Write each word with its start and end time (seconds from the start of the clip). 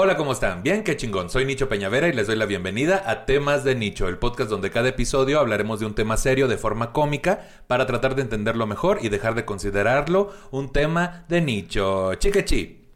Hola, 0.00 0.16
¿cómo 0.16 0.30
están? 0.30 0.62
Bien, 0.62 0.84
qué 0.84 0.96
chingón. 0.96 1.28
Soy 1.28 1.44
Nicho 1.44 1.68
Peñavera 1.68 2.06
y 2.06 2.12
les 2.12 2.28
doy 2.28 2.36
la 2.36 2.46
bienvenida 2.46 3.02
a 3.04 3.24
Temas 3.26 3.64
de 3.64 3.74
Nicho, 3.74 4.06
el 4.06 4.16
podcast 4.16 4.48
donde 4.48 4.70
cada 4.70 4.90
episodio 4.90 5.40
hablaremos 5.40 5.80
de 5.80 5.86
un 5.86 5.96
tema 5.96 6.16
serio 6.16 6.46
de 6.46 6.56
forma 6.56 6.92
cómica 6.92 7.40
para 7.66 7.84
tratar 7.84 8.14
de 8.14 8.22
entenderlo 8.22 8.64
mejor 8.68 9.00
y 9.02 9.08
dejar 9.08 9.34
de 9.34 9.44
considerarlo 9.44 10.32
un 10.52 10.70
tema 10.70 11.24
de 11.28 11.40
nicho. 11.40 12.14
Chiquechi. 12.14 12.86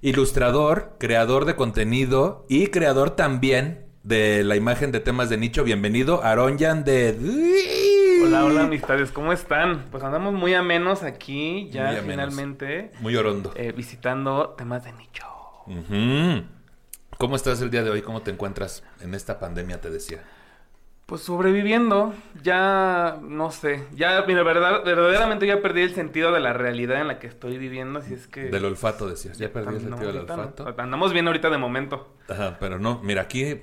Ilustrador, 0.00 0.96
creador 0.98 1.44
de 1.44 1.56
contenido 1.56 2.46
y 2.48 2.68
creador 2.68 3.10
también 3.10 3.84
de 4.02 4.42
la 4.42 4.56
imagen 4.56 4.92
de 4.92 5.00
temas 5.00 5.28
de 5.28 5.36
nicho. 5.36 5.62
Bienvenido, 5.62 6.24
Aronjan 6.24 6.84
de... 6.84 7.18
Hola, 8.24 8.46
hola 8.46 8.62
amistades, 8.62 9.10
¿cómo 9.10 9.34
están? 9.34 9.88
Pues 9.90 10.02
andamos 10.02 10.32
muy 10.32 10.54
amenos 10.54 11.02
aquí, 11.02 11.68
ya 11.70 11.88
Muy 11.88 11.96
amenos. 11.98 12.10
finalmente 12.10 12.92
Muy 13.00 13.14
orondo. 13.14 13.52
eh, 13.56 13.72
visitando 13.72 14.54
temas 14.56 14.84
de 14.84 14.92
nicho. 14.94 15.26
¿Cómo 17.18 17.36
estás 17.36 17.60
el 17.60 17.70
día 17.70 17.82
de 17.82 17.90
hoy? 17.90 18.02
¿Cómo 18.02 18.22
te 18.22 18.30
encuentras 18.30 18.82
en 19.00 19.14
esta 19.14 19.38
pandemia, 19.38 19.80
te 19.80 19.90
decía? 19.90 20.22
Pues 21.06 21.22
sobreviviendo, 21.22 22.14
ya 22.42 23.18
no 23.20 23.50
sé, 23.50 23.84
ya 23.92 24.22
mira, 24.28 24.44
verdad, 24.44 24.84
verdaderamente 24.84 25.44
ya 25.44 25.60
perdí 25.60 25.82
el 25.82 25.92
sentido 25.92 26.30
de 26.30 26.38
la 26.38 26.52
realidad 26.52 27.00
en 27.00 27.08
la 27.08 27.18
que 27.18 27.26
estoy 27.26 27.58
viviendo, 27.58 27.98
así 27.98 28.14
es 28.14 28.28
que... 28.28 28.42
Del 28.42 28.64
olfato, 28.64 29.08
decías. 29.08 29.36
Ya 29.36 29.52
perdí 29.52 29.74
el 29.74 29.80
sentido 29.80 30.12
del 30.12 30.26
no. 30.26 30.34
olfato. 30.34 30.72
Andamos 30.78 31.12
bien 31.12 31.26
ahorita 31.26 31.50
de 31.50 31.58
momento. 31.58 32.14
Ajá, 32.28 32.58
pero 32.60 32.78
no, 32.78 33.00
mira, 33.02 33.22
aquí 33.22 33.60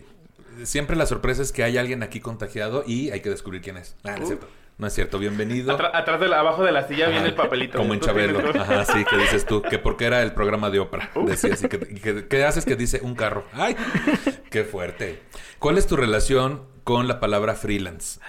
siempre 0.63 0.95
la 0.95 1.05
sorpresa 1.05 1.41
es 1.41 1.51
que 1.51 1.63
hay 1.63 1.77
alguien 1.77 2.03
aquí 2.03 2.19
contagiado 2.19 2.83
y 2.85 3.11
hay 3.11 3.21
que 3.21 3.29
descubrir 3.29 3.61
quién 3.61 3.77
es. 3.77 3.95
Ah, 4.03 4.15
es 4.19 4.27
cierto. 4.27 4.47
No 4.77 4.85
es 4.85 4.93
cierto, 4.93 5.17
bienvenido. 5.17 5.75
Atra- 5.75 5.89
atrás 5.91 6.19
de 6.19 6.27
la, 6.27 6.39
abajo 6.39 6.63
de 6.63 6.71
la 6.71 6.87
silla 6.87 7.05
Ajá, 7.05 7.11
viene 7.13 7.29
el 7.29 7.33
papelito. 7.35 7.79
Como 7.79 7.95
en 7.95 7.99
tienes 7.99 8.31
Chabelo. 8.31 8.61
Ajá, 8.61 8.85
sí, 8.85 9.03
que 9.05 9.17
dices 9.17 9.45
tú, 9.45 9.63
que 9.63 9.79
porque 9.79 10.05
era 10.05 10.21
el 10.21 10.33
programa 10.33 10.69
de 10.69 10.79
Oprah. 10.79 11.09
Decías, 11.25 11.63
y 11.63 11.67
que, 11.67 11.77
y 11.89 11.99
que- 11.99 12.27
¿qué 12.27 12.45
haces 12.45 12.63
que 12.63 12.75
dice 12.75 12.99
un 13.01 13.15
carro? 13.15 13.43
¡Ay! 13.53 13.75
¡Qué 14.51 14.63
fuerte! 14.63 15.19
¿Cuál 15.57 15.79
es 15.79 15.87
tu 15.87 15.95
relación 15.95 16.61
con 16.83 17.07
la 17.07 17.19
palabra 17.19 17.55
freelance? 17.55 18.19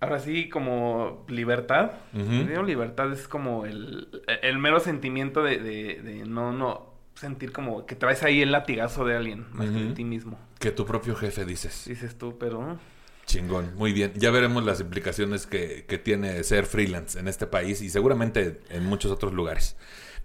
Ahora 0.00 0.18
sí, 0.18 0.48
como 0.48 1.26
libertad. 1.28 1.90
Ujú. 2.14 2.46
Digo, 2.48 2.62
libertad 2.62 3.12
es 3.12 3.28
como 3.28 3.66
el, 3.66 4.22
el 4.40 4.58
mero 4.58 4.80
sentimiento 4.80 5.42
de, 5.42 5.58
de- 5.58 6.00
de 6.02 6.24
no, 6.24 6.52
no 6.52 6.94
sentir 7.16 7.52
como 7.52 7.84
que 7.84 7.96
traes 7.96 8.22
ahí 8.22 8.40
el 8.40 8.50
latigazo 8.50 9.04
de 9.04 9.14
alguien, 9.14 9.44
más 9.52 9.68
que 9.68 9.78
de 9.78 9.92
ti 9.92 10.04
mismo. 10.04 10.38
Que 10.58 10.70
tu 10.70 10.86
propio 10.86 11.14
jefe 11.16 11.44
dices. 11.44 11.84
Dices 11.86 12.16
tú, 12.16 12.38
pero... 12.38 12.78
Chingón, 13.30 13.76
muy 13.76 13.92
bien. 13.92 14.12
Ya 14.16 14.32
veremos 14.32 14.64
las 14.64 14.80
implicaciones 14.80 15.46
que, 15.46 15.84
que 15.86 15.98
tiene 15.98 16.42
ser 16.42 16.66
freelance 16.66 17.16
en 17.16 17.28
este 17.28 17.46
país 17.46 17.80
y 17.80 17.88
seguramente 17.88 18.60
en 18.70 18.84
muchos 18.84 19.12
otros 19.12 19.32
lugares. 19.32 19.76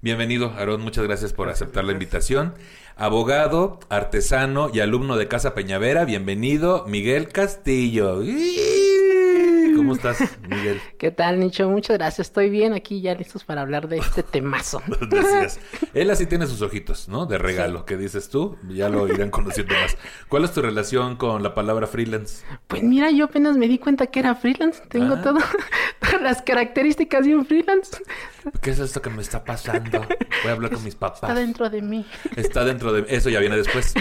Bienvenido, 0.02 0.50
Aarón. 0.58 0.82
Muchas 0.82 1.04
gracias 1.04 1.32
por 1.32 1.46
Gracias, 1.46 1.68
aceptar 1.68 1.84
la 1.84 1.92
invitación. 1.92 2.56
Abogado, 2.96 3.80
artesano 3.90 4.72
y 4.74 4.80
alumno 4.80 5.18
de 5.18 5.28
Casa 5.28 5.54
Peñavera. 5.54 6.04
Bienvenido, 6.04 6.86
Miguel 6.88 7.30
Castillo. 7.30 8.24
¿Cómo 9.76 9.94
estás, 9.94 10.18
Miguel? 10.48 10.80
¿Qué 10.98 11.12
tal, 11.12 11.40
Nicho? 11.40 11.70
Muchas 11.70 11.98
gracias. 11.98 12.28
Estoy 12.28 12.50
bien 12.50 12.74
aquí 12.74 13.02
ya 13.02 13.14
listos 13.16 13.44
para 13.44 13.62
hablar 13.62 13.88
de 13.88 13.98
este 13.98 14.24
temazo. 14.24 14.82
Decías. 15.10 15.60
Él 15.94 16.10
así 16.10 16.26
tiene 16.26 16.48
sus 16.48 16.62
ojitos, 16.62 17.08
¿no? 17.10 17.26
De 17.26 17.38
regalo, 17.38 17.86
que 17.86 17.98
dices 17.98 18.30
tú. 18.30 18.58
Ya 18.70 18.90
lo 18.90 19.08
irán 19.08 19.30
conociendo 19.30 19.74
más. 19.76 19.98
¿Cuál 20.30 20.44
es 20.46 20.52
tu 20.54 20.62
relación 20.62 21.16
con 21.18 21.44
la 21.44 21.54
palabra 21.54 21.88
freelance? 21.88 22.46
Pues 22.68 22.84
mira, 22.84 23.12
yo 23.12 23.26
apenas 23.26 23.58
me 23.58 23.68
di 23.68 23.78
cuenta 23.80 24.08
que 24.08 24.20
era 24.20 24.36
freelance. 24.36 24.82
Tengo 24.90 25.16
Ah. 25.16 25.22
todo- 25.22 25.40
todas 26.00 26.22
las 26.22 26.42
características 26.42 27.26
de 27.26 27.36
un 27.36 27.46
freelance. 27.46 27.98
¿Qué 28.62 28.72
es 28.72 28.80
esto 28.80 29.02
que 29.02 29.10
me 29.10 29.22
está 29.22 29.44
pasando? 29.44 30.00
Voy 30.44 30.50
a 30.50 30.52
hablar 30.52 30.72
con 30.72 30.84
mis 30.84 30.96
papás. 30.96 31.22
Está 31.24 31.34
dentro 31.36 31.70
de 31.70 31.82
mí. 31.82 32.06
Está 32.36 32.64
dentro 32.64 32.94
de 32.94 33.06
Eso 33.16 33.30
ya 33.30 33.40
viene 33.40 33.58
después. 33.58 33.94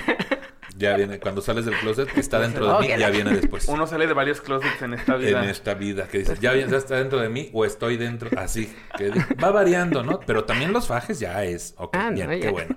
Ya 0.76 0.96
viene. 0.96 1.20
Cuando 1.20 1.40
sales 1.40 1.64
del 1.64 1.76
closet, 1.78 2.08
está 2.18 2.40
dentro 2.40 2.66
de 2.66 2.80
mí, 2.80 2.88
ya 2.98 3.10
viene 3.10 3.32
después. 3.32 3.66
Uno 3.68 3.86
sale 3.86 4.06
de 4.06 4.12
varios 4.12 4.40
closets 4.40 4.82
en 4.82 4.94
esta 4.94 5.16
vida. 5.16 5.42
En 5.42 5.48
esta 5.48 5.74
vida, 5.74 6.08
que 6.08 6.18
dices, 6.18 6.40
ya, 6.40 6.52
viene- 6.52 6.70
ya 6.70 6.78
está 6.78 6.96
dentro 6.96 7.20
de 7.20 7.28
mí 7.28 7.50
o 7.52 7.64
estoy 7.64 7.96
dentro. 7.96 8.28
Así, 8.36 8.74
que 8.96 9.10
va 9.42 9.50
variando, 9.50 10.02
¿no? 10.02 10.20
Pero 10.26 10.44
también 10.44 10.72
los 10.72 10.86
fajes 10.88 11.20
ya 11.20 11.44
es. 11.44 11.74
Ok, 11.78 11.94
Ah, 11.96 12.10
no, 12.10 12.16
bien, 12.16 12.30
ya. 12.30 12.38
qué 12.40 12.50
bueno. 12.50 12.76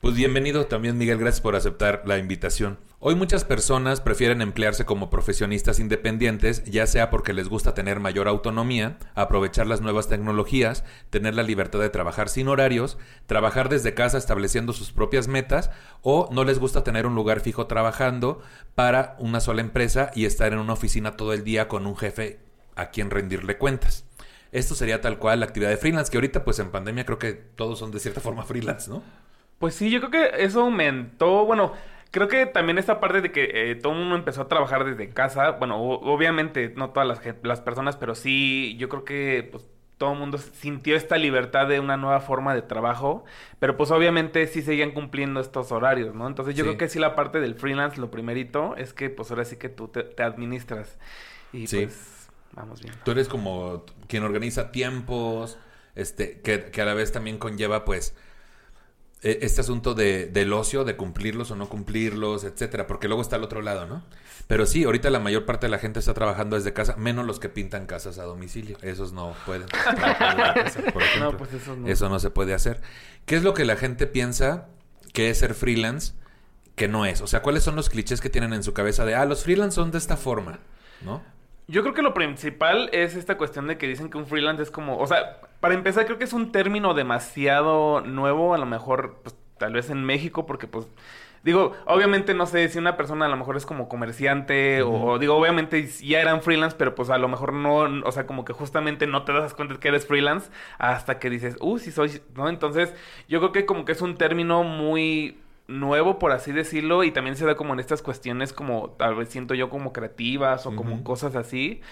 Pues 0.00 0.14
bienvenido 0.14 0.66
también, 0.66 0.96
Miguel. 0.96 1.18
Gracias 1.18 1.40
por 1.40 1.56
aceptar 1.56 2.04
la 2.06 2.18
invitación. 2.18 2.78
Hoy 3.00 3.16
muchas 3.16 3.44
personas 3.44 4.00
prefieren 4.00 4.42
emplearse 4.42 4.84
como 4.84 5.10
profesionistas 5.10 5.80
independientes, 5.80 6.62
ya 6.66 6.86
sea 6.86 7.10
porque 7.10 7.32
les 7.32 7.48
gusta 7.48 7.74
tener 7.74 7.98
mayor 7.98 8.28
autonomía, 8.28 8.96
aprovechar 9.16 9.66
las 9.66 9.80
nuevas 9.80 10.06
tecnologías, 10.06 10.84
tener 11.10 11.34
la 11.34 11.42
libertad 11.42 11.80
de 11.80 11.90
trabajar 11.90 12.28
sin 12.28 12.46
horarios, 12.46 12.96
trabajar 13.26 13.68
desde 13.68 13.94
casa 13.94 14.18
estableciendo 14.18 14.72
sus 14.72 14.92
propias 14.92 15.26
metas, 15.26 15.72
o 16.02 16.28
no 16.30 16.44
les 16.44 16.60
gusta 16.60 16.84
tener 16.84 17.04
un 17.04 17.16
lugar 17.16 17.40
fijo 17.40 17.66
trabajando 17.66 18.40
para 18.76 19.16
una 19.18 19.40
sola 19.40 19.62
empresa 19.62 20.12
y 20.14 20.26
estar 20.26 20.52
en 20.52 20.60
una 20.60 20.74
oficina 20.74 21.16
todo 21.16 21.32
el 21.32 21.42
día 21.42 21.66
con 21.66 21.86
un 21.86 21.96
jefe 21.96 22.38
a 22.76 22.90
quien 22.90 23.10
rendirle 23.10 23.58
cuentas. 23.58 24.04
Esto 24.52 24.76
sería 24.76 25.00
tal 25.00 25.18
cual 25.18 25.40
la 25.40 25.46
actividad 25.46 25.70
de 25.70 25.76
freelance, 25.76 26.08
que 26.08 26.18
ahorita 26.18 26.44
pues 26.44 26.60
en 26.60 26.70
pandemia 26.70 27.04
creo 27.04 27.18
que 27.18 27.32
todos 27.32 27.80
son 27.80 27.90
de 27.90 27.98
cierta 27.98 28.20
forma 28.20 28.44
freelance, 28.44 28.88
¿no? 28.88 29.02
Pues 29.58 29.74
sí, 29.74 29.90
yo 29.90 30.00
creo 30.00 30.10
que 30.10 30.44
eso 30.44 30.62
aumentó. 30.62 31.44
Bueno, 31.44 31.72
creo 32.10 32.28
que 32.28 32.46
también 32.46 32.78
esta 32.78 33.00
parte 33.00 33.20
de 33.20 33.32
que 33.32 33.70
eh, 33.72 33.74
todo 33.74 33.92
el 33.92 33.98
mundo 34.00 34.14
empezó 34.16 34.42
a 34.42 34.48
trabajar 34.48 34.84
desde 34.84 35.10
casa. 35.10 35.52
Bueno, 35.52 35.80
obviamente 35.82 36.72
no 36.76 36.90
todas 36.90 37.08
las, 37.08 37.20
las 37.42 37.60
personas, 37.60 37.96
pero 37.96 38.14
sí, 38.14 38.76
yo 38.78 38.88
creo 38.88 39.04
que 39.04 39.48
pues, 39.50 39.66
todo 39.98 40.12
el 40.12 40.18
mundo 40.20 40.38
sintió 40.38 40.94
esta 40.94 41.16
libertad 41.18 41.66
de 41.66 41.80
una 41.80 41.96
nueva 41.96 42.20
forma 42.20 42.54
de 42.54 42.62
trabajo. 42.62 43.24
Pero 43.58 43.76
pues 43.76 43.90
obviamente 43.90 44.46
sí 44.46 44.62
seguían 44.62 44.92
cumpliendo 44.92 45.40
estos 45.40 45.72
horarios, 45.72 46.14
¿no? 46.14 46.28
Entonces 46.28 46.54
yo 46.54 46.62
Sí. 46.62 46.68
creo 46.68 46.78
que 46.78 46.88
sí 46.88 47.00
la 47.00 47.16
parte 47.16 47.40
del 47.40 47.56
freelance, 47.56 48.00
lo 48.00 48.10
primerito, 48.12 48.76
es 48.76 48.92
que 48.94 49.10
pues 49.10 49.30
ahora 49.32 49.44
sí 49.44 49.56
que 49.56 49.68
tú 49.68 49.88
te, 49.88 50.04
te 50.04 50.22
administras. 50.22 50.98
Y 51.52 51.66
Sí. 51.66 51.78
pues 51.86 52.30
vamos 52.52 52.80
bien. 52.80 52.94
Tú 53.04 53.10
eres 53.10 53.28
como 53.28 53.84
quien 54.06 54.22
organiza 54.22 54.70
tiempos, 54.70 55.58
este, 55.96 56.40
que, 56.42 56.66
que 56.70 56.80
a 56.80 56.84
la 56.84 56.94
vez 56.94 57.10
también 57.10 57.38
conlleva, 57.38 57.84
pues, 57.84 58.14
este 59.22 59.60
asunto 59.60 59.94
de, 59.94 60.26
del 60.26 60.52
ocio, 60.52 60.84
de 60.84 60.96
cumplirlos 60.96 61.50
o 61.50 61.56
no 61.56 61.68
cumplirlos, 61.68 62.44
etcétera, 62.44 62.86
porque 62.86 63.08
luego 63.08 63.22
está 63.22 63.36
al 63.36 63.44
otro 63.44 63.62
lado, 63.62 63.86
¿no? 63.86 64.02
Pero 64.46 64.64
sí, 64.64 64.84
ahorita 64.84 65.10
la 65.10 65.18
mayor 65.18 65.44
parte 65.44 65.66
de 65.66 65.70
la 65.70 65.78
gente 65.78 65.98
está 65.98 66.14
trabajando 66.14 66.56
desde 66.56 66.72
casa, 66.72 66.96
menos 66.96 67.26
los 67.26 67.38
que 67.38 67.48
pintan 67.48 67.86
casas 67.86 68.18
a 68.18 68.24
domicilio. 68.24 68.78
Esos 68.80 69.12
no 69.12 69.34
pueden 69.44 69.68
casa, 69.68 70.82
por. 70.92 71.02
No, 71.18 71.36
pues 71.36 71.52
eso 71.52 71.76
no. 71.76 71.88
Eso 71.88 72.08
no 72.08 72.18
se 72.18 72.30
puede 72.30 72.54
hacer. 72.54 72.80
¿Qué 73.26 73.36
es 73.36 73.42
lo 73.42 73.52
que 73.54 73.64
la 73.64 73.76
gente 73.76 74.06
piensa 74.06 74.68
que 75.12 75.30
es 75.30 75.38
ser 75.38 75.54
freelance 75.54 76.14
que 76.76 76.88
no 76.88 77.04
es? 77.04 77.20
O 77.20 77.26
sea, 77.26 77.42
¿cuáles 77.42 77.62
son 77.62 77.76
los 77.76 77.90
clichés 77.90 78.20
que 78.20 78.30
tienen 78.30 78.54
en 78.54 78.62
su 78.62 78.72
cabeza 78.72 79.04
de, 79.04 79.14
ah, 79.14 79.26
los 79.26 79.42
freelance 79.42 79.74
son 79.74 79.90
de 79.90 79.98
esta 79.98 80.16
forma, 80.16 80.60
¿no? 81.02 81.22
Yo 81.70 81.82
creo 81.82 81.92
que 81.92 82.00
lo 82.00 82.14
principal 82.14 82.88
es 82.92 83.14
esta 83.14 83.36
cuestión 83.36 83.66
de 83.66 83.76
que 83.76 83.86
dicen 83.86 84.08
que 84.08 84.16
un 84.16 84.26
freelance 84.26 84.62
es 84.62 84.70
como, 84.70 84.96
o 84.96 85.06
sea, 85.06 85.38
para 85.60 85.74
empezar 85.74 86.06
creo 86.06 86.16
que 86.16 86.24
es 86.24 86.32
un 86.32 86.50
término 86.50 86.94
demasiado 86.94 88.00
nuevo, 88.00 88.54
a 88.54 88.58
lo 88.58 88.64
mejor, 88.64 89.20
pues 89.22 89.36
tal 89.58 89.74
vez 89.74 89.90
en 89.90 90.02
México, 90.02 90.46
porque 90.46 90.66
pues, 90.66 90.86
digo, 91.44 91.74
obviamente 91.84 92.32
no 92.32 92.46
sé 92.46 92.66
si 92.70 92.78
una 92.78 92.96
persona 92.96 93.26
a 93.26 93.28
lo 93.28 93.36
mejor 93.36 93.58
es 93.58 93.66
como 93.66 93.86
comerciante 93.86 94.80
o, 94.80 94.92
o 94.92 95.18
digo, 95.18 95.36
obviamente 95.36 95.86
ya 95.86 96.22
eran 96.22 96.40
freelance, 96.40 96.74
pero 96.78 96.94
pues 96.94 97.10
a 97.10 97.18
lo 97.18 97.28
mejor 97.28 97.52
no, 97.52 97.80
o 98.06 98.12
sea, 98.12 98.26
como 98.26 98.46
que 98.46 98.54
justamente 98.54 99.06
no 99.06 99.24
te 99.24 99.34
das 99.34 99.52
cuenta 99.52 99.78
que 99.78 99.88
eres 99.88 100.06
freelance 100.06 100.50
hasta 100.78 101.18
que 101.18 101.28
dices, 101.28 101.56
uh, 101.60 101.78
sí 101.78 101.92
soy, 101.92 102.22
¿no? 102.34 102.48
Entonces, 102.48 102.94
yo 103.28 103.40
creo 103.40 103.52
que 103.52 103.66
como 103.66 103.84
que 103.84 103.92
es 103.92 104.00
un 104.00 104.16
término 104.16 104.62
muy 104.64 105.36
nuevo, 105.68 106.18
por 106.18 106.32
así 106.32 106.50
decirlo, 106.50 107.04
y 107.04 107.12
también 107.12 107.36
se 107.36 107.44
da 107.44 107.54
como 107.54 107.74
en 107.74 107.80
estas 107.80 108.02
cuestiones 108.02 108.52
como, 108.52 108.90
tal 108.98 109.14
vez 109.14 109.28
siento 109.28 109.54
yo 109.54 109.70
como 109.70 109.92
creativas 109.92 110.66
o 110.66 110.74
como 110.74 111.04
cosas 111.04 111.36
así. 111.36 111.82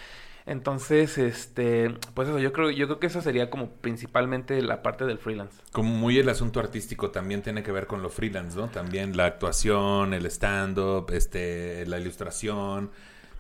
Entonces, 0.47 1.19
este, 1.19 1.93
pues 2.15 2.29
eso, 2.29 2.39
yo 2.39 2.53
creo, 2.53 2.71
yo 2.71 2.87
creo 2.87 3.01
que 3.01 3.09
eso 3.09 3.21
sería 3.21 3.51
como 3.51 3.69
principalmente 3.69 4.63
la 4.63 4.81
parte 4.81 5.05
del 5.05 5.19
freelance. 5.19 5.61
Como 5.73 5.91
muy 5.91 6.19
el 6.19 6.29
asunto 6.29 6.61
artístico 6.61 7.11
también 7.11 7.43
tiene 7.43 7.65
que 7.65 7.73
ver 7.73 7.89
con 7.89 8.01
lo 8.01 8.11
freelance, 8.11 8.57
¿no? 8.57 8.69
También 8.69 9.17
la 9.17 9.27
actuación, 9.27 10.15
el 10.15 10.25
stand-up, 10.27 11.11
este, 11.13 11.85
la 11.87 11.99
ilustración, 11.99 12.93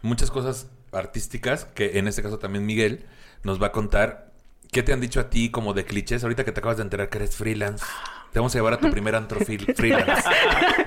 muchas 0.02 0.32
cosas 0.32 0.68
artísticas 0.92 1.64
que 1.64 1.98
en 1.98 2.08
este 2.08 2.22
caso 2.22 2.38
también 2.38 2.66
Miguel 2.66 3.04
nos 3.44 3.62
va 3.62 3.68
a 3.68 3.72
contar. 3.72 4.32
¿Qué 4.72 4.82
te 4.82 4.92
han 4.92 5.00
dicho 5.00 5.20
a 5.20 5.30
ti 5.30 5.50
como 5.50 5.74
de 5.74 5.84
clichés 5.84 6.24
ahorita 6.24 6.44
que 6.44 6.50
te 6.50 6.58
acabas 6.58 6.78
de 6.78 6.82
enterar 6.82 7.08
que 7.08 7.18
eres 7.18 7.36
freelance? 7.36 7.84
Te 8.32 8.38
vamos 8.40 8.54
a 8.54 8.58
llevar 8.58 8.74
a 8.74 8.78
tu 8.78 8.90
primer 8.90 9.14
antro 9.14 9.40
freel- 9.40 9.74
freelance. 9.76 10.28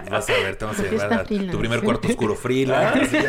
Vas 0.09 0.29
a 0.29 0.33
ver, 0.33 0.55
te 0.55 0.65
vamos 0.65 0.79
a 0.79 0.83
¿Qué 0.83 0.89
llevar 0.91 1.13
a 1.13 1.23
tu 1.23 1.57
primer 1.59 1.81
cuarto 1.81 2.07
oscuro 2.07 2.35
freelance. 2.35 3.17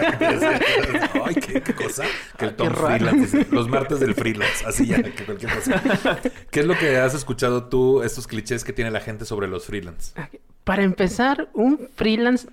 Ay, 1.24 1.34
¿qué, 1.36 1.62
qué 1.62 1.74
cosa. 1.74 2.04
Que 2.38 2.46
el 2.46 2.54
Tom 2.56 2.70
freelance. 2.74 3.46
Los 3.50 3.68
martes 3.68 4.00
del 4.00 4.14
freelance. 4.14 4.64
Así 4.66 4.86
ya, 4.86 5.02
que 5.02 5.24
cualquier 5.24 5.54
cosa. 5.54 5.82
¿Qué 6.50 6.60
es 6.60 6.66
lo 6.66 6.76
que 6.76 6.98
has 6.98 7.14
escuchado 7.14 7.64
tú, 7.64 8.02
estos 8.02 8.26
clichés 8.26 8.62
que 8.64 8.72
tiene 8.72 8.90
la 8.90 9.00
gente 9.00 9.24
sobre 9.24 9.48
los 9.48 9.66
freelance? 9.66 10.12
Para 10.64 10.82
empezar, 10.82 11.48
un 11.54 11.88
freelance 11.96 12.48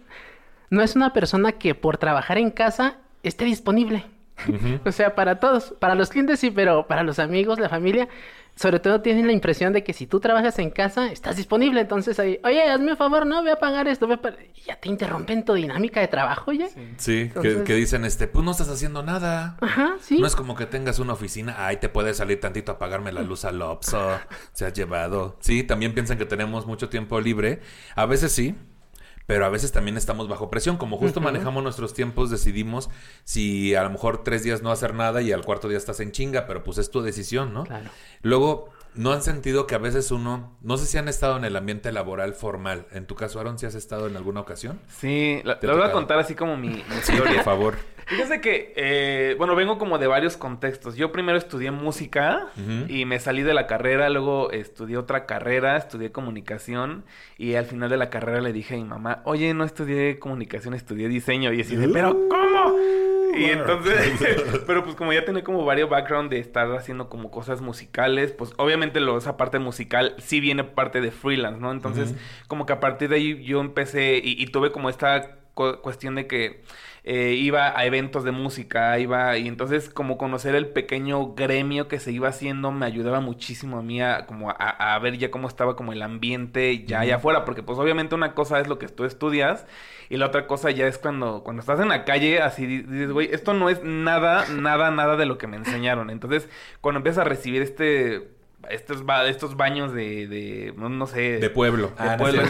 no 0.69 0.81
es 0.81 0.95
una 0.95 1.13
persona 1.13 1.53
que 1.53 1.75
por 1.75 1.97
trabajar 1.97 2.37
en 2.37 2.51
casa 2.51 2.97
esté 3.23 3.45
disponible. 3.45 4.05
O 4.85 4.91
sea, 4.91 5.15
para 5.15 5.39
todos, 5.39 5.73
para 5.79 5.95
los 5.95 6.09
clientes 6.09 6.39
sí, 6.39 6.51
pero 6.51 6.85
para 6.87 7.03
los 7.03 7.17
amigos, 7.19 7.59
la 7.59 7.69
familia, 7.69 8.07
sobre 8.57 8.79
todo 8.79 9.01
tienen 9.01 9.27
la 9.27 9.33
impresión 9.33 9.71
de 9.71 9.83
que 9.83 9.93
si 9.93 10.07
tú 10.07 10.19
trabajas 10.19 10.59
en 10.59 10.71
casa, 10.71 11.11
estás 11.11 11.37
disponible. 11.37 11.79
Entonces 11.81 12.19
ahí, 12.19 12.39
oye, 12.43 12.63
hazme 12.63 12.91
un 12.91 12.97
favor, 12.97 13.25
no, 13.25 13.41
voy 13.41 13.51
a 13.51 13.55
pagar 13.57 13.87
esto, 13.87 14.07
voy 14.07 14.15
a 14.15 14.21
pagar-". 14.21 14.39
Y 14.55 14.61
ya 14.63 14.75
te 14.75 14.89
interrumpen 14.89 15.45
tu 15.45 15.53
dinámica 15.53 16.01
de 16.01 16.07
trabajo 16.07 16.51
ya. 16.51 16.67
Sí, 16.67 16.75
que, 17.05 17.21
Entonces- 17.23 17.63
que 17.63 17.73
dicen, 17.75 18.03
este, 18.03 18.27
pues 18.27 18.43
no 18.43 18.51
estás 18.51 18.67
haciendo 18.69 19.03
nada. 19.03 19.55
Ajá, 19.61 19.95
sí. 20.01 20.17
No 20.19 20.27
es 20.27 20.35
como 20.35 20.55
que 20.55 20.65
tengas 20.65 20.99
una 20.99 21.13
oficina, 21.13 21.55
ay, 21.59 21.77
te 21.77 21.87
puedes 21.87 22.17
salir 22.17 22.39
tantito 22.39 22.71
a 22.71 22.75
apagarme 22.75 23.11
la 23.11 23.21
luz 23.21 23.45
al 23.45 23.61
Oxxo, 23.61 24.19
se 24.53 24.65
has 24.65 24.73
llevado. 24.73 25.37
Sí, 25.39 25.63
también 25.63 25.93
piensan 25.93 26.17
que 26.17 26.25
tenemos 26.25 26.65
mucho 26.65 26.89
tiempo 26.89 27.21
libre. 27.21 27.61
A 27.95 28.05
veces 28.07 28.31
sí, 28.31 28.55
pero 29.27 29.45
a 29.45 29.49
veces 29.49 29.71
también 29.71 29.97
estamos 29.97 30.27
bajo 30.27 30.49
presión. 30.49 30.77
Como 30.77 30.97
justo 30.97 31.21
manejamos 31.21 31.61
nuestros 31.61 31.93
tiempos, 31.93 32.31
decidimos 32.31 32.89
si 33.25 33.75
a 33.75 33.83
lo 33.83 33.91
mejor 33.91 34.23
tres 34.23 34.41
días 34.41 34.63
no 34.63 34.71
hacer 34.71 34.95
nada 34.95 35.21
y 35.21 35.33
al 35.33 35.45
cuarto 35.45 35.67
día 35.67 35.77
estás 35.77 35.99
en 35.99 36.11
chinga, 36.11 36.47
pero 36.47 36.63
pues 36.63 36.79
es 36.79 36.89
tu 36.89 37.01
decisión, 37.01 37.53
¿no? 37.53 37.65
Claro. 37.65 37.89
Luego, 38.21 38.69
¿no 38.97 39.13
han 39.13 39.21
sentido 39.21 39.67
que 39.67 39.75
a 39.75 39.77
veces 39.77 40.11
uno, 40.11 40.57
no 40.61 40.77
sé 40.77 40.85
si 40.85 40.97
han 40.97 41.07
estado 41.07 41.37
en 41.37 41.45
el 41.45 41.55
ambiente 41.55 41.91
laboral 41.91 42.33
formal? 42.33 42.87
En 42.91 43.05
tu 43.05 43.15
caso, 43.15 43.39
Aaron, 43.39 43.57
¿si 43.59 43.65
has 43.65 43.75
estado 43.75 44.07
en 44.07 44.17
alguna 44.17 44.41
ocasión? 44.41 44.79
Sí, 44.89 45.41
la, 45.43 45.59
Te 45.59 45.67
les 45.67 45.75
voy 45.75 45.85
a 45.85 45.91
contar 45.91 46.19
así 46.19 46.35
como 46.35 46.57
mi, 46.57 46.69
mi 46.69 46.83
Sí, 47.03 47.13
por 47.17 47.43
favor. 47.43 47.75
Fíjese 48.07 48.39
que, 48.39 48.73
eh, 48.77 49.35
bueno, 49.37 49.53
vengo 49.53 49.77
como 49.77 49.97
de 49.97 50.07
varios 50.07 50.37
contextos. 50.37 50.95
Yo 50.95 51.11
primero 51.11 51.37
estudié 51.37 51.71
música 51.71 52.47
y 52.87 53.03
me 53.03 53.19
salí 53.19 53.43
de 53.43 53.53
la 53.53 53.67
carrera, 53.67 54.09
luego 54.09 54.49
estudié 54.51 54.95
otra 54.97 55.25
carrera, 55.25 55.75
estudié 55.75 56.11
comunicación 56.13 57.03
y 57.37 57.55
al 57.55 57.65
final 57.65 57.89
de 57.89 57.97
la 57.97 58.09
carrera 58.09 58.39
le 58.39 58.53
dije 58.53 58.75
a 58.75 58.77
mi 58.77 58.85
mamá, 58.85 59.21
oye, 59.25 59.53
no 59.53 59.65
estudié 59.65 60.19
comunicación, 60.19 60.73
estudié 60.73 61.09
diseño. 61.09 61.51
Y 61.51 61.61
así 61.61 61.75
de, 61.75 61.89
pero 61.89 62.17
¿cómo? 62.29 62.77
Y 63.37 63.45
entonces, 63.45 63.95
pero 64.67 64.83
pues 64.83 64.95
como 64.95 65.13
ya 65.13 65.25
tenía 65.25 65.43
como 65.43 65.65
varios 65.65 65.89
background 65.89 66.29
de 66.31 66.39
estar 66.39 66.71
haciendo 66.73 67.09
como 67.09 67.31
cosas 67.31 67.61
musicales, 67.61 68.31
pues 68.31 68.51
obviamente 68.57 68.99
lo, 68.99 69.17
esa 69.17 69.37
parte 69.37 69.59
musical 69.59 70.15
sí 70.19 70.39
viene 70.39 70.63
parte 70.63 71.01
de 71.01 71.11
freelance, 71.11 71.59
¿no? 71.59 71.71
Entonces, 71.71 72.15
como 72.47 72.65
que 72.65 72.73
a 72.73 72.79
partir 72.79 73.09
de 73.09 73.17
ahí 73.17 73.43
yo 73.43 73.61
empecé 73.61 74.17
y, 74.23 74.41
y 74.41 74.47
tuve 74.47 74.71
como 74.71 74.89
esta 74.89 75.37
cu- 75.53 75.81
cuestión 75.81 76.15
de 76.15 76.27
que 76.27 76.63
eh, 77.09 77.35
iba 77.35 77.77
a 77.79 77.85
eventos 77.85 78.25
de 78.25 78.31
música, 78.31 78.99
iba 78.99 79.37
y 79.37 79.47
entonces 79.47 79.89
como 79.89 80.17
conocer 80.17 80.55
el 80.55 80.67
pequeño 80.67 81.33
gremio 81.35 81.87
que 81.87 81.99
se 82.01 82.11
iba 82.11 82.27
haciendo 82.27 82.71
me 82.73 82.85
ayudaba 82.85 83.21
muchísimo 83.21 83.77
a 83.79 83.81
mí 83.81 84.01
a, 84.01 84.25
como 84.25 84.49
a, 84.49 84.55
a 84.55 84.99
ver 84.99 85.17
ya 85.17 85.31
cómo 85.31 85.47
estaba 85.47 85.77
como 85.77 85.93
el 85.93 86.01
ambiente 86.01 86.83
ya 86.85 86.99
allá 86.99 87.15
afuera, 87.15 87.45
porque 87.45 87.63
pues 87.63 87.79
obviamente 87.79 88.13
una 88.13 88.33
cosa 88.33 88.59
es 88.59 88.67
lo 88.67 88.77
que 88.77 88.89
tú 88.89 89.05
estudias 89.05 89.65
y 90.09 90.17
la 90.17 90.25
otra 90.27 90.47
cosa 90.47 90.69
ya 90.71 90.85
es 90.87 90.97
cuando, 90.97 91.43
cuando 91.43 91.61
estás 91.61 91.79
en 91.79 91.87
la 91.89 92.03
calle 92.03 92.41
así 92.41 92.65
di- 92.65 92.81
dices, 92.81 93.11
güey, 93.11 93.29
esto 93.31 93.53
no 93.53 93.69
es 93.69 93.81
nada, 93.83 94.45
nada, 94.49 94.91
nada 94.91 95.15
de 95.15 95.25
lo 95.25 95.37
que 95.37 95.47
me 95.47 95.57
enseñaron. 95.57 96.09
Entonces 96.09 96.49
cuando 96.81 96.97
empiezas 96.99 97.25
a 97.25 97.29
recibir 97.29 97.61
este... 97.61 98.35
Estos, 98.69 99.05
ba- 99.05 99.27
estos 99.27 99.55
baños 99.57 99.93
de, 99.93 100.27
de, 100.27 100.73
no, 100.77 101.07
sé... 101.07 101.39
De 101.39 101.49
pueblo. 101.49 101.87
de 101.87 101.93
Ah, 101.97 102.17
pueblo, 102.17 102.41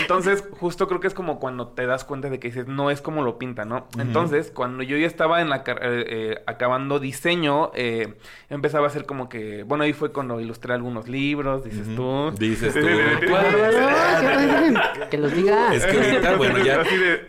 Entonces, 0.00 0.44
justo 0.52 0.88
creo 0.88 1.00
que 1.00 1.06
es 1.06 1.14
como 1.14 1.38
cuando 1.38 1.68
te 1.68 1.86
das 1.86 2.04
cuenta 2.04 2.28
de 2.30 2.38
que 2.38 2.48
dices, 2.48 2.66
no 2.66 2.90
es 2.90 3.00
como 3.00 3.22
lo 3.22 3.38
pinta, 3.38 3.64
¿no? 3.64 3.88
Entonces, 3.98 4.50
cuando 4.54 4.82
yo 4.82 4.96
ya 4.96 5.06
estaba 5.06 5.40
en 5.40 5.48
la 5.50 5.62
car- 5.64 5.80
eh, 5.82 6.04
eh, 6.08 6.42
acabando 6.46 6.98
diseño, 6.98 7.70
eh, 7.74 8.14
empezaba 8.50 8.86
a 8.86 8.88
hacer 8.88 9.06
como 9.06 9.28
que, 9.28 9.62
bueno, 9.64 9.84
ahí 9.84 9.92
fue 9.92 10.12
cuando 10.12 10.40
ilustré 10.40 10.74
algunos 10.74 11.08
libros, 11.08 11.64
dices 11.64 11.86
tú. 11.94 12.30
Dices 12.38 12.72
Sí, 12.72 12.80
tú. 12.80 12.86
sí, 12.86 12.94
sí, 12.94 13.16
sí. 13.20 13.26
Claro, 13.26 15.08
que 15.10 15.18
los 15.18 15.32
diga. 15.34 15.74
Es 15.74 15.84
que 15.86 15.96
ahorita, 15.96 16.36
bueno, 16.36 16.58
ya, 16.64 16.82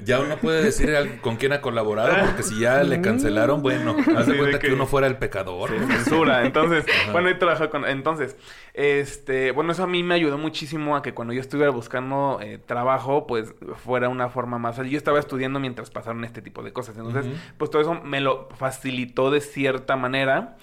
ya 0.03 0.19
uno 0.19 0.37
puede 0.37 0.63
decir 0.63 0.93
con 1.21 1.35
quién 1.37 1.53
ha 1.53 1.61
colaborado, 1.61 2.15
porque 2.25 2.43
si 2.43 2.59
ya 2.59 2.83
le 2.83 3.01
cancelaron, 3.01 3.61
bueno, 3.61 3.95
haz 4.15 4.25
Sí, 4.25 4.31
de 4.31 4.37
cuenta 4.37 4.59
que 4.59 4.67
que- 4.67 4.73
uno 4.73 4.85
fuera 4.85 5.07
el 5.07 5.17
pecador. 5.17 5.69
censura. 5.87 6.45
Entonces, 6.45 6.85
bueno, 7.11 7.27
ahí 7.29 7.35
trabajé 7.35 7.69
con. 7.69 7.85
Entonces, 8.09 8.37
este, 8.73 9.51
bueno, 9.51 9.71
eso 9.71 9.83
a 9.83 9.87
mí 9.87 10.03
me 10.03 10.15
ayudó 10.15 10.37
muchísimo 10.37 10.95
a 10.95 11.01
que 11.01 11.13
cuando 11.13 11.33
yo 11.33 11.41
estuviera 11.41 11.71
buscando 11.71 12.39
eh, 12.41 12.59
trabajo, 12.63 13.27
pues 13.27 13.53
fuera 13.83 14.09
una 14.09 14.29
forma 14.29 14.57
más. 14.59 14.77
Yo 14.77 14.97
estaba 14.97 15.19
estudiando 15.19 15.59
mientras 15.59 15.89
pasaron 15.89 16.23
este 16.23 16.41
tipo 16.41 16.63
de 16.63 16.73
cosas. 16.73 16.97
Entonces, 16.97 17.25
pues 17.57 17.71
todo 17.71 17.81
eso 17.81 17.95
me 17.95 18.21
lo 18.21 18.49
facilitó 18.57 19.31
de 19.31 19.41
cierta 19.41 19.95
manera. 19.95 20.57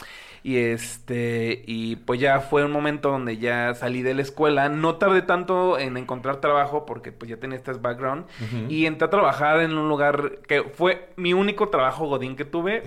Y 0.45 0.59
este, 0.59 1.65
y 1.67 1.97
pues 1.97 2.21
ya 2.21 2.41
fue 2.41 2.67
un 2.67 2.71
momento 2.71 3.11
donde 3.11 3.39
ya 3.39 3.73
salí 3.73 4.03
de 4.03 4.13
la 4.13 4.21
escuela. 4.21 4.69
No 4.69 4.97
tardé 4.97 5.23
tanto 5.23 5.79
en 5.79 5.97
encontrar 5.97 6.37
trabajo 6.37 6.85
porque 6.85 7.13
pues 7.13 7.31
ya 7.31 7.39
tenía 7.39 7.57
este 7.57 7.73
background. 7.73 8.27
Y 8.69 8.85
entré 8.85 9.07
a 9.07 9.11
trabajar 9.11 9.61
en 9.63 9.73
un 9.79 9.89
lugar 9.89 10.41
que 10.47 10.63
fue 10.63 11.09
mi 11.17 11.33
único 11.33 11.71
trabajo 11.71 12.07
godín 12.09 12.37
que 12.37 12.45
tuve 12.45 12.83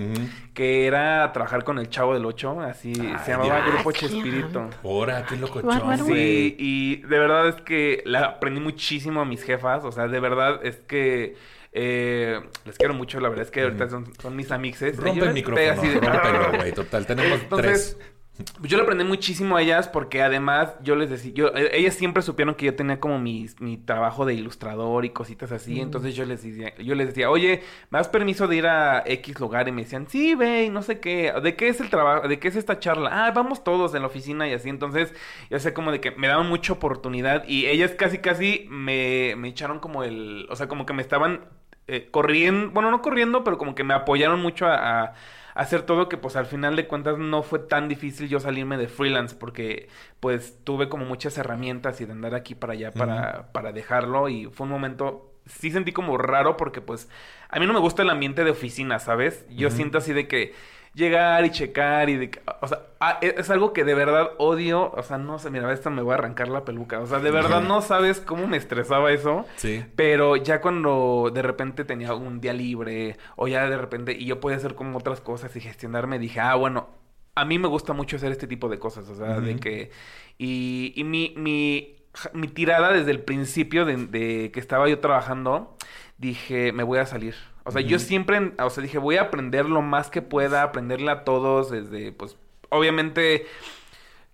que 0.53 0.85
era 0.85 1.31
trabajar 1.33 1.63
con 1.63 1.79
el 1.79 1.89
Chavo 1.89 2.13
del 2.13 2.25
Ocho, 2.25 2.61
así 2.61 2.93
Ay, 2.95 3.15
se 3.25 3.31
llamaba 3.31 3.61
Dios. 3.63 3.73
Grupo 3.73 3.91
Chespirito. 3.91 4.69
Ahora, 4.83 5.25
qué 5.27 5.35
locochón. 5.35 5.97
Sí, 6.05 6.55
y 6.59 6.97
de 6.97 7.19
verdad 7.19 7.47
es 7.47 7.55
que 7.55 8.03
la 8.05 8.19
aprendí 8.19 8.59
muchísimo 8.59 9.21
a 9.21 9.25
mis 9.25 9.41
jefas, 9.41 9.83
o 9.83 9.91
sea, 9.91 10.07
de 10.07 10.19
verdad 10.19 10.59
es 10.63 10.75
que 10.75 11.35
eh, 11.79 12.41
les 12.65 12.77
quiero 12.77 12.93
mucho, 12.95 13.19
la 13.19 13.29
verdad 13.29 13.45
es 13.45 13.51
que 13.51 13.61
ahorita 13.61 13.87
son, 13.89 14.11
son 14.19 14.35
mis 14.35 14.51
amixes. 14.51 14.97
Rompe 14.97 15.25
el 15.25 15.33
micrófono, 15.33 15.71
así 15.71 15.87
de- 15.87 15.99
rómpelo, 15.99 16.57
güey. 16.57 16.71
Total, 16.71 17.05
tenemos 17.05 17.39
Entonces, 17.43 17.97
tres. 17.97 18.57
yo 18.61 18.77
le 18.77 18.83
aprendí 18.83 19.03
muchísimo 19.03 19.57
a 19.57 19.61
ellas 19.63 19.87
porque 19.87 20.21
además 20.21 20.73
yo 20.83 20.95
les 20.95 21.09
decía, 21.09 21.31
yo, 21.33 21.47
eh, 21.55 21.69
ellas 21.73 21.95
siempre 21.95 22.21
supieron 22.21 22.53
que 22.55 22.67
yo 22.67 22.75
tenía 22.75 22.99
como 22.99 23.17
mi, 23.19 23.47
mi 23.59 23.77
trabajo 23.77 24.25
de 24.25 24.35
ilustrador 24.35 25.05
y 25.05 25.09
cositas 25.09 25.51
así, 25.51 25.79
entonces 25.81 26.15
yo 26.15 26.23
les 26.25 26.43
decía, 26.43 26.75
yo 26.77 26.93
les 26.93 27.07
decía, 27.07 27.31
oye, 27.31 27.61
¿me 27.89 27.97
das 27.97 28.07
permiso 28.09 28.47
de 28.47 28.55
ir 28.57 28.67
a 28.67 29.01
X 29.07 29.39
lugar? 29.39 29.67
Y 29.67 29.71
me 29.71 29.83
decían, 29.83 30.05
sí, 30.07 30.35
ve, 30.35 30.65
y 30.65 30.69
no 30.69 30.83
sé 30.83 30.99
qué, 30.99 31.33
¿de 31.41 31.55
qué 31.55 31.67
es 31.69 31.81
el 31.81 31.89
trabajo? 31.89 32.27
¿De 32.27 32.37
qué 32.39 32.47
es 32.47 32.55
esta 32.55 32.77
charla? 32.79 33.09
Ah, 33.11 33.31
vamos 33.31 33.63
todos 33.63 33.95
en 33.95 34.01
la 34.01 34.07
oficina 34.07 34.47
y 34.47 34.53
así, 34.53 34.69
entonces 34.69 35.13
yo 35.49 35.57
sé 35.59 35.73
como 35.73 35.91
de 35.91 35.99
que 35.99 36.11
me 36.11 36.27
daban 36.27 36.47
mucha 36.47 36.73
oportunidad 36.73 37.43
y 37.47 37.65
ellas 37.65 37.91
casi, 37.97 38.19
casi 38.19 38.67
me, 38.69 39.33
me 39.35 39.47
echaron 39.47 39.79
como 39.79 40.03
el, 40.03 40.45
o 40.51 40.55
sea, 40.55 40.67
como 40.67 40.85
que 40.85 40.93
me 40.93 41.01
estaban 41.01 41.45
eh, 41.87 42.09
corriendo, 42.11 42.71
bueno, 42.71 42.91
no 42.91 43.01
corriendo, 43.01 43.43
pero 43.43 43.57
como 43.57 43.75
que 43.75 43.83
me 43.83 43.93
apoyaron 43.93 44.41
mucho 44.41 44.67
a, 44.67 45.03
a 45.03 45.13
hacer 45.55 45.81
todo 45.83 46.07
que 46.07 46.17
pues 46.17 46.35
al 46.35 46.45
final 46.45 46.75
de 46.75 46.87
cuentas 46.87 47.17
no 47.17 47.41
fue 47.43 47.59
tan 47.59 47.87
difícil 47.89 48.29
yo 48.29 48.39
salirme 48.39 48.77
de 48.77 48.87
freelance 48.87 49.35
porque 49.35 49.89
pues 50.19 50.57
tuve 50.63 50.87
como 50.89 51.05
muchas 51.05 51.37
herramientas 51.37 51.99
y 51.99 52.05
de 52.05 52.11
andar 52.11 52.35
aquí 52.35 52.53
para 52.53 52.73
allá 52.73 52.91
para, 52.93 53.51
para 53.53 53.71
dejarlo 53.71 54.29
y 54.29 54.45
fue 54.45 54.65
un 54.65 54.71
momento 54.71 55.33
sí 55.47 55.71
sentí 55.71 55.93
como 55.93 56.17
raro 56.17 56.57
porque 56.57 56.81
pues 56.81 57.09
a 57.49 57.59
mí 57.59 57.65
no 57.65 57.73
me 57.73 57.79
gusta 57.79 58.03
el 58.03 58.09
ambiente 58.09 58.43
de 58.43 58.51
oficina, 58.51 58.99
¿sabes? 58.99 59.45
Yo 59.49 59.71
siento 59.71 59.97
así 59.97 60.13
de 60.13 60.27
que 60.27 60.53
llegar 60.97 61.45
y 61.45 61.51
checar 61.51 62.09
y 62.09 62.17
de 62.17 62.31
que, 62.31 62.41
o 62.59 62.67
sea, 62.67 62.81
ah, 62.99 63.19
es 63.21 63.35
es 63.37 63.49
algo 63.51 63.71
que 63.71 63.83
de 63.83 63.93
verdad 63.93 64.31
odio, 64.39 64.91
o 64.91 65.03
sea, 65.03 65.19
no 65.19 65.37
sé, 65.37 65.51
mira, 65.51 65.71
esta 65.71 65.91
me 65.91 66.01
voy 66.01 66.13
a 66.13 66.15
arrancar 66.15 66.47
la 66.47 66.65
peluca, 66.65 66.99
o 66.99 67.05
sea, 67.05 67.19
de 67.19 67.29
verdad 67.29 67.61
no 67.61 67.81
sabes 67.81 68.19
cómo 68.19 68.47
me 68.47 68.57
estresaba 68.57 69.11
eso. 69.11 69.45
Sí. 69.57 69.85
Pero 69.95 70.35
ya 70.35 70.59
cuando 70.59 71.31
de 71.33 71.41
repente 71.43 71.85
tenía 71.85 72.13
un 72.15 72.41
día 72.41 72.53
libre 72.53 73.17
o 73.35 73.47
ya 73.47 73.69
de 73.69 73.77
repente 73.77 74.13
y 74.13 74.25
yo 74.25 74.39
podía 74.39 74.57
hacer 74.57 74.73
como 74.73 74.97
otras 74.97 75.21
cosas 75.21 75.55
y 75.55 75.61
gestionarme, 75.61 76.17
dije, 76.17 76.39
ah, 76.39 76.55
bueno, 76.55 76.89
a 77.35 77.45
mí 77.45 77.59
me 77.59 77.67
gusta 77.67 77.93
mucho 77.93 78.15
hacer 78.15 78.31
este 78.31 78.47
tipo 78.47 78.67
de 78.67 78.79
cosas, 78.79 79.07
o 79.09 79.15
sea, 79.15 79.39
de 79.39 79.55
que... 79.57 79.91
Y, 80.39 80.93
y 80.95 81.03
mi, 81.03 81.33
mi, 81.37 81.95
mi 82.33 82.47
tirada 82.47 82.91
desde 82.91 83.11
el 83.11 83.21
principio 83.21 83.85
de, 83.85 84.07
de 84.07 84.51
que 84.51 84.59
estaba 84.59 84.89
yo 84.89 84.99
trabajando, 84.99 85.77
dije, 86.17 86.71
me 86.71 86.83
voy 86.83 86.97
a 86.97 87.05
salir. 87.05 87.35
O 87.67 87.71
sea, 87.71 87.81
yo 87.81 87.99
siempre, 87.99 88.53
o 88.57 88.69
sea, 88.69 88.81
dije, 88.81 88.97
voy 88.97 89.17
a 89.17 89.23
aprender 89.23 89.65
lo 89.65 89.81
más 89.81 90.09
que 90.09 90.21
pueda, 90.21 90.63
aprenderle 90.63 91.11
a 91.11 91.25
todos 91.25 91.69
desde, 91.69 92.13
pues, 92.13 92.37
obviamente, 92.69 93.45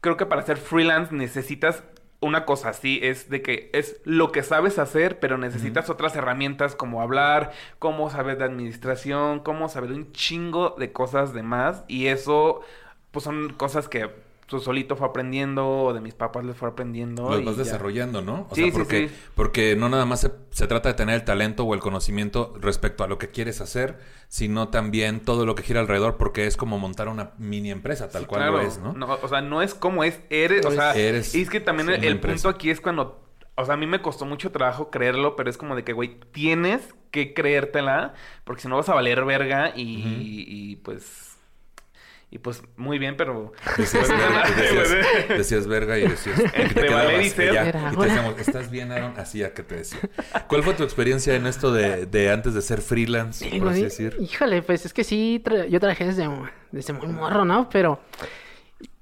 creo 0.02 0.18
que 0.18 0.28
para 0.28 0.44
ser 0.44 0.58
freelance 0.58 1.16
necesitas 1.16 1.84
una 2.22 2.46
cosa 2.46 2.70
así, 2.70 3.00
es 3.02 3.32
de 3.32 3.42
que 3.42 3.72
es 3.74 4.00
lo 4.04 4.32
que 4.32 4.44
sabes 4.44 4.78
hacer, 4.78 5.20
pero 5.20 5.40
necesitas 5.40 5.90
otras 5.90 6.16
herramientas 6.16 6.76
como 6.76 7.02
hablar, 7.02 7.52
cómo 7.80 8.12
saber 8.12 8.38
de 8.38 8.46
administración, 8.46 9.40
cómo 9.40 9.68
saber 9.68 9.92
un 9.92 10.12
chingo 10.12 10.76
de 10.78 10.92
cosas 10.92 11.34
de 11.34 11.42
más. 11.42 11.84
Y 11.88 12.08
eso, 12.08 12.62
pues 13.10 13.24
son 13.26 13.54
cosas 13.54 13.90
que 13.90 14.12
tú 14.54 14.62
solito 14.62 14.96
fue 14.96 15.08
aprendiendo, 15.08 15.68
o 15.68 15.94
de 15.94 16.02
mis 16.02 16.14
papás 16.14 16.46
les 16.46 16.56
fue 16.56 16.70
aprendiendo. 16.70 17.30
Los 17.30 17.42
y 17.42 17.44
vas 17.44 17.58
ya. 17.64 17.64
desarrollando, 17.64 18.22
¿no? 18.22 18.48
O 18.50 18.56
Sí, 18.56 18.72
sea, 18.72 18.72
sí, 18.72 18.72
porque, 18.72 19.10
sí. 19.10 19.16
porque 19.36 19.76
no 19.76 19.90
nada 19.90 20.06
más 20.06 20.22
se, 20.22 20.32
se 20.52 20.68
trata 20.68 20.90
de 20.90 20.96
tener 20.96 21.16
el 21.16 21.26
talento 21.26 21.64
o 21.66 21.74
el 21.74 21.80
conocimiento 21.80 22.54
respecto 22.60 23.04
a 23.04 23.08
lo 23.08 23.18
que 23.18 23.30
quieres 23.30 23.62
hacer, 23.62 24.00
sino 24.28 24.70
también 24.70 25.20
todo 25.22 25.46
lo 25.46 25.56
que 25.56 25.64
gira 25.64 25.80
alrededor, 25.82 26.18
porque 26.18 26.46
es 26.48 26.58
como 26.58 26.80
montar 26.80 27.08
una 27.08 27.32
mini 27.38 27.72
empresa, 27.72 28.10
tal 28.10 28.22
Sí, 28.24 28.28
cual 28.28 28.42
claro. 28.42 28.58
lo 28.58 28.62
es, 28.62 28.78
¿no? 28.80 28.96
O 29.22 29.28
sea, 29.28 29.42
no 29.42 29.62
es 29.62 29.74
como 29.76 30.04
es, 30.04 30.20
eres, 30.30 30.66
o 30.66 30.72
sea, 30.72 30.94
Eres 30.94 31.34
y 31.36 31.42
es 31.42 31.50
que 31.50 31.60
también 31.60 31.90
el, 31.90 32.20
punto 32.20 32.50
aquí 32.50 32.70
es 32.70 32.80
cuando, 32.82 33.24
o 33.56 33.66
sea, 33.66 33.74
a 33.76 33.78
mí 33.78 33.88
me 33.88 34.02
costó 34.02 34.26
mucho 34.26 34.52
trabajo 34.52 34.90
creerlo, 34.90 35.36
pero 35.36 35.50
es 35.50 35.58
como 35.58 35.76
de 35.76 35.84
que, 35.84 35.94
güey, 35.94 36.20
tienes 36.32 36.94
que 37.12 37.34
creértela, 37.34 38.14
porque 38.44 38.62
si 38.64 38.68
no 38.68 38.78
vas 38.78 38.90
a 38.90 38.96
valer 38.96 39.24
verga 39.26 39.74
y, 39.76 40.46
y, 40.48 40.76
pues, 40.78 41.33
y 42.36 42.40
pues 42.40 42.64
muy 42.78 42.98
bien, 42.98 43.16
pero... 43.16 43.54
Decías, 43.78 44.08
verga, 44.08 44.50
y 44.50 44.54
decías, 44.56 44.90
decías 45.30 45.68
verga 45.68 45.98
y 46.00 46.08
decías... 46.08 46.40
y 46.40 46.50
te 46.50 46.62
Entre 46.64 46.88
quedabas 46.88 47.06
valer 47.06 47.22
y 47.22 47.28
y 47.28 47.30
te 47.30 47.44
decíamos, 47.46 48.40
¿estás 48.40 48.72
bien, 48.72 48.92
Aaron? 48.92 49.14
Así 49.18 49.44
a 49.44 49.54
que 49.54 49.62
te 49.62 49.76
decía. 49.76 50.00
¿Cuál 50.48 50.64
fue 50.64 50.74
tu 50.74 50.82
experiencia 50.84 51.36
en 51.36 51.46
esto 51.46 51.72
de, 51.72 52.08
de 52.08 52.32
antes 52.32 52.56
de 52.56 52.64
ser 52.64 52.82
freelance, 52.82 53.48
Sí, 53.48 53.60
por 53.60 53.70
así 53.70 53.84
decir? 53.84 54.18
Híjole, 54.20 54.64
pues 54.64 54.84
es 54.86 54.94
que 54.94 55.04
sí, 55.04 55.42
tra- 55.46 55.68
yo 55.68 55.80
trabajé 55.80 56.06
desde, 56.06 56.28
desde 56.72 56.94
muy 56.94 57.08
morro, 57.08 57.46
¿no? 57.46 57.70
Pero 57.70 58.00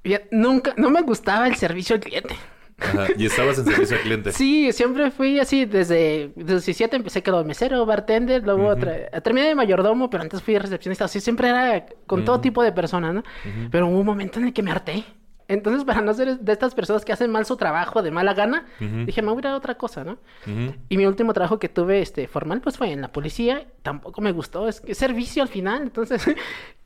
ya 0.04 0.22
nunca, 0.32 0.74
no 0.76 0.90
me 0.90 1.02
gustaba 1.02 1.48
el 1.48 1.56
servicio 1.56 1.96
al 1.96 2.02
cliente. 2.02 2.36
Ajá, 2.82 3.08
Y 3.18 3.26
estabas 3.28 3.58
en 3.60 3.66
servicio 3.66 3.96
al 3.98 4.04
cliente. 4.04 4.32
Sí, 4.32 4.72
siempre 4.72 5.12
fui 5.12 5.40
así, 5.40 5.66
desde, 5.66 6.32
desde 6.36 6.54
17 6.56 6.96
empecé 6.96 7.22
como 7.24 7.44
mesero, 7.44 7.86
bartender, 7.86 8.44
luego 8.44 8.76
tra- 8.76 9.22
terminé 9.22 9.48
de 9.48 9.56
mayordomo, 9.56 10.10
pero 10.10 10.24
antes 10.24 10.42
fui 10.42 10.58
recepcionista, 10.58 11.06
así 11.06 11.20
siempre 11.20 11.50
era 11.50 11.86
con 12.08 12.26
todo 12.26 12.42
tipo 12.42 12.64
de 12.64 12.72
personas, 12.72 13.14
¿no? 13.14 13.24
Pero 13.72 13.88
hubo 13.88 14.00
un 14.00 14.06
momento 14.06 14.40
en 14.40 14.48
el 14.48 14.54
que 14.54 14.64
me 14.64 14.72
harté. 14.72 15.04
Entonces, 15.48 15.84
para 15.84 16.00
no 16.00 16.14
ser 16.14 16.40
de 16.40 16.52
estas 16.54 16.74
personas 16.74 17.04
que 17.04 17.12
hacen 17.12 17.30
mal 17.30 17.46
su 17.46 17.58
trabajo 17.58 18.02
de 18.02 18.10
mala 18.10 18.34
gana, 18.34 18.66
dije, 19.06 19.22
me 19.22 19.28
voy 19.34 19.38
a 19.38 19.40
ir 19.40 19.48
a 19.48 19.58
otra 19.58 19.76
cosa, 19.76 20.06
¿no? 20.06 20.14
Ujú. 20.48 20.74
Y 20.88 20.96
mi 20.98 21.06
último 21.06 21.34
trabajo 21.34 21.60
que 21.60 21.68
tuve 21.68 22.02
este, 22.02 22.28
formal, 22.30 22.62
pues 22.62 22.78
fue 22.78 22.92
en 22.94 23.02
la 23.02 23.12
policía. 23.12 23.66
Tampoco 23.84 24.22
me 24.22 24.32
gustó, 24.32 24.70
es 24.70 24.80
que 24.80 24.94
es 24.94 24.98
servicio 24.98 25.44
al 25.44 25.50
final. 25.50 25.82
Entonces, 25.82 26.26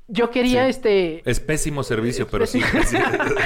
yo 0.07 0.29
quería, 0.31 0.63
Sí. 0.65 0.69
este... 0.69 1.29
Es 1.29 1.39
pésimo 1.39 1.83
servicio, 1.83 2.27
pero 2.27 2.45
sí. 2.45 2.61
sí. 2.85 2.97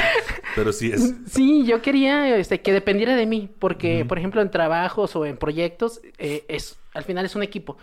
pero 0.56 0.74
sí 0.74 0.92
es. 0.92 1.14
Sí, 1.28 1.66
yo 1.66 1.82
quería 1.82 2.38
este, 2.38 2.62
que 2.62 2.74
dependiera 2.74 3.16
de 3.16 3.26
mí, 3.26 3.50
porque, 3.60 4.04
por 4.06 4.18
ejemplo, 4.18 4.42
en 4.42 4.52
trabajos 4.52 5.16
o 5.16 5.26
en 5.26 5.38
proyectos, 5.38 6.02
eh, 6.18 6.44
es 6.48 6.78
al 6.94 7.04
final 7.04 7.24
es 7.24 7.36
un 7.36 7.44
equipo. 7.44 7.78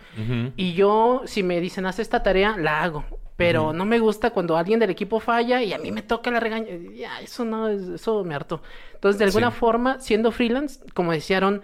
Y 0.57 0.73
yo, 0.73 1.21
si 1.25 1.41
me 1.41 1.59
dicen, 1.61 1.85
haz 1.85 1.97
esta 1.99 2.21
tarea, 2.23 2.55
la 2.57 2.83
hago. 2.83 3.05
Pero 3.37 3.71
no 3.71 3.85
me 3.85 3.99
gusta 3.99 4.31
cuando 4.31 4.57
alguien 4.57 4.79
del 4.79 4.89
equipo 4.89 5.19
falla 5.19 5.63
y 5.63 5.71
a 5.71 5.77
mí 5.77 5.91
me 5.91 6.01
toca 6.01 6.29
la 6.29 6.39
regaña. 6.39 6.67
Ya, 6.95 7.21
eso 7.21 7.45
no, 7.45 7.69
es- 7.69 7.87
eso 7.87 8.23
me 8.25 8.35
hartó. 8.35 8.61
Entonces, 8.95 9.17
de 9.17 9.25
alguna 9.25 9.49
Sí. 9.51 9.57
forma, 9.59 9.99
siendo 9.99 10.31
freelance, 10.31 10.81
como 10.93 11.13
decían, 11.13 11.61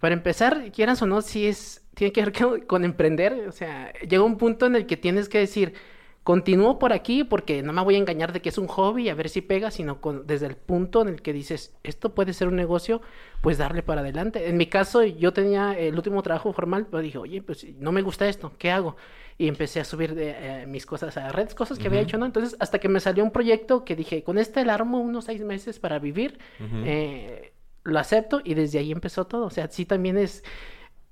para 0.00 0.14
empezar, 0.14 0.72
quieras 0.72 1.02
o 1.02 1.06
no, 1.06 1.20
sí 1.20 1.46
es, 1.46 1.82
tiene 1.94 2.12
que 2.12 2.24
ver 2.24 2.32
con 2.66 2.84
emprender. 2.84 3.46
O 3.46 3.52
sea, 3.52 3.92
llega 4.08 4.22
un 4.24 4.38
punto 4.38 4.66
en 4.66 4.74
el 4.76 4.86
que 4.86 4.96
tienes 4.96 5.28
que 5.28 5.38
decir, 5.38 5.74
continúo 6.22 6.78
por 6.78 6.92
aquí 6.92 7.24
porque 7.24 7.62
no 7.62 7.72
me 7.72 7.82
voy 7.82 7.94
a 7.94 7.98
engañar 7.98 8.32
de 8.32 8.40
que 8.40 8.50
es 8.50 8.58
un 8.58 8.66
hobby 8.66 9.08
a 9.08 9.14
ver 9.14 9.28
si 9.28 9.40
pega, 9.40 9.70
sino 9.70 10.00
con, 10.00 10.26
desde 10.26 10.46
el 10.46 10.56
punto 10.56 11.02
en 11.02 11.08
el 11.08 11.22
que 11.22 11.32
dices, 11.32 11.74
esto 11.82 12.14
puede 12.14 12.34
ser 12.34 12.48
un 12.48 12.56
negocio, 12.56 13.00
pues 13.40 13.58
darle 13.58 13.82
para 13.82 14.02
adelante. 14.02 14.48
En 14.48 14.56
mi 14.56 14.66
caso, 14.66 15.02
yo 15.02 15.32
tenía 15.32 15.78
el 15.78 15.94
último 15.94 16.22
trabajo 16.22 16.52
formal, 16.52 16.86
pero 16.90 17.02
dije, 17.02 17.18
oye, 17.18 17.42
pues 17.42 17.66
no 17.78 17.90
me 17.90 18.02
gusta 18.02 18.28
esto, 18.28 18.52
¿qué 18.58 18.70
hago? 18.70 18.96
Y 19.38 19.48
empecé 19.48 19.80
a 19.80 19.84
subir 19.84 20.14
de, 20.14 20.34
eh, 20.36 20.66
mis 20.66 20.84
cosas 20.84 21.16
a 21.16 21.30
redes, 21.30 21.54
cosas 21.54 21.78
que 21.78 21.88
había 21.88 22.02
hecho, 22.02 22.18
¿no? 22.18 22.26
Entonces, 22.26 22.54
hasta 22.60 22.78
que 22.78 22.90
me 22.90 23.00
salió 23.00 23.24
un 23.24 23.30
proyecto 23.30 23.86
que 23.86 23.96
dije, 23.96 24.22
con 24.22 24.36
este 24.36 24.64
le 24.64 24.72
armo 24.72 25.00
unos 25.00 25.24
seis 25.24 25.40
meses 25.40 25.78
para 25.78 25.98
vivir, 25.98 26.38
eh, 26.84 27.54
lo 27.82 27.98
acepto 27.98 28.42
y 28.44 28.52
desde 28.52 28.78
ahí 28.78 28.92
empezó 28.92 29.26
todo. 29.26 29.46
O 29.46 29.50
sea, 29.50 29.68
sí 29.68 29.86
también 29.86 30.18
es... 30.18 30.44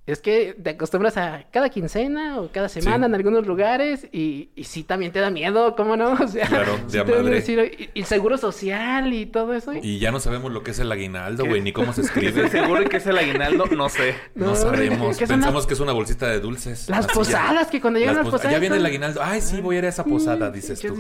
Es 0.09 0.21
que 0.21 0.57
te 0.61 0.71
acostumbras 0.71 1.17
a 1.19 1.45
cada 1.53 1.69
quincena 1.69 2.41
o 2.41 2.51
cada 2.51 2.69
semana 2.69 3.07
Sí. 3.07 3.11
en 3.11 3.15
algunos 3.15 3.47
lugares 3.47 4.09
y, 4.11 4.49
y 4.57 4.65
sí 4.65 4.83
también 4.83 5.13
te 5.13 5.21
da 5.21 5.31
miedo, 5.31 5.77
¿cómo 5.77 5.97
no? 5.97 6.13
O 6.25 6.27
sea, 6.29 6.47
Claro, 6.47 6.79
de 6.91 7.05
madre. 7.05 7.31
decir, 7.35 7.77
y, 7.79 7.91
y 7.95 8.01
el 8.01 8.07
seguro 8.07 8.39
social 8.39 9.13
y 9.13 9.27
todo 9.27 9.53
eso. 9.55 9.75
y- 9.75 9.81
Y 9.83 9.99
ya 9.99 10.11
no 10.11 10.19
sabemos 10.19 10.51
lo 10.51 10.63
que 10.63 10.71
es 10.71 10.79
el 10.79 10.91
aguinaldo, 10.91 11.43
¿Qué? 11.45 11.49
güey, 11.51 11.61
ni 11.61 11.73
cómo 11.73 11.93
se 11.93 12.01
¿Estoy 12.09 12.27
escribe. 12.27 12.49
seguro 12.49 12.89
que 12.89 12.97
es 12.97 13.07
el 13.07 13.19
aguinaldo? 13.19 13.67
No 13.67 13.89
sé. 13.91 14.15
No, 14.35 14.47
No, 14.47 14.55
sabemos. 14.57 15.19
¿qué 15.19 15.27
Pensamos 15.27 15.55
las- 15.63 15.67
que 15.67 15.75
es 15.75 15.81
una 15.81 15.93
bolsita 15.93 16.27
de 16.29 16.41
dulces. 16.41 16.89
Las 16.89 17.01
Así 17.01 17.09
ya. 17.09 17.15
posadas, 17.15 17.67
que 17.69 17.81
cuando 17.81 17.99
llegan 17.99 18.15
Las 18.17 18.25
las 18.25 18.31
pos- 18.33 18.41
posadas. 18.41 18.53
Ya 18.55 18.59
viene 18.61 18.77
el 18.77 18.87
aguinaldo. 18.87 19.21
Ay, 19.23 19.43
sí, 19.43 19.61
voy 19.61 19.77
a 19.77 19.79
ir 19.81 19.85
a 19.85 19.89
esa 19.91 20.05
posada, 20.05 20.51
dices 20.51 20.81
tú. 20.81 20.97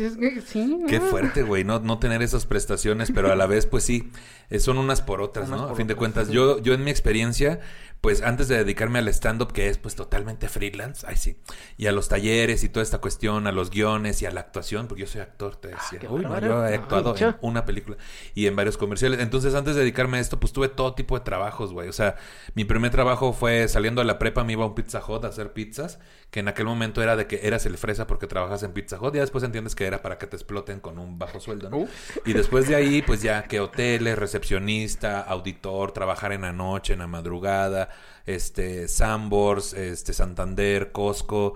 Sí, 0.46 0.78
Qué 0.86 0.98
no. 0.98 1.06
fuerte, 1.06 1.42
güey, 1.42 1.64
no, 1.64 1.78
no 1.80 1.98
tener 1.98 2.20
esas 2.22 2.44
prestaciones, 2.44 3.10
pero 3.14 3.32
a 3.32 3.36
la 3.36 3.46
vez, 3.46 3.64
pues 3.66 3.84
sí, 3.84 4.10
eh, 4.50 4.58
son 4.60 4.78
unas 4.78 5.00
por 5.00 5.20
otras, 5.22 5.48
Unas 5.48 5.60
¿no? 5.62 5.68
A 5.68 5.74
fin 5.74 5.86
de 5.86 5.94
cuentas, 5.94 6.28
sí. 6.28 6.32
yo, 6.34 6.58
yo 6.60 6.74
en 6.74 6.84
mi 6.84 6.90
experiencia, 6.90 7.60
pues 8.00 8.22
antes 8.22 8.48
de 8.48 8.58
dedicarme 8.58 8.98
al 9.00 9.08
stand-up, 9.08 9.52
que 9.52 9.68
es 9.68 9.78
pues 9.78 9.94
totalmente 9.94 10.48
freelance, 10.48 11.06
ay 11.08 11.16
sí, 11.16 11.36
y 11.76 11.86
a 11.86 11.92
los 11.92 12.08
talleres 12.08 12.62
y 12.64 12.68
toda 12.68 12.82
esta 12.82 12.98
cuestión, 12.98 13.46
a 13.46 13.52
los 13.52 13.70
guiones 13.70 14.22
y 14.22 14.26
a 14.26 14.30
la 14.30 14.40
actuación, 14.40 14.86
porque 14.86 15.02
yo 15.02 15.06
soy 15.06 15.20
actor, 15.20 15.56
te 15.56 15.68
decía. 15.68 16.00
Uy, 16.08 16.22
no, 16.22 16.28
bárbaro. 16.28 16.62
yo 16.62 16.68
he 16.68 16.74
actuado 16.74 17.16
en 17.16 17.36
una 17.40 17.64
película 17.64 17.96
y 18.34 18.46
en 18.46 18.56
varios 18.56 18.76
comerciales. 18.76 19.20
Entonces, 19.20 19.54
antes 19.54 19.74
de 19.74 19.80
dedicarme 19.80 20.18
a 20.18 20.20
esto, 20.20 20.38
pues 20.38 20.52
tuve 20.52 20.68
todo 20.68 20.94
tipo 20.94 21.18
de 21.18 21.24
trabajos, 21.24 21.72
güey. 21.72 21.88
O 21.88 21.92
sea, 21.92 22.16
mi 22.54 22.64
primer 22.64 22.90
trabajo 22.90 23.32
fue 23.32 23.68
saliendo 23.68 24.00
de 24.00 24.06
la 24.06 24.18
prepa, 24.18 24.44
me 24.44 24.52
iba 24.52 24.64
a 24.64 24.68
un 24.68 24.74
Pizza 24.74 25.02
Hut 25.06 25.24
a 25.24 25.28
hacer 25.28 25.52
pizzas, 25.52 25.98
que 26.30 26.40
en 26.40 26.48
aquel 26.48 26.66
momento 26.66 27.02
era 27.02 27.16
de 27.16 27.26
que 27.26 27.40
eras 27.42 27.66
el 27.66 27.78
fresa 27.78 28.06
porque 28.06 28.26
trabajas 28.26 28.62
en 28.62 28.72
Pizza 28.72 29.00
Hut, 29.00 29.14
y 29.14 29.16
ya 29.16 29.22
después 29.22 29.42
entiendes 29.44 29.74
que 29.74 29.86
era 29.86 30.02
para 30.02 30.18
que 30.18 30.26
te 30.26 30.36
exploten 30.36 30.80
con 30.80 30.98
un 30.98 31.18
bajo 31.18 31.40
sueldo, 31.40 31.70
¿no? 31.70 31.78
Uh. 31.78 31.88
Y 32.24 32.32
después 32.32 32.68
de 32.68 32.76
ahí, 32.76 33.02
pues 33.02 33.22
ya 33.22 33.44
que 33.44 33.60
hoteles, 33.60 34.18
recepcionista, 34.18 35.20
auditor, 35.20 35.92
trabajar 35.92 36.32
en 36.32 36.42
la 36.42 36.52
noche, 36.52 36.92
en 36.92 37.00
la 37.00 37.06
madrugada, 37.06 37.87
este, 38.26 38.88
Sambors, 38.88 39.72
este, 39.72 40.12
Santander, 40.12 40.92
Costco. 40.92 41.54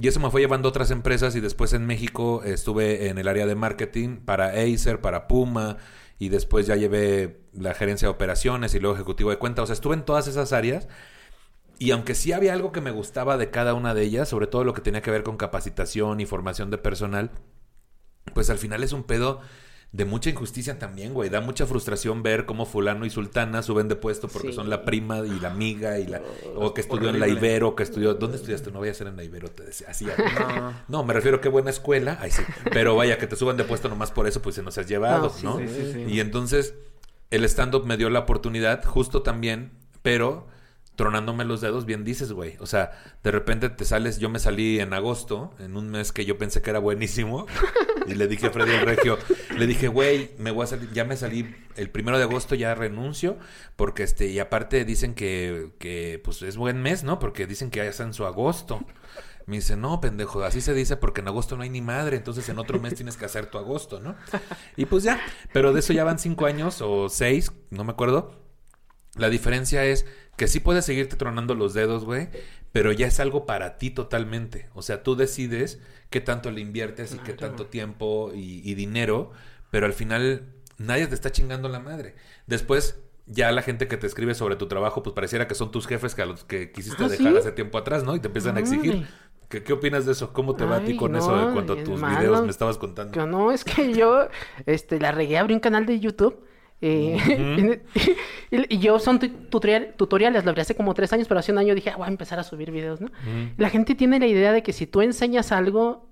Y 0.00 0.08
eso 0.08 0.20
me 0.20 0.30
fue 0.30 0.40
llevando 0.40 0.68
a 0.68 0.70
otras 0.70 0.90
empresas 0.90 1.34
y 1.34 1.40
después 1.40 1.72
en 1.72 1.86
México 1.86 2.42
estuve 2.44 3.08
en 3.08 3.18
el 3.18 3.26
área 3.28 3.46
de 3.46 3.54
marketing 3.54 4.18
para 4.18 4.50
Acer, 4.50 5.00
para 5.00 5.26
Puma 5.26 5.78
y 6.18 6.28
después 6.28 6.66
ya 6.66 6.76
llevé 6.76 7.40
la 7.52 7.74
gerencia 7.74 8.06
de 8.06 8.14
operaciones 8.14 8.74
y 8.74 8.80
luego 8.80 8.94
ejecutivo 8.94 9.30
de 9.30 9.38
cuenta. 9.38 9.62
O 9.62 9.66
sea, 9.66 9.74
estuve 9.74 9.94
en 9.94 10.04
todas 10.04 10.28
esas 10.28 10.52
áreas 10.52 10.88
y 11.78 11.92
aunque 11.92 12.14
sí 12.14 12.32
había 12.32 12.52
algo 12.52 12.72
que 12.72 12.80
me 12.80 12.90
gustaba 12.90 13.36
de 13.36 13.50
cada 13.50 13.74
una 13.74 13.94
de 13.94 14.02
ellas, 14.02 14.28
sobre 14.28 14.48
todo 14.48 14.64
lo 14.64 14.74
que 14.74 14.80
tenía 14.80 15.02
que 15.02 15.12
ver 15.12 15.22
con 15.22 15.36
capacitación 15.36 16.20
y 16.20 16.26
formación 16.26 16.70
de 16.70 16.78
personal, 16.78 17.30
pues 18.34 18.50
al 18.50 18.58
final 18.58 18.82
es 18.82 18.92
un 18.92 19.04
pedo 19.04 19.40
de 19.90 20.04
mucha 20.04 20.28
injusticia 20.28 20.78
también, 20.78 21.14
güey. 21.14 21.30
Da 21.30 21.40
mucha 21.40 21.66
frustración 21.66 22.22
ver 22.22 22.44
cómo 22.44 22.66
fulano 22.66 23.06
y 23.06 23.10
sultana 23.10 23.62
suben 23.62 23.88
de 23.88 23.96
puesto 23.96 24.28
porque 24.28 24.48
Sí. 24.48 24.54
son 24.54 24.68
la 24.68 24.84
prima 24.84 25.20
y 25.20 25.40
la 25.40 25.48
amiga 25.50 25.98
y 25.98 26.06
la... 26.06 26.20
O 26.56 26.74
que 26.74 26.82
estudió 26.82 27.08
en 27.08 27.18
la. 27.18 27.26
Ibero, 27.26 27.74
que 27.74 27.84
estudió... 27.84 28.12
¿Dónde 28.14 28.36
estudiaste? 28.36 28.70
No 28.70 28.80
voy 28.80 28.90
a 28.90 28.94
ser 28.94 29.06
en 29.06 29.16
la 29.16 29.24
Ibero, 29.24 29.48
te 29.50 29.64
decía. 29.64 29.86
Así. 29.88 30.04
No. 30.06 30.74
No, 30.88 31.04
me 31.04 31.14
refiero 31.14 31.38
a 31.38 31.40
qué 31.40 31.48
buena 31.48 31.70
escuela. 31.70 32.18
Ay, 32.20 32.30
sí. 32.30 32.42
Pero 32.70 32.96
vaya, 32.96 33.16
que 33.16 33.26
te 33.26 33.34
suban 33.36 33.56
de 33.56 33.64
puesto 33.64 33.88
nomás 33.88 34.10
por 34.10 34.26
eso, 34.26 34.42
pues 34.42 34.56
se 34.56 34.62
nos 34.62 34.76
has 34.76 34.86
llevado, 34.86 35.28
No, 35.28 35.30
sí, 35.30 35.44
¿no? 35.44 35.58
sí, 35.58 35.66
sí, 35.68 35.92
sí. 35.94 36.00
Y 36.06 36.20
entonces 36.20 36.74
el 37.30 37.44
stand-up 37.44 37.86
me 37.86 37.96
dio 37.96 38.10
la 38.10 38.18
oportunidad, 38.20 38.84
justo 38.84 39.22
también, 39.22 39.72
pero 40.02 40.48
tronándome 40.98 41.44
los 41.44 41.60
dedos, 41.60 41.86
bien 41.86 42.02
dices, 42.02 42.32
güey. 42.32 42.56
O 42.58 42.66
sea, 42.66 42.90
de 43.22 43.30
repente 43.30 43.70
te 43.70 43.84
sales, 43.84 44.18
yo 44.18 44.28
me 44.28 44.40
salí 44.40 44.80
en 44.80 44.92
agosto, 44.92 45.54
en 45.60 45.76
un 45.76 45.90
mes 45.90 46.10
que 46.10 46.24
yo 46.24 46.38
pensé 46.38 46.60
que 46.60 46.70
era 46.70 46.80
buenísimo, 46.80 47.46
y 48.08 48.16
le 48.16 48.26
dije 48.26 48.48
a 48.48 48.50
Freddy 48.50 48.72
el 48.72 48.80
Regio, 48.80 49.16
le 49.56 49.68
dije, 49.68 49.86
güey, 49.86 50.32
me 50.38 50.50
voy 50.50 50.64
a 50.64 50.66
salir, 50.66 50.90
ya 50.92 51.04
me 51.04 51.16
salí 51.16 51.54
el 51.76 51.88
primero 51.90 52.18
de 52.18 52.24
agosto, 52.24 52.56
ya 52.56 52.74
renuncio, 52.74 53.38
porque 53.76 54.02
este, 54.02 54.26
y 54.26 54.40
aparte 54.40 54.84
dicen 54.84 55.14
que, 55.14 55.70
que 55.78 56.20
pues 56.24 56.42
es 56.42 56.56
buen 56.56 56.82
mes, 56.82 57.04
¿no? 57.04 57.20
Porque 57.20 57.46
dicen 57.46 57.70
que 57.70 57.78
ya 57.78 58.02
en 58.04 58.12
su 58.12 58.26
agosto. 58.26 58.84
Me 59.46 59.56
dice, 59.56 59.76
no, 59.76 60.00
pendejo, 60.00 60.42
así 60.42 60.60
se 60.60 60.74
dice 60.74 60.96
porque 60.96 61.22
en 61.22 61.28
agosto 61.28 61.56
no 61.56 61.62
hay 61.62 61.70
ni 61.70 61.80
madre, 61.80 62.16
entonces 62.16 62.46
en 62.48 62.58
otro 62.58 62.80
mes 62.80 62.96
tienes 62.96 63.16
que 63.16 63.24
hacer 63.24 63.46
tu 63.46 63.56
agosto, 63.56 64.00
¿no? 64.00 64.16
Y 64.76 64.84
pues 64.84 65.04
ya, 65.04 65.20
pero 65.52 65.72
de 65.72 65.78
eso 65.78 65.92
ya 65.92 66.02
van 66.02 66.18
cinco 66.18 66.44
años 66.44 66.82
o 66.82 67.08
seis, 67.08 67.52
no 67.70 67.84
me 67.84 67.92
acuerdo. 67.92 68.48
La 69.14 69.30
diferencia 69.30 69.84
es 69.84 70.04
que 70.38 70.48
sí 70.48 70.60
puedes 70.60 70.86
seguirte 70.86 71.16
tronando 71.16 71.54
los 71.54 71.74
dedos, 71.74 72.06
güey, 72.06 72.28
pero 72.72 72.92
ya 72.92 73.06
es 73.06 73.20
algo 73.20 73.44
para 73.44 73.76
ti 73.76 73.90
totalmente. 73.90 74.68
O 74.74 74.80
sea, 74.80 75.02
tú 75.02 75.16
decides 75.16 75.80
qué 76.08 76.22
tanto 76.22 76.50
le 76.50 76.62
inviertes 76.62 77.14
y 77.14 77.18
qué 77.18 77.34
tanto 77.34 77.66
tiempo 77.66 78.30
y, 78.34 78.62
y 78.64 78.74
dinero, 78.74 79.32
pero 79.70 79.84
al 79.84 79.92
final 79.92 80.46
nadie 80.78 81.06
te 81.06 81.14
está 81.14 81.30
chingando 81.30 81.68
la 81.68 81.80
madre. 81.80 82.14
Después, 82.46 83.00
ya 83.26 83.52
la 83.52 83.62
gente 83.62 83.88
que 83.88 83.96
te 83.98 84.06
escribe 84.06 84.34
sobre 84.34 84.56
tu 84.56 84.68
trabajo, 84.68 85.02
pues 85.02 85.12
pareciera 85.12 85.46
que 85.48 85.54
son 85.54 85.70
tus 85.70 85.86
jefes 85.86 86.14
que 86.14 86.22
a 86.22 86.26
los 86.26 86.44
que 86.44 86.72
quisiste 86.72 87.04
Ah, 87.04 87.08
dejar 87.08 87.32
¿sí? 87.32 87.38
hace 87.38 87.52
tiempo 87.52 87.76
atrás, 87.76 88.04
¿no? 88.04 88.16
Y 88.16 88.20
te 88.20 88.28
empiezan 88.28 88.56
a 88.56 88.60
exigir. 88.60 89.06
¿Qué, 89.48 89.62
qué 89.62 89.72
opinas 89.72 90.06
de 90.06 90.12
eso? 90.12 90.32
¿Cómo 90.32 90.54
te 90.56 90.64
va 90.64 90.76
a 90.76 90.84
ti 90.84 90.94
con 90.96 91.16
eso 91.16 91.36
de 91.36 91.52
cuando 91.52 91.76
tus 91.78 92.00
videos 92.00 92.42
me 92.42 92.50
estabas 92.50 92.78
contando? 92.78 93.12
Que 93.12 93.26
no, 93.26 93.50
es 93.50 93.64
que 93.64 93.92
yo 93.92 94.28
este, 94.66 95.00
la 95.00 95.10
regué, 95.10 95.36
abrí 95.38 95.54
un 95.54 95.60
canal 95.60 95.84
de 95.84 95.98
YouTube. 96.00 96.44
Eh, 96.80 97.80
Y, 98.50 98.76
y 98.76 98.78
yo 98.78 98.98
son 98.98 99.18
tu- 99.18 99.28
tutorial- 99.50 99.94
tutoriales, 99.96 100.44
lo 100.44 100.50
abrí 100.50 100.62
hace 100.62 100.74
como 100.74 100.94
tres 100.94 101.12
años, 101.12 101.28
pero 101.28 101.40
hace 101.40 101.52
un 101.52 101.58
año 101.58 101.74
dije, 101.74 101.90
ah, 101.90 101.96
voy 101.98 102.06
a 102.06 102.10
empezar 102.10 102.38
a 102.38 102.44
subir 102.44 102.70
videos, 102.70 103.00
¿no? 103.00 103.08
La 103.58 103.68
gente 103.68 103.94
tiene 103.94 104.18
la 104.18 104.26
idea 104.26 104.52
de 104.52 104.62
que 104.62 104.72
si 104.72 104.86
tú 104.86 105.02
enseñas 105.02 105.52
algo, 105.52 106.08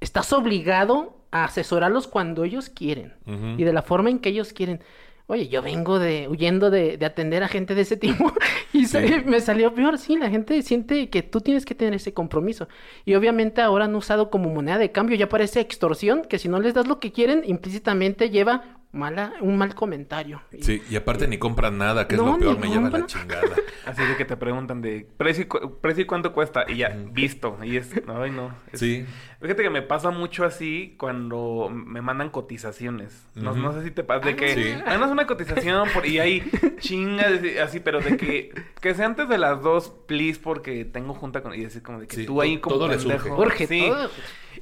estás 0.00 0.32
obligado 0.32 1.16
a 1.32 1.44
asesorarlos 1.44 2.06
cuando 2.06 2.44
ellos 2.44 2.68
quieren 2.68 3.14
y 3.58 3.64
de 3.64 3.72
la 3.72 3.82
forma 3.82 4.10
en 4.10 4.18
que 4.20 4.28
ellos 4.28 4.52
quieren. 4.52 4.80
Oye, 5.28 5.48
yo 5.48 5.62
vengo 5.62 5.98
de 5.98 6.28
huyendo 6.28 6.68
de, 6.70 6.98
de 6.98 7.06
atender 7.06 7.42
a 7.42 7.48
gente 7.48 7.74
de 7.74 7.82
ese 7.82 7.96
tipo 7.96 8.32
y 8.72 8.84
Sí. 8.86 8.98
me 9.24 9.40
salió 9.40 9.72
peor. 9.72 9.96
Sí, 9.98 10.16
la 10.16 10.28
gente 10.28 10.60
siente 10.62 11.08
que 11.10 11.22
tú 11.22 11.40
tienes 11.40 11.64
que 11.64 11.74
tener 11.74 11.94
ese 11.94 12.12
compromiso. 12.12 12.68
Y 13.06 13.14
obviamente 13.14 13.62
ahora 13.62 13.86
han 13.86 13.94
usado 13.94 14.30
como 14.30 14.50
moneda 14.50 14.78
de 14.78 14.92
cambio, 14.92 15.16
ya 15.16 15.28
parece 15.28 15.60
extorsión, 15.60 16.22
que 16.28 16.38
si 16.38 16.48
no 16.48 16.60
les 16.60 16.74
das 16.74 16.86
lo 16.86 17.00
que 17.00 17.12
quieren, 17.12 17.42
implícitamente 17.46 18.28
lleva 18.30 18.78
mala, 18.92 19.32
un 19.40 19.56
mal 19.56 19.74
comentario. 19.74 20.42
Y- 20.52 20.62
Sí, 20.62 20.82
y 20.90 20.96
aparte 20.96 21.26
ni 21.26 21.38
compran 21.38 21.78
nada, 21.78 22.06
que 22.06 22.14
es 22.16 22.20
lo 22.20 22.38
peor, 22.38 22.58
me 22.58 22.68
lleva 22.68 22.90
la 22.90 23.06
chingada. 23.06 23.42
Así 23.86 24.02
de 24.04 24.16
que 24.16 24.24
te 24.24 24.36
preguntan 24.36 24.80
de 24.82 25.06
precio 25.16 25.42
y, 25.44 25.46
cu- 25.46 25.78
precio 25.80 26.02
y 26.02 26.06
cuánto 26.06 26.32
cuesta 26.32 26.64
y 26.68 26.76
ya, 26.76 26.96
visto. 27.10 27.58
Y 27.64 27.76
es, 27.78 27.90
ay 28.06 28.30
no. 28.30 28.54
Es- 28.70 28.80
Sí. 28.80 29.04
Fíjate 29.40 29.62
que 29.64 29.70
me 29.70 29.82
pasa 29.82 30.10
mucho 30.10 30.44
así 30.44 30.94
cuando 30.98 31.68
me 31.72 32.00
mandan 32.00 32.30
cotizaciones. 32.30 33.26
No, 33.34 33.72
sé 33.72 33.82
si 33.82 33.90
te 33.90 34.04
pasa 34.04 34.26
de 34.26 34.36
que 34.36 34.54
Sí. 34.54 34.82
mandas 34.86 35.10
una 35.10 35.26
cotización 35.26 35.88
por, 35.92 36.06
y 36.06 36.18
hay 36.20 36.48
chingas 36.78 37.32
así, 37.62 37.80
pero 37.80 38.00
de 38.00 38.16
que 38.16 38.50
que 38.80 38.94
sea 38.94 39.06
antes 39.06 39.28
de 39.28 39.38
las 39.38 39.62
dos, 39.62 39.90
please, 40.06 40.38
porque 40.40 40.84
tengo 40.84 41.14
junta 41.14 41.42
con 41.42 41.54
y 41.54 41.62
decir 41.62 41.82
como 41.82 41.98
de 42.00 42.06
que 42.06 42.16
Sí, 42.16 42.26
tú 42.26 42.40
ahí 42.40 42.58
como 42.58 42.76
todo 42.76 42.88
le 42.88 42.98
pendejo. 42.98 43.24
surge. 43.36 43.40
Urge 43.40 43.66
Sí. 43.66 43.80
todo. 43.88 44.10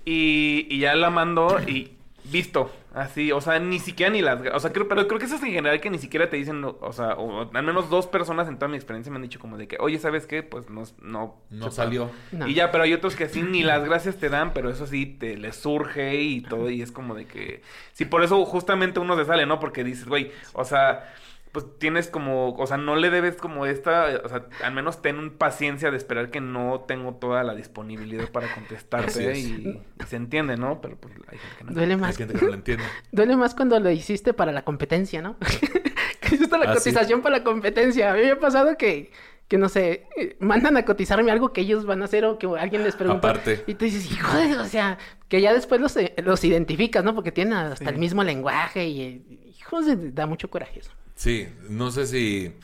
Y, 0.04 0.66
y 0.70 0.78
ya 0.78 0.94
la 0.94 1.10
mando 1.10 1.58
y 1.66 1.92
visto. 2.30 2.70
Así, 2.92 3.30
o 3.32 3.40
sea, 3.40 3.58
ni 3.58 3.78
siquiera 3.78 4.10
ni 4.12 4.20
las... 4.20 4.40
O 4.52 4.58
sea, 4.60 4.72
creo, 4.72 4.88
pero 4.88 5.06
creo 5.06 5.18
que 5.18 5.26
eso 5.26 5.36
es 5.36 5.42
en 5.42 5.52
general 5.52 5.80
que 5.80 5.90
ni 5.90 5.98
siquiera 5.98 6.28
te 6.28 6.36
dicen, 6.36 6.64
o 6.64 6.92
sea, 6.92 7.14
o 7.14 7.48
al 7.54 7.62
menos 7.62 7.88
dos 7.88 8.06
personas 8.06 8.48
en 8.48 8.56
toda 8.56 8.68
mi 8.68 8.76
experiencia 8.76 9.10
me 9.12 9.16
han 9.16 9.22
dicho 9.22 9.38
como 9.38 9.56
de 9.56 9.68
que, 9.68 9.76
oye, 9.78 9.98
¿sabes 9.98 10.26
qué? 10.26 10.42
Pues 10.42 10.68
no... 10.68 10.82
No, 11.00 11.36
No 11.50 11.64
sepa". 11.64 11.70
salió. 11.70 12.10
No. 12.32 12.48
Y 12.48 12.54
ya, 12.54 12.72
pero 12.72 12.84
hay 12.84 12.92
otros 12.92 13.14
que 13.16 13.28
sí 13.28 13.42
ni 13.42 13.62
las 13.62 13.84
gracias 13.84 14.16
te 14.16 14.28
dan, 14.28 14.52
pero 14.52 14.70
eso 14.70 14.86
sí 14.86 15.06
te 15.06 15.36
les 15.36 15.56
surge 15.56 16.16
y 16.20 16.40
todo, 16.40 16.68
y 16.70 16.82
es 16.82 16.90
como 16.92 17.14
de 17.14 17.26
que... 17.26 17.62
Sí, 17.92 18.04
por 18.04 18.22
eso 18.24 18.44
justamente 18.44 18.98
uno 19.00 19.16
se 19.16 19.24
sale, 19.24 19.46
¿no? 19.46 19.60
Porque 19.60 19.84
dices, 19.84 20.06
güey, 20.06 20.32
o 20.52 20.64
sea, 20.64 21.12
pues 21.52 21.66
tienes 21.78 22.08
como, 22.08 22.54
o 22.54 22.66
sea, 22.66 22.76
no 22.76 22.94
le 22.96 23.10
debes 23.10 23.36
como 23.36 23.66
esta, 23.66 24.06
o 24.24 24.28
sea, 24.28 24.46
al 24.64 24.72
menos 24.72 25.02
ten 25.02 25.30
paciencia 25.36 25.90
de 25.90 25.96
esperar 25.96 26.30
que 26.30 26.40
no 26.40 26.84
tengo 26.86 27.14
toda 27.14 27.42
la 27.42 27.54
disponibilidad 27.54 28.28
para 28.30 28.54
contestarte 28.54 29.32
es. 29.32 29.38
y, 29.38 29.42
y 29.42 29.82
se 30.06 30.16
entiende, 30.16 30.56
¿no? 30.56 30.80
Pero 30.80 30.96
pues 30.96 31.14
hay 31.28 31.38
gente 31.38 31.56
que 31.58 31.64
no. 31.64 31.72
Duele 31.72 31.94
Hay 31.94 32.00
más. 32.00 32.16
gente 32.16 32.34
que 32.34 32.40
no 32.42 32.48
lo 32.48 32.54
entiende. 32.54 32.84
Duele 33.12 33.36
más 33.36 33.54
cuando 33.54 33.80
lo 33.80 33.90
hiciste 33.90 34.32
para 34.32 34.52
la 34.52 34.62
competencia, 34.62 35.20
¿no? 35.22 35.36
que 36.20 36.34
hiciste 36.36 36.56
la 36.58 36.64
Ah, 36.70 36.74
sí. 36.76 36.90
cotización 36.90 37.22
para 37.22 37.38
la 37.38 37.44
competencia. 37.44 38.12
A 38.12 38.14
mí 38.14 38.20
me 38.22 38.30
ha 38.30 38.38
pasado 38.38 38.76
que, 38.76 39.10
que 39.48 39.58
no 39.58 39.68
sé, 39.68 40.06
eh, 40.16 40.36
mandan 40.38 40.76
a 40.76 40.84
cotizarme 40.84 41.32
algo 41.32 41.52
que 41.52 41.62
ellos 41.62 41.84
van 41.84 42.02
a 42.02 42.04
hacer 42.04 42.24
o 42.24 42.38
que 42.38 42.46
alguien 42.46 42.84
les 42.84 42.94
pregunta. 42.94 43.28
Aparte. 43.28 43.64
Y 43.66 43.74
tú 43.74 43.84
dices, 43.86 44.08
hijo 44.12 44.36
de, 44.38 44.56
o 44.56 44.64
sea, 44.66 44.98
que 45.28 45.40
ya 45.40 45.52
después 45.52 45.80
los, 45.80 45.96
eh, 45.96 46.14
los 46.22 46.44
identificas, 46.44 47.02
¿no? 47.02 47.14
Porque 47.16 47.32
tienen 47.32 47.54
hasta 47.54 47.84
Sí. 47.86 47.90
el 47.90 47.98
mismo 47.98 48.22
lenguaje 48.22 48.86
y, 48.86 49.02
eh, 49.02 49.22
hijos, 49.58 49.86
de- 49.86 50.12
da 50.12 50.26
mucho 50.26 50.48
coraje 50.48 50.78
eso. 50.80 50.92
Sí, 51.20 51.48
no 51.68 51.90
sé 51.90 52.06
si... 52.06 52.54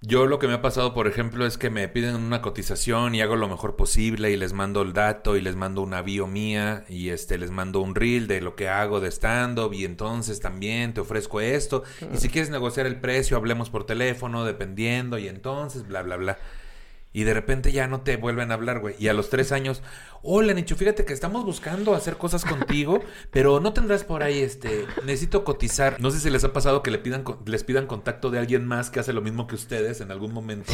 Yo 0.00 0.26
lo 0.26 0.38
que 0.38 0.46
me 0.46 0.52
ha 0.54 0.62
pasado, 0.62 0.94
por 0.94 1.08
ejemplo, 1.08 1.44
es 1.44 1.58
que 1.58 1.70
me 1.70 1.88
piden 1.88 2.14
una 2.14 2.40
cotización 2.40 3.16
y 3.16 3.20
hago 3.20 3.34
lo 3.34 3.48
mejor 3.48 3.74
posible 3.74 4.30
y 4.30 4.36
les 4.36 4.52
mando 4.52 4.80
el 4.82 4.92
dato 4.92 5.36
y 5.36 5.40
les 5.40 5.56
mando 5.56 5.82
una 5.82 6.00
bio 6.02 6.28
mía 6.28 6.84
y 6.88 7.08
este 7.08 7.36
les 7.36 7.50
mando 7.50 7.80
un 7.80 7.96
reel 7.96 8.28
de 8.28 8.40
lo 8.40 8.54
que 8.54 8.68
hago 8.68 9.00
de 9.00 9.10
stand-up 9.10 9.72
y 9.72 9.84
entonces 9.84 10.38
también 10.38 10.94
te 10.94 11.00
ofrezco 11.00 11.40
esto 11.40 11.82
y 12.14 12.18
si 12.18 12.28
quieres 12.28 12.48
negociar 12.48 12.86
el 12.86 13.00
precio 13.00 13.36
hablemos 13.36 13.70
por 13.70 13.86
teléfono 13.86 14.44
dependiendo 14.44 15.18
y 15.18 15.26
entonces 15.26 15.84
bla 15.88 16.02
bla 16.02 16.16
bla. 16.16 16.38
Y 17.18 17.24
de 17.24 17.34
repente 17.34 17.72
ya 17.72 17.88
no 17.88 18.02
te 18.02 18.16
vuelven 18.16 18.52
a 18.52 18.54
hablar, 18.54 18.78
güey. 18.78 18.94
Y 18.96 19.08
a 19.08 19.12
los 19.12 19.28
tres 19.28 19.50
años, 19.50 19.82
hola 20.22 20.54
Nicho, 20.54 20.76
fíjate 20.76 21.04
que 21.04 21.12
estamos 21.12 21.44
buscando 21.44 21.96
hacer 21.96 22.16
cosas 22.16 22.44
contigo, 22.44 23.00
pero 23.32 23.58
no 23.58 23.72
tendrás 23.72 24.04
por 24.04 24.22
ahí, 24.22 24.38
este, 24.38 24.86
necesito 25.04 25.42
cotizar. 25.42 26.00
No 26.00 26.12
sé 26.12 26.20
si 26.20 26.30
les 26.30 26.44
ha 26.44 26.52
pasado 26.52 26.80
que 26.80 26.92
le 26.92 26.98
pidan, 26.98 27.24
les 27.44 27.64
pidan 27.64 27.88
contacto 27.88 28.30
de 28.30 28.38
alguien 28.38 28.64
más 28.68 28.90
que 28.90 29.00
hace 29.00 29.12
lo 29.12 29.20
mismo 29.20 29.48
que 29.48 29.56
ustedes 29.56 30.00
en 30.00 30.12
algún 30.12 30.32
momento 30.32 30.72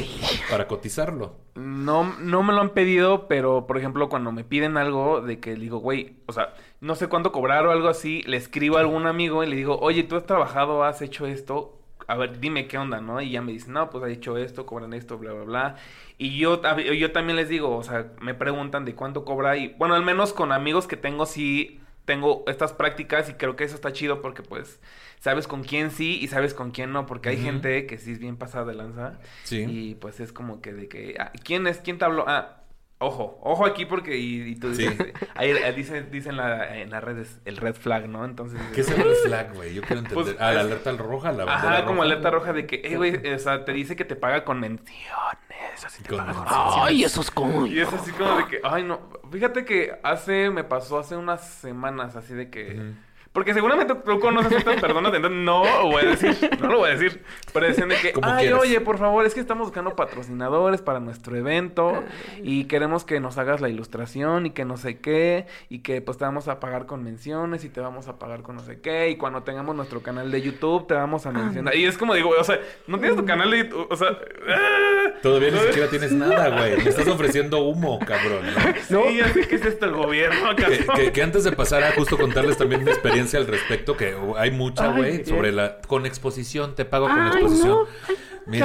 para 0.50 0.68
cotizarlo. 0.68 1.38
No, 1.54 2.14
no 2.20 2.42
me 2.42 2.52
lo 2.52 2.61
han 2.61 2.74
pedido, 2.74 3.26
pero 3.26 3.66
por 3.66 3.78
ejemplo, 3.78 4.11
cuando 4.11 4.30
me 4.30 4.44
piden 4.44 4.76
algo 4.76 5.22
de 5.22 5.40
que 5.40 5.54
digo, 5.54 5.78
güey, 5.78 6.18
o 6.26 6.35
sea, 6.35 6.52
no 6.83 6.94
sé 6.94 7.09
cuánto 7.09 7.33
cobrar 7.33 7.66
o 7.66 7.70
algo 7.70 7.88
así, 7.88 8.22
le 8.26 8.37
escribo 8.37 8.76
a 8.76 8.80
algún 8.80 9.07
amigo 9.07 9.42
y 9.42 9.48
le 9.48 9.57
digo, 9.57 9.78
oye, 9.78 10.02
tú 10.02 10.16
has 10.16 10.26
trabajado, 10.26 10.85
has 10.85 11.00
hecho 11.00 11.24
esto, 11.26 11.80
a 12.06 12.16
ver, 12.16 12.40
dime 12.40 12.66
qué 12.66 12.78
onda, 12.78 13.00
¿no? 13.00 13.20
Y 13.20 13.30
ya 13.30 13.42
me 13.42 13.52
dicen, 13.52 13.72
no, 13.72 13.90
pues 13.90 14.04
ha 14.04 14.08
hecho 14.08 14.36
esto, 14.36 14.66
cobran 14.66 14.92
esto, 14.92 15.18
bla, 15.18 15.32
bla, 15.32 15.44
bla. 15.44 15.76
Y 16.18 16.38
yo, 16.38 16.60
yo 16.78 17.12
también 17.12 17.36
les 17.36 17.48
digo, 17.48 17.76
o 17.76 17.82
sea, 17.82 18.12
me 18.20 18.34
preguntan 18.34 18.84
de 18.84 18.94
cuánto 18.94 19.24
cobra 19.24 19.56
y, 19.56 19.74
bueno, 19.78 19.94
al 19.94 20.04
menos 20.04 20.32
con 20.32 20.52
amigos 20.52 20.86
que 20.86 20.96
tengo, 20.96 21.26
sí 21.26 21.80
tengo 22.04 22.44
estas 22.46 22.72
prácticas 22.72 23.30
y 23.30 23.34
creo 23.34 23.56
que 23.56 23.64
eso 23.64 23.74
está 23.74 23.92
chido 23.92 24.20
porque 24.20 24.42
pues 24.42 24.78
sabes 25.20 25.48
con 25.48 25.64
quién 25.64 25.90
sí 25.90 26.18
y 26.20 26.28
sabes 26.28 26.52
con 26.52 26.70
quién 26.70 26.92
no, 26.92 27.06
porque 27.06 27.30
hay 27.30 27.38
gente 27.38 27.86
que 27.86 27.96
sí 27.96 28.12
es 28.12 28.18
bien 28.18 28.36
pasada 28.36 28.66
de 28.66 28.74
lanza. 28.74 29.18
Sí. 29.44 29.64
Y 29.66 29.94
pues 29.94 30.20
es 30.20 30.32
como 30.32 30.60
que 30.60 30.72
de 30.72 30.88
que, 30.88 31.16
ah, 31.18 31.32
¿quién 31.44 31.66
es? 31.66 31.78
¿Quién 31.78 31.98
te 31.98 32.04
habló? 32.04 32.24
Ah, 32.28 32.63
ojo, 33.04 33.38
ojo 33.42 33.66
aquí 33.66 33.84
porque, 33.86 34.16
y, 34.16 34.42
y 34.42 34.56
tú 34.56 34.74
Sí. 34.74 34.88
dices, 34.88 35.12
ahí 35.34 35.50
eh, 35.50 35.72
dicen, 35.72 36.10
dicen 36.10 36.36
la, 36.36 36.76
en 36.78 36.90
las 36.90 37.02
redes 37.04 37.40
el 37.44 37.56
red 37.56 37.74
flag, 37.74 38.08
¿no? 38.08 38.24
Entonces... 38.24 38.60
¿Qué 38.74 38.80
es 38.82 38.90
el 38.90 38.96
red 39.02 39.14
flag, 39.24 39.54
güey? 39.54 39.74
Yo 39.74 39.82
quiero 39.82 40.00
entender. 40.02 40.24
Pues, 40.24 40.36
ah, 40.40 40.52
la 40.52 40.60
es- 40.60 40.66
alerta 40.66 40.92
roja, 40.92 41.32
la 41.32 41.44
Ajá, 41.44 41.84
como 41.84 41.96
roja. 42.02 42.04
alerta 42.04 42.30
roja 42.30 42.52
de 42.52 42.66
que, 42.66 42.80
eh, 42.84 42.96
güey, 42.96 43.16
o 43.32 43.38
sea, 43.38 43.64
te 43.64 43.72
dice 43.72 43.96
que 43.96 44.04
te 44.04 44.16
paga 44.16 44.44
con 44.44 44.60
menciones, 44.60 45.84
así 45.84 46.02
te 46.02 46.08
Con 46.08 46.18
paga 46.18 46.32
con 46.32 46.42
menciones. 46.42 46.64
menciones. 46.66 46.88
Ay, 46.88 47.04
esos 47.04 47.30
como... 47.30 47.66
Y 47.66 47.80
es 47.80 47.92
así 47.92 48.10
como 48.12 48.36
de 48.38 48.46
que, 48.46 48.60
ay, 48.64 48.82
no. 48.82 49.00
Fíjate 49.30 49.64
que 49.64 49.98
hace, 50.02 50.50
me 50.50 50.64
pasó 50.64 50.98
hace 50.98 51.16
unas 51.16 51.46
semanas 51.46 52.16
así 52.16 52.34
de 52.34 52.50
que. 52.50 52.92
Porque 53.35 53.53
seguramente 53.53 53.94
tú 53.97 54.20
conoces 54.20 54.53
a 54.53 54.59
estas 54.59 54.81
personas, 54.81 55.12
entonces 55.12 55.38
no 55.40 55.64
lo 55.64 55.87
voy 55.88 56.05
a 56.05 56.09
decir, 56.11 56.37
no 56.61 56.68
lo 56.68 56.79
voy 56.79 56.90
a 56.90 56.92
decir. 56.92 57.20
Pero 57.53 57.66
decían 57.66 57.88
de 57.88 57.97
que, 57.97 58.12
Como 58.12 58.29
ay, 58.29 58.53
oye, 58.53 58.81
por 58.81 58.97
favor, 58.97 59.27
es 59.27 59.35
que 59.35 59.40
estamos 59.40 59.66
buscando 59.66 59.97
patrocinadores 59.97 60.81
para 60.83 61.01
nuestro 61.01 61.37
evento 61.37 62.05
y 62.44 62.66
queremos 62.66 63.03
que 63.05 63.18
nos 63.18 63.37
hagas 63.37 63.61
la 63.61 63.68
ilustración 63.68 64.47
y 64.47 64.51
que 64.51 64.64
no 64.64 64.77
sé 64.77 65.01
qué 65.01 65.47
y 65.68 65.81
que 65.81 66.01
pues 66.01 66.16
te 66.16 66.25
vamos 66.25 66.47
a 66.47 66.61
pagar 66.61 66.87
con 66.87 67.03
menciones 67.03 67.64
y 67.64 67.70
te 67.70 67.81
vamos 67.81 68.07
a 68.07 68.20
pagar 68.20 68.42
con 68.42 68.55
no 68.55 68.62
sé 68.62 68.81
qué 68.81 69.11
y 69.11 69.16
cuando 69.16 69.42
tengamos 69.42 69.75
nuestro 69.75 70.01
canal 70.01 70.31
de 70.31 70.40
YouTube 70.40 70.87
te 70.87 70.94
vamos 70.94 71.27
a 71.27 71.33
mencionar. 71.33 71.75
Y 71.75 71.87
es 71.87 71.99
como 71.99 72.14
digo, 72.14 72.31
o 72.38 72.44
sea, 72.44 72.61
no 72.87 72.99
tienes 73.01 73.16
tu 73.16 73.25
canal 73.27 73.51
de 73.51 73.59
YouTube, 73.64 73.88
o 73.90 73.97
sea... 73.97 74.11
¡ah! 74.49 75.11
Todavía 75.23 75.51
ni 75.51 75.57
No, 75.57 75.62
siquiera 75.66 75.88
tienes 75.90 76.12
nada, 76.12 76.51
güey. 76.51 76.77
Me 76.77 76.88
estás 76.88 77.09
ofreciendo 77.09 77.59
humo, 77.64 77.99
cabrón. 77.99 78.44
¿no? 78.90 79.03
Sí, 79.09 79.16
ya 79.16 79.29
sé 79.33 79.49
que 79.49 79.57
es 79.57 79.64
esto 79.66 79.87
el 79.87 79.92
gobierno, 79.92 80.55
Que, 80.55 80.64
¿acaso? 80.66 80.92
que- 80.94 81.11
que 81.12 81.23
antes 81.23 81.42
de 81.42 81.51
pasar 81.53 81.83
a 81.83 81.92
justo 81.92 82.16
contarles 82.16 82.57
también 82.57 82.83
una 82.83 82.90
experiencia 82.92 83.23
al 83.37 83.46
respecto, 83.46 83.96
que 83.96 84.14
hay 84.37 84.50
mucha, 84.50 84.88
güey, 84.88 85.24
sobre 85.24 85.52
la... 85.52 85.78
Con 85.87 86.06
exposición, 86.06 86.74
te 86.74 86.84
pago 86.84 87.06
con 87.06 87.18
Ay, 87.18 87.28
exposición. 87.32 87.68
no. 87.68 87.87
Ay, 88.08 88.16
qué. 88.52 88.62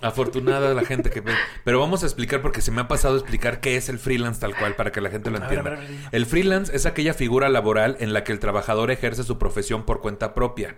Afortunada 0.00 0.74
la 0.74 0.84
gente 0.84 1.10
que 1.10 1.20
ve. 1.20 1.32
Pero 1.64 1.80
vamos 1.80 2.02
a 2.02 2.06
explicar 2.06 2.42
porque 2.42 2.60
se 2.60 2.70
me 2.70 2.80
ha 2.82 2.88
pasado 2.88 3.14
a 3.14 3.18
explicar 3.18 3.60
qué 3.60 3.76
es 3.76 3.88
el 3.88 3.98
freelance 3.98 4.40
tal 4.40 4.54
cual 4.56 4.76
para 4.76 4.92
que 4.92 5.00
la 5.00 5.10
gente 5.10 5.30
lo 5.30 5.38
A 5.38 5.40
ver, 5.40 5.48
entienda. 5.58 5.70
a 5.70 5.74
ver, 5.74 5.78
a 5.78 5.82
ver, 5.82 5.90
dime. 5.98 6.08
El 6.12 6.26
freelance 6.26 6.74
es 6.76 6.86
aquella 6.86 7.14
figura 7.14 7.48
laboral 7.48 7.96
en 8.00 8.12
la 8.12 8.22
que 8.22 8.32
el 8.32 8.38
trabajador 8.38 8.90
ejerce 8.90 9.24
su 9.24 9.38
profesión 9.38 9.84
por 9.84 10.00
cuenta 10.00 10.34
propia. 10.34 10.76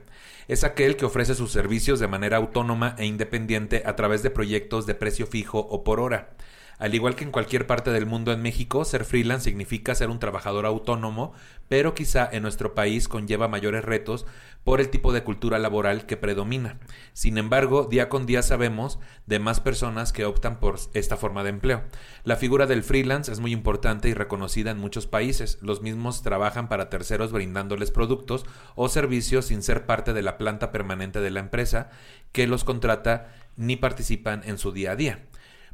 Es 0.49 0.63
aquel 0.65 0.97
que 0.97 1.05
ofrece 1.05 1.35
sus 1.35 1.51
servicios 1.51 1.99
de 1.99 2.07
manera 2.07 2.37
autónoma 2.37 2.95
e 2.99 3.05
independiente 3.07 3.83
a 3.85 3.97
través 3.97 4.23
de 4.23 4.31
proyectos 4.31 4.87
de 4.87 4.95
precio 4.95 5.27
fijo 5.27 5.59
o 5.59 5.83
por 5.83 5.99
hora. 6.01 6.31
Al 6.79 6.95
igual 6.95 7.17
que 7.17 7.25
en 7.25 7.31
cualquier 7.31 7.67
parte 7.67 7.91
del 7.91 8.05
mundo 8.05 8.33
en 8.33 8.43
México, 8.43 8.85
ser 8.85 9.05
freelance 9.07 9.45
significa 9.45 9.95
ser 9.95 10.11
un 10.11 10.19
trabajador 10.19 10.67
autónomo, 10.67 11.33
pero 11.69 11.95
quizá 11.95 12.29
en 12.31 12.43
nuestro 12.43 12.75
país 12.75 13.09
conlleva 13.09 13.49
mayores 13.49 13.83
retos 13.83 14.27
por 14.63 14.81
el 14.81 14.91
tipo 14.91 15.13
de 15.13 15.23
cultura 15.23 15.59
laboral 15.59 16.05
que 16.05 16.19
predomina. 16.19 16.79
Sin 17.15 17.39
embargo, 17.39 17.85
día 17.85 18.11
con 18.11 18.27
día 18.27 18.43
sabemos 18.43 18.99
de 19.25 19.39
más 19.39 19.61
personas 19.61 20.13
que 20.13 20.27
optan 20.27 20.61
por 20.61 20.79
esta 20.93 21.17
forma 21.17 21.45
de 21.45 21.51
empleo. 21.51 21.83
La 22.25 22.37
figura 22.37 22.67
del 22.67 22.83
freelance 22.83 23.33
es 23.33 23.41
muy 23.41 23.53
importante 23.53 24.11
y 24.11 24.15
reconocida 24.15 24.71
en 24.71 24.79
muchos 24.79 25.07
países. 25.07 25.59
Los 25.63 25.81
mismos 25.81 26.23
trabajan 26.23 26.69
para 26.69 26.91
terceros 26.91 27.33
brindándoles 27.33 27.91
productos 27.91 28.45
o 28.75 28.91
servicios 28.91 29.47
sin 29.47 29.63
ser 29.63 29.87
parte 29.87 30.13
de 30.13 30.23
la 30.23 30.37
planta 30.37 30.73
permanente 30.73 31.21
de 31.21 31.31
la 31.31 31.41
empresa 31.41 31.91
que 32.33 32.47
los 32.47 32.65
contrata 32.65 33.33
ni 33.57 33.77
participan 33.77 34.43
en 34.45 34.59
su 34.59 34.73
día 34.73 34.93
a 34.93 34.97
día. 34.97 35.27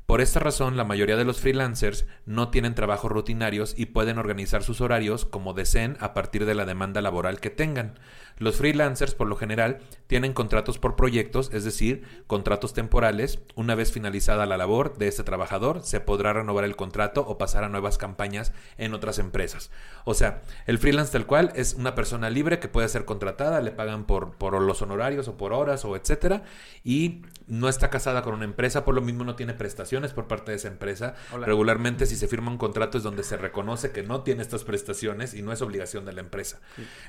Por 0.06 0.20
esta 0.20 0.40
razón, 0.40 0.76
la 0.76 0.84
mayoría 0.84 1.16
de 1.16 1.24
los 1.24 1.40
freelancers 1.40 2.06
no 2.26 2.50
tienen 2.50 2.74
trabajos 2.74 3.10
rutinarios 3.10 3.74
y 3.76 3.86
pueden 3.86 4.18
organizar 4.18 4.62
sus 4.62 4.80
horarios 4.80 5.24
como 5.24 5.54
deseen 5.54 5.96
a 6.00 6.12
partir 6.12 6.44
de 6.44 6.54
la 6.54 6.66
demanda 6.66 7.00
laboral 7.00 7.40
que 7.40 7.50
tengan. 7.50 7.98
Los 8.38 8.56
freelancers, 8.56 9.14
por 9.14 9.28
lo 9.28 9.36
general, 9.36 9.78
tienen 10.06 10.32
contratos 10.32 10.78
por 10.78 10.96
proyectos, 10.96 11.50
es 11.52 11.64
decir, 11.64 12.04
contratos 12.26 12.74
temporales. 12.74 13.38
Una 13.54 13.74
vez 13.74 13.92
finalizada 13.92 14.46
la 14.46 14.56
labor 14.56 14.96
de 14.98 15.08
este 15.08 15.22
trabajador, 15.22 15.82
se 15.82 16.00
podrá 16.00 16.32
renovar 16.32 16.64
el 16.64 16.76
contrato 16.76 17.22
o 17.26 17.38
pasar 17.38 17.64
a 17.64 17.68
nuevas 17.68 17.98
campañas 17.98 18.52
en 18.78 18.94
otras 18.94 19.18
empresas. 19.18 19.70
O 20.04 20.14
sea, 20.14 20.42
el 20.66 20.78
freelance 20.78 21.12
tal 21.12 21.26
cual 21.26 21.52
es 21.54 21.74
una 21.74 21.94
persona 21.94 22.30
libre 22.30 22.58
que 22.58 22.68
puede 22.68 22.88
ser 22.88 23.04
contratada, 23.04 23.60
le 23.60 23.70
pagan 23.70 24.04
por, 24.04 24.32
por 24.36 24.60
los 24.60 24.82
honorarios 24.82 25.28
o 25.28 25.36
por 25.36 25.52
horas 25.52 25.84
o 25.84 25.96
etcétera, 25.96 26.42
y 26.84 27.22
no 27.46 27.68
está 27.68 27.90
casada 27.90 28.22
con 28.22 28.34
una 28.34 28.44
empresa, 28.44 28.84
por 28.84 28.94
lo 28.94 29.02
mismo 29.02 29.24
no 29.24 29.36
tiene 29.36 29.54
prestaciones 29.54 30.12
por 30.12 30.26
parte 30.26 30.52
de 30.52 30.56
esa 30.56 30.68
empresa. 30.68 31.14
Regularmente, 31.44 32.06
si 32.06 32.16
se 32.16 32.28
firma 32.28 32.50
un 32.50 32.58
contrato 32.58 32.98
es 32.98 33.04
donde 33.04 33.22
se 33.22 33.36
reconoce 33.36 33.92
que 33.92 34.02
no 34.02 34.22
tiene 34.22 34.42
estas 34.42 34.64
prestaciones 34.64 35.34
y 35.34 35.42
no 35.42 35.52
es 35.52 35.62
obligación 35.62 36.04
de 36.04 36.12
la 36.12 36.20
empresa. 36.20 36.60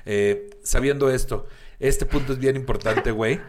Eh, 0.04 0.50
sabiendo 0.62 1.10
esto, 1.14 1.46
este 1.78 2.06
punto 2.06 2.32
es 2.32 2.38
bien 2.38 2.56
importante, 2.56 3.10
güey. 3.10 3.40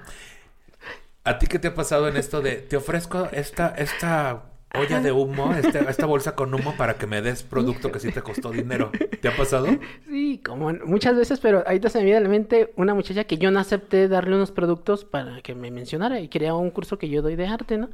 ¿A 1.23 1.39
ti 1.39 1.47
qué 1.47 1.59
te 1.59 1.69
ha 1.69 1.75
pasado 1.75 2.07
en 2.07 2.17
esto 2.17 2.41
de 2.41 2.57
te 2.57 2.77
ofrezco 2.77 3.27
esta, 3.31 3.69
esta 3.77 4.43
olla 4.77 5.01
de 5.01 5.11
humo, 5.11 5.53
este, 5.55 5.79
esta 5.89 6.05
bolsa 6.05 6.35
con 6.35 6.53
humo 6.53 6.75
para 6.77 6.95
que 6.95 7.07
me 7.07 7.21
des 7.21 7.43
producto 7.43 7.91
que 7.91 7.99
sí 7.99 8.11
te 8.11 8.21
costó 8.21 8.51
dinero? 8.51 8.91
¿Te 9.21 9.29
ha 9.29 9.35
pasado? 9.35 9.67
Sí, 10.07 10.41
como 10.45 10.71
muchas 10.85 11.15
veces, 11.15 11.39
pero 11.39 11.63
ahorita 11.65 11.89
se 11.89 11.99
me 11.99 12.05
viene 12.05 12.19
a 12.19 12.21
la 12.21 12.29
mente 12.29 12.73
una 12.75 12.93
muchacha 12.93 13.23
que 13.23 13.37
yo 13.37 13.49
no 13.51 13.59
acepté 13.59 14.07
darle 14.07 14.35
unos 14.35 14.51
productos 14.51 15.03
para 15.03 15.41
que 15.41 15.55
me 15.55 15.71
mencionara 15.71 16.19
y 16.19 16.27
quería 16.27 16.53
un 16.53 16.69
curso 16.69 16.97
que 16.97 17.09
yo 17.09 17.21
doy 17.21 17.35
de 17.35 17.47
arte, 17.47 17.77
¿no? 17.77 17.89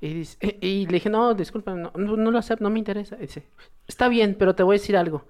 Y, 0.00 0.28
y 0.60 0.86
le 0.86 0.92
dije, 0.92 1.08
no, 1.08 1.34
disculpa, 1.34 1.74
no, 1.74 1.90
no, 1.94 2.30
lo 2.30 2.38
acepto, 2.38 2.62
no 2.62 2.70
me 2.70 2.78
interesa. 2.78 3.16
dice, 3.16 3.44
está 3.86 4.08
bien, 4.08 4.36
pero 4.38 4.54
te 4.54 4.62
voy 4.62 4.76
a 4.76 4.78
decir 4.78 4.96
algo. 4.96 5.24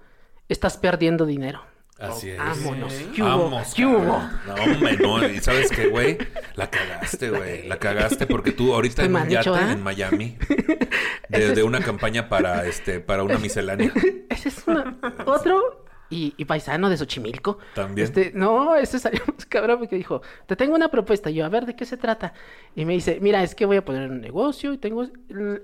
Estás 0.49 0.77
perdiendo 0.77 1.25
dinero. 1.25 1.61
Así 1.99 2.29
es. 2.29 2.37
Vámonos. 2.37 2.93
¿Qué 3.15 3.23
hubo? 3.23 3.61
¿Qué 3.75 3.85
hubo? 3.85 4.21
No, 4.45 4.53
hombre, 4.63 4.97
no. 4.97 5.27
Y 5.27 5.39
sabes 5.39 5.71
qué, 5.71 5.87
güey, 5.87 6.17
la 6.55 6.69
cagaste, 6.69 7.29
güey. 7.29 7.67
La 7.67 7.79
cagaste 7.79 8.27
porque 8.27 8.51
tú 8.51 8.73
ahorita 8.73 9.03
en 9.03 9.15
un 9.15 9.29
yate 9.29 9.49
en 9.49 9.81
Miami 9.81 10.37
de, 11.29 11.63
una 11.63 11.79
campaña 11.79 12.29
para 12.29 12.65
este 12.65 12.99
para 12.99 13.23
una 13.23 13.37
miscelánea. 13.39 13.91
Ese 14.29 14.49
es 14.49 14.67
una... 14.67 14.97
otro 15.25 15.87
y, 16.09 16.33
y, 16.37 16.45
paisano 16.45 16.89
de 16.89 16.97
Xochimilco. 16.97 17.57
También. 17.73 18.05
Este, 18.05 18.31
no, 18.33 18.75
ese 18.75 18.99
salió 18.99 19.21
más 19.27 19.45
cabrón 19.45 19.79
porque 19.79 19.95
dijo, 19.95 20.21
te 20.45 20.55
tengo 20.55 20.75
una 20.75 20.89
propuesta. 20.89 21.29
Y 21.29 21.35
yo, 21.35 21.45
a 21.45 21.49
ver, 21.49 21.65
¿de 21.65 21.75
qué 21.75 21.85
se 21.85 21.97
trata? 21.97 22.33
Y 22.75 22.85
me 22.85 22.93
dice, 22.93 23.19
mira, 23.21 23.43
es 23.43 23.55
que 23.55 23.65
voy 23.65 23.77
a 23.77 23.85
poner 23.85 24.09
un 24.09 24.21
negocio 24.21 24.71
y 24.71 24.77
tengo, 24.77 25.07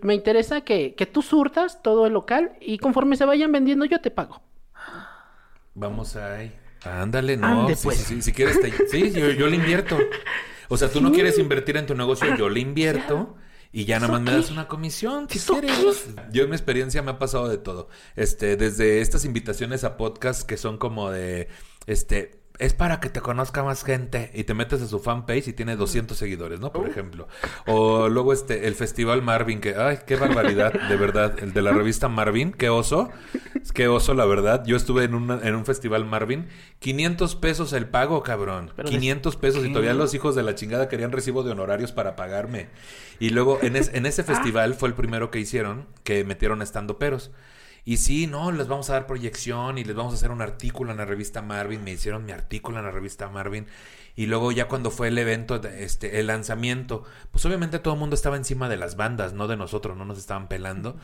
me 0.02 0.16
interesa 0.16 0.62
que, 0.62 0.96
que 0.96 1.06
tú 1.06 1.22
surtas 1.22 1.82
todo 1.82 2.08
el 2.08 2.14
local 2.14 2.54
y 2.60 2.78
conforme 2.78 3.16
se 3.16 3.26
vayan 3.26 3.52
vendiendo 3.52 3.86
yo 3.86 4.02
te 4.02 4.12
pago. 4.12 4.42
Vamos 5.76 6.16
ahí. 6.16 6.52
Ándale, 6.84 7.38
no. 7.38 7.68
pues. 7.82 7.98
si 7.98 8.32
quieres, 8.34 8.60
sí, 8.92 9.12
yo, 9.12 9.32
yo, 9.32 9.48
le 9.48 9.56
invierto. 9.56 9.98
O 10.70 10.78
sea, 10.78 10.90
tú 10.90 11.02
no 11.02 11.12
quieres 11.12 11.38
invertir 11.40 11.78
en 11.78 11.86
tu 11.86 11.96
negocio, 11.96 12.36
yo 12.36 12.50
le 12.50 12.60
invierto. 12.60 13.36
Y 13.76 13.86
ya 13.86 14.00
nada 14.00 14.12
más 14.12 14.22
me 14.22 14.32
das 14.32 14.52
una 14.52 14.68
comisión, 14.68 15.28
si 15.28 15.40
quieres. 15.40 16.08
Yo 16.32 16.44
en 16.44 16.50
mi 16.50 16.56
experiencia 16.56 17.02
me 17.02 17.10
ha 17.10 17.18
pasado 17.18 17.50
de 17.50 17.58
todo. 17.58 17.90
Este, 18.16 18.56
desde 18.56 19.02
estas 19.02 19.26
invitaciones 19.26 19.84
a 19.84 19.98
podcast 19.98 20.44
que 20.44 20.58
son 20.58 20.78
como 20.78 21.10
de, 21.10 21.48
este, 21.88 22.43
es 22.60 22.74
para 22.74 23.00
que 23.00 23.10
te 23.10 23.20
conozca 23.20 23.64
más 23.64 23.84
gente 23.84 24.30
y 24.34 24.44
te 24.44 24.54
metes 24.54 24.82
a 24.82 24.88
su 24.88 25.00
fanpage 25.00 25.48
y 25.48 25.54
tiene 25.54 25.76
200 25.76 26.16
seguidores, 26.16 26.60
¿no? 26.60 26.72
Por 26.72 26.88
ejemplo. 26.88 27.28
O 27.66 28.10
luego 28.10 28.32
este 28.32 28.68
el 28.68 28.76
Festival 28.76 29.22
Marvin 29.24 29.60
que 29.60 29.76
ay, 29.76 30.00
qué 30.06 30.16
barbaridad, 30.16 30.72
de 30.88 30.96
verdad, 30.96 31.36
el 31.40 31.54
de 31.54 31.62
la 31.62 31.72
revista 31.72 32.10
Marvin, 32.10 32.52
qué 32.52 32.70
oso. 32.70 33.10
Qué 33.74 33.88
oso, 33.88 34.14
la 34.14 34.26
verdad. 34.26 34.64
Yo 34.66 34.76
estuve 34.76 35.06
en, 35.06 35.14
en 35.14 35.56
un 35.56 35.66
Festival 35.66 36.06
Marvin, 36.06 36.48
500 36.80 37.36
pesos 37.38 37.74
el 37.74 37.88
pago, 37.88 38.22
cabrón. 38.22 38.72
500 38.86 39.36
pesos 39.38 39.66
y 39.66 39.70
todavía 39.70 39.94
los 39.94 40.14
hijos 40.14 40.36
de 40.36 40.44
la 40.44 40.54
chingada 40.54 40.90
querían 40.90 41.12
recibo 41.12 41.44
de 41.44 41.52
honorarios 41.52 41.92
para 41.92 42.16
pagarme. 42.16 42.68
Y 43.20 43.30
luego 43.30 43.60
en, 43.62 43.76
en 43.76 44.06
ese 44.06 44.24
festival 44.24 44.76
fue 44.76 44.90
el 44.90 44.96
primero 44.96 45.32
que 45.32 45.40
hicieron 45.40 45.88
que 46.04 46.24
metieron 46.24 46.62
estando 46.62 47.00
peros. 47.00 47.32
Y 47.86 47.98
sí, 47.98 48.28
no, 48.28 48.52
les 48.52 48.68
vamos 48.68 48.90
a 48.90 48.94
dar 48.94 49.08
proyección 49.08 49.78
y 49.78 49.84
les 49.84 49.96
vamos 49.96 50.14
a 50.14 50.16
hacer 50.16 50.32
un 50.32 50.42
artículo 50.42 50.92
en 50.92 50.98
la 50.98 51.06
revista 51.06 51.42
Marvin. 51.42 51.84
Me 51.84 51.92
hicieron 51.92 52.26
mi 52.26 52.32
artículo 52.32 52.80
en 52.80 52.86
la 52.86 52.92
revista 52.92 53.28
Marvin. 53.30 53.68
Y 54.16 54.28
luego 54.28 54.52
ya 54.52 54.68
cuando 54.68 54.90
fue 54.92 55.10
el 55.10 55.18
evento, 55.18 55.56
este, 55.64 56.20
el 56.20 56.28
lanzamiento, 56.28 57.04
pues 57.32 57.46
obviamente 57.46 57.80
todo 57.80 57.96
el 57.96 58.00
mundo 58.00 58.16
estaba 58.16 58.38
encima 58.38 58.70
de 58.70 58.78
las 58.78 58.96
bandas, 58.96 59.34
no 59.34 59.48
de 59.48 59.58
nosotros, 59.58 59.98
no 59.98 60.06
nos 60.06 60.18
estaban 60.18 60.48
pelando. 60.48 60.98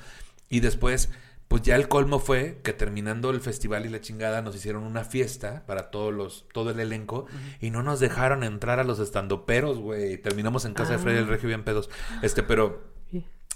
Y 0.48 0.62
después, 0.62 1.10
pues 1.50 1.64
ya 1.64 1.76
el 1.76 1.88
colmo 1.88 2.20
fue 2.20 2.62
que 2.64 2.72
terminando 2.72 3.32
el 3.32 3.42
festival 3.42 3.86
y 3.86 3.90
la 3.90 4.00
chingada 4.00 4.42
nos 4.42 4.56
hicieron 4.56 4.84
una 4.84 5.04
fiesta 5.04 5.64
para 5.66 5.90
todos 5.90 6.14
los, 6.14 6.46
todo 6.54 6.70
el 6.70 6.80
elenco 6.80 7.26
y 7.60 7.72
no 7.72 7.84
nos 7.84 8.00
dejaron 8.00 8.44
entrar 8.44 8.80
a 8.80 8.84
los 8.84 9.00
estandoperos, 9.00 9.80
güey. 9.80 10.18
Terminamos 10.18 10.64
en 10.66 10.76
casa 10.76 10.94
de 10.94 11.00
Freddy 11.00 11.18
el 11.18 11.26
ah. 11.26 11.28
Regio 11.28 11.48
bien 11.48 11.64
pedos. 11.64 11.90
Este, 12.22 12.44
pero 12.44 12.99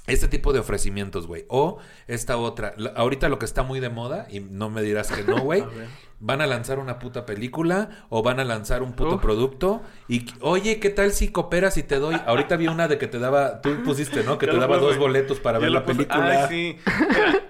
este 0.07 0.27
tipo 0.27 0.53
de 0.53 0.59
ofrecimientos, 0.59 1.27
güey. 1.27 1.45
O 1.47 1.77
esta 2.07 2.37
otra. 2.37 2.73
ahorita 2.95 3.29
lo 3.29 3.39
que 3.39 3.45
está 3.45 3.63
muy 3.63 3.79
de 3.79 3.89
moda, 3.89 4.27
y 4.29 4.39
no 4.39 4.69
me 4.69 4.81
dirás 4.81 5.11
que 5.11 5.23
no, 5.23 5.39
güey. 5.39 5.63
van 6.19 6.39
a 6.39 6.47
lanzar 6.47 6.79
una 6.79 6.99
puta 6.99 7.25
película 7.25 8.05
o 8.07 8.23
van 8.23 8.39
a 8.39 8.45
lanzar 8.45 8.81
un 8.81 8.93
puto 8.93 9.19
producto. 9.19 9.81
Y, 10.07 10.25
oye, 10.39 10.79
¿qué 10.79 10.89
tal 10.89 11.11
si 11.11 11.29
cooperas 11.29 11.75
y 11.75 11.83
te 11.83 11.99
doy? 11.99 12.15
Ahorita 12.25 12.55
vi 12.55 12.67
una 12.67 12.87
de 12.87 12.97
que 12.97 13.07
te 13.07 13.19
daba, 13.19 13.59
tú 13.59 13.83
pusiste, 13.83 14.23
¿no? 14.23 14.37
Que 14.37 14.47
te 14.47 14.57
daba 14.57 14.77
dos 14.77 14.97
boletos 14.97 15.41
para 15.41 15.59
ver 15.59 15.71
la 15.71 15.85
película. 15.85 16.47
sí. 16.47 16.77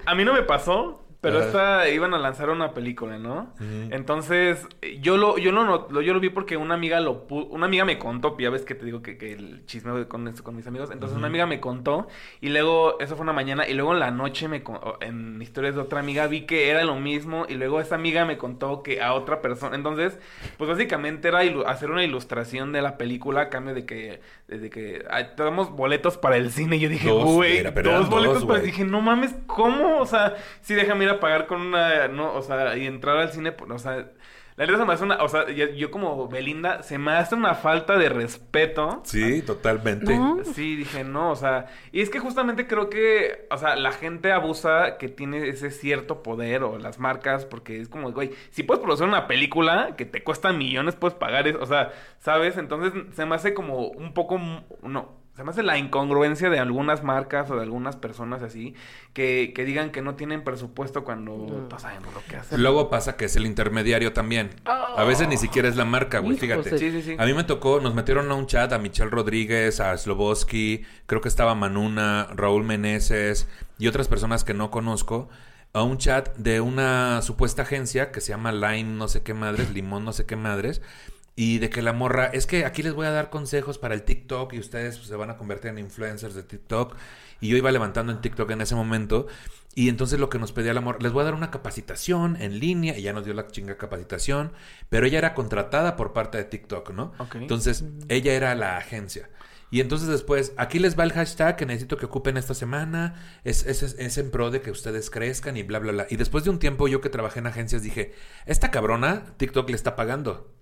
a 0.05 0.15
mí 0.15 0.25
no 0.25 0.33
me 0.33 0.41
pasó, 0.41 1.05
pero 1.23 1.39
esta 1.39 1.89
iban 1.89 2.13
a 2.13 2.19
lanzar 2.19 2.49
una 2.49 2.73
película, 2.73 3.17
¿no? 3.17 3.53
Entonces, 3.89 4.67
yo 4.99 5.15
lo, 5.15 5.37
yo 5.37 5.53
lo, 5.53 6.01
yo 6.01 6.13
lo 6.13 6.19
vi 6.19 6.29
porque 6.29 6.57
una 6.57 6.73
amiga 6.73 6.99
lo 6.99 7.25
una 7.29 7.65
amiga 7.65 7.85
me 7.85 7.97
contó, 7.97 8.37
ya 8.37 8.49
ves 8.49 8.65
que 8.65 8.75
te 8.75 8.85
digo 8.85 9.01
que, 9.01 9.17
que 9.17 9.31
el 9.31 9.65
chisme 9.65 10.05
con, 10.07 10.31
con 10.33 10.55
mis 10.55 10.67
amigos. 10.67 10.91
Entonces 10.91 11.17
una 11.17 11.27
amiga 11.27 11.45
me 11.45 11.61
contó, 11.61 12.07
y 12.41 12.49
luego, 12.49 12.99
eso 12.99 13.15
fue 13.15 13.23
una 13.23 13.31
mañana, 13.31 13.65
y 13.67 13.73
luego 13.73 13.93
en 13.93 13.99
la 13.99 14.11
noche 14.11 14.49
me 14.49 14.63
en 14.99 15.41
historias 15.41 15.75
de 15.75 15.81
otra 15.81 16.01
amiga 16.01 16.27
vi 16.27 16.41
que 16.41 16.69
era 16.69 16.83
lo 16.83 16.95
mismo, 16.95 17.45
y 17.47 17.53
luego 17.53 17.79
esa 17.79 17.95
amiga 17.95 18.25
me 18.25 18.37
contó 18.37 18.83
que 18.83 19.01
a 19.01 19.13
otra 19.13 19.41
persona. 19.41 19.75
Entonces, 19.77 20.19
pues 20.57 20.69
básicamente 20.69 21.29
era 21.29 21.39
hacer 21.67 21.89
una 21.89 22.03
ilustración 22.03 22.73
de 22.73 22.81
la 22.81 22.97
película 22.97 23.41
a 23.43 23.49
cambio 23.49 23.73
de 23.73 23.85
que, 23.85 24.19
desde 24.49 24.69
que 24.69 25.05
te 25.37 25.43
damos 25.43 25.71
boletos 25.71 26.17
para 26.17 26.35
el 26.35 26.51
cine. 26.51 26.75
Y 26.75 26.79
yo 26.81 26.89
dije, 26.89 27.09
güey, 27.11 27.63
dos 27.63 28.09
boletos, 28.09 28.43
pero 28.45 28.59
dije, 28.59 28.83
no 28.83 28.99
mames, 28.99 29.33
¿cómo? 29.47 29.99
O 29.99 30.05
sea, 30.05 30.35
sí, 30.61 30.73
déjame 30.73 31.12
pagar 31.19 31.47
con 31.47 31.61
una, 31.61 32.07
no, 32.07 32.33
o 32.33 32.41
sea, 32.41 32.77
y 32.77 32.85
entrar 32.85 33.17
al 33.17 33.31
cine, 33.31 33.55
o 33.69 33.79
sea, 33.79 34.07
la 34.55 34.65
verdad 34.65 34.81
se 34.81 34.85
me 34.85 34.93
hace 34.93 35.03
una, 35.03 35.23
o 35.23 35.29
sea, 35.29 35.49
yo, 35.49 35.89
como 35.89 36.27
Belinda, 36.27 36.83
se 36.83 36.99
me 36.99 37.13
hace 37.13 37.33
una 37.33 37.55
falta 37.55 37.97
de 37.97 38.09
respeto. 38.09 39.01
Sí, 39.03 39.41
totalmente. 39.41 40.15
Sí, 40.53 40.75
dije, 40.75 41.03
no, 41.03 41.31
o 41.31 41.35
sea, 41.35 41.65
y 41.91 42.01
es 42.01 42.11
que 42.11 42.19
justamente 42.19 42.67
creo 42.67 42.87
que, 42.89 43.47
o 43.49 43.57
sea, 43.57 43.75
la 43.75 43.91
gente 43.91 44.31
abusa 44.31 44.97
que 44.99 45.09
tiene 45.09 45.49
ese 45.49 45.71
cierto 45.71 46.21
poder 46.21 46.63
o 46.63 46.77
las 46.77 46.99
marcas, 46.99 47.45
porque 47.45 47.81
es 47.81 47.89
como, 47.89 48.11
güey, 48.11 48.31
si 48.51 48.61
puedes 48.61 48.83
producir 48.83 49.07
una 49.07 49.27
película 49.27 49.95
que 49.97 50.05
te 50.05 50.23
cuesta 50.23 50.53
millones, 50.53 50.95
puedes 50.95 51.17
pagar 51.17 51.47
eso, 51.47 51.59
o 51.59 51.65
sea, 51.65 51.91
¿sabes? 52.19 52.57
Entonces 52.57 52.93
se 53.15 53.25
me 53.25 53.33
hace 53.33 53.55
como 53.55 53.87
un 53.87 54.13
poco, 54.13 54.39
no, 54.83 55.22
me 55.41 55.49
hace 55.49 55.63
la 55.63 55.79
incongruencia 55.79 56.49
de 56.51 56.59
algunas 56.59 57.03
marcas 57.03 57.49
o 57.49 57.55
de 57.55 57.63
algunas 57.63 57.95
personas 57.95 58.43
así 58.43 58.75
que, 59.13 59.51
que 59.55 59.65
digan 59.65 59.91
que 59.91 60.03
no 60.03 60.15
tienen 60.15 60.43
presupuesto 60.43 61.03
cuando 61.03 61.67
no. 61.69 61.79
sabemos 61.79 62.13
lo 62.13 62.23
que 62.29 62.37
hacen. 62.37 62.61
Luego 62.61 62.89
pasa 62.91 63.17
que 63.17 63.25
es 63.25 63.35
el 63.35 63.47
intermediario 63.47 64.13
también. 64.13 64.51
A 64.65 65.03
veces 65.05 65.27
ni 65.27 65.37
siquiera 65.37 65.67
es 65.67 65.75
la 65.75 65.85
marca, 65.85 66.19
güey, 66.19 66.37
fíjate. 66.37 66.77
Sí, 66.77 66.91
sí, 66.91 67.01
sí. 67.01 67.15
A 67.17 67.25
mí 67.25 67.33
me 67.33 67.43
tocó, 67.43 67.79
nos 67.79 67.95
metieron 67.95 68.31
a 68.31 68.35
un 68.35 68.45
chat 68.45 68.71
a 68.73 68.77
Michelle 68.77 69.09
Rodríguez, 69.09 69.79
a 69.79 69.97
Sloboski, 69.97 70.83
creo 71.07 71.21
que 71.21 71.29
estaba 71.29 71.55
Manuna, 71.55 72.27
Raúl 72.35 72.63
Meneses 72.63 73.47
y 73.79 73.87
otras 73.87 74.07
personas 74.07 74.43
que 74.43 74.53
no 74.53 74.69
conozco 74.69 75.29
a 75.73 75.81
un 75.81 75.97
chat 75.97 76.35
de 76.37 76.61
una 76.61 77.23
supuesta 77.23 77.63
agencia 77.63 78.11
que 78.11 78.21
se 78.21 78.29
llama 78.29 78.51
Line 78.51 78.95
no 78.95 79.07
sé 79.07 79.23
qué 79.23 79.33
madres, 79.33 79.71
Limón 79.71 80.05
no 80.05 80.13
sé 80.13 80.25
qué 80.25 80.35
madres, 80.35 80.81
y 81.35 81.57
de 81.57 81.69
que 81.69 81.81
la 81.81 81.93
morra, 81.93 82.27
es 82.27 82.45
que 82.45 82.65
aquí 82.65 82.83
les 82.83 82.93
voy 82.93 83.07
a 83.07 83.11
dar 83.11 83.29
consejos 83.31 83.79
para 83.79 83.95
el 83.95 84.03
TikTok 84.03 84.53
y 84.53 84.59
ustedes 84.59 84.97
pues, 84.97 85.07
se 85.07 85.15
van 85.15 85.31
a 85.31 85.37
convertir 85.37 85.71
en 85.71 85.79
influencers 85.79 86.35
de 86.35 86.43
TikTok. 86.43 86.95
Y 87.41 87.47
yo 87.47 87.57
iba 87.57 87.71
levantando 87.71 88.11
en 88.11 88.21
TikTok 88.21 88.51
en 88.51 88.61
ese 88.61 88.75
momento. 88.75 89.27
Y 89.75 89.89
entonces 89.89 90.19
lo 90.19 90.29
que 90.29 90.37
nos 90.37 90.51
pedía 90.51 90.73
la 90.73 90.81
morra, 90.81 90.99
les 91.01 91.11
voy 91.11 91.21
a 91.21 91.25
dar 91.25 91.33
una 91.33 91.49
capacitación 91.49 92.37
en 92.39 92.59
línea. 92.59 92.97
Y 92.97 93.01
ya 93.01 93.13
nos 93.13 93.25
dio 93.25 93.33
la 93.33 93.47
chinga 93.47 93.77
capacitación. 93.77 94.53
Pero 94.89 95.07
ella 95.07 95.17
era 95.17 95.33
contratada 95.33 95.95
por 95.95 96.13
parte 96.13 96.37
de 96.37 96.43
TikTok, 96.43 96.91
¿no? 96.91 97.13
Entonces 97.33 97.83
ella 98.09 98.33
era 98.33 98.53
la 98.53 98.77
agencia. 98.77 99.29
Y 99.71 99.81
entonces 99.81 100.07
después, 100.07 100.53
aquí 100.57 100.77
les 100.77 100.97
va 100.97 101.03
el 101.03 101.13
hashtag 101.13 101.55
que 101.55 101.65
necesito 101.65 101.97
que 101.97 102.05
ocupen 102.05 102.37
esta 102.37 102.53
semana. 102.53 103.15
Es, 103.43 103.65
es, 103.65 103.81
es, 103.81 104.17
en 104.19 104.29
pro 104.29 104.51
de 104.51 104.61
que 104.61 104.69
ustedes 104.69 105.09
crezcan 105.09 105.57
y 105.57 105.63
bla, 105.63 105.79
bla, 105.79 105.91
bla. 105.91 106.07
Y 106.11 106.15
después 106.15 106.43
de 106.43 106.51
un 106.51 106.59
tiempo 106.59 106.87
yo 106.87 107.01
que 107.01 107.09
trabajé 107.09 107.39
en 107.39 107.47
agencias 107.47 107.81
dije, 107.81 108.13
esta 108.45 108.69
cabrona 108.69 109.35
TikTok 109.37 109.67
le 109.71 109.75
está 109.75 109.95
pagando. 109.95 110.53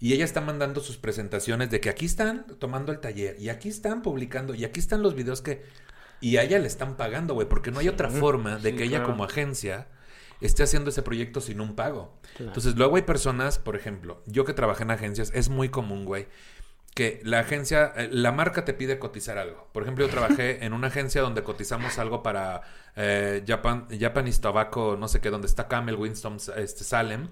Y 0.00 0.12
ella 0.12 0.24
está 0.24 0.40
mandando 0.40 0.80
sus 0.80 0.96
presentaciones 0.96 1.70
de 1.70 1.80
que 1.80 1.88
aquí 1.88 2.06
están 2.06 2.46
tomando 2.58 2.92
el 2.92 3.00
taller 3.00 3.36
y 3.38 3.48
aquí 3.48 3.68
están 3.68 4.02
publicando 4.02 4.54
y 4.54 4.64
aquí 4.64 4.80
están 4.80 5.02
los 5.02 5.14
videos 5.14 5.40
que... 5.40 5.62
Y 6.20 6.36
a 6.36 6.42
ella 6.42 6.58
le 6.58 6.66
están 6.66 6.96
pagando, 6.96 7.34
güey, 7.34 7.48
porque 7.48 7.70
no 7.70 7.80
hay 7.80 7.88
otra 7.88 8.08
forma 8.08 8.58
de 8.58 8.70
Sí, 8.70 8.76
que 8.76 8.84
ella 8.84 8.98
claro. 8.98 9.12
como 9.12 9.24
agencia 9.24 9.88
esté 10.40 10.62
haciendo 10.62 10.90
ese 10.90 11.02
proyecto 11.02 11.40
sin 11.40 11.60
un 11.60 11.74
pago. 11.74 12.18
Claro. 12.36 12.50
Entonces, 12.50 12.76
luego 12.76 12.96
hay 12.96 13.02
personas, 13.02 13.58
por 13.58 13.76
ejemplo, 13.76 14.22
yo 14.26 14.44
que 14.44 14.52
trabajé 14.52 14.84
en 14.84 14.90
agencias, 14.90 15.30
es 15.34 15.48
muy 15.48 15.68
común, 15.68 16.04
güey, 16.04 16.28
que 16.94 17.20
la 17.24 17.40
agencia, 17.40 17.92
eh, 17.96 18.08
la 18.10 18.30
marca 18.30 18.64
te 18.64 18.72
pide 18.72 18.98
cotizar 18.98 19.36
algo. 19.36 19.68
Por 19.72 19.82
ejemplo, 19.82 20.06
yo 20.06 20.10
trabajé 20.10 20.64
en 20.64 20.72
una 20.72 20.86
agencia 20.86 21.20
donde 21.20 21.42
cotizamos 21.42 21.98
algo 21.98 22.22
para 22.22 22.62
eh, 22.94 23.42
Japan, 23.46 23.88
Japanese 23.98 24.40
Tobacco, 24.40 24.96
no 24.98 25.08
sé 25.08 25.20
qué, 25.20 25.30
donde 25.30 25.48
está 25.48 25.66
Camel, 25.66 25.96
Winston, 25.96 26.38
este, 26.56 26.84
Salem. 26.84 27.28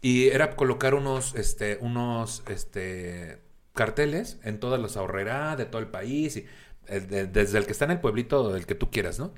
Y 0.00 0.28
era 0.28 0.54
colocar 0.56 0.94
unos, 0.94 1.34
este, 1.34 1.78
unos, 1.80 2.42
este, 2.48 3.40
carteles 3.74 4.38
en 4.44 4.60
todas 4.60 4.80
las 4.80 4.96
ahorrera 4.96 5.56
de 5.56 5.64
todo 5.66 5.80
el 5.80 5.88
país 5.88 6.36
y 6.36 6.46
eh, 6.88 7.00
de- 7.00 7.26
desde 7.26 7.58
el 7.58 7.66
que 7.66 7.72
está 7.72 7.84
en 7.84 7.92
el 7.92 8.00
pueblito, 8.00 8.54
el 8.56 8.66
que 8.66 8.74
tú 8.74 8.90
quieras, 8.90 9.18
¿no? 9.18 9.32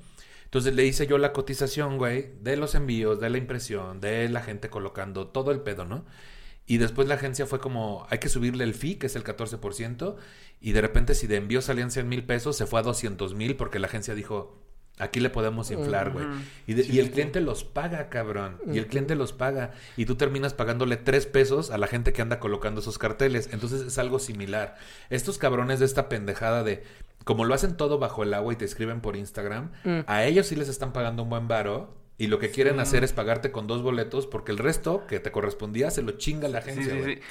Entonces 0.45 0.73
le 0.75 0.85
hice 0.85 1.07
yo 1.07 1.17
la 1.17 1.33
cotización, 1.33 1.97
güey, 1.97 2.31
de 2.41 2.57
los 2.57 2.75
envíos, 2.75 3.19
de 3.19 3.29
la 3.29 3.37
impresión, 3.37 4.01
de 4.01 4.29
la 4.29 4.41
gente 4.41 4.69
colocando 4.69 5.27
todo 5.27 5.51
el 5.51 5.61
pedo, 5.61 5.85
¿no? 5.85 6.05
Y 6.67 6.77
después 6.77 7.07
la 7.07 7.15
agencia 7.15 7.45
fue 7.47 7.59
como, 7.59 8.05
hay 8.09 8.19
que 8.19 8.29
subirle 8.29 8.63
el 8.63 8.73
fee, 8.73 8.97
que 8.97 9.07
es 9.07 9.15
el 9.15 9.23
14%, 9.23 10.17
y 10.61 10.73
de 10.73 10.81
repente 10.81 11.15
si 11.15 11.27
de 11.27 11.37
envío 11.37 11.61
salían 11.61 11.91
100 11.91 12.07
mil 12.09 12.23
pesos, 12.25 12.57
se 12.57 12.65
fue 12.67 12.79
a 12.79 12.83
200 12.83 13.33
mil 13.35 13.55
porque 13.57 13.79
la 13.79 13.87
agencia 13.87 14.15
dijo, 14.15 14.60
aquí 15.01 15.19
le 15.19 15.29
podemos 15.29 15.69
inflar, 15.71 16.11
güey. 16.11 16.25
Y, 16.67 16.73
de- 16.75 16.85
y 16.85 16.99
el 16.99 17.11
cliente 17.11 17.41
los 17.41 17.63
paga, 17.63 18.07
cabrón. 18.09 18.57
Y 18.71 18.77
el 18.77 18.87
cliente 18.87 19.15
los 19.15 19.33
paga. 19.33 19.71
Y 19.97 20.05
tú 20.05 20.15
terminas 20.15 20.53
pagándole 20.53 20.97
3 20.97 21.25
pesos 21.25 21.71
a 21.71 21.77
la 21.77 21.87
gente 21.87 22.13
que 22.13 22.21
anda 22.21 22.39
colocando 22.39 22.79
esos 22.81 22.97
carteles. 22.97 23.49
Entonces 23.51 23.81
es 23.81 23.97
algo 23.97 24.19
similar. 24.19 24.77
Estos 25.09 25.37
cabrones 25.37 25.79
de 25.79 25.85
esta 25.85 26.07
pendejada 26.09 26.63
de... 26.63 26.83
Como 27.23 27.45
lo 27.45 27.53
hacen 27.53 27.77
todo 27.77 27.99
bajo 27.99 28.23
el 28.23 28.33
agua 28.33 28.53
y 28.53 28.55
te 28.55 28.65
escriben 28.65 29.01
por 29.01 29.15
Instagram, 29.15 29.71
Mm. 29.83 29.99
a 30.07 30.23
ellos 30.23 30.47
sí 30.47 30.55
les 30.55 30.69
están 30.69 30.91
pagando 30.93 31.23
un 31.23 31.29
buen 31.29 31.47
varo. 31.47 31.95
Y 32.17 32.27
lo 32.27 32.37
que 32.37 32.51
quieren 32.51 32.79
hacer 32.79 33.03
es 33.03 33.13
pagarte 33.13 33.51
con 33.51 33.65
dos 33.65 33.81
boletos 33.81 34.27
porque 34.27 34.51
el 34.51 34.59
resto 34.59 35.07
que 35.07 35.19
te 35.19 35.31
correspondía 35.31 35.89
se 35.89 36.03
lo 36.03 36.11
chinga 36.13 36.47
la 36.47 36.59
agencia. 36.59 36.93
sí, 36.93 36.99
güey. 36.99 37.15
sí. 37.15 37.21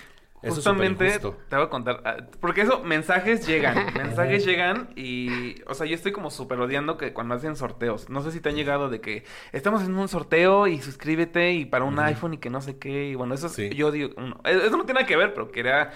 Eso 0.43 0.49
es 0.53 0.55
Justamente 0.57 1.19
te 1.19 1.57
voy 1.57 1.67
a 1.67 1.69
contar, 1.69 2.01
ah, 2.07 2.17
porque 2.41 2.63
eso, 2.63 2.83
mensajes 2.83 3.47
llegan, 3.47 3.75
mensajes 3.95 4.45
llegan 4.47 4.89
y, 4.97 5.61
o 5.67 5.75
sea, 5.75 5.87
yo 5.87 5.95
estoy 5.95 6.13
como 6.13 6.31
súper 6.31 6.59
odiando 6.61 6.97
que 6.97 7.13
cuando 7.13 7.35
hacen 7.35 7.57
sorteos, 7.57 8.09
no 8.09 8.23
sé 8.23 8.33
si 8.33 8.41
te 8.41 8.49
han 8.49 8.55
llegado 8.57 8.89
de 8.89 9.01
que 9.03 9.25
estamos 9.53 9.83
en 9.83 9.95
un 9.95 10.09
sorteo 10.09 10.67
y 10.67 10.81
suscríbete 10.81 11.53
y 11.53 11.67
para 11.67 11.85
un 11.85 11.99
iPhone 11.99 12.35
y 12.35 12.39
que 12.39 12.49
no 12.49 12.63
sé 12.63 12.79
qué, 12.79 13.09
y 13.11 13.15
bueno, 13.17 13.35
eso 13.35 13.49
es- 13.49 13.53
Sí. 13.53 13.69
yo 13.71 13.91
digo, 13.91 14.11
uno- 14.17 14.41
eso 14.45 14.77
no 14.79 14.85
tiene 14.85 15.01
nada 15.01 15.07
que 15.07 15.17
ver, 15.17 15.35
pero 15.35 15.51
quería, 15.53 15.91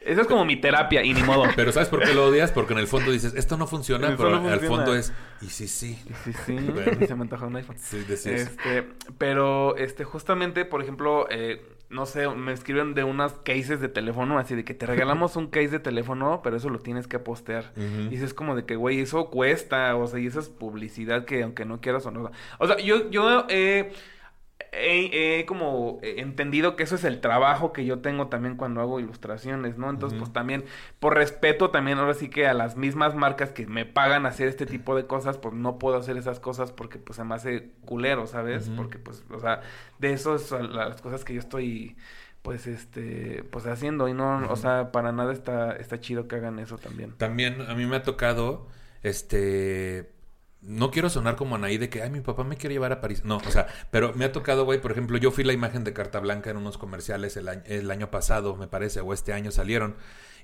eso 0.00 0.22
es 0.22 0.26
como 0.26 0.46
mi 0.46 0.56
terapia 0.56 1.04
y 1.04 1.12
ni 1.12 1.22
modo. 1.22 1.42
Pero 1.56 1.70
¿sabes 1.72 1.90
por 1.90 2.02
qué 2.02 2.14
lo 2.14 2.24
odias? 2.24 2.52
Porque 2.52 2.72
en 2.72 2.78
el 2.78 2.86
fondo 2.86 3.12
dices, 3.12 3.34
esto 3.34 3.58
no 3.58 3.66
funciona, 3.66 4.16
pero 4.16 4.30
no 4.40 4.48
al 4.48 4.60
fondo 4.60 4.94
es, 4.96 5.12
y 5.42 5.50
sí, 5.50 5.68
sí. 5.68 5.98
Sí, 6.24 6.32
sí, 6.46 6.52
Bueno. 6.72 7.06
se 7.06 7.14
me 7.14 7.20
antoja 7.22 7.44
un 7.46 7.56
iPhone. 7.56 7.76
Sí, 7.78 8.02
decías. 8.08 8.40
Este, 8.40 8.88
pero 9.18 9.76
este, 9.76 10.04
justamente, 10.04 10.64
por 10.64 10.80
ejemplo, 10.80 11.26
eh, 11.30 11.60
no 11.90 12.06
sé, 12.06 12.28
me 12.28 12.52
escriben 12.52 12.94
de 12.94 13.02
unas 13.02 13.32
cases 13.32 13.80
de 13.80 13.88
teléfono, 13.88 14.38
así 14.38 14.54
de 14.54 14.64
que 14.64 14.74
te 14.74 14.86
regalamos 14.86 15.34
un 15.34 15.48
case 15.48 15.70
de 15.70 15.80
teléfono, 15.80 16.40
pero 16.42 16.56
eso 16.56 16.70
lo 16.70 16.78
tienes 16.78 17.08
que 17.08 17.18
postear. 17.18 17.72
Y 18.10 18.14
es 18.14 18.32
como 18.32 18.54
de 18.54 18.64
que, 18.64 18.76
güey, 18.76 19.00
eso 19.00 19.28
cuesta, 19.28 19.96
o 19.96 20.06
sea, 20.06 20.20
y 20.20 20.26
eso 20.28 20.38
es 20.38 20.48
publicidad 20.48 21.24
que 21.24 21.42
aunque 21.42 21.64
no 21.64 21.80
quieras 21.80 22.06
o 22.06 22.12
no. 22.12 22.30
O 22.58 22.66
sea, 22.68 22.78
yo, 22.78 23.10
yo 23.10 23.44
eh, 23.48 23.92
he, 24.72 25.40
he 25.40 25.46
como 25.46 25.98
entendido 26.02 26.76
que 26.76 26.84
eso 26.84 26.94
es 26.94 27.04
el 27.04 27.20
trabajo 27.20 27.72
que 27.72 27.84
yo 27.84 27.98
tengo 28.00 28.28
también 28.28 28.56
cuando 28.56 28.80
hago 28.80 29.00
ilustraciones, 29.00 29.78
¿no? 29.78 29.90
Entonces, 29.90 30.18
pues 30.18 30.32
también, 30.32 30.64
por 30.98 31.14
respeto 31.14 31.70
también 31.70 31.98
ahora 31.98 32.14
sí 32.14 32.28
que 32.28 32.46
a 32.46 32.54
las 32.54 32.76
mismas 32.76 33.14
marcas 33.14 33.50
que 33.50 33.66
me 33.66 33.84
pagan 33.84 34.26
hacer 34.26 34.48
este 34.48 34.66
tipo 34.66 34.94
de 34.94 35.06
cosas, 35.06 35.38
pues 35.38 35.54
no 35.54 35.78
puedo 35.78 35.96
hacer 35.96 36.16
esas 36.16 36.40
cosas 36.40 36.72
porque 36.72 36.98
pues 36.98 37.16
se 37.16 37.24
me 37.24 37.34
hace 37.34 37.70
culero, 37.84 38.26
¿sabes? 38.26 38.70
Porque 38.76 38.98
pues, 38.98 39.24
o 39.30 39.40
sea, 39.40 39.60
de 39.98 40.12
eso 40.12 40.38
son 40.38 40.74
las 40.74 41.00
cosas 41.00 41.24
que 41.24 41.34
yo 41.34 41.40
estoy 41.40 41.96
pues 42.42 42.66
este 42.66 43.44
pues 43.50 43.66
haciendo 43.66 44.08
y 44.08 44.14
no, 44.14 44.48
o 44.48 44.56
sea, 44.56 44.92
para 44.92 45.12
nada 45.12 45.32
está 45.32 45.72
está 45.76 46.00
chido 46.00 46.28
que 46.28 46.36
hagan 46.36 46.58
eso 46.58 46.78
también. 46.78 47.12
También 47.18 47.60
a 47.62 47.74
mí 47.74 47.86
me 47.86 47.96
ha 47.96 48.02
tocado, 48.02 48.66
este, 49.02 50.10
no 50.62 50.90
quiero 50.90 51.08
sonar 51.08 51.36
como 51.36 51.54
Anaí 51.54 51.78
de 51.78 51.88
que, 51.88 52.02
ay, 52.02 52.10
mi 52.10 52.20
papá 52.20 52.44
me 52.44 52.56
quiere 52.56 52.74
llevar 52.74 52.92
a 52.92 53.00
París. 53.00 53.24
No, 53.24 53.38
o 53.38 53.50
sea, 53.50 53.66
pero 53.90 54.12
me 54.14 54.24
ha 54.24 54.32
tocado, 54.32 54.64
güey, 54.64 54.80
por 54.80 54.92
ejemplo, 54.92 55.16
yo 55.18 55.30
fui 55.30 55.44
la 55.44 55.52
imagen 55.52 55.84
de 55.84 55.92
Carta 55.92 56.20
Blanca 56.20 56.50
en 56.50 56.56
unos 56.56 56.78
comerciales 56.78 57.36
el 57.36 57.48
año, 57.48 57.62
el 57.66 57.90
año 57.90 58.10
pasado, 58.10 58.56
me 58.56 58.68
parece, 58.68 59.00
o 59.00 59.12
este 59.12 59.32
año 59.32 59.50
salieron. 59.50 59.96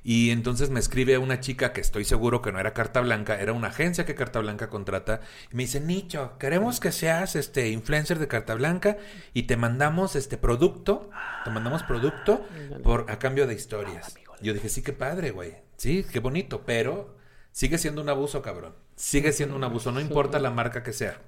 Y 0.02 0.30
entonces 0.30 0.70
me 0.70 0.78
escribe 0.78 1.18
una 1.18 1.40
chica 1.40 1.72
que 1.72 1.80
estoy 1.80 2.04
seguro 2.04 2.40
que 2.40 2.52
no 2.52 2.60
era 2.60 2.72
Carta 2.72 3.00
Blanca, 3.00 3.40
era 3.40 3.52
una 3.52 3.68
agencia 3.68 4.06
que 4.06 4.14
Carta 4.14 4.38
Blanca 4.38 4.70
contrata. 4.70 5.20
Y 5.50 5.56
me 5.56 5.64
dice, 5.64 5.80
Nicho, 5.80 6.38
queremos 6.38 6.80
que 6.80 6.92
seas 6.92 7.34
este 7.34 7.70
influencer 7.70 8.18
de 8.18 8.28
Carta 8.28 8.54
Blanca 8.54 8.98
y 9.34 9.44
te 9.44 9.56
mandamos 9.56 10.14
este 10.14 10.38
producto, 10.38 11.10
te 11.44 11.50
mandamos 11.50 11.82
producto 11.82 12.46
por 12.84 13.10
a 13.10 13.18
cambio 13.18 13.46
de 13.46 13.54
historias. 13.54 14.14
Yo 14.40 14.54
dije, 14.54 14.68
sí, 14.68 14.82
qué 14.82 14.92
padre, 14.92 15.32
güey. 15.32 15.56
Sí, 15.76 16.06
qué 16.10 16.20
bonito, 16.20 16.64
pero 16.64 17.16
sigue 17.50 17.76
siendo 17.76 18.00
un 18.00 18.08
abuso, 18.08 18.42
cabrón. 18.42 18.85
Sigue 18.96 19.32
siendo 19.32 19.54
un 19.54 19.64
abuso, 19.64 19.92
no 19.92 20.00
importa 20.00 20.38
la 20.38 20.50
marca 20.50 20.82
que 20.82 20.92
sea. 20.92 21.20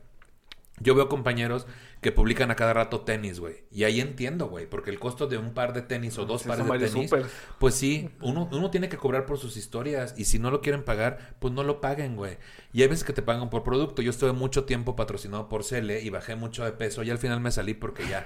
Yo 0.81 0.95
veo 0.95 1.09
compañeros 1.09 1.67
que 2.01 2.13
publican 2.13 2.51
a 2.51 2.57
cada 2.57 2.73
rato 2.73 3.01
tenis, 3.01 3.41
güey. 3.41 3.65
Y 3.71 3.85
ahí 3.85 4.01
entiendo, 4.01 4.47
güey, 4.47 4.67
porque 4.67 4.91
el 4.91 5.01
costo 5.01 5.27
de 5.27 5.37
un 5.37 5.53
par 5.53 5.73
de 5.73 5.83
tenis 5.83 6.17
o 6.19 6.25
dos 6.25 6.43
Sí, 6.43 6.49
pares 6.49 6.67
de 6.67 6.89
tenis, 6.89 7.11
pues 7.59 7.75
sí, 7.75 8.11
uno, 8.21 8.49
uno 8.53 8.71
tiene 8.71 8.89
que 8.89 8.97
cobrar 8.97 9.27
por 9.27 9.39
sus 9.39 9.57
historias 9.57 10.15
y 10.17 10.27
si 10.27 10.39
no 10.39 10.51
lo 10.51 10.61
quieren 10.61 10.85
pagar, 10.85 11.37
pues 11.41 11.53
no 11.53 11.65
lo 11.65 11.81
paguen, 11.81 12.15
güey. 12.17 12.39
Y 12.73 12.83
hay 12.83 12.89
veces 12.89 13.05
que 13.05 13.13
te 13.13 13.23
pagan 13.23 13.51
por 13.51 13.65
producto. 13.65 14.03
Yo 14.03 14.11
estuve 14.11 14.33
mucho 14.33 14.65
tiempo 14.65 14.95
patrocinado 14.95 15.49
por 15.49 15.65
Cele 15.65 16.01
y 16.01 16.11
bajé 16.11 16.37
mucho 16.37 16.65
de 16.65 16.73
peso 16.73 17.03
y 17.03 17.11
al 17.11 17.19
final 17.19 17.41
me 17.41 17.51
salí 17.51 17.75
porque 17.75 18.07
ya... 18.09 18.25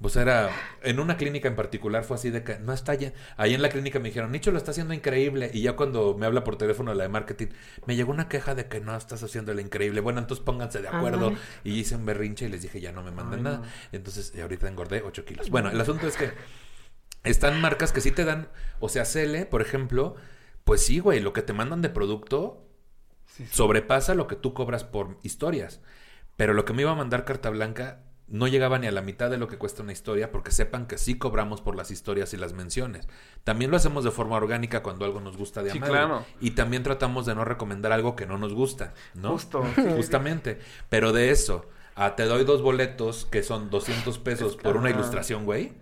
Pues 0.00 0.14
era, 0.14 0.50
en 0.82 1.00
una 1.00 1.16
clínica 1.16 1.48
en 1.48 1.56
particular 1.56 2.04
fue 2.04 2.14
así 2.16 2.30
de 2.30 2.44
que 2.44 2.60
no 2.60 2.72
está 2.72 2.94
ya. 2.94 3.12
Ahí 3.36 3.54
en 3.54 3.62
la 3.62 3.68
clínica 3.68 3.98
me 3.98 4.10
dijeron, 4.10 4.30
Nicho 4.30 4.52
lo 4.52 4.58
está 4.58 4.70
haciendo 4.70 4.94
increíble. 4.94 5.50
Y 5.52 5.62
ya 5.62 5.74
cuando 5.74 6.16
me 6.16 6.24
habla 6.26 6.44
por 6.44 6.56
teléfono 6.56 6.94
la 6.94 7.02
de 7.02 7.08
marketing, 7.08 7.48
me 7.84 7.96
llegó 7.96 8.12
una 8.12 8.28
queja 8.28 8.54
de 8.54 8.68
que 8.68 8.80
no 8.80 8.96
estás 8.96 9.24
haciendo 9.24 9.52
lo 9.54 9.60
increíble. 9.60 10.00
Bueno, 10.00 10.20
entonces 10.20 10.44
pónganse 10.44 10.80
de 10.82 10.88
acuerdo. 10.88 11.32
Y 11.64 11.72
hice 11.80 11.96
un 11.96 12.06
berrinche 12.06 12.46
y 12.46 12.48
les 12.48 12.62
dije, 12.62 12.80
ya 12.80 12.92
no 12.92 13.02
me 13.02 13.10
manden 13.10 13.40
Ay, 13.40 13.42
nada. 13.44 13.56
no. 13.58 13.64
Entonces, 13.90 14.32
y 14.36 14.40
ahorita 14.40 14.68
engordé 14.68 15.02
8 15.02 15.24
kilos. 15.24 15.50
Bueno, 15.50 15.68
el 15.70 15.80
asunto 15.80 16.06
es 16.06 16.16
que 16.16 16.30
están 17.24 17.60
marcas 17.60 17.92
que 17.92 18.00
sí 18.00 18.12
te 18.12 18.24
dan, 18.24 18.48
o 18.80 18.88
sea, 18.88 19.04
Cele, 19.04 19.46
por 19.46 19.62
ejemplo, 19.62 20.14
pues 20.64 20.84
sí, 20.84 21.00
güey, 21.00 21.20
lo 21.20 21.32
que 21.32 21.42
te 21.42 21.52
mandan 21.52 21.82
de 21.82 21.88
producto 21.90 22.64
Sí, 23.26 23.44
sí. 23.46 23.50
sobrepasa 23.56 24.14
lo 24.14 24.26
que 24.26 24.36
tú 24.36 24.54
cobras 24.54 24.84
por 24.84 25.18
historias. 25.22 25.80
Pero 26.36 26.54
lo 26.54 26.64
que 26.64 26.72
me 26.72 26.82
iba 26.82 26.92
a 26.92 26.94
mandar 26.94 27.24
Carta 27.24 27.50
Blanca 27.50 28.04
no 28.28 28.46
llegaba 28.46 28.78
ni 28.78 28.86
a 28.86 28.92
la 28.92 29.00
mitad 29.02 29.30
de 29.30 29.38
lo 29.38 29.48
que 29.48 29.56
cuesta 29.56 29.82
una 29.82 29.92
historia 29.92 30.30
porque 30.30 30.50
sepan 30.50 30.86
que 30.86 30.98
sí 30.98 31.16
cobramos 31.18 31.60
por 31.60 31.76
las 31.76 31.90
historias 31.90 32.34
y 32.34 32.36
las 32.36 32.52
menciones. 32.52 33.08
También 33.44 33.70
lo 33.70 33.76
hacemos 33.78 34.04
de 34.04 34.10
forma 34.10 34.36
orgánica 34.36 34.82
cuando 34.82 35.04
algo 35.04 35.20
nos 35.20 35.36
gusta 35.36 35.62
de 35.62 35.70
Sí, 35.70 35.78
amar. 35.78 35.90
claro. 35.90 36.24
Y 36.40 36.50
también 36.50 36.82
tratamos 36.82 37.24
de 37.26 37.34
no 37.34 37.44
recomendar 37.44 37.92
algo 37.92 38.16
que 38.16 38.26
no 38.26 38.36
nos 38.38 38.52
gusta, 38.54 38.92
¿no? 39.14 39.30
Justo. 39.30 39.62
Justamente. 39.96 40.58
Pero 40.88 41.12
de 41.12 41.30
eso, 41.30 41.66
a 41.94 42.16
te 42.16 42.24
doy 42.24 42.44
dos 42.44 42.60
boletos 42.62 43.24
que 43.26 43.42
son 43.42 43.70
200 43.70 44.18
pesos 44.18 44.56
por 44.56 44.76
una 44.76 44.90
ilustración, 44.90 45.44
güey. 45.44 45.72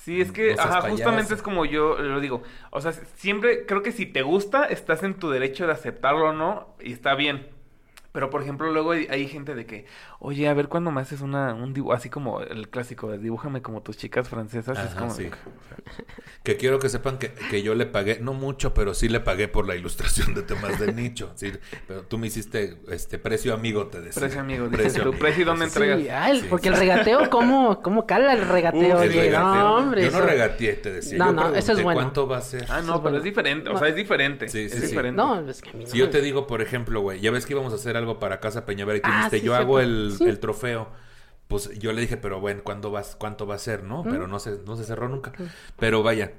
Sí, 0.00 0.20
es 0.22 0.32
que, 0.32 0.52
ajá, 0.54 0.68
payaso. 0.80 0.88
justamente 0.90 1.34
es 1.34 1.42
como 1.42 1.66
yo 1.66 1.98
lo 1.98 2.20
digo. 2.20 2.42
O 2.70 2.80
sea, 2.80 2.92
siempre 3.16 3.66
creo 3.66 3.82
que 3.82 3.92
si 3.92 4.06
te 4.06 4.22
gusta, 4.22 4.64
estás 4.64 5.02
en 5.02 5.14
tu 5.18 5.28
derecho 5.30 5.66
de 5.66 5.72
aceptarlo 5.72 6.30
o 6.30 6.32
no, 6.32 6.74
y 6.80 6.92
está 6.92 7.14
bien. 7.14 7.48
Pero, 8.12 8.30
por 8.30 8.40
ejemplo, 8.42 8.72
luego 8.72 8.92
hay, 8.92 9.06
hay 9.10 9.28
gente 9.28 9.54
de 9.54 9.66
que, 9.66 9.84
oye, 10.20 10.48
a 10.48 10.54
ver 10.54 10.68
cuándo 10.68 10.90
me 10.90 11.00
haces 11.00 11.20
una, 11.20 11.54
un 11.54 11.72
dibujo, 11.72 11.92
así 11.94 12.10
como 12.10 12.40
el 12.40 12.68
clásico 12.68 13.10
de 13.10 13.18
dibújame 13.18 13.62
como 13.62 13.82
tus 13.82 13.96
chicas 13.96 14.28
francesas. 14.28 14.78
es 14.78 14.94
como, 14.94 15.10
sí. 15.14 15.30
Que 16.42 16.56
quiero 16.56 16.78
que 16.78 16.88
sepan 16.88 17.18
que, 17.18 17.32
que 17.50 17.62
yo 17.62 17.74
le 17.74 17.84
pagué, 17.84 18.18
no 18.20 18.32
mucho, 18.32 18.72
pero 18.72 18.94
sí 18.94 19.08
le 19.08 19.20
pagué 19.20 19.48
por 19.48 19.66
la 19.66 19.76
ilustración 19.76 20.34
de 20.34 20.42
temas 20.42 20.78
de 20.78 20.92
nicho. 20.92 21.32
Sí, 21.36 21.52
pero 21.86 22.02
tú 22.02 22.18
me 22.18 22.26
hiciste 22.26 22.78
este 22.90 23.18
precio 23.18 23.52
amigo, 23.54 23.86
te 23.88 24.00
decía. 24.00 24.20
Precio 24.20 24.40
amigo, 24.40 24.68
dices 24.68 24.94
tú, 24.94 25.12
precio, 25.12 25.44
¿dónde 25.44 25.66
entregas? 25.66 26.00
Sí, 26.00 26.08
ay, 26.08 26.40
Sí, 26.40 26.46
porque 26.48 26.68
sí. 26.68 26.74
el 26.74 26.80
regateo, 26.80 27.30
¿cómo, 27.30 27.80
cómo 27.82 28.06
cala 28.06 28.32
el 28.32 28.48
regateo? 28.48 29.02
El 29.02 29.10
Oye, 29.10 29.20
regateo. 29.22 29.40
no, 29.54 29.76
hombre. 29.76 30.02
Yo 30.04 30.10
no 30.10 30.18
eso- 30.18 30.26
regateé, 30.26 30.72
te 30.74 30.92
decía. 30.92 31.18
No, 31.18 31.26
Yo 31.26 31.32
no, 31.32 31.54
eso 31.54 31.72
es 31.72 31.82
bueno. 31.82 32.00
¿Cuánto 32.00 32.26
va 32.26 32.38
a 32.38 32.40
ser? 32.42 32.64
Ah, 32.68 32.80
no, 32.80 32.94
pero 32.94 33.00
bueno. 33.02 33.18
es 33.18 33.24
diferente, 33.24 33.70
o 33.70 33.78
sea, 33.78 33.88
es 33.88 33.94
diferente. 33.96 34.48
Sí, 34.48 34.68
sí, 34.68 34.74
es 34.76 34.80
sí. 34.82 34.86
diferente. 34.88 35.16
No, 35.16 35.48
es 35.48 35.60
que 35.62 35.70
a 35.70 35.72
mí 35.74 35.84
no 35.84 35.90
Si 35.90 35.98
yo 35.98 36.10
te 36.10 36.20
digo, 36.22 36.46
por 36.46 36.60
ejemplo, 36.62 37.00
güey, 37.02 37.20
ya 37.20 37.30
ves 37.30 37.46
que 37.46 37.52
íbamos 37.52 37.72
a 37.72 37.76
hacer 37.76 37.96
algo 37.96 38.18
para 38.18 38.40
Casa 38.40 38.64
Peñaver 38.64 38.96
y 38.96 39.00
tú 39.00 39.08
Ah, 39.12 39.16
dijiste, 39.16 39.38
sí, 39.40 39.44
yo 39.46 39.54
hago 39.54 39.80
el, 39.80 40.07
Sí. 40.12 40.24
el 40.24 40.38
trofeo. 40.38 40.88
Pues 41.48 41.70
yo 41.78 41.92
le 41.92 42.00
dije, 42.02 42.16
pero 42.16 42.40
bueno, 42.40 42.62
¿cuándo 42.62 42.90
vas, 42.90 43.16
¿cuánto 43.18 43.46
va 43.46 43.54
a 43.54 43.58
ser, 43.58 43.82
no? 43.82 44.04
Pero 44.04 44.26
no 44.28 44.38
se, 44.38 44.58
no 44.66 44.76
se 44.76 44.84
cerró 44.84 45.08
nunca. 45.08 45.32
Pero 45.78 46.02
vaya, 46.02 46.32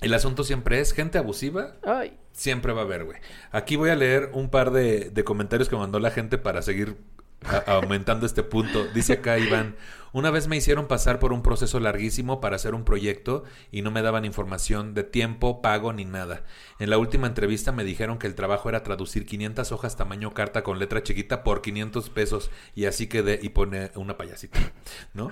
el 0.00 0.12
asunto 0.14 0.44
siempre 0.44 0.80
es 0.80 0.92
gente 0.92 1.16
abusiva, 1.18 1.76
Ay, 1.82 2.16
siempre 2.32 2.72
va 2.72 2.82
a 2.82 2.84
haber, 2.84 3.04
güey. 3.04 3.18
Aquí 3.52 3.76
voy 3.76 3.88
a 3.90 3.96
leer 3.96 4.30
un 4.34 4.50
par 4.50 4.70
de, 4.70 5.10
de 5.10 5.24
comentarios 5.24 5.68
que 5.68 5.76
mandó 5.76 5.98
la 5.98 6.10
gente 6.10 6.36
para 6.38 6.60
seguir 6.62 6.96
a- 7.44 7.72
aumentando 7.76 8.26
este 8.26 8.42
punto. 8.42 8.86
Dice 8.94 9.14
acá 9.14 9.38
Iván, 9.38 9.76
una 10.12 10.30
vez 10.30 10.48
me 10.48 10.56
hicieron 10.56 10.86
pasar 10.88 11.18
por 11.18 11.32
un 11.32 11.42
proceso 11.42 11.80
larguísimo 11.80 12.40
para 12.40 12.56
hacer 12.56 12.74
un 12.74 12.84
proyecto 12.84 13.44
y 13.70 13.82
no 13.82 13.90
me 13.90 14.02
daban 14.02 14.24
información 14.24 14.94
de 14.94 15.04
tiempo, 15.04 15.62
pago 15.62 15.92
ni 15.92 16.04
nada. 16.04 16.44
En 16.78 16.90
la 16.90 16.98
última 16.98 17.26
entrevista 17.26 17.72
me 17.72 17.84
dijeron 17.84 18.18
que 18.18 18.26
el 18.26 18.34
trabajo 18.34 18.68
era 18.68 18.82
traducir 18.82 19.26
500 19.26 19.72
hojas 19.72 19.96
tamaño 19.96 20.32
carta 20.34 20.62
con 20.62 20.78
letra 20.78 21.02
chiquita 21.02 21.44
por 21.44 21.62
500 21.62 22.10
pesos 22.10 22.50
y 22.74 22.86
así 22.86 23.06
quedé 23.06 23.38
y 23.42 23.50
pone 23.50 23.90
una 23.94 24.16
payasita, 24.16 24.58
¿no? 25.14 25.30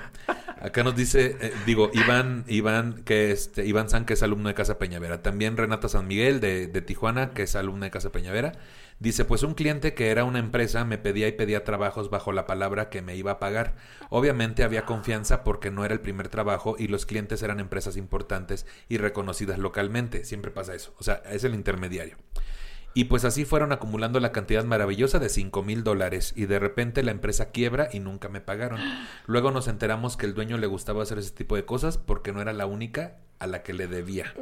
Acá 0.61 0.83
nos 0.83 0.97
dice, 0.97 1.37
eh, 1.41 1.53
digo, 1.67 1.91
Iván, 1.93 2.45
Iván, 2.49 3.03
que 3.05 3.31
este, 3.31 3.67
Iván 3.67 3.89
San, 3.89 4.05
que 4.05 4.15
es 4.15 4.23
alumno 4.23 4.49
de 4.49 4.55
Casa 4.55 4.79
Peñavera. 4.79 5.23
También 5.23 5.57
Renata 5.57 5.89
San 5.89 6.07
Miguel 6.07 6.41
de, 6.41 6.67
de 6.67 6.83
Tijuana, 6.83 7.31
que 7.35 7.43
es 7.43 7.57
alumna 7.57 7.87
de 7.87 7.91
Casa 7.91 8.11
Peñavera. 8.11 8.53
Dice, 8.99 9.27
pues 9.27 9.43
un 9.43 9.53
cliente 9.53 9.93
que 9.93 10.11
era 10.11 10.25
una 10.25 10.39
empresa 10.39 10.85
me 10.87 10.97
pedía 10.97 11.29
y 11.29 11.33
pedía 11.33 11.65
trabajos 11.65 12.09
bajo 12.09 12.33
la 12.33 12.47
palabra 12.47 12.89
que 12.89 13.03
me 13.03 13.15
iba 13.15 13.33
a 13.33 13.39
pagar. 13.39 13.75
Obviamente 14.09 14.65
había 14.65 14.87
confianza 14.87 15.45
porque 15.45 15.71
no 15.71 15.85
era 15.85 15.93
el 15.93 16.01
primer 16.01 16.29
trabajo 16.29 16.77
y 16.79 16.89
los 16.89 17.05
clientes 17.05 17.43
eran 17.43 17.61
empresas 17.61 17.99
importantes 17.99 18.65
y 18.89 18.97
reconocidas 18.97 19.59
localmente. 19.59 20.25
Siempre 20.25 20.51
pasa 20.51 20.75
eso. 20.75 20.95
O 20.99 21.05
sea, 21.05 21.23
es 21.31 21.45
el 21.45 21.55
intermediario. 21.55 22.17
Y 22.95 23.05
pues 23.05 23.27
así 23.27 23.45
fueron 23.45 23.73
acumulando 23.73 24.21
la 24.21 24.33
cantidad 24.33 24.65
maravillosa 24.65 25.19
de 25.19 25.29
5 25.29 25.63
mil 25.63 25.85
dólares 25.85 26.33
y 26.35 26.47
de 26.47 26.59
repente 26.59 27.03
la 27.03 27.11
empresa 27.11 27.51
quiebra 27.51 27.91
y 27.93 28.01
nunca 28.01 28.31
me 28.31 28.41
pagaron. 28.41 28.81
Luego 29.27 29.51
nos 29.51 29.69
enteramos 29.69 30.17
que 30.17 30.25
el 30.25 30.33
dueño 30.33 30.57
le 30.57 30.67
gustaba 30.67 31.03
hacer 31.03 31.19
ese 31.19 31.33
tipo 31.33 31.57
de 31.57 31.67
cosas 31.67 31.99
porque 31.99 32.33
no 32.33 32.41
era 32.41 32.55
la 32.55 32.65
única 32.65 33.19
a 33.39 33.47
la 33.47 33.63
que 33.63 33.75
le 33.75 33.87
debía. 33.87 34.33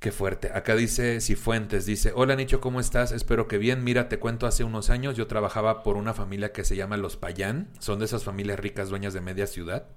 Qué 0.00 0.12
fuerte. 0.12 0.52
Acá 0.54 0.76
dice 0.76 1.20
Cifuentes, 1.20 1.84
dice, 1.84 2.12
hola 2.14 2.36
Nicho, 2.36 2.60
¿cómo 2.60 2.78
estás? 2.78 3.10
Espero 3.10 3.48
que 3.48 3.58
bien. 3.58 3.82
Mira, 3.82 4.08
te 4.08 4.20
cuento, 4.20 4.46
hace 4.46 4.62
unos 4.62 4.90
años 4.90 5.16
yo 5.16 5.26
trabajaba 5.26 5.82
por 5.82 5.96
una 5.96 6.14
familia 6.14 6.52
que 6.52 6.62
se 6.62 6.76
llama 6.76 6.96
Los 6.96 7.16
Payán. 7.16 7.68
Son 7.80 7.98
de 7.98 8.04
esas 8.04 8.22
familias 8.22 8.60
ricas 8.60 8.90
dueñas 8.90 9.12
de 9.12 9.20
media 9.20 9.48
ciudad. 9.48 9.88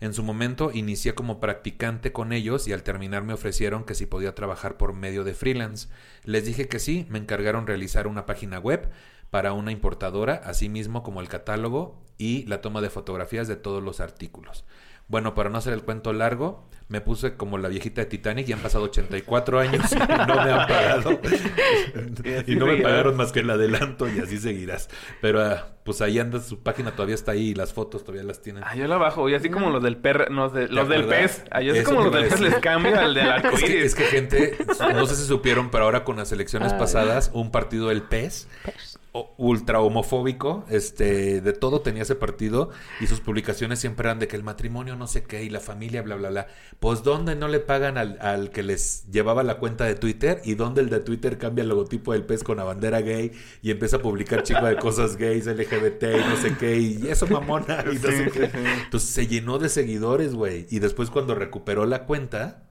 En 0.00 0.12
su 0.12 0.24
momento 0.24 0.72
inicié 0.72 1.14
como 1.14 1.38
practicante 1.38 2.10
con 2.10 2.32
ellos 2.32 2.66
y 2.66 2.72
al 2.72 2.82
terminar 2.82 3.22
me 3.22 3.32
ofrecieron 3.32 3.84
que 3.84 3.94
si 3.94 4.06
podía 4.06 4.34
trabajar 4.34 4.76
por 4.76 4.92
medio 4.92 5.22
de 5.22 5.34
freelance. 5.34 5.88
Les 6.24 6.44
dije 6.44 6.66
que 6.66 6.80
sí, 6.80 7.06
me 7.08 7.20
encargaron 7.20 7.68
realizar 7.68 8.08
una 8.08 8.26
página 8.26 8.58
web 8.58 8.90
para 9.30 9.52
una 9.52 9.70
importadora, 9.70 10.42
así 10.44 10.68
mismo 10.68 11.04
como 11.04 11.20
el 11.20 11.28
catálogo 11.28 12.02
y 12.18 12.44
la 12.46 12.60
toma 12.60 12.80
de 12.80 12.90
fotografías 12.90 13.46
de 13.46 13.56
todos 13.56 13.84
los 13.84 14.00
artículos. 14.00 14.64
Bueno, 15.08 15.34
para 15.34 15.50
no 15.50 15.58
hacer 15.58 15.72
el 15.74 15.82
cuento 15.82 16.12
largo, 16.12 16.66
me 16.88 17.00
puse 17.00 17.36
como 17.36 17.58
la 17.58 17.68
viejita 17.68 18.00
de 18.02 18.06
Titanic 18.06 18.48
y 18.48 18.52
han 18.52 18.58
pasado 18.60 18.84
84 18.84 19.58
años 19.60 19.92
y 19.92 19.96
no 19.96 20.06
me 20.06 20.50
han 20.52 20.66
pagado. 20.68 21.20
y 22.46 22.56
no 22.56 22.66
me 22.66 22.76
pagaron 22.78 23.16
más 23.16 23.32
que 23.32 23.40
el 23.40 23.50
adelanto 23.50 24.08
y 24.08 24.18
así 24.20 24.38
seguirás. 24.38 24.88
Pero 25.20 25.42
ah, 25.42 25.68
pues 25.84 26.00
ahí 26.00 26.18
anda, 26.18 26.40
su 26.40 26.62
página 26.62 26.92
todavía 26.92 27.14
está 27.14 27.32
ahí 27.32 27.48
y 27.50 27.54
las 27.54 27.72
fotos 27.72 28.02
todavía 28.04 28.24
las 28.24 28.40
tienen. 28.42 28.64
Ah, 28.66 28.74
yo 28.76 28.86
la 28.86 28.96
bajo, 28.96 29.28
y 29.28 29.34
así 29.34 29.50
como 29.50 29.70
los 29.70 29.82
del 29.82 29.96
per, 29.98 30.30
los, 30.30 30.52
de- 30.52 30.68
los 30.68 30.88
del 30.88 31.04
pez. 31.06 31.44
Ah, 31.50 31.58
así 31.58 31.82
como 31.82 32.04
los 32.04 32.12
del 32.12 32.28
pez 32.28 32.40
les 32.40 32.54
cambio 32.56 32.98
al 32.98 33.14
del 33.14 33.26
Es 33.34 33.40
que, 33.42 33.46
arcoíris. 33.48 33.84
es 33.84 33.94
que 33.94 34.04
gente, 34.04 34.58
no 34.94 35.06
sé 35.06 35.16
si 35.16 35.24
supieron, 35.26 35.70
pero 35.70 35.84
ahora 35.84 36.04
con 36.04 36.16
las 36.16 36.32
elecciones 36.32 36.72
Ay. 36.72 36.78
pasadas, 36.78 37.30
un 37.34 37.50
partido 37.50 37.88
del 37.88 38.02
PES, 38.02 38.48
o- 38.66 38.93
ultra 39.36 39.80
homofóbico, 39.80 40.64
este, 40.68 41.40
de 41.40 41.52
todo 41.52 41.80
tenía 41.82 42.02
ese 42.02 42.16
partido 42.16 42.70
y 43.00 43.06
sus 43.06 43.20
publicaciones 43.20 43.78
siempre 43.78 44.08
eran 44.08 44.18
de 44.18 44.26
que 44.26 44.34
el 44.34 44.42
matrimonio 44.42 44.96
no 44.96 45.06
sé 45.06 45.22
qué 45.22 45.44
y 45.44 45.50
la 45.50 45.60
familia 45.60 46.02
bla 46.02 46.16
bla 46.16 46.30
bla. 46.30 46.46
Pues 46.80 47.04
dónde 47.04 47.36
no 47.36 47.46
le 47.46 47.60
pagan 47.60 47.96
al, 47.96 48.18
al 48.20 48.50
que 48.50 48.64
les 48.64 49.06
llevaba 49.10 49.44
la 49.44 49.58
cuenta 49.58 49.84
de 49.84 49.94
Twitter 49.94 50.40
y 50.44 50.54
dónde 50.54 50.80
el 50.80 50.90
de 50.90 50.98
Twitter 50.98 51.38
cambia 51.38 51.62
el 51.62 51.68
logotipo 51.68 52.12
del 52.12 52.24
PES 52.24 52.42
con 52.42 52.56
la 52.56 52.64
bandera 52.64 53.02
gay 53.02 53.30
y 53.62 53.70
empieza 53.70 53.98
a 53.98 54.02
publicar 54.02 54.42
chico 54.42 54.66
de 54.66 54.76
cosas 54.76 55.16
gays, 55.16 55.46
LGBT 55.46 56.02
y 56.02 56.28
no 56.28 56.36
sé 56.36 56.56
qué 56.58 56.76
y 56.76 57.06
eso 57.08 57.28
mamona 57.28 57.84
y 57.90 57.94
no 57.94 58.10
sé 58.10 58.30
qué. 58.32 58.50
Entonces 58.84 59.10
se 59.10 59.28
llenó 59.28 59.58
de 59.58 59.68
seguidores, 59.68 60.34
güey. 60.34 60.66
Y 60.70 60.80
después 60.80 61.10
cuando 61.10 61.36
recuperó 61.36 61.86
la 61.86 62.04
cuenta, 62.04 62.63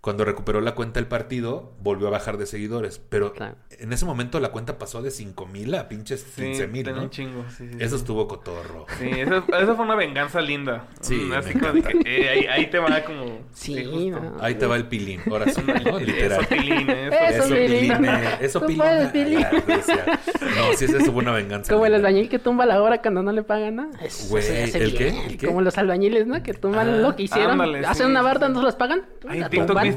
cuando 0.00 0.24
recuperó 0.24 0.60
la 0.62 0.74
cuenta 0.74 0.98
el 0.98 1.06
partido, 1.06 1.72
volvió 1.82 2.08
a 2.08 2.10
bajar 2.10 2.38
de 2.38 2.46
seguidores. 2.46 2.98
Pero 3.10 3.32
Claro. 3.34 3.56
en 3.70 3.92
ese 3.92 4.06
momento 4.06 4.40
la 4.40 4.48
cuenta 4.50 4.78
pasó 4.78 5.02
de 5.02 5.10
5 5.10 5.44
mil 5.46 5.74
a 5.74 5.88
pinches 5.88 6.20
Sí, 6.34 6.42
15 6.42 6.66
mil, 6.68 6.90
¿no? 6.94 7.02
un 7.02 7.10
chingo. 7.10 7.44
Sí, 7.50 7.68
sí, 7.68 7.76
Eso 7.78 7.96
sí. 7.96 8.02
estuvo 8.02 8.26
cotorro. 8.26 8.86
Sí, 8.98 9.10
eso, 9.10 9.44
eso 9.58 9.76
fue 9.76 9.84
una 9.84 9.94
venganza 9.96 10.40
linda. 10.40 10.86
Sí, 11.00 11.16
me 11.16 11.36
Así 11.36 11.52
como 11.52 11.72
de 11.74 11.82
que 11.82 11.98
eh, 12.06 12.28
ahí, 12.30 12.46
ahí 12.46 12.70
te 12.70 12.78
va 12.78 13.02
como... 13.04 13.40
Sí, 13.52 14.10
no. 14.10 14.36
Ahí 14.40 14.54
te 14.54 14.66
va 14.66 14.76
el 14.76 14.86
pilín, 14.88 15.20
ahora 15.30 15.50
sí, 15.52 15.60
¿no? 15.66 15.98
Literal. 16.00 16.40
Eso, 16.40 16.48
Pilín, 16.48 16.90
eso. 16.90 17.14
Eso, 17.14 17.44
Eso, 17.44 17.54
Pilín. 17.54 17.92
eso 18.40 18.60
Tú 18.60 18.66
pilina. 18.66 18.84
puedes, 18.84 19.08
Pilín. 19.10 19.46
Decía. 19.66 20.04
No, 20.56 20.72
sí, 20.76 20.84
esa 20.86 20.98
fue 21.00 21.10
una 21.22 21.32
venganza. 21.32 21.72
Como 21.72 21.84
el 21.86 21.92
linda. 21.92 22.08
albañil 22.08 22.28
que 22.30 22.38
tumba 22.38 22.64
la 22.66 22.82
obra 22.82 23.02
cuando 23.02 23.22
no 23.22 23.32
le 23.32 23.42
pagan 23.42 23.76
nada. 23.76 23.90
Eso 24.02 24.28
Güey, 24.28 24.44
¿el 24.74 24.94
qué? 24.96 25.08
¿El? 25.26 25.46
Como 25.46 25.60
los 25.60 25.76
albañiles, 25.78 26.26
¿no? 26.26 26.42
Que 26.42 26.54
tumban 26.54 26.88
Ah, 26.88 26.96
lo 26.96 27.16
que 27.16 27.24
hicieron. 27.24 27.52
ándale, 27.52 27.80
Hacen 27.86 28.06
sí, 28.06 28.10
una 28.10 28.22
barda, 28.22 28.46
sí. 28.46 28.52
no 28.54 28.60
se 28.60 28.64
los 28.64 28.74
pagan. 28.76 29.04
Ay, 29.28 29.42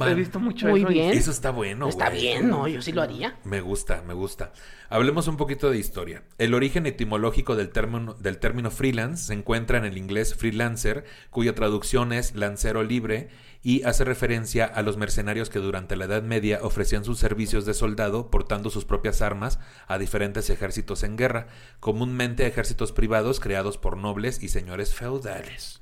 he 0.01 0.15
visto 0.15 0.39
mucho 0.39 0.67
Muy 0.67 0.81
eso 0.81 0.89
bien. 0.89 1.13
Eso 1.13 1.31
está 1.31 1.51
bueno, 1.51 1.87
Está 1.89 2.09
güey. 2.09 2.21
bien, 2.21 2.49
no, 2.49 2.67
yo 2.67 2.81
sí 2.81 2.91
lo 2.91 3.01
haría. 3.01 3.37
Me 3.43 3.61
gusta, 3.61 4.03
me 4.05 4.13
gusta. 4.13 4.53
Hablemos 4.89 5.27
un 5.27 5.37
poquito 5.37 5.71
de 5.71 5.77
historia. 5.77 6.23
El 6.37 6.53
origen 6.53 6.85
etimológico 6.85 7.55
del 7.55 7.69
término, 7.69 8.13
del 8.13 8.37
término 8.37 8.69
freelance 8.71 9.25
se 9.25 9.33
encuentra 9.33 9.77
en 9.77 9.85
el 9.85 9.97
inglés 9.97 10.35
freelancer, 10.35 11.05
cuya 11.31 11.55
traducción 11.55 12.13
es 12.13 12.35
lancero 12.35 12.83
libre 12.83 13.29
y 13.63 13.83
hace 13.83 14.03
referencia 14.03 14.65
a 14.65 14.81
los 14.81 14.97
mercenarios 14.97 15.49
que 15.49 15.59
durante 15.59 15.95
la 15.95 16.05
Edad 16.05 16.21
Media 16.21 16.59
ofrecían 16.61 17.05
sus 17.05 17.17
servicios 17.17 17.65
de 17.65 17.73
soldado 17.73 18.29
portando 18.29 18.69
sus 18.69 18.83
propias 18.85 19.21
armas 19.21 19.57
a 19.87 19.97
diferentes 19.97 20.49
ejércitos 20.49 21.03
en 21.03 21.15
guerra, 21.15 21.47
comúnmente 21.79 22.45
ejércitos 22.45 22.91
privados 22.91 23.39
creados 23.39 23.77
por 23.77 23.97
nobles 23.97 24.43
y 24.43 24.49
señores 24.49 24.93
feudales. 24.93 25.81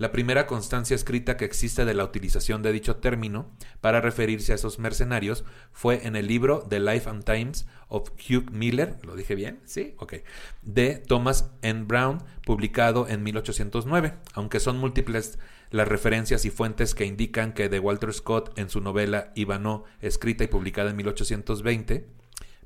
La 0.00 0.12
primera 0.12 0.46
constancia 0.46 0.94
escrita 0.94 1.36
que 1.36 1.44
existe 1.44 1.84
de 1.84 1.92
la 1.92 2.04
utilización 2.04 2.62
de 2.62 2.72
dicho 2.72 2.96
término 2.96 3.50
para 3.82 4.00
referirse 4.00 4.52
a 4.52 4.54
esos 4.54 4.78
mercenarios 4.78 5.44
fue 5.72 6.06
en 6.06 6.16
el 6.16 6.26
libro 6.26 6.66
The 6.66 6.80
Life 6.80 7.06
and 7.06 7.22
Times 7.22 7.66
of 7.88 8.08
Hugh 8.12 8.50
Miller, 8.50 8.96
¿lo 9.02 9.14
dije 9.14 9.34
bien? 9.34 9.60
Sí, 9.66 9.94
ok, 9.98 10.14
de 10.62 10.94
Thomas 11.06 11.50
N. 11.60 11.84
Brown, 11.84 12.22
publicado 12.46 13.08
en 13.08 13.22
1809, 13.22 14.14
aunque 14.32 14.58
son 14.58 14.78
múltiples 14.78 15.38
las 15.68 15.86
referencias 15.86 16.46
y 16.46 16.50
fuentes 16.50 16.94
que 16.94 17.04
indican 17.04 17.52
que 17.52 17.68
de 17.68 17.78
Walter 17.78 18.14
Scott 18.14 18.58
en 18.58 18.70
su 18.70 18.80
novela 18.80 19.32
Ivanhoe, 19.34 19.82
escrita 20.00 20.44
y 20.44 20.46
publicada 20.46 20.88
en 20.88 20.96
1820, 20.96 22.08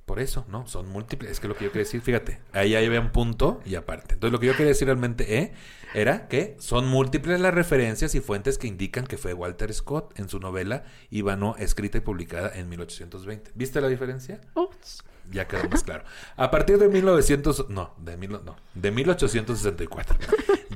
por 0.06 0.20
eso, 0.20 0.44
¿no? 0.48 0.66
Son 0.66 0.88
múltiples. 0.88 1.30
Es 1.30 1.40
que 1.40 1.48
lo 1.48 1.56
que 1.56 1.64
yo 1.64 1.70
quería 1.70 1.84
decir, 1.84 2.00
fíjate, 2.00 2.40
ahí 2.52 2.74
había 2.74 3.00
un 3.00 3.10
punto 3.10 3.60
y 3.64 3.74
aparte. 3.74 4.14
Entonces, 4.14 4.32
lo 4.32 4.40
que 4.40 4.46
yo 4.46 4.52
quería 4.52 4.68
decir 4.68 4.86
realmente 4.86 5.38
eh, 5.38 5.52
era 5.94 6.28
que 6.28 6.56
son 6.58 6.88
múltiples 6.88 7.40
las 7.40 7.54
referencias 7.54 8.14
y 8.14 8.20
fuentes 8.20 8.58
que 8.58 8.66
indican 8.66 9.06
que 9.06 9.16
fue 9.16 9.32
Walter 9.32 9.72
Scott 9.72 10.18
en 10.18 10.28
su 10.28 10.40
novela 10.40 10.84
Ivanhoe, 11.10 11.56
escrita 11.58 11.98
y 11.98 12.00
publicada 12.02 12.52
en 12.54 12.68
1820. 12.68 13.52
¿Viste 13.54 13.80
la 13.80 13.88
diferencia? 13.88 14.40
Ups. 14.54 15.02
Ya 15.30 15.48
quedó 15.48 15.68
más 15.68 15.82
claro. 15.82 16.04
A 16.36 16.50
partir 16.50 16.78
de 16.78 16.88
1900, 16.88 17.70
no, 17.70 17.94
de, 17.98 18.16
mil, 18.16 18.30
no, 18.30 18.56
de 18.74 18.90
1864, 18.90 20.18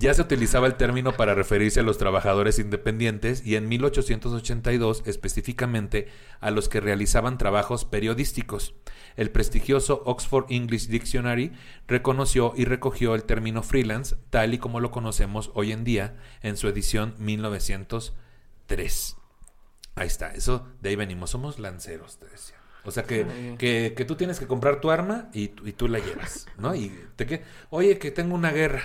ya 0.00 0.14
se 0.14 0.22
utilizaba 0.22 0.66
el 0.66 0.74
término 0.74 1.12
para 1.12 1.34
referirse 1.34 1.80
a 1.80 1.82
los 1.82 1.98
trabajadores 1.98 2.58
independientes 2.58 3.44
y 3.44 3.56
en 3.56 3.68
1882 3.68 5.02
específicamente 5.06 6.08
a 6.40 6.50
los 6.50 6.68
que 6.68 6.80
realizaban 6.80 7.38
trabajos 7.38 7.84
periodísticos. 7.84 8.74
El 9.16 9.30
prestigioso 9.30 10.02
Oxford 10.06 10.46
English 10.48 10.88
Dictionary 10.88 11.52
reconoció 11.86 12.52
y 12.56 12.64
recogió 12.64 13.14
el 13.14 13.24
término 13.24 13.62
freelance 13.62 14.16
tal 14.30 14.54
y 14.54 14.58
como 14.58 14.80
lo 14.80 14.90
conocemos 14.90 15.50
hoy 15.54 15.72
en 15.72 15.84
día 15.84 16.16
en 16.42 16.56
su 16.56 16.68
edición 16.68 17.14
1903. 17.18 19.16
Ahí 19.94 20.06
está, 20.06 20.32
eso 20.34 20.68
de 20.80 20.90
ahí 20.90 20.96
venimos, 20.96 21.30
somos 21.30 21.58
lanceros, 21.58 22.18
te 22.18 22.26
decía. 22.26 22.57
O 22.84 22.90
sea 22.90 23.02
que, 23.02 23.24
Sí. 23.24 23.54
que, 23.58 23.94
que 23.96 24.04
tú 24.04 24.14
tienes 24.16 24.38
que 24.38 24.46
comprar 24.46 24.80
tu 24.80 24.90
arma 24.90 25.28
y, 25.32 25.48
tú- 25.48 25.66
y 25.66 25.72
tú 25.72 25.88
la 25.88 25.98
llevas, 25.98 26.46
¿no? 26.56 26.74
Y 26.74 26.92
te 27.16 27.26
que, 27.26 27.42
oye, 27.70 27.98
que 27.98 28.10
tengo 28.10 28.34
una 28.34 28.50
guerra. 28.50 28.82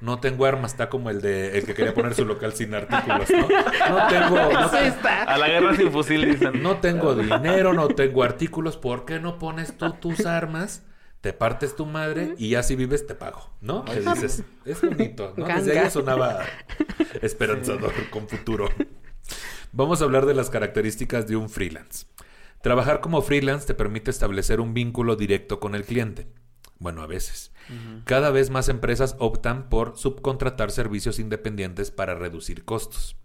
No 0.00 0.20
tengo 0.20 0.46
armas, 0.46 0.72
está 0.72 0.88
como 0.88 1.10
el 1.10 1.20
de 1.20 1.58
el 1.58 1.64
que 1.66 1.74
quería 1.74 1.92
poner 1.92 2.14
su 2.14 2.24
local 2.24 2.52
sin 2.52 2.72
artículos, 2.72 3.28
¿no? 3.30 3.48
No 3.48 4.06
tengo, 4.08 4.36
no, 4.52 4.66
Eso 4.66 4.78
está. 4.78 5.24
A 5.24 5.36
la 5.38 5.48
guerra 5.48 5.74
sin 5.74 5.90
fusil, 5.90 6.24
dicen. 6.24 6.62
no 6.62 6.76
tengo 6.78 7.16
dinero, 7.16 7.72
no 7.72 7.88
tengo 7.88 8.22
artículos, 8.22 8.76
¿por 8.76 9.04
qué 9.04 9.18
no 9.18 9.40
pones 9.40 9.76
tú 9.76 9.92
tus 9.94 10.24
armas? 10.24 10.84
Te 11.20 11.32
partes 11.32 11.74
tu 11.74 11.84
madre 11.84 12.34
y 12.38 12.54
así 12.54 12.76
vives, 12.76 13.08
te 13.08 13.16
pago, 13.16 13.50
¿no? 13.60 13.84
Que 13.84 13.98
dices, 14.00 14.44
es 14.64 14.80
bonito, 14.82 15.34
¿no? 15.36 15.46
Desde 15.46 15.76
ahí 15.80 15.90
sonaba 15.90 16.44
esperanzador 17.20 17.92
con 18.10 18.28
futuro. 18.28 18.68
Vamos 19.72 20.00
a 20.00 20.04
hablar 20.04 20.26
de 20.26 20.34
las 20.34 20.48
características 20.48 21.26
de 21.26 21.34
un 21.36 21.50
freelance. 21.50 22.06
Trabajar 22.62 23.00
como 23.00 23.22
freelance 23.22 23.66
te 23.66 23.74
permite 23.74 24.10
establecer 24.10 24.60
un 24.60 24.74
vínculo 24.74 25.16
directo 25.16 25.60
con 25.60 25.74
el 25.74 25.84
cliente. 25.84 26.26
Bueno, 26.78 27.02
a 27.02 27.06
veces. 27.06 27.52
Cada 28.04 28.30
vez 28.30 28.48
más 28.50 28.68
empresas 28.68 29.14
optan 29.18 29.68
por 29.68 29.98
subcontratar 29.98 30.70
servicios 30.70 31.18
independientes 31.18 31.90
para 31.90 32.14
reducir 32.14 32.64
costos. 32.64 33.16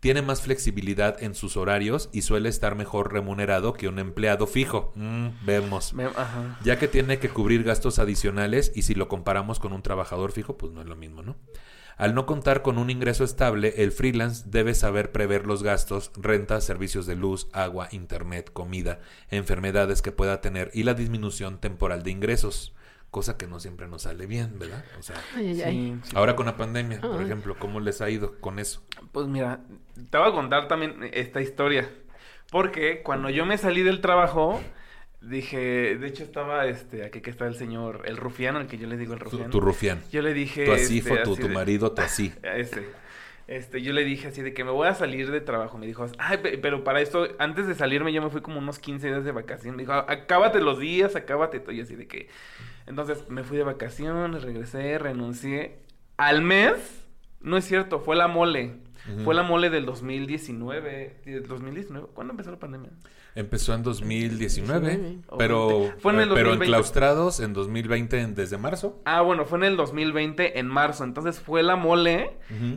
tiene 0.00 0.20
más 0.20 0.42
flexibilidad 0.42 1.22
en 1.22 1.34
sus 1.34 1.56
horarios 1.56 2.10
y 2.12 2.20
suele 2.22 2.50
estar 2.50 2.74
mejor 2.74 3.10
remunerado 3.14 3.72
que 3.72 3.88
un 3.88 3.98
empleado 3.98 4.46
fijo. 4.46 4.92
Mm, 4.96 5.28
vemos. 5.46 5.94
Me- 5.94 6.04
Ajá. 6.04 6.58
Ya 6.62 6.78
que 6.78 6.88
tiene 6.88 7.18
que 7.18 7.30
cubrir 7.30 7.62
gastos 7.64 7.98
adicionales 7.98 8.70
y 8.74 8.82
si 8.82 8.94
lo 8.94 9.08
comparamos 9.08 9.60
con 9.60 9.72
un 9.72 9.80
trabajador 9.80 10.32
fijo, 10.32 10.58
pues 10.58 10.72
no 10.72 10.82
es 10.82 10.86
lo 10.88 10.94
mismo, 10.94 11.22
¿no? 11.22 11.36
Al 11.96 12.14
no 12.14 12.26
contar 12.26 12.62
con 12.62 12.78
un 12.78 12.90
ingreso 12.90 13.24
estable, 13.24 13.74
el 13.78 13.92
freelance 13.92 14.44
debe 14.46 14.74
saber 14.74 15.12
prever 15.12 15.46
los 15.46 15.62
gastos, 15.62 16.10
rentas, 16.16 16.64
servicios 16.64 17.06
de 17.06 17.16
luz, 17.16 17.48
agua, 17.52 17.88
internet, 17.92 18.50
comida, 18.52 19.00
enfermedades 19.30 20.02
que 20.02 20.12
pueda 20.12 20.40
tener 20.40 20.70
y 20.74 20.82
la 20.82 20.94
disminución 20.94 21.58
temporal 21.60 22.02
de 22.02 22.10
ingresos, 22.10 22.74
cosa 23.10 23.36
que 23.36 23.46
no 23.46 23.60
siempre 23.60 23.86
nos 23.86 24.02
sale 24.02 24.26
bien, 24.26 24.58
¿verdad? 24.58 24.84
O 24.98 25.02
sea, 25.02 25.16
Ay, 25.36 25.48
ay, 25.50 25.62
ay. 25.62 25.98
Sí, 26.02 26.10
sí. 26.10 26.16
ahora 26.16 26.34
con 26.34 26.46
la 26.46 26.56
pandemia, 26.56 27.00
por 27.00 27.20
Ay. 27.20 27.26
ejemplo, 27.26 27.56
¿cómo 27.58 27.78
les 27.78 28.00
ha 28.00 28.10
ido 28.10 28.40
con 28.40 28.58
eso? 28.58 28.82
Pues 29.12 29.28
mira, 29.28 29.60
te 30.10 30.18
voy 30.18 30.28
a 30.28 30.32
contar 30.32 30.66
también 30.66 31.08
esta 31.12 31.40
historia. 31.40 31.88
Porque 32.50 33.02
cuando 33.02 33.30
yo 33.30 33.46
me 33.46 33.56
salí 33.56 33.82
del 33.82 34.00
trabajo, 34.00 34.60
dije, 35.28 35.96
de 35.96 36.06
hecho 36.06 36.22
estaba 36.22 36.66
este, 36.66 37.04
aquí 37.04 37.20
que 37.20 37.30
está 37.30 37.46
el 37.46 37.54
señor, 37.56 38.02
el 38.06 38.16
rufiano, 38.16 38.60
el 38.60 38.66
que 38.66 38.78
yo 38.78 38.86
le 38.86 38.96
digo 38.96 39.14
el 39.14 39.18
Tu, 39.20 39.24
rufiano. 39.26 39.50
tu 39.50 39.60
rufián. 39.60 40.00
Yo 40.12 40.22
le 40.22 40.34
dije. 40.34 40.64
Tu 40.64 40.72
así 40.72 40.98
este, 40.98 41.08
fue 41.10 41.18
tu, 41.22 41.32
así 41.32 41.40
tu 41.42 41.48
de- 41.48 41.54
marido, 41.54 41.92
tu 41.92 42.02
así. 42.02 42.32
Ese. 42.42 42.82
Este, 43.46 43.82
yo 43.82 43.92
le 43.92 44.04
dije 44.04 44.28
así 44.28 44.40
de 44.40 44.54
que 44.54 44.64
me 44.64 44.70
voy 44.70 44.88
a 44.88 44.94
salir 44.94 45.30
de 45.30 45.40
trabajo. 45.42 45.76
Me 45.76 45.86
dijo, 45.86 46.06
ay, 46.18 46.38
pe- 46.38 46.56
pero 46.58 46.82
para 46.82 47.00
esto, 47.02 47.28
antes 47.38 47.66
de 47.66 47.74
salirme, 47.74 48.10
yo 48.12 48.22
me 48.22 48.30
fui 48.30 48.40
como 48.40 48.58
unos 48.58 48.78
15 48.78 49.06
días 49.08 49.24
de 49.24 49.32
vacaciones. 49.32 49.76
Me 49.76 49.82
dijo, 49.82 49.92
acábate 49.92 50.60
los 50.60 50.78
días, 50.78 51.14
acábate 51.14 51.60
todo. 51.60 51.72
Y 51.72 51.80
así 51.82 51.94
de 51.94 52.06
que. 52.06 52.28
Entonces 52.86 53.28
me 53.28 53.44
fui 53.44 53.56
de 53.58 53.64
vacaciones, 53.64 54.42
regresé, 54.42 54.98
renuncié. 54.98 55.78
Al 56.16 56.40
mes, 56.42 57.04
no 57.40 57.56
es 57.58 57.64
cierto, 57.66 58.00
fue 58.00 58.16
la 58.16 58.28
mole. 58.28 58.76
Fue 59.24 59.34
la 59.34 59.42
mole 59.42 59.68
del 59.68 59.84
2019. 59.84 61.16
¿del 61.26 61.46
2019? 61.46 62.08
¿Cuándo 62.14 62.32
empezó 62.32 62.50
la 62.50 62.58
pandemia? 62.58 62.90
Empezó 63.36 63.74
en 63.74 63.82
2019, 63.82 64.90
19. 64.90 65.18
pero, 65.38 65.92
Fue 65.98 66.12
en 66.12 66.20
el 66.20 66.28
pero 66.28 66.50
2020. 66.50 66.64
enclaustrados 66.66 67.40
en 67.40 67.52
2020 67.52 68.20
en- 68.20 68.34
desde 68.36 68.58
marzo. 68.58 69.00
Ah, 69.04 69.22
bueno, 69.22 69.44
fue 69.44 69.58
en 69.58 69.64
el 69.64 69.76
2020, 69.76 70.58
en 70.60 70.68
marzo. 70.68 71.02
Entonces 71.02 71.40
fue 71.40 71.64
la 71.64 71.74
mole. 71.74 72.30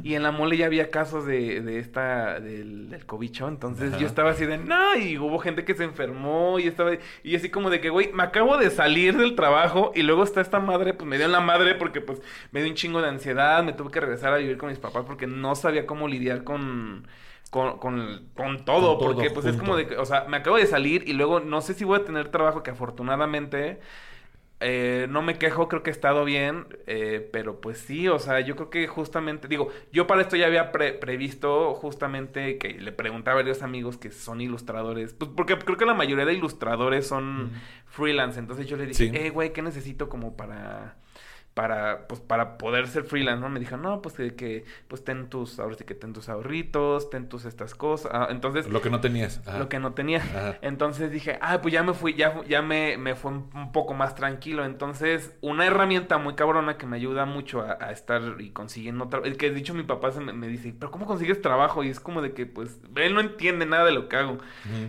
Y 0.03 0.15
en 0.15 0.23
la 0.23 0.31
mole 0.31 0.57
ya 0.57 0.65
había 0.65 0.89
casos 0.89 1.27
de, 1.27 1.61
de 1.61 1.77
esta, 1.77 2.39
del, 2.39 2.89
del 2.89 3.05
cobicho. 3.05 3.47
Entonces 3.47 3.89
Ajá. 3.91 3.99
yo 3.99 4.07
estaba 4.07 4.31
así 4.31 4.45
de, 4.47 4.57
no, 4.57 4.95
y 4.97 5.19
hubo 5.19 5.37
gente 5.37 5.63
que 5.63 5.75
se 5.75 5.83
enfermó. 5.83 6.57
Y 6.57 6.63
estaba, 6.67 6.91
y 7.23 7.35
así 7.35 7.49
como 7.51 7.69
de 7.69 7.79
que, 7.79 7.89
güey, 7.91 8.11
me 8.13 8.23
acabo 8.23 8.57
de 8.57 8.71
salir 8.71 9.15
del 9.15 9.35
trabajo. 9.35 9.91
Y 9.93 10.01
luego 10.01 10.23
está 10.23 10.41
esta 10.41 10.59
madre, 10.59 10.95
pues 10.95 11.07
me 11.07 11.17
dio 11.17 11.27
en 11.27 11.33
la 11.33 11.39
madre 11.41 11.75
porque, 11.75 12.01
pues, 12.01 12.19
me 12.51 12.61
dio 12.61 12.69
un 12.69 12.75
chingo 12.75 13.01
de 13.01 13.09
ansiedad. 13.09 13.63
Me 13.63 13.73
tuve 13.73 13.91
que 13.91 13.99
regresar 13.99 14.33
a 14.33 14.37
vivir 14.37 14.57
con 14.57 14.69
mis 14.69 14.79
papás 14.79 15.03
porque 15.05 15.27
no 15.27 15.53
sabía 15.55 15.85
cómo 15.85 16.07
lidiar 16.07 16.43
con. 16.43 17.05
Con, 17.49 17.77
con, 17.79 18.29
con 18.35 18.65
todo, 18.65 18.97
Con 18.97 18.97
todo 18.97 18.97
porque 18.99 19.29
pues 19.29 19.45
es 19.45 19.55
como 19.57 19.75
de 19.77 19.87
que, 19.87 19.97
o 19.97 20.05
sea, 20.05 20.25
me 20.27 20.37
acabo 20.37 20.57
de 20.57 20.65
salir 20.67 21.07
y 21.07 21.13
luego 21.13 21.39
no 21.39 21.61
sé 21.61 21.73
si 21.73 21.85
voy 21.85 21.99
a 21.99 22.05
tener 22.05 22.29
trabajo 22.29 22.61
que 22.63 22.71
afortunadamente 22.71 23.79
eh, 24.59 25.05
no 25.11 25.21
me 25.21 25.37
quejo, 25.37 25.67
creo 25.67 25.83
que 25.83 25.91
he 25.91 25.93
estado 25.93 26.25
bien, 26.25 26.65
eh, 26.87 27.29
pero 27.31 27.61
pues 27.61 27.77
sí, 27.77 28.07
o 28.07 28.17
sea, 28.17 28.39
yo 28.39 28.55
creo 28.55 28.71
que 28.71 28.87
justamente, 28.87 29.47
digo, 29.47 29.69
yo 29.91 30.07
para 30.07 30.21
esto 30.23 30.35
ya 30.35 30.47
había 30.47 30.71
pre- 30.71 30.93
previsto 30.93 31.75
justamente 31.75 32.57
que 32.57 32.69
le 32.73 32.91
preguntaba 32.91 33.39
a 33.39 33.43
varios 33.43 33.61
amigos 33.61 33.97
que 33.97 34.09
son 34.11 34.41
ilustradores, 34.41 35.13
pues 35.13 35.29
porque 35.35 35.59
creo 35.59 35.77
que 35.77 35.85
la 35.85 35.93
mayoría 35.93 36.25
de 36.25 36.33
ilustradores 36.33 37.07
son 37.07 37.51
freelance, 37.85 38.39
entonces 38.39 38.65
yo 38.65 38.77
le 38.77 38.87
dije, 38.87 39.09
Sí. 39.09 39.11
eh, 39.13 39.29
güey, 39.29 39.53
¿qué 39.53 39.61
necesito 39.61 40.09
como 40.09 40.35
para 40.35 40.97
para 41.57 42.07
pues 42.07 42.21
para 42.21 42.59
poder 42.59 42.87
ser 42.87 43.03
freelance, 43.03 43.41
¿no? 43.41 43.49
Me 43.49 43.59
dijo, 43.59 43.77
"No, 43.77 43.99
pues 43.99 44.13
que, 44.13 44.35
que 44.35 44.63
pues 44.87 45.03
ten 45.03 45.27
tus 45.27 45.59
ahora 45.59 45.73
sí 45.73 45.85
que 45.85 45.95
ten 45.95 46.13
tus 46.13 46.29
ahorritos, 46.29 47.09
ten 47.09 47.27
tus 47.27 47.45
estas 47.45 47.73
cosas." 47.73 48.11
Ah, 48.13 48.27
entonces 48.29 48.69
Lo 48.69 48.79
que 48.79 48.91
no 48.91 49.01
tenías. 49.01 49.41
Ajá. 49.47 49.57
lo 49.57 49.67
que 49.67 49.79
no 49.79 49.93
tenía. 49.93 50.19
Ajá. 50.19 50.59
Entonces 50.61 51.09
dije, 51.09 51.39
ah, 51.41 51.59
pues 51.59 51.73
ya 51.73 51.81
me 51.81 51.95
fui, 51.95 52.13
ya, 52.13 52.43
ya 52.47 52.61
me, 52.61 52.97
me 52.97 53.15
fue 53.15 53.31
un 53.31 53.71
poco 53.71 53.95
más 53.95 54.13
tranquilo. 54.13 54.65
Entonces, 54.65 55.35
una 55.41 55.65
herramienta 55.65 56.19
muy 56.19 56.35
cabrona 56.35 56.77
que 56.77 56.85
me 56.85 56.97
ayuda 56.97 57.25
mucho 57.25 57.61
a, 57.61 57.77
a 57.81 57.91
estar 57.91 58.21
y 58.37 58.51
consiguiendo 58.51 59.07
trabajo. 59.07 59.27
El 59.27 59.37
que 59.37 59.49
de 59.49 59.55
dicho 59.55 59.73
mi 59.73 59.81
papá 59.83 60.11
se 60.11 60.19
me, 60.19 60.33
me 60.33 60.47
dice, 60.47 60.75
pero 60.79 60.91
¿cómo 60.91 61.07
consigues 61.07 61.41
trabajo? 61.41 61.83
Y 61.83 61.89
es 61.89 61.99
como 61.99 62.21
de 62.21 62.33
que, 62.33 62.45
pues, 62.45 62.79
él 62.95 63.15
no 63.15 63.19
entiende 63.21 63.65
nada 63.65 63.85
de 63.85 63.93
lo 63.93 64.07
que 64.09 64.15
hago. 64.15 64.37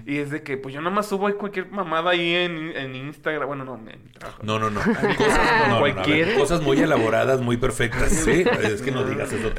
Y 0.04 0.18
es 0.18 0.30
de 0.30 0.42
que, 0.42 0.58
pues 0.58 0.74
yo 0.74 0.82
nada 0.82 0.94
más 0.94 1.06
subo 1.06 1.32
cualquier 1.38 1.70
mamada 1.70 2.10
ahí 2.10 2.34
en, 2.34 2.76
en 2.76 2.94
Instagram. 2.94 3.46
Bueno, 3.46 3.64
no, 3.64 3.76
en 3.76 3.84
mi 3.84 4.10
trabajo. 4.12 4.42
No, 4.42 4.58
no, 4.58 4.68
no. 4.68 4.80
Cosas 4.80 5.16
Cosas, 5.18 5.38
no, 5.42 5.66
no, 5.66 5.68
no, 5.68 5.76
a 5.76 5.82
ver, 5.82 5.94
cualquiera. 5.94 6.34
Cosas 6.59 6.66
muy 6.66 6.78
elaboradas, 6.84 7.40
muy 7.40 7.56
perfectas. 7.56 8.11
Sí, 8.11 8.44
es 8.62 8.82
que 8.82 8.90
no 8.90 9.04
digas 9.04 9.32
eso. 9.32 9.50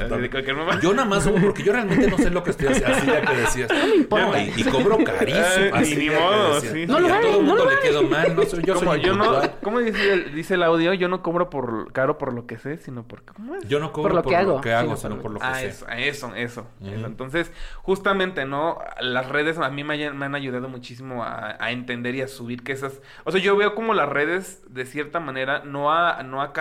Yo 0.80 0.92
nada 0.94 1.08
más 1.08 1.24
subo 1.24 1.38
porque 1.40 1.62
yo 1.62 1.72
realmente 1.72 2.06
no 2.08 2.16
sé 2.18 2.30
lo 2.30 2.42
que 2.42 2.50
estoy 2.50 2.68
haciendo. 2.68 2.94
Así 2.96 3.06
ya 3.06 3.20
que 3.22 3.36
decías. 3.36 3.70
No 3.72 3.86
me 3.86 3.94
importa. 3.96 4.42
Y, 4.42 4.52
y 4.56 4.64
cobro 4.64 4.98
carísimo. 5.04 5.44
Ay, 5.72 5.82
Así 5.82 5.96
ni 5.96 6.06
ya 6.06 6.12
que 6.12 6.18
modo, 6.20 6.54
decías. 6.54 6.72
sí. 6.72 6.80
Y 6.82 6.86
No 6.86 7.00
lo 7.00 7.06
a 7.06 7.10
vale, 7.10 7.22
todo 7.26 7.40
el 7.40 7.46
no 7.46 7.48
mundo 7.48 7.64
lo 7.64 7.70
le 7.70 7.78
quedo 7.80 8.02
mal. 8.02 8.36
No 8.36 8.42
soy, 8.44 8.62
yo 8.64 8.76
soy 8.76 9.00
yo 9.00 9.14
no. 9.14 9.40
¿Cómo 9.62 9.78
dice 9.80 10.12
el, 10.12 10.34
dice 10.34 10.54
el 10.54 10.62
audio? 10.62 10.92
Yo 10.94 11.08
no 11.08 11.22
cobro 11.22 11.50
por 11.50 11.92
caro 11.92 12.18
por 12.18 12.32
lo 12.32 12.46
que 12.46 12.58
sé, 12.58 12.76
sino 12.78 13.02
por... 13.06 13.22
¿Cómo 13.24 13.56
es? 13.56 13.66
Yo 13.68 13.80
no 13.80 13.92
cobro 13.92 14.14
lo 14.14 14.22
que 14.22 14.36
hago, 14.36 14.58
hago, 14.58 14.96
sino 14.96 14.96
sino 14.96 15.14
por 15.16 15.22
por 15.22 15.30
lo- 15.32 15.34
lo 15.34 15.40
que 15.40 15.46
Ah, 15.46 15.54
sé. 15.56 15.68
eso, 15.68 15.86
eso, 15.96 16.32
eso. 16.36 16.66
Entonces, 16.82 17.52
justamente, 17.82 18.44
¿no? 18.44 18.78
Las 19.00 19.28
redes 19.28 19.58
a 19.58 19.70
mí 19.70 19.84
me, 19.84 19.94
hayan- 19.94 20.16
me 20.16 20.26
han 20.26 20.34
ayudado 20.34 20.68
muchísimo 20.68 21.24
a, 21.24 21.56
a 21.58 21.70
entender 21.72 22.14
y 22.14 22.22
a 22.22 22.28
subir 22.28 22.62
que 22.62 22.72
esas... 22.72 23.00
O 23.24 23.32
sea, 23.32 23.40
yo 23.40 23.56
veo 23.56 23.74
como 23.74 23.94
las 23.94 24.08
redes, 24.08 24.62
de 24.68 24.86
cierta 24.86 25.20
manera, 25.20 25.62
no 25.64 25.92
a, 25.92 26.22
no 26.22 26.42
a 26.42 26.52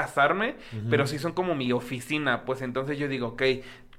pero 0.89 1.07
sí 1.07 1.19
son 1.19 1.33
como 1.33 1.55
mi 1.55 1.71
oficina. 1.71 2.45
Pues 2.45 2.61
entonces 2.61 2.97
yo 2.97 3.07
digo, 3.07 3.27
ok, 3.29 3.41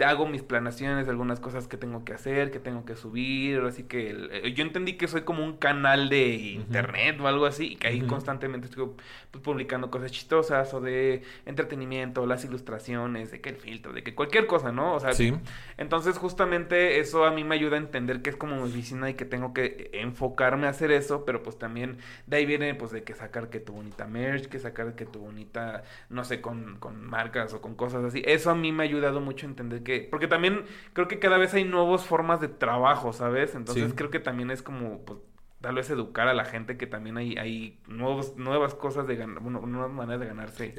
hago 0.05 0.27
mis 0.27 0.43
planaciones 0.43 1.07
de 1.07 1.11
algunas 1.13 1.41
cosas 1.41 1.69
que 1.69 1.77
tengo 1.77 2.05
que 2.05 2.13
hacer, 2.13 2.51
que 2.51 2.59
tengo 2.59 2.85
que 2.85 2.97
subir. 2.97 3.61
Así 3.61 3.85
que 3.85 4.11
el- 4.11 4.31
eh, 4.33 4.53
yo 4.55 4.65
entendí 4.65 4.95
que 4.95 5.09
soy 5.09 5.23
como 5.23 5.45
un 5.45 5.57
canal 5.57 6.09
de 6.09 6.29
internet 6.35 7.19
o 7.21 7.27
algo 7.29 7.47
así, 7.47 7.73
y 7.73 7.77
que 7.77 7.89
ahí 7.89 8.01
constantemente 8.03 8.67
estoy 8.69 8.89
pues, 9.31 9.43
publicando 9.45 9.91
cosas 9.91 10.11
chistosas 10.13 10.73
o 10.75 10.81
de 10.81 11.23
entretenimiento, 11.47 12.27
las 12.27 12.45
ilustraciones, 12.45 13.31
de 13.31 13.41
que 13.41 13.51
el 13.51 13.57
filtro, 13.57 13.93
de 13.93 14.03
que 14.03 14.15
cualquier 14.15 14.47
cosa, 14.47 14.73
¿no? 14.73 14.95
O 14.95 15.01
sea, 15.01 15.13
Sí. 15.13 15.33
entonces 15.79 16.17
justamente 16.19 16.99
eso 17.01 17.25
a 17.25 17.31
mí 17.31 17.45
me 17.45 17.55
ayuda 17.55 17.77
a 17.77 17.81
entender 17.81 18.23
que 18.23 18.31
es 18.31 18.37
como 18.37 18.57
mi 18.57 18.63
oficina 18.63 19.11
y 19.11 19.15
que 19.15 19.25
tengo 19.25 19.53
que 19.55 19.91
enfocarme 19.93 20.67
a 20.67 20.71
hacer 20.71 20.91
eso, 20.91 21.25
pero 21.25 21.43
pues 21.43 21.59
también 21.59 21.99
de 22.27 22.37
ahí 22.39 22.47
viene 22.47 22.75
pues 22.75 22.91
de 22.91 23.03
que 23.03 23.15
sacar 23.15 23.51
que 23.51 23.61
tu 23.61 23.73
bonita 23.73 24.07
merch, 24.07 24.47
que 24.47 24.59
sacar 24.59 24.95
que 24.95 25.07
tu 25.07 25.21
bonita, 25.21 25.83
no 26.09 26.25
sé, 26.25 26.41
con, 26.41 26.77
con 26.79 27.05
marcas 27.05 27.53
o 27.55 27.61
con 27.61 27.75
cosas 27.75 28.05
así. 28.05 28.23
Eso 28.27 28.51
a 28.51 28.55
mí 28.55 28.73
me 28.73 28.83
ha 28.83 28.87
ayudado 28.87 29.21
mucho 29.21 29.47
a 29.47 29.51
entender 29.51 29.83
que, 29.83 29.90
porque 30.11 30.29
también 30.29 30.65
creo 30.93 31.09
que 31.09 31.19
cada 31.19 31.39
vez 31.39 31.55
hay 31.55 31.65
nuevas 31.65 32.05
formas 32.05 32.41
de 32.41 32.49
trabajo, 32.49 33.13
¿sabes? 33.13 33.55
Entonces 33.55 33.89
Sí. 33.89 33.93
creo 33.97 34.11
que 34.11 34.21
también 34.21 34.51
es 34.51 34.63
como 34.63 35.05
pues 35.05 35.19
tal 35.61 35.75
vez 35.75 35.91
educar 35.91 36.27
a 36.29 36.35
la 36.35 36.45
gente 36.45 36.77
que 36.79 36.87
también 36.87 37.17
hay, 37.19 37.37
hay 37.37 37.79
nuevos, 37.87 38.37
nuevas 38.37 38.75
cosas 38.75 39.07
de 39.07 39.17
ganar, 39.17 39.41
bueno, 39.43 39.61
nuevas 39.67 39.91
maneras 39.93 40.21
de 40.21 40.27
ganarse 40.27 40.75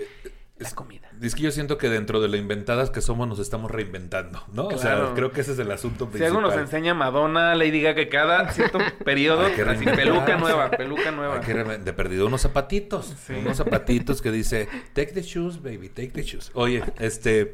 la 0.58 0.68
es- 0.68 0.74
comida. 0.74 1.08
Es 1.22 1.36
que 1.36 1.44
yo 1.44 1.52
siento 1.52 1.78
que 1.78 1.88
dentro 1.90 2.20
de 2.20 2.28
lo 2.28 2.36
inventadas 2.38 2.90
que 2.90 3.02
somos 3.02 3.28
nos 3.28 3.38
estamos 3.38 3.70
reinventando, 3.70 4.44
¿no? 4.54 4.68
O 4.68 4.78
sea, 4.80 5.12
creo 5.16 5.32
que 5.32 5.42
ese 5.42 5.52
es 5.54 5.60
el 5.60 5.70
asunto 5.72 6.06
Si 6.06 6.12
principal. 6.14 6.28
algo 6.38 6.42
nos 6.42 6.56
enseña 6.60 6.94
Madonna, 6.96 7.54
Lady 7.56 7.80
Gaga, 7.82 7.94
que 7.96 8.10
cada 8.10 8.50
cierto 8.52 8.80
periodo, 9.06 9.46
Hay 9.46 9.54
que 9.54 9.62
así, 9.64 9.86
peluca 9.86 10.38
nueva, 10.38 10.72
peluca 10.72 11.12
nueva. 11.12 11.40
De 11.40 11.94
perdido 11.94 12.26
unos 12.26 12.42
zapatitos, 12.42 13.06
Sí. 13.26 13.34
unos 13.34 13.58
zapatitos 13.58 14.20
que 14.22 14.32
dice, 14.32 14.68
take 14.94 15.14
the 15.14 15.22
shoes, 15.22 15.62
baby, 15.62 15.90
take 15.90 16.10
the 16.10 16.24
shoes. 16.24 16.50
Oye, 16.56 16.84
este, 17.00 17.54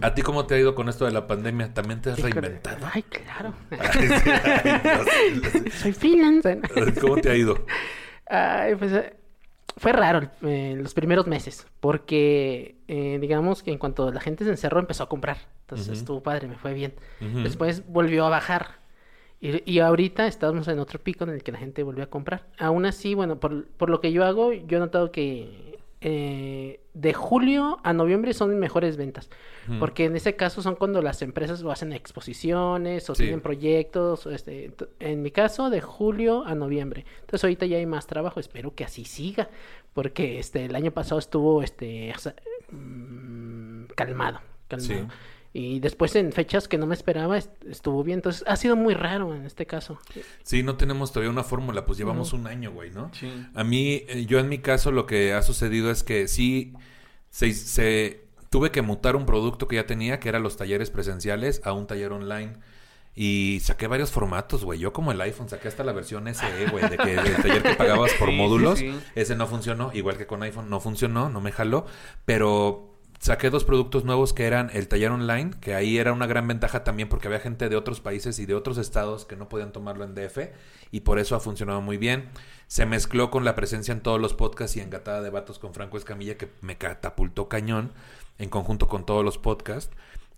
¿a 0.00 0.14
ti 0.14 0.22
cómo 0.22 0.46
te 0.46 0.54
ha 0.54 0.58
ido 0.58 0.74
con 0.74 0.88
esto 0.88 1.04
de 1.04 1.12
la 1.12 1.26
pandemia? 1.26 1.72
¿También 1.74 2.00
te 2.00 2.10
has 2.10 2.20
reinventado? 2.20 2.86
Ay, 2.92 3.02
claro. 3.02 3.54
Ay. 3.70 5.70
Soy 5.70 5.92
freelance. 5.92 6.60
¿Cómo 7.00 7.16
te 7.16 7.30
ha 7.30 7.36
ido? 7.36 7.64
Ay, 8.26 8.74
pues 8.76 8.92
eh, 8.92 9.14
fue 9.76 9.92
raro 9.92 10.30
eh, 10.42 10.74
los 10.76 10.94
primeros 10.94 11.26
meses, 11.26 11.66
porque 11.80 12.76
eh, 12.88 13.18
digamos 13.20 13.62
que 13.62 13.72
en 13.72 13.78
cuanto 13.78 14.10
la 14.10 14.20
gente 14.20 14.44
se 14.44 14.50
encerró 14.50 14.80
empezó 14.80 15.04
a 15.04 15.08
comprar. 15.08 15.38
Entonces 15.62 15.88
Ujú. 15.88 15.96
estuvo 15.96 16.22
padre, 16.22 16.48
me 16.48 16.56
fue 16.56 16.74
bien. 16.74 16.94
Después 17.20 17.86
volvió 17.86 18.26
a 18.26 18.30
bajar. 18.30 18.82
Y, 19.40 19.70
y 19.70 19.80
ahorita 19.80 20.26
estamos 20.26 20.68
en 20.68 20.78
otro 20.78 21.00
pico 21.00 21.24
en 21.24 21.30
el 21.30 21.42
que 21.42 21.52
la 21.52 21.58
gente 21.58 21.82
volvió 21.82 22.04
a 22.04 22.08
comprar. 22.08 22.46
Aún 22.58 22.86
así, 22.86 23.14
bueno, 23.14 23.40
por, 23.40 23.66
por 23.66 23.90
lo 23.90 24.00
que 24.00 24.12
yo 24.12 24.24
hago, 24.24 24.52
yo 24.52 24.76
he 24.76 24.80
notado 24.80 25.10
que 25.10 25.71
eh, 26.02 26.80
de 26.94 27.12
julio 27.14 27.78
a 27.84 27.92
noviembre 27.92 28.34
son 28.34 28.58
mejores 28.58 28.96
ventas. 28.96 29.30
Porque 29.78 30.06
en 30.06 30.16
ese 30.16 30.34
caso 30.34 30.60
son 30.60 30.74
cuando 30.74 31.00
las 31.02 31.22
empresas 31.22 31.60
lo 31.62 31.70
hacen 31.70 31.92
exposiciones 31.92 33.08
o 33.08 33.14
Sí. 33.14 33.22
tienen 33.22 33.40
proyectos. 33.40 34.26
o 34.26 34.30
este, 34.32 34.72
en 34.98 35.22
mi 35.22 35.30
caso, 35.30 35.70
de 35.70 35.80
julio 35.80 36.44
a 36.44 36.54
noviembre. 36.56 37.06
Entonces 37.20 37.44
ahorita 37.44 37.66
ya 37.66 37.76
hay 37.76 37.86
más 37.86 38.06
trabajo. 38.08 38.40
Espero 38.40 38.74
que 38.74 38.82
así 38.84 39.04
siga. 39.04 39.48
Porque 39.94 40.38
este 40.40 40.64
el 40.64 40.74
año 40.74 40.90
pasado 40.90 41.18
estuvo 41.20 41.62
este 41.62 42.12
o 42.14 42.18
sea, 42.18 42.34
mm, 42.70 43.84
calmado. 43.94 44.40
calmado. 44.68 44.94
Sí. 44.94 45.06
Y 45.54 45.80
después 45.80 46.16
en 46.16 46.32
fechas 46.32 46.66
que 46.66 46.78
no 46.78 46.86
me 46.86 46.94
esperaba 46.94 47.36
est- 47.36 47.50
estuvo 47.68 48.02
bien. 48.02 48.18
Entonces 48.18 48.42
ha 48.46 48.56
sido 48.56 48.74
muy 48.74 48.94
raro 48.94 49.34
en 49.34 49.44
este 49.44 49.66
caso. 49.66 49.98
Sí, 50.42 50.62
no 50.62 50.76
tenemos 50.76 51.12
todavía 51.12 51.30
una 51.30 51.44
fórmula, 51.44 51.84
pues 51.84 51.98
llevamos 51.98 52.32
un 52.32 52.46
año, 52.46 52.72
güey, 52.72 52.90
¿no? 52.90 53.10
Sí. 53.12 53.30
A 53.54 53.62
mí, 53.62 54.02
eh, 54.08 54.24
yo 54.26 54.38
en 54.38 54.48
mi 54.48 54.58
caso 54.58 54.92
lo 54.92 55.04
que 55.06 55.34
ha 55.34 55.42
sucedido 55.42 55.90
es 55.90 56.02
que 56.02 56.26
sí, 56.28 56.72
se, 57.30 57.52
se- 57.52 58.24
tuve 58.48 58.70
que 58.70 58.82
mutar 58.82 59.14
un 59.16 59.26
producto 59.26 59.68
que 59.68 59.76
ya 59.76 59.86
tenía, 59.86 60.20
que 60.20 60.28
eran 60.28 60.42
los 60.42 60.56
talleres 60.56 60.90
presenciales, 60.90 61.60
a 61.64 61.72
un 61.72 61.86
taller 61.86 62.12
online. 62.12 62.54
Y 63.14 63.60
saqué 63.62 63.86
varios 63.88 64.10
formatos, 64.10 64.64
güey. 64.64 64.78
Yo 64.78 64.94
como 64.94 65.12
el 65.12 65.20
iPhone 65.20 65.46
saqué 65.50 65.68
hasta 65.68 65.84
la 65.84 65.92
versión 65.92 66.26
SE, 66.28 66.66
güey, 66.70 66.88
de 66.88 66.96
que 66.96 67.12
el 67.14 67.36
taller 67.42 67.62
que 67.62 67.74
pagabas 67.74 68.12
por 68.14 68.32
módulos, 68.32 68.80
ese 69.14 69.36
no 69.36 69.46
funcionó, 69.46 69.90
igual 69.92 70.16
que 70.16 70.26
con 70.26 70.42
iPhone 70.42 70.70
no 70.70 70.80
funcionó, 70.80 71.28
no 71.28 71.42
me 71.42 71.52
jaló, 71.52 71.84
pero 72.24 72.91
saqué 73.22 73.50
dos 73.50 73.62
productos 73.62 74.04
nuevos 74.04 74.32
que 74.32 74.46
eran 74.46 74.68
el 74.74 74.88
taller 74.88 75.12
online, 75.12 75.52
que 75.60 75.76
ahí 75.76 75.96
era 75.96 76.12
una 76.12 76.26
gran 76.26 76.48
ventaja 76.48 76.82
también 76.82 77.08
porque 77.08 77.28
había 77.28 77.38
gente 77.38 77.68
de 77.68 77.76
otros 77.76 78.00
países 78.00 78.40
y 78.40 78.46
de 78.46 78.54
otros 78.56 78.78
estados 78.78 79.24
que 79.24 79.36
no 79.36 79.48
podían 79.48 79.70
tomarlo 79.70 80.02
en 80.02 80.16
DF 80.16 80.50
y 80.90 81.00
por 81.00 81.20
eso 81.20 81.36
ha 81.36 81.40
funcionado 81.40 81.80
muy 81.80 81.98
bien. 81.98 82.30
Se 82.66 82.84
mezcló 82.84 83.30
con 83.30 83.44
la 83.44 83.54
presencia 83.54 83.92
en 83.92 84.00
todos 84.00 84.20
los 84.20 84.34
podcasts 84.34 84.76
y 84.76 84.80
en 84.80 84.90
Gatada 84.90 85.22
de 85.22 85.30
Vatos 85.30 85.60
con 85.60 85.72
Franco 85.72 85.98
Escamilla 85.98 86.36
que 86.36 86.50
me 86.62 86.78
catapultó 86.78 87.48
cañón 87.48 87.92
en 88.38 88.48
conjunto 88.48 88.88
con 88.88 89.06
todos 89.06 89.24
los 89.24 89.38
podcasts. 89.38 89.94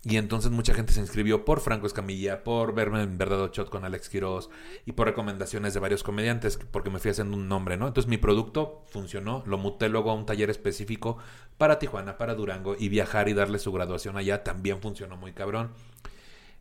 Y 0.07 0.19
entonces 0.19 0.51
mucha 0.51 0.75
gente 0.75 0.93
se 0.93 1.01
inscribió 1.01 1.47
por 1.47 1.61
Franco 1.61 1.87
Escamilla, 1.87 2.45
por 2.45 2.75
verme 2.75 3.03
en 3.03 3.17
Verdad 3.17 3.51
Shot 3.51 3.71
con 3.71 3.87
Alex 3.87 4.11
Quiroz 4.11 4.51
y 4.85 4.93
por 4.93 5.07
recomendaciones 5.07 5.73
de 5.73 5.81
varios 5.81 6.03
comediantes, 6.03 6.59
porque 6.71 6.91
me 6.91 6.99
fui 6.99 7.11
haciendo 7.11 7.35
un 7.37 7.49
nombre, 7.49 7.79
¿no? 7.79 7.87
Entonces 7.89 8.11
mi 8.11 8.19
producto 8.19 8.85
funcionó, 8.91 9.43
lo 9.47 9.57
muté 9.57 9.89
luego 9.89 10.11
a 10.11 10.15
un 10.15 10.27
taller 10.27 10.51
específico 10.51 11.17
para 11.57 11.79
Tijuana, 11.79 12.19
para 12.19 12.35
Durango 12.35 12.77
y 12.79 12.91
viajar 12.91 13.31
y 13.31 13.33
darle 13.33 13.59
su 13.59 13.73
graduación 13.73 14.19
allá 14.19 14.45
también 14.45 14.83
funcionó 14.83 15.17
muy 15.17 15.33
cabrón. 15.33 15.71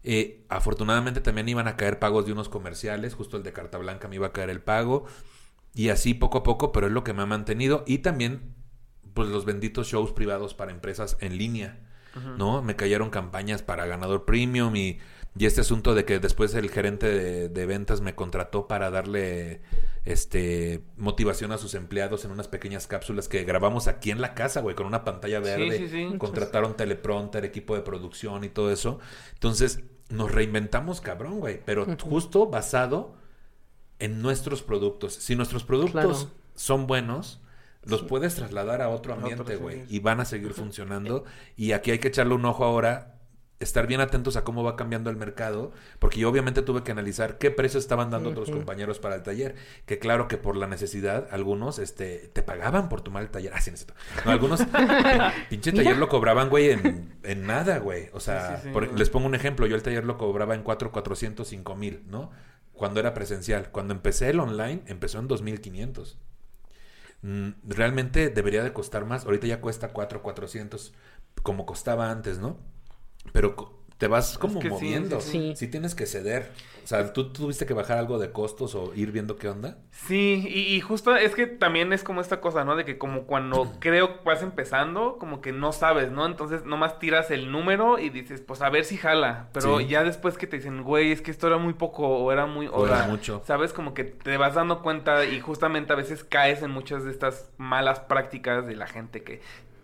Eh, 0.03 0.45
afortunadamente 0.47 1.19
también 1.19 1.49
iban 1.49 1.67
a 1.67 1.75
caer 1.75 1.99
pagos 1.99 2.25
de 2.25 2.31
unos 2.31 2.47
comerciales, 2.47 3.13
justo 3.13 3.35
el 3.35 3.43
de 3.43 3.51
Carta 3.51 3.77
Blanca 3.77 4.07
me 4.07 4.15
iba 4.15 4.27
a 4.27 4.33
caer 4.33 4.51
el 4.51 4.61
pago 4.61 5.05
y 5.73 5.89
así 5.89 6.13
poco 6.13 6.37
a 6.39 6.43
poco, 6.43 6.71
pero 6.71 6.87
es 6.87 6.93
lo 6.93 7.03
que 7.03 7.13
me 7.13 7.23
ha 7.23 7.25
mantenido 7.25 7.83
y 7.87 7.97
también 7.99 8.53
pues 9.13 9.27
los 9.27 9.43
benditos 9.43 9.87
shows 9.87 10.13
privados 10.13 10.53
para 10.53 10.71
empresas 10.71 11.17
en 11.19 11.37
línea 11.37 11.79
¿no? 12.37 12.61
Me 12.61 12.75
cayeron 12.75 13.09
campañas 13.09 13.61
para 13.61 13.85
ganador 13.85 14.25
premium 14.25 14.75
y, 14.75 14.99
y 15.37 15.45
este 15.45 15.61
asunto 15.61 15.95
de 15.95 16.05
que 16.05 16.19
después 16.19 16.53
el 16.53 16.69
gerente 16.69 17.49
de, 17.49 17.65
ventas 17.65 18.01
me 18.01 18.13
contrató 18.13 18.67
para 18.67 18.91
darle 18.91 19.61
este 20.05 20.83
motivación 20.97 21.51
a 21.51 21.57
sus 21.57 21.73
empleados 21.73 22.25
en 22.25 22.31
unas 22.31 22.47
pequeñas 22.47 22.87
cápsulas 22.87 23.27
que 23.27 23.43
grabamos 23.43 23.87
aquí 23.87 24.11
en 24.11 24.21
la 24.21 24.35
casa, 24.35 24.61
güey, 24.61 24.75
con 24.75 24.85
una 24.85 25.03
pantalla 25.03 25.39
verde. 25.39 26.17
Contrataron 26.17 26.75
teleprompter, 26.75 27.45
equipo 27.45 27.75
de 27.75 27.81
producción 27.81 28.43
y 28.43 28.49
todo 28.49 28.71
eso. 28.71 28.99
Entonces, 29.33 29.79
nos 30.09 30.31
reinventamos 30.31 31.01
cabrón, 31.01 31.39
güey, 31.39 31.61
pero 31.65 31.87
justo 31.99 32.47
basado 32.47 33.15
en 33.97 34.21
nuestros 34.21 34.61
productos. 34.61 35.13
Si 35.15 35.35
nuestros 35.35 35.63
productos 35.63 36.27
son 36.55 36.85
buenos, 36.85 37.41
los 37.85 38.03
puedes 38.03 38.35
trasladar 38.35 38.81
a 38.81 38.89
otro 38.89 39.13
ambiente, 39.13 39.55
güey, 39.55 39.83
y 39.89 39.99
van 39.99 40.19
a 40.19 40.25
seguir 40.25 40.53
funcionando. 40.53 41.25
Y 41.55 41.73
aquí 41.73 41.91
hay 41.91 41.99
que 41.99 42.07
echarle 42.07 42.33
un 42.33 42.45
ojo 42.45 42.63
ahora, 42.63 43.15
estar 43.59 43.87
bien 43.87 44.01
atentos 44.01 44.35
a 44.35 44.43
cómo 44.43 44.63
va 44.63 44.75
cambiando 44.75 45.09
el 45.09 45.15
mercado, 45.15 45.71
porque 45.99 46.19
yo 46.19 46.29
obviamente 46.29 46.61
tuve 46.61 46.83
que 46.83 46.91
analizar 46.91 47.37
qué 47.37 47.51
precios 47.51 47.83
estaban 47.83 48.09
dando 48.09 48.29
otros 48.29 48.51
compañeros 48.51 48.99
para 48.99 49.15
el 49.15 49.23
taller, 49.23 49.55
que 49.85 49.99
claro 49.99 50.27
que 50.27 50.37
por 50.37 50.55
la 50.57 50.67
necesidad, 50.67 51.27
algunos 51.31 51.79
este 51.79 52.29
te 52.33 52.43
pagaban 52.43 52.89
por 52.89 53.01
tomar 53.01 53.23
el 53.23 53.29
taller. 53.29 53.53
Ah, 53.55 53.61
sí, 53.61 53.71
necesito. 53.71 53.93
No, 54.25 54.31
algunos 54.31 54.61
pinche 55.49 55.71
taller 55.71 55.97
lo 55.97 56.09
cobraban, 56.09 56.49
güey, 56.49 56.71
en, 56.71 57.17
en 57.23 57.45
nada, 57.47 57.79
güey. 57.79 58.09
O 58.13 58.19
sea, 58.19 58.61
les 58.95 59.09
pongo 59.09 59.27
un 59.27 59.35
ejemplo, 59.35 59.65
yo 59.65 59.75
el 59.75 59.83
taller 59.83 60.05
lo 60.05 60.17
cobraba 60.17 60.55
en 60.55 60.63
4, 60.63 60.91
400, 60.91 61.47
5 61.47 61.75
mil, 61.75 62.03
¿no? 62.07 62.31
Cuando 62.73 62.99
era 62.99 63.13
presencial. 63.13 63.69
Cuando 63.71 63.93
empecé 63.93 64.29
el 64.29 64.39
online, 64.39 64.81
empezó 64.87 65.19
en 65.19 65.27
2500. 65.27 66.17
Mm, 67.23 67.51
realmente 67.67 68.29
debería 68.29 68.63
de 68.63 68.73
costar 68.73 69.05
más. 69.05 69.25
Ahorita 69.25 69.47
ya 69.47 69.61
cuesta 69.61 69.89
4, 69.89 70.21
400 70.21 70.93
como 71.43 71.65
costaba 71.65 72.11
antes, 72.11 72.39
¿no? 72.39 72.57
Pero 73.33 73.55
te 74.03 74.09
vas 74.09 74.37
como 74.37 74.59
moviendo. 74.59 75.21
Sí, 75.21 75.53
sí, 75.55 75.69
tienes 75.69 75.95
que 75.95 76.05
ceder. 76.05 76.51
O 76.83 76.87
sea, 76.87 77.13
¿tú 77.13 77.31
tuviste 77.31 77.65
que 77.65 77.73
bajar 77.73 77.97
algo 77.97 78.19
de 78.19 78.33
costos 78.33 78.75
o 78.75 78.93
ir 78.93 79.13
viendo 79.13 79.37
qué 79.37 79.47
onda? 79.47 79.77
Sí, 79.91 80.45
y, 80.45 80.81
justo 80.81 81.15
es 81.15 81.33
que 81.35 81.47
también 81.47 81.93
es 81.93 82.03
como 82.03 82.19
esta 82.19 82.41
cosa, 82.41 82.65
¿no? 82.65 82.75
De 82.75 82.83
que 82.83 82.97
como 82.97 83.23
cuando 83.23 83.71
creo 83.79 84.17
que 84.17 84.25
vas 84.25 84.43
empezando, 84.43 85.17
como 85.17 85.39
que 85.39 85.53
no 85.53 85.71
sabes, 85.71 86.11
¿no? 86.11 86.25
Entonces 86.25 86.65
nomás 86.65 86.99
tiras 86.99 87.31
el 87.31 87.49
número 87.49 87.97
y 87.97 88.09
dices, 88.09 88.41
pues 88.41 88.61
a 88.61 88.69
ver 88.69 88.83
si 88.83 88.97
jala. 88.97 89.47
Pero 89.53 89.79
ya 89.79 90.03
después 90.03 90.37
que 90.37 90.47
te 90.47 90.57
dicen, 90.57 90.83
güey, 90.83 91.13
es 91.13 91.21
que 91.21 91.31
esto 91.31 91.47
era 91.47 91.57
muy 91.57 91.75
poco 91.75 92.05
o 92.05 92.29
era 92.29 92.45
muy... 92.45 92.67
O, 92.67 92.85
era 92.85 93.07
mucho. 93.07 93.41
¿Sabes? 93.45 93.71
Como 93.71 93.93
que 93.93 94.03
te 94.03 94.35
vas 94.35 94.55
dando 94.55 94.81
cuenta 94.81 95.23
y 95.23 95.39
justamente 95.39 95.93
a 95.93 95.95
veces 95.95 96.25
caes 96.25 96.61
en 96.61 96.71
muchas 96.71 97.05
de 97.05 97.11
estas 97.11 97.49
malas 97.55 98.01
prácticas 98.01 98.67
de 98.67 98.75
la 98.75 98.87
gente 98.87 99.23
que 99.23 99.39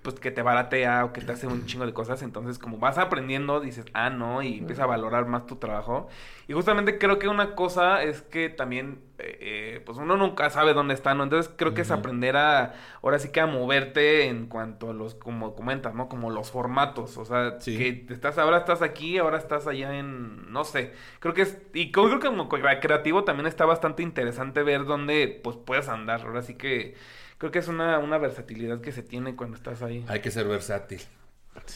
pues 0.09 0.19
que 0.19 0.31
te 0.31 0.41
baratea 0.41 1.05
o 1.05 1.13
que 1.13 1.21
te 1.21 1.31
hace 1.31 1.45
un 1.45 1.65
chingo 1.65 1.85
de 1.85 1.93
cosas. 1.93 2.23
Entonces, 2.23 2.57
como 2.57 2.77
vas 2.79 2.97
aprendiendo, 2.97 3.59
dices, 3.59 3.85
ah, 3.93 4.09
no, 4.09 4.41
y 4.41 4.57
empiezas 4.57 4.83
a 4.83 4.87
valorar 4.87 5.27
más 5.27 5.45
tu 5.45 5.57
trabajo. 5.57 6.09
Y 6.47 6.53
justamente 6.53 6.97
creo 6.97 7.19
que 7.19 7.27
una 7.27 7.53
cosa 7.53 8.01
es 8.01 8.23
que 8.23 8.49
también, 8.49 9.03
eh, 9.19 9.37
eh, 9.39 9.81
pues 9.85 9.99
uno 9.99 10.17
nunca 10.17 10.49
sabe 10.49 10.73
dónde 10.73 10.95
está, 10.95 11.13
¿no? 11.13 11.23
Entonces 11.23 11.53
creo 11.55 11.75
que 11.75 11.81
es 11.81 11.91
aprender 11.91 12.37
a, 12.37 12.73
ahora 13.03 13.19
sí 13.19 13.31
que 13.31 13.39
a 13.39 13.45
moverte 13.45 14.27
en 14.27 14.47
cuanto 14.47 14.89
a 14.89 14.93
los, 14.93 15.13
como 15.13 15.53
comentas, 15.53 15.93
¿no? 15.93 16.09
Como 16.09 16.31
los 16.31 16.49
formatos. 16.49 17.17
O 17.17 17.25
sea, 17.25 17.59
que 17.63 18.07
estás, 18.09 18.39
ahora 18.39 18.57
estás 18.57 18.81
aquí, 18.81 19.19
ahora 19.19 19.37
estás 19.37 19.67
allá 19.67 19.95
en, 19.95 20.51
no 20.51 20.63
sé. 20.63 20.93
Creo 21.19 21.35
que 21.35 21.43
es, 21.43 21.61
y 21.75 21.91
creo 21.91 22.19
que 22.19 22.27
como 22.27 22.49
creativo 22.49 23.23
también 23.23 23.45
está 23.45 23.65
bastante 23.65 24.01
interesante 24.01 24.63
ver 24.63 24.85
dónde, 24.85 25.39
pues, 25.43 25.55
puedes 25.55 25.87
andar. 25.87 26.21
Ahora 26.21 26.41
sí 26.41 26.55
que 26.55 26.95
creo 27.39 27.51
que 27.51 27.59
es 27.59 27.67
una, 27.67 27.97
una 27.97 28.19
versatilidad 28.19 28.81
que 28.81 28.91
se 28.91 29.01
tiene 29.01 29.35
cuando 29.35 29.57
estás 29.57 29.81
ahí. 29.81 30.05
Hay 30.07 30.19
que 30.19 30.29
ser 30.29 30.47
versátil. 30.47 31.01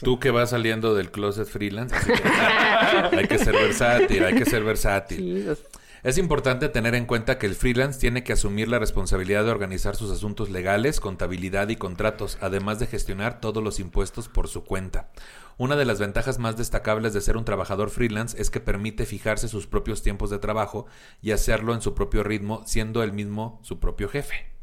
Tú 0.02 0.20
que 0.20 0.30
vas 0.30 0.50
saliendo 0.50 0.94
del 0.94 1.10
closet 1.10 1.48
freelance, 1.48 1.94
hay 3.12 3.26
que 3.26 3.38
ser 3.38 3.54
versátil, 3.54 4.24
hay 4.24 4.34
que 4.34 4.44
ser 4.44 4.62
versátil. 4.62 5.56
Es 6.04 6.18
importante 6.18 6.68
tener 6.68 6.94
en 6.94 7.06
cuenta 7.06 7.38
que 7.38 7.46
el 7.46 7.54
freelance 7.54 7.98
tiene 7.98 8.22
que 8.22 8.34
asumir 8.34 8.68
la 8.68 8.78
responsabilidad 8.78 9.44
de 9.44 9.50
organizar 9.50 9.96
sus 9.96 10.10
asuntos 10.10 10.50
legales, 10.50 11.00
contabilidad 11.00 11.68
y 11.70 11.76
contratos, 11.76 12.38
además 12.40 12.78
de 12.78 12.86
gestionar 12.86 13.40
todos 13.40 13.64
los 13.64 13.80
impuestos 13.80 14.28
por 14.28 14.48
su 14.48 14.64
cuenta. 14.64 15.10
Una 15.56 15.76
de 15.76 15.84
las 15.84 15.98
ventajas 15.98 16.38
más 16.38 16.56
destacables 16.56 17.14
de 17.14 17.20
ser 17.20 17.36
un 17.36 17.44
trabajador 17.44 17.90
freelance 17.90 18.40
es 18.40 18.50
que 18.50 18.60
permite 18.60 19.06
fijarse 19.06 19.48
sus 19.48 19.66
propios 19.66 20.02
tiempos 20.02 20.30
de 20.30 20.38
trabajo 20.38 20.86
y 21.22 21.32
hacerlo 21.32 21.74
en 21.74 21.80
su 21.80 21.94
propio 21.94 22.22
ritmo, 22.22 22.62
siendo 22.66 23.02
él 23.02 23.12
mismo 23.12 23.60
su 23.62 23.80
propio 23.80 24.08
jefe. 24.08 24.53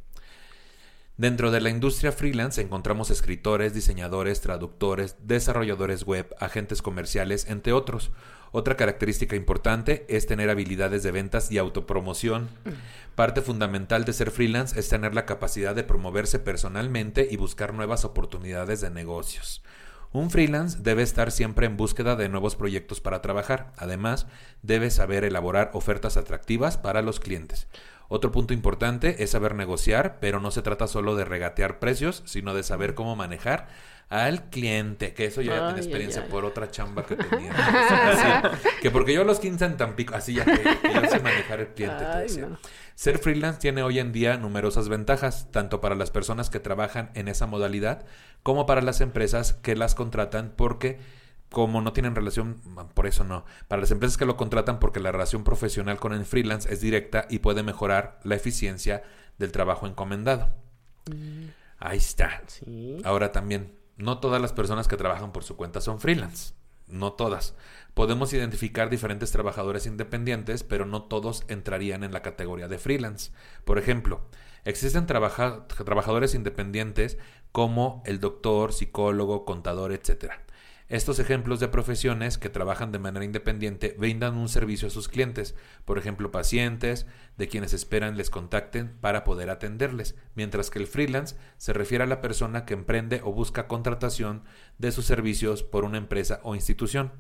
Dentro 1.22 1.52
de 1.52 1.62
la 1.62 1.70
industria 1.70 2.12
freelance 2.12 2.60
encontramos 2.60 3.12
escritores, 3.12 3.76
diseñadores, 3.76 4.42
traductores, 4.42 5.18
desarrolladores 5.22 6.04
web, 6.04 6.36
agentes 6.40 6.82
comerciales, 6.82 7.48
entre 7.48 7.74
otros. 7.74 8.10
Otra 8.52 8.76
característica 8.76 9.36
importante 9.36 10.04
es 10.10 10.26
tener 10.26 10.50
habilidades 10.50 11.04
de 11.04 11.12
ventas 11.12 11.52
y 11.52 11.60
autopromoción. 11.60 12.50
Parte 13.14 13.44
fundamental 13.44 14.04
de 14.04 14.14
ser 14.14 14.32
freelance 14.32 14.80
es 14.80 14.90
tener 14.90 15.14
la 15.14 15.28
capacidad 15.28 15.76
de 15.76 15.84
promoverse 15.84 16.40
personalmente 16.40 17.28
y 17.30 17.38
buscar 17.38 17.76
nuevas 17.76 18.04
oportunidades 18.04 18.82
de 18.82 18.90
negocios. 18.90 19.62
Un 20.14 20.32
freelance 20.32 20.80
debe 20.82 21.04
estar 21.04 21.32
siempre 21.32 21.68
en 21.68 21.78
búsqueda 21.78 22.16
de 22.16 22.30
nuevos 22.30 22.56
proyectos 22.56 23.00
para 23.00 23.22
trabajar. 23.22 23.74
Además, 23.78 24.26
debe 24.64 24.90
saber 24.90 25.24
elaborar 25.24 25.70
ofertas 25.76 26.18
atractivas 26.18 26.80
para 26.80 27.04
los 27.04 27.20
clientes. 27.20 27.68
Otro 28.14 28.30
punto 28.34 28.54
importante 28.54 29.24
es 29.24 29.30
saber 29.30 29.56
negociar, 29.56 30.18
pero 30.20 30.42
no 30.42 30.52
se 30.52 30.62
trata 30.62 30.86
solo 30.86 31.16
de 31.16 31.24
regatear 31.24 31.80
precios, 31.80 32.24
sino 32.26 32.54
de 32.54 32.62
saber 32.62 32.94
cómo 32.94 33.16
manejar 33.16 33.70
al 34.10 34.50
cliente, 34.50 35.14
que 35.14 35.24
eso 35.24 35.42
yo 35.42 35.54
ya 35.54 35.68
tengo 35.68 35.78
experiencia 35.78 36.28
por 36.28 36.44
otra 36.44 36.70
chamba 36.70 37.06
que 37.06 37.16
tenía. 37.16 37.54
que 38.82 38.92
porque 38.92 39.14
yo 39.14 39.24
los 39.24 39.40
15 39.40 39.64
en 39.64 39.78
Tampico, 39.78 40.14
así 40.14 40.34
ya 40.34 40.44
que, 40.44 40.62
yo 40.62 41.10
sé 41.10 41.22
manejar 41.22 41.62
el 41.62 41.68
cliente. 41.70 42.06
Ser 42.96 43.18
freelance 43.18 43.62
tiene 43.62 43.82
hoy 43.82 44.00
en 44.00 44.12
día 44.12 44.36
numerosas 44.36 44.90
ventajas, 44.90 45.48
tanto 45.50 45.80
para 45.80 45.96
las 45.96 46.12
personas 46.12 46.50
que 46.50 46.60
trabajan 46.60 47.12
en 47.14 47.30
esa 47.30 47.48
modalidad 47.48 48.04
como 48.44 48.66
para 48.66 48.82
las 48.82 49.00
empresas 49.00 49.54
que 49.54 49.78
las 49.78 49.96
contratan 49.96 50.52
porque 50.58 51.00
como 51.52 51.82
no 51.82 51.92
tienen 51.92 52.16
relación, 52.16 52.62
por 52.94 53.08
eso 53.08 53.26
no. 53.26 53.44
Para 53.68 53.82
las 53.82 53.92
empresas 53.92 54.18
que 54.18 54.26
lo 54.26 54.38
contratan 54.38 54.80
porque 54.80 55.02
la 55.02 55.12
relación 55.12 55.44
profesional 55.44 56.00
con 56.00 56.14
el 56.14 56.26
freelance 56.26 56.72
es 56.74 56.80
directa 56.80 57.28
y 57.30 57.40
puede 57.40 57.62
mejorar 57.62 58.20
la 58.24 58.36
eficiencia 58.36 59.04
del 59.38 59.52
trabajo 59.52 59.86
encomendado. 59.86 60.48
Mm. 61.12 61.48
Ahí 61.78 61.98
está. 61.98 62.42
Ahora 63.04 63.34
también, 63.34 63.76
no 63.98 64.20
todas 64.20 64.42
las 64.42 64.54
personas 64.54 64.88
que 64.88 64.96
trabajan 64.96 65.34
por 65.34 65.44
su 65.44 65.58
cuenta 65.58 65.82
son 65.82 66.00
freelance. 66.00 66.54
No 66.88 67.14
todas. 67.14 67.54
Podemos 67.94 68.32
identificar 68.32 68.90
diferentes 68.90 69.32
trabajadores 69.32 69.86
independientes, 69.86 70.64
pero 70.64 70.86
no 70.86 71.04
todos 71.04 71.44
entrarían 71.50 72.06
en 72.06 72.14
la 72.14 72.22
categoría 72.22 72.70
de 72.70 72.78
freelance. 72.78 73.32
Por 73.66 73.78
ejemplo, 73.78 74.22
existen 74.64 75.06
trabajadores 75.06 76.34
independientes 76.34 77.18
como 77.52 78.04
el 78.06 78.22
doctor, 78.22 78.72
psicólogo, 78.72 79.44
contador, 79.44 79.92
etcétera 79.92 80.46
estos 80.92 81.20
ejemplos 81.20 81.62
de 81.62 81.70
profesiones 81.70 82.38
que 82.38 82.50
trabajan 82.50 82.92
de 82.92 83.00
manera 83.00 83.24
independiente 83.24 83.96
brindan 83.98 84.36
un 84.36 84.50
servicio 84.50 84.90
a 84.90 84.92
sus 84.92 85.08
clientes, 85.08 85.56
por 85.86 85.98
ejemplo, 85.98 86.32
pacientes, 86.32 87.06
de 87.38 87.48
quienes 87.48 87.72
esperan 87.72 88.18
les 88.18 88.30
contacten 88.30 88.98
para 89.00 89.24
poder 89.24 89.50
atenderles, 89.50 90.16
mientras 90.36 90.70
que 90.70 90.80
el 90.80 90.88
freelance 90.88 91.38
se 91.56 91.72
refiere 91.72 92.04
a 92.04 92.08
la 92.08 92.20
persona 92.20 92.66
que 92.66 92.74
emprende 92.74 93.22
o 93.24 93.32
busca 93.32 93.70
contratación 93.70 94.44
de 94.80 94.92
sus 94.92 95.06
servicios 95.06 95.64
por 95.64 95.86
una 95.86 95.98
empresa 95.98 96.42
o 96.44 96.56
institución. 96.56 97.14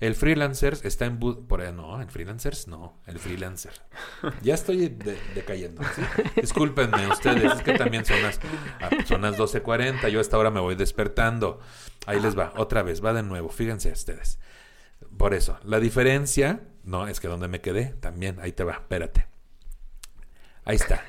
El 0.00 0.14
freelancer 0.14 0.76
está 0.82 1.06
en... 1.06 1.18
Por 1.18 1.60
ahí, 1.60 1.72
no, 1.72 2.00
el 2.00 2.08
freelancers 2.08 2.66
no, 2.68 3.00
el 3.06 3.18
freelancer. 3.18 3.72
Ya 4.42 4.54
estoy 4.54 4.88
de- 4.88 5.18
decayendo, 5.34 5.82
¿sí? 5.94 6.02
Discúlpenme 6.40 7.06
ustedes, 7.08 7.52
es 7.52 7.62
que 7.62 7.74
también 7.74 8.04
son 8.04 8.22
las, 8.22 8.40
ah, 8.80 8.90
son 9.06 9.22
las 9.22 9.38
12.40, 9.38 10.08
yo 10.08 10.18
a 10.18 10.22
esta 10.22 10.36
hora 10.38 10.50
me 10.50 10.60
voy 10.60 10.74
despertando. 10.74 11.60
Ahí 12.06 12.20
les 12.20 12.36
va, 12.38 12.52
otra 12.56 12.82
vez, 12.82 13.04
va 13.04 13.12
de 13.12 13.22
nuevo, 13.22 13.48
fíjense 13.48 13.90
ustedes. 13.92 14.38
Por 15.16 15.34
eso, 15.34 15.58
la 15.64 15.80
diferencia... 15.80 16.60
No, 16.82 17.08
es 17.08 17.18
que 17.18 17.28
donde 17.28 17.48
me 17.48 17.62
quedé, 17.62 17.86
también, 18.00 18.38
ahí 18.40 18.52
te 18.52 18.62
va, 18.62 18.72
espérate. 18.74 19.26
Ahí 20.66 20.76
está. 20.76 21.02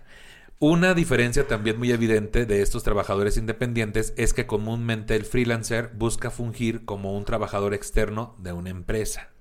Una 0.60 0.94
diferencia 0.94 1.48
también 1.48 1.78
muy 1.78 1.92
evidente 1.92 2.46
de 2.46 2.62
estos 2.62 2.82
trabajadores 2.84 3.36
independientes 3.36 4.14
es 4.16 4.34
que 4.34 4.48
comúnmente 4.48 5.14
el 5.14 5.26
freelancer 5.26 5.92
busca 5.94 6.32
fungir 6.32 6.86
como 6.86 7.18
un 7.18 7.26
trabajador 7.26 7.74
externo 7.74 8.38
de 8.40 8.54
una 8.54 8.70
empresa. 8.70 9.32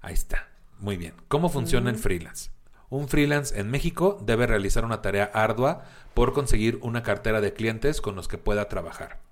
Ahí 0.00 0.14
está. 0.14 0.48
Muy 0.80 0.96
bien. 0.96 1.14
¿Cómo 1.28 1.50
funciona 1.50 1.88
el 1.88 1.96
freelance? 1.96 2.50
Un 2.90 3.08
freelance 3.08 3.58
en 3.58 3.70
México 3.70 4.18
debe 4.26 4.48
realizar 4.48 4.84
una 4.84 5.02
tarea 5.02 5.30
ardua 5.32 5.84
por 6.14 6.32
conseguir 6.32 6.80
una 6.82 7.04
cartera 7.04 7.40
de 7.40 7.52
clientes 7.52 8.00
con 8.00 8.16
los 8.16 8.26
que 8.26 8.36
pueda 8.36 8.68
trabajar. 8.68 9.23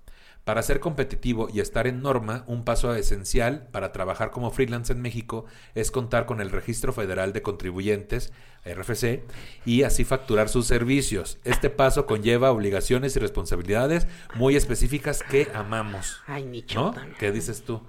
Para 0.43 0.61
ser 0.61 0.81
competitivo 0.81 1.47
y 1.53 1.61
estar 1.61 1.87
en 1.87 2.01
norma, 2.01 2.43
un 2.47 2.65
paso 2.65 2.93
esencial 2.95 3.67
para 3.71 3.93
trabajar 3.93 4.29
como 4.31 4.51
freelance 4.51 4.91
en 4.91 5.01
México 5.01 5.45
es 5.73 5.89
contar 5.89 6.25
con 6.25 6.41
el 6.41 6.51
Registro 6.51 6.91
Federal 6.91 7.31
de 7.31 7.41
Contribuyentes, 7.41 8.33
RFC, 8.65 9.23
y 9.65 9.83
así 9.83 10.03
facturar 10.03 10.49
sus 10.49 10.67
servicios. 10.67 11.39
Este 11.45 11.69
paso 11.69 12.05
conlleva 12.05 12.51
obligaciones 12.51 13.15
y 13.15 13.19
responsabilidades 13.19 14.05
muy 14.35 14.57
específicas 14.57 15.23
que 15.23 15.47
amamos. 15.53 16.21
Ay, 16.27 16.43
Nicho. 16.43 16.93
¿Qué 17.19 17.31
dices 17.31 17.63
tú? 17.63 17.81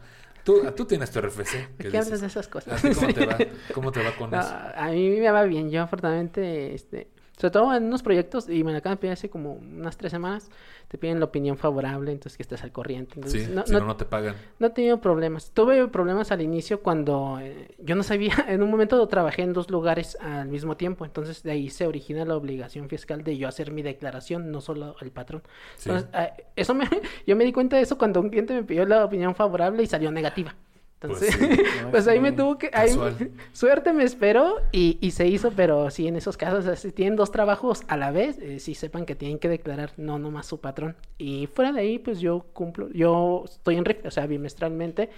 Tú, 0.44 0.62
tú 0.76 0.84
tienes 0.84 1.10
tu 1.10 1.20
RFC. 1.22 1.76
¿Qué, 1.78 1.88
hablas 1.88 2.20
de 2.20 2.26
esas 2.26 2.46
cosas? 2.46 2.84
¿A 2.84 2.88
ti 2.88 2.94
¿Cómo 2.94 3.14
te 3.14 3.26
va? 3.26 3.38
¿Cómo 3.74 3.92
te 3.92 4.02
va 4.02 4.14
con 4.14 4.30
No, 4.30 4.38
eso? 4.38 4.54
a 4.76 4.88
mí 4.90 5.08
me 5.18 5.30
va 5.30 5.42
bien. 5.44 5.70
Yo, 5.70 5.82
afortunadamente, 5.82 6.74
este, 6.74 7.08
sobre 7.36 7.50
todo 7.50 7.74
en 7.74 7.84
unos 7.84 8.02
proyectos, 8.02 8.48
y 8.48 8.62
me 8.64 8.72
lo 8.72 8.78
acaban 8.78 8.96
de 8.96 9.00
pedir 9.00 9.12
hace 9.12 9.28
como 9.28 9.54
unas 9.54 9.96
tres 9.96 10.12
semanas, 10.12 10.50
te 10.88 10.98
piden 10.98 11.18
la 11.18 11.24
opinión 11.24 11.56
favorable, 11.56 12.12
entonces 12.12 12.36
que 12.36 12.42
estés 12.44 12.62
al 12.62 12.70
corriente. 12.70 13.14
Entonces, 13.16 13.46
Sí, 13.46 13.52
no, 13.52 13.66
si 13.66 13.72
no- 13.72 13.96
te 13.96 14.04
pagan. 14.04 14.36
no 14.58 14.66
he 14.68 14.70
tenido 14.70 15.00
problemas. 15.00 15.50
Tuve 15.52 15.88
problemas 15.88 16.30
al 16.30 16.42
inicio 16.42 16.80
cuando 16.82 17.38
eh, 17.40 17.74
yo 17.78 17.96
no 17.96 18.02
sabía, 18.02 18.34
en 18.48 18.62
un 18.62 18.70
momento 18.70 19.06
trabajé 19.08 19.42
en 19.42 19.52
dos 19.52 19.70
lugares 19.70 20.16
al 20.20 20.48
mismo 20.48 20.76
tiempo, 20.76 21.04
entonces 21.04 21.42
de 21.42 21.50
ahí 21.52 21.70
se 21.70 21.86
origina 21.86 22.24
la 22.24 22.36
obligación 22.36 22.88
fiscal 22.88 23.24
de 23.24 23.36
yo 23.36 23.48
hacer 23.48 23.72
mi 23.72 23.82
declaración, 23.82 24.52
no 24.52 24.60
solo 24.60 24.94
el 25.00 25.10
patrón. 25.10 25.42
Sí. 25.76 25.90
Entonces, 25.90 26.10
eh, 26.14 26.44
eso 26.54 26.74
me, 26.74 26.84
yo 27.26 27.34
me 27.34 27.44
di 27.44 27.52
cuenta 27.52 27.76
de 27.76 27.82
eso 27.82 27.98
cuando 27.98 28.20
un 28.20 28.28
cliente 28.30 28.54
me 28.54 28.62
pidió 28.62 28.84
la 28.86 29.04
opinión 29.04 29.34
favorable 29.34 29.82
y 29.82 29.86
salió 29.86 30.12
negativa. 30.12 30.54
Entonces, 31.04 31.36
Pues 31.38 31.60
pues, 31.90 32.04
sí. 32.04 32.10
ahí 32.10 32.20
me 32.20 32.32
tuvo 32.32 32.58
que... 32.58 32.70
ahí- 32.72 32.96
suerte 33.52 33.92
me 33.92 34.04
esperó 34.04 34.56
y, 34.72 34.98
y 35.00 35.10
se 35.12 35.26
hizo, 35.28 35.50
pero 35.52 35.90
sí, 35.90 36.08
en 36.08 36.16
esos 36.16 36.36
casos, 36.36 36.78
si 36.78 36.92
tienen 36.92 37.16
dos 37.16 37.30
trabajos 37.30 37.82
a 37.88 37.96
la 37.96 38.10
vez, 38.10 38.38
eh, 38.38 38.58
sí 38.60 38.74
sepan 38.74 39.06
que 39.06 39.14
tienen 39.14 39.38
que 39.38 39.48
declarar, 39.48 39.92
no 39.96 40.18
nomás 40.18 40.46
su 40.46 40.60
patrón. 40.60 40.96
Y 41.18 41.46
fuera 41.46 41.72
de 41.72 41.80
ahí, 41.80 41.98
pues 41.98 42.20
yo 42.20 42.46
cumplo, 42.52 42.88
yo 42.92 43.42
estoy 43.44 43.76
en 43.76 43.84
RIF, 43.84 44.04
o 44.06 44.10
sea, 44.10 44.26
bimestralmente 44.26 45.10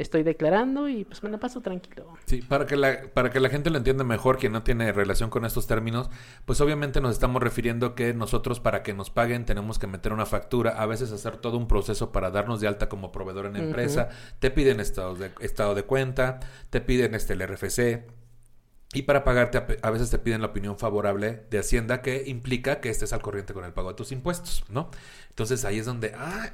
estoy 0.00 0.22
declarando 0.22 0.88
y 0.88 1.04
pues 1.04 1.22
me 1.22 1.30
la 1.30 1.38
paso 1.38 1.60
tranquilo. 1.60 2.06
Sí, 2.26 2.42
para 2.42 2.66
que, 2.66 2.76
la, 2.76 3.02
para 3.12 3.30
que 3.30 3.40
la 3.40 3.48
gente 3.48 3.70
lo 3.70 3.78
entienda 3.78 4.04
mejor, 4.04 4.38
quien 4.38 4.52
no 4.52 4.62
tiene 4.62 4.92
relación 4.92 5.30
con 5.30 5.44
estos 5.44 5.66
términos, 5.66 6.10
pues 6.44 6.60
obviamente 6.60 7.00
nos 7.00 7.12
estamos 7.12 7.42
refiriendo 7.42 7.94
que 7.94 8.14
nosotros 8.14 8.60
para 8.60 8.82
que 8.82 8.94
nos 8.94 9.10
paguen 9.10 9.44
tenemos 9.44 9.78
que 9.78 9.86
meter 9.86 10.12
una 10.12 10.26
factura, 10.26 10.70
a 10.80 10.86
veces 10.86 11.12
hacer 11.12 11.36
todo 11.36 11.58
un 11.58 11.68
proceso 11.68 12.12
para 12.12 12.30
darnos 12.30 12.60
de 12.60 12.68
alta 12.68 12.88
como 12.88 13.12
proveedor 13.12 13.46
en 13.46 13.56
empresa, 13.56 14.08
te 14.38 14.50
piden 14.50 14.80
estado 14.80 15.14
de, 15.14 15.30
estado 15.40 15.74
de 15.74 15.82
cuenta, 15.82 16.40
te 16.70 16.80
piden 16.80 17.14
este, 17.14 17.34
el 17.34 17.46
RFC, 17.46 18.20
y 18.92 19.02
para 19.02 19.22
pagarte 19.22 19.78
a 19.82 19.90
veces 19.90 20.10
te 20.10 20.18
piden 20.18 20.40
la 20.40 20.48
opinión 20.48 20.76
favorable 20.76 21.44
de 21.48 21.58
Hacienda 21.60 22.02
que 22.02 22.24
implica 22.26 22.80
que 22.80 22.90
estés 22.90 23.12
al 23.12 23.22
corriente 23.22 23.54
con 23.54 23.64
el 23.64 23.72
pago 23.72 23.90
de 23.90 23.94
tus 23.94 24.10
impuestos, 24.10 24.64
¿no? 24.68 24.90
Entonces 25.30 25.64
ahí 25.64 25.78
es 25.78 25.86
donde, 25.86 26.12
ah, 26.18 26.50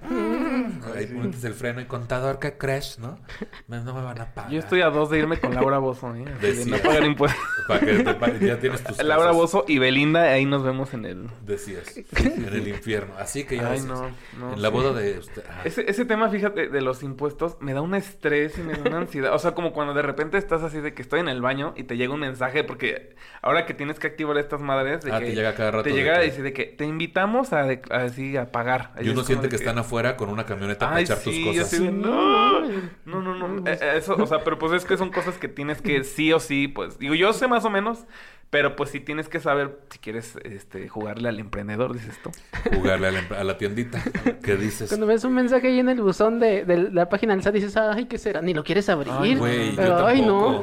ahí 0.95 1.07
pones 1.07 1.43
el 1.45 1.55
freno 1.55 1.81
y 1.81 1.87
contador, 1.87 2.39
¿qué 2.39 2.57
crees, 2.57 2.99
no? 3.01 3.19
No 3.67 3.83
me 3.83 4.03
van 4.03 4.21
a 4.21 4.33
pagar. 4.33 4.53
Yo 4.53 4.61
estoy 4.61 4.81
a 4.83 4.91
dos 4.91 5.11
de 5.11 5.19
irme 5.19 5.41
con 5.41 5.55
Laura 5.55 5.79
Bozo, 5.79 6.15
¿eh? 6.15 6.25
Así 6.37 6.47
de 6.47 6.53
Decía. 6.55 6.77
no 6.77 6.83
pagar 6.83 7.05
impuestos. 7.05 7.43
Para 7.67 7.81
que 7.81 7.95
te 8.05 8.15
paguen, 8.15 8.41
ya 8.47 8.59
tienes 8.61 8.85
tus 8.85 8.99
Laura 9.03 9.33
Bozo 9.33 9.65
y 9.67 9.79
Belinda, 9.79 10.23
ahí 10.31 10.45
nos 10.45 10.63
vemos 10.63 10.95
en 10.95 11.05
el... 11.05 11.27
Decías, 11.45 11.97
en 11.97 12.45
el 12.45 12.69
infierno. 12.69 13.15
Así 13.19 13.43
que 13.45 13.57
ya 13.57 13.67
Ay, 13.71 13.81
decías, 13.81 13.87
no, 13.89 14.11
no, 14.39 14.53
En 14.53 14.63
la 14.63 14.69
sí. 14.69 14.75
boda 14.75 14.93
de 14.93 15.19
usted. 15.19 15.43
ah, 15.51 15.63
Ese, 15.65 15.91
ese 15.91 16.05
tema, 16.05 16.29
fíjate, 16.29 16.69
de 16.69 16.81
los 16.81 17.03
impuestos, 17.03 17.57
me 17.61 17.73
da 17.75 17.81
un 17.81 17.95
estrés 17.97 18.57
y 18.59 18.61
me 18.63 18.75
da 18.75 18.83
una 18.89 18.99
ansiedad. 18.99 19.35
O 19.35 19.39
sea, 19.41 19.53
como 19.53 19.73
cuando 19.73 19.95
de 19.95 20.03
repente 20.03 20.39
estás 20.39 20.63
así 20.63 20.81
de 20.81 20.95
que 20.95 21.03
estoy 21.03 21.19
en 21.21 21.29
el 21.29 21.41
baño 21.41 21.75
y 21.77 21.85
te 21.85 21.97
llega 21.97 22.15
un 22.15 22.21
mensaje, 22.21 22.63
porque 22.63 23.17
ahora 23.43 23.67
que 23.67 23.75
tienes 23.75 23.99
que 23.99 24.07
activar 24.07 24.37
estas 24.39 24.61
madres, 24.61 25.03
de 25.03 25.13
Ah, 25.13 25.19
que 25.19 25.27
te 25.27 25.35
llega 25.35 25.55
cada 25.55 25.71
rato 25.73 25.83
Te 25.85 25.93
llega 25.93 26.17
a 26.17 26.21
que- 26.21 26.27
decir 26.27 26.45
de 26.45 26.53
que 26.53 26.65
te 26.67 26.85
invitamos 26.85 27.53
a, 27.53 27.65
de- 27.65 27.83
a 27.91 28.03
así, 28.05 28.37
a 28.37 28.53
pagar. 28.53 28.66
Y 29.01 29.09
uno 29.09 29.23
siente 29.25 29.49
que 29.49 29.57
están 29.57 29.79
afuera 29.79 30.17
con 30.17 30.29
una 30.29 30.45
camioneta 30.47 30.89
para 30.89 31.01
echar 31.01 31.19
sí, 31.19 31.45
tus 31.45 31.55
cosas. 31.55 31.73
así 31.73 31.85
de, 31.85 31.93
no, 31.93 32.61
no, 33.05 33.23
no, 33.23 33.35
no. 33.35 33.71
Eh, 33.71 33.79
eh, 33.81 33.93
Eso, 33.97 34.17
o 34.17 34.27
sea, 34.27 34.45
pero 34.45 34.59
pues 34.59 34.73
es 34.73 34.85
que 34.85 34.97
son 34.97 35.11
cosas 35.11 35.39
que 35.39 35.49
tienes 35.49 35.83
que 35.83 36.05
sí 36.05 36.33
o 36.33 36.41
sí, 36.41 36.69
pues, 36.69 36.99
digo, 36.99 37.15
yo 37.15 37.33
sé 37.33 37.49
más 37.49 37.65
o 37.65 37.71
menos, 37.71 38.07
pero 38.51 38.77
pues 38.77 38.91
sí 38.91 39.01
tienes 39.01 39.29
que 39.29 39.41
saber 39.41 39.81
si 39.91 39.99
quieres 39.99 40.37
este, 40.45 40.89
jugarle 40.89 41.29
al 41.29 41.39
emprendedor, 41.41 41.93
dices 41.93 42.17
tú. 42.23 42.31
Jugarle 42.77 43.09
a 43.09 43.11
la, 43.11 43.21
a 43.41 43.45
la 43.45 43.59
tiendita. 43.59 44.03
¿Qué 44.43 44.57
dices? 44.57 44.89
Cuando 44.89 45.07
ves 45.07 45.25
un 45.25 45.35
mensaje 45.35 45.69
ahí 45.69 45.81
en 45.81 45.89
el 45.89 46.01
buzón 46.01 46.39
de, 46.39 46.65
de 46.65 46.91
la 46.91 47.09
página 47.09 47.35
del 47.35 47.43
SAT 47.43 47.55
dices, 47.55 47.77
ay, 47.77 48.07
¿qué 48.07 48.19
será? 48.19 48.43
Ni 48.43 48.55
lo 48.55 48.65
quieres 48.65 48.89
abrir. 48.89 49.13
Ay, 49.17 49.35
güey, 49.35 49.75
yo 49.75 50.07
ay, 50.07 50.23
no. 50.23 50.63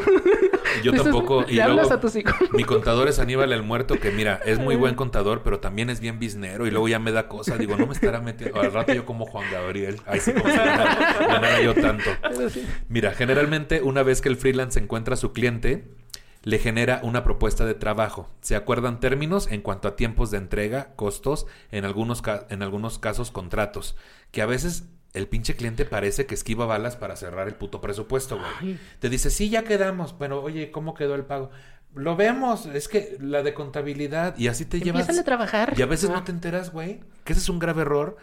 Yo 0.82 0.94
tampoco. 1.04 1.46
Y 1.48 1.56
le 1.56 1.62
hablas 1.62 1.88
luego, 1.88 1.94
a 1.94 2.00
tu 2.00 2.10
psicólogo. 2.10 2.54
mi 2.58 2.64
contador 2.64 3.08
es 3.08 3.20
Aníbal 3.20 3.52
el 3.52 3.64
Muerto, 3.64 4.00
que 4.00 4.12
mira, 4.12 4.40
es 4.46 4.60
muy 4.60 4.76
buen 4.76 4.96
contador, 4.96 5.42
pero 5.44 5.60
también 5.60 5.90
es 5.90 6.00
bien 6.00 6.20
biznero. 6.20 6.66
Y 6.66 6.72
luego 6.72 6.88
ya 6.88 7.00
me 7.00 7.12
da 7.12 7.28
cosa. 7.28 7.58
Digo, 7.58 7.76
no 7.76 7.88
me 7.88 7.94
estará 7.94 8.22
metiendo. 8.22 8.62
Al 8.62 8.72
rato 8.72 8.94
yo 8.94 9.06
como 9.06 9.26
Juan 9.26 9.46
Gabriel. 9.52 10.00
Ay, 10.06 10.20
sí, 10.20 10.32
como 10.32 10.50
si 10.50 10.58
ganara, 10.58 11.16
ganara 11.20 11.62
yo 11.62 11.74
tanto. 11.76 12.10
Mira, 12.88 13.12
generalmente 13.12 13.82
una 13.82 14.04
vez 14.04 14.22
que 14.22 14.30
el 14.30 14.38
freelance 14.38 14.80
encuentra 14.80 15.16
a 15.16 15.18
su 15.18 15.34
cliente, 15.34 15.84
le 16.44 16.60
genera 16.60 17.00
una 17.04 17.24
propuesta 17.24 17.66
de 17.66 17.74
trabajo. 17.74 18.30
Se 18.42 18.56
acuerdan 18.56 19.00
términos 19.00 19.48
en 19.50 19.62
cuanto 19.62 19.88
a 19.88 19.96
tiempos 19.96 20.30
de 20.30 20.38
entrega, 20.38 20.90
costos, 20.96 21.46
en 21.72 21.86
algunos, 21.86 22.22
ca- 22.22 22.46
en 22.50 22.62
algunos 22.62 23.00
casos 23.00 23.32
contratos, 23.32 23.96
que 24.32 24.42
a 24.42 24.46
veces 24.46 24.84
el 25.14 25.28
pinche 25.28 25.56
cliente 25.56 25.86
parece 25.86 26.26
que 26.26 26.34
esquiva 26.36 26.66
balas 26.66 26.96
para 26.98 27.16
cerrar 27.16 27.48
el 27.48 27.56
puto 27.56 27.80
presupuesto, 27.82 28.38
güey. 28.38 28.50
Ay. 28.60 28.80
Te 29.00 29.10
dice, 29.10 29.30
sí, 29.30 29.50
ya 29.50 29.64
quedamos, 29.64 30.14
pero 30.14 30.42
oye, 30.44 30.72
¿cómo 30.72 30.94
quedó 30.96 31.16
el 31.16 31.24
pago? 31.24 31.50
Lo 31.96 32.16
vemos, 32.16 32.66
es 32.66 32.88
que 32.88 33.18
la 33.22 33.44
de 33.44 33.54
contabilidad 33.54 34.36
y 34.38 34.48
así 34.48 34.66
te 34.66 34.80
llevas... 34.80 35.02
Empiezan 35.02 35.22
a 35.22 35.26
trabajar. 35.26 35.74
Y 35.78 35.82
a 35.84 35.86
veces 35.86 36.10
no 36.10 36.24
te 36.24 36.32
enteras, 36.32 36.72
güey, 36.74 37.02
que 37.24 37.34
ese 37.34 37.42
es 37.44 37.50
un 37.50 37.60
grave 37.60 37.84
error 37.84 38.18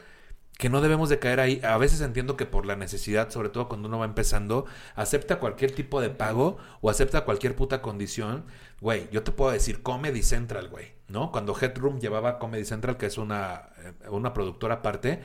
que 0.61 0.69
no 0.69 0.83
debemos 0.83 1.09
de 1.09 1.19
caer 1.19 1.41
ahí. 1.41 1.61
A 1.65 1.79
veces 1.79 2.03
entiendo 2.03 2.37
que 2.37 2.45
por 2.45 2.67
la 2.67 2.77
necesidad, 2.77 3.31
sobre 3.31 3.49
todo 3.49 3.67
cuando 3.67 3.89
uno 3.89 3.99
va 3.99 4.05
empezando, 4.05 4.67
acepta 4.95 5.39
cualquier 5.39 5.73
tipo 5.73 6.03
de 6.03 6.11
pago 6.11 6.59
o 6.83 6.91
acepta 6.91 7.25
cualquier 7.25 7.57
puta 7.57 7.81
condición. 7.81 8.45
Güey, 8.83 9.09
yo 9.11 9.23
te 9.23 9.33
puedo 9.33 9.51
decir 9.53 9.83
Comedy 9.83 10.23
Central, 10.23 10.69
güey, 10.69 10.93
¿no? 11.09 11.33
Cuando 11.33 11.57
Headroom 11.59 11.99
llevaba 11.99 12.39
Comedy 12.39 12.67
Central, 12.67 12.99
que 12.99 13.07
es 13.07 13.17
una, 13.17 13.71
eh, 13.79 14.11
una 14.11 14.35
productora 14.35 14.77
aparte, 14.77 15.23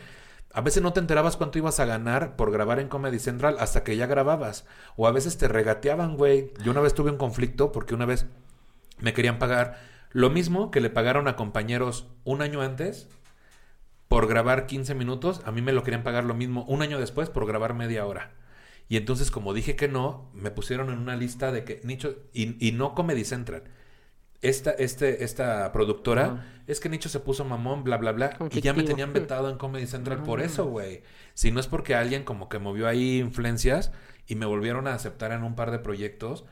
a 0.54 0.62
veces 0.62 0.82
no 0.82 0.94
te 0.94 1.02
enterabas 1.02 1.36
cuánto 1.36 1.58
ibas 1.58 1.82
a 1.82 1.86
ganar 1.86 2.38
por 2.38 2.50
grabar 2.50 2.80
en 2.80 2.88
Comedy 2.88 3.20
Central 3.20 3.58
hasta 3.60 3.84
que 3.84 3.98
ya 3.98 4.08
grababas. 4.08 4.66
O 4.96 5.06
a 5.06 5.12
veces 5.12 5.38
te 5.38 5.50
regateaban, 5.50 6.16
güey. 6.16 6.54
Yo 6.64 6.72
una 6.72 6.80
vez 6.80 6.94
tuve 6.94 7.12
un 7.12 7.18
conflicto 7.18 7.74
porque 7.74 7.94
una 7.94 8.06
vez 8.06 8.26
me 9.00 9.14
querían 9.14 9.38
pagar 9.38 9.82
lo 10.12 10.30
mismo 10.30 10.72
que 10.72 10.80
le 10.80 10.90
pagaron 10.90 11.28
a 11.28 11.36
compañeros 11.36 12.08
un 12.24 12.42
año 12.42 12.62
antes 12.62 13.10
por 14.26 14.34
grabar 14.34 14.66
15 14.66 14.96
minutos, 14.96 15.42
a 15.46 15.52
mí 15.52 15.62
me 15.62 15.72
lo 15.72 15.84
querían 15.84 16.02
pagar 16.02 16.24
lo 16.24 16.34
mismo 16.34 16.66
un 16.68 16.82
año 16.82 17.00
después 17.00 17.30
por 17.30 17.46
grabar 17.46 17.76
media 17.76 18.08
hora. 18.08 18.32
Y 18.90 18.98
entonces, 18.98 19.30
como 19.30 19.54
dije 19.54 19.76
que 19.76 19.88
no, 19.88 20.32
me 20.34 20.50
pusieron 20.50 20.90
en 20.90 20.98
una 20.98 21.16
lista 21.16 21.52
de 21.52 21.64
que 21.64 21.80
Nicho, 21.84 22.16
y, 22.34 22.68
y 22.68 22.72
no 22.72 22.96
Comedy 22.96 23.24
Central. 23.24 23.66
Esta, 24.42 24.72
este, 24.72 25.24
esta 25.24 25.72
productora, 25.72 26.44
es 26.66 26.80
que 26.80 26.90
Nicho 26.90 27.08
se 27.08 27.20
puso 27.20 27.46
mamón, 27.46 27.84
bla, 27.84 27.98
bla, 27.98 28.14
bla. 28.14 28.36
Y 28.52 28.62
ya 28.62 28.74
me 28.74 28.82
tenían 28.82 29.14
vetado 29.14 29.48
en 29.48 29.60
Comedy 29.60 29.86
Central 29.86 30.24
por 30.24 30.42
eso, 30.42 30.66
güey. 30.66 31.04
Si 31.36 31.52
no 31.52 31.60
es 31.60 31.68
porque 31.68 31.94
alguien 31.94 32.24
como 32.24 32.50
que 32.50 32.58
movió 32.58 32.88
ahí 32.88 33.20
influencias 33.20 33.92
y 34.26 34.34
me 34.34 34.48
volvieron 34.48 34.88
a 34.88 34.96
aceptar 34.96 35.34
en 35.34 35.44
un 35.44 35.54
par 35.54 35.70
de 35.70 35.78
proyectos. 35.78 36.46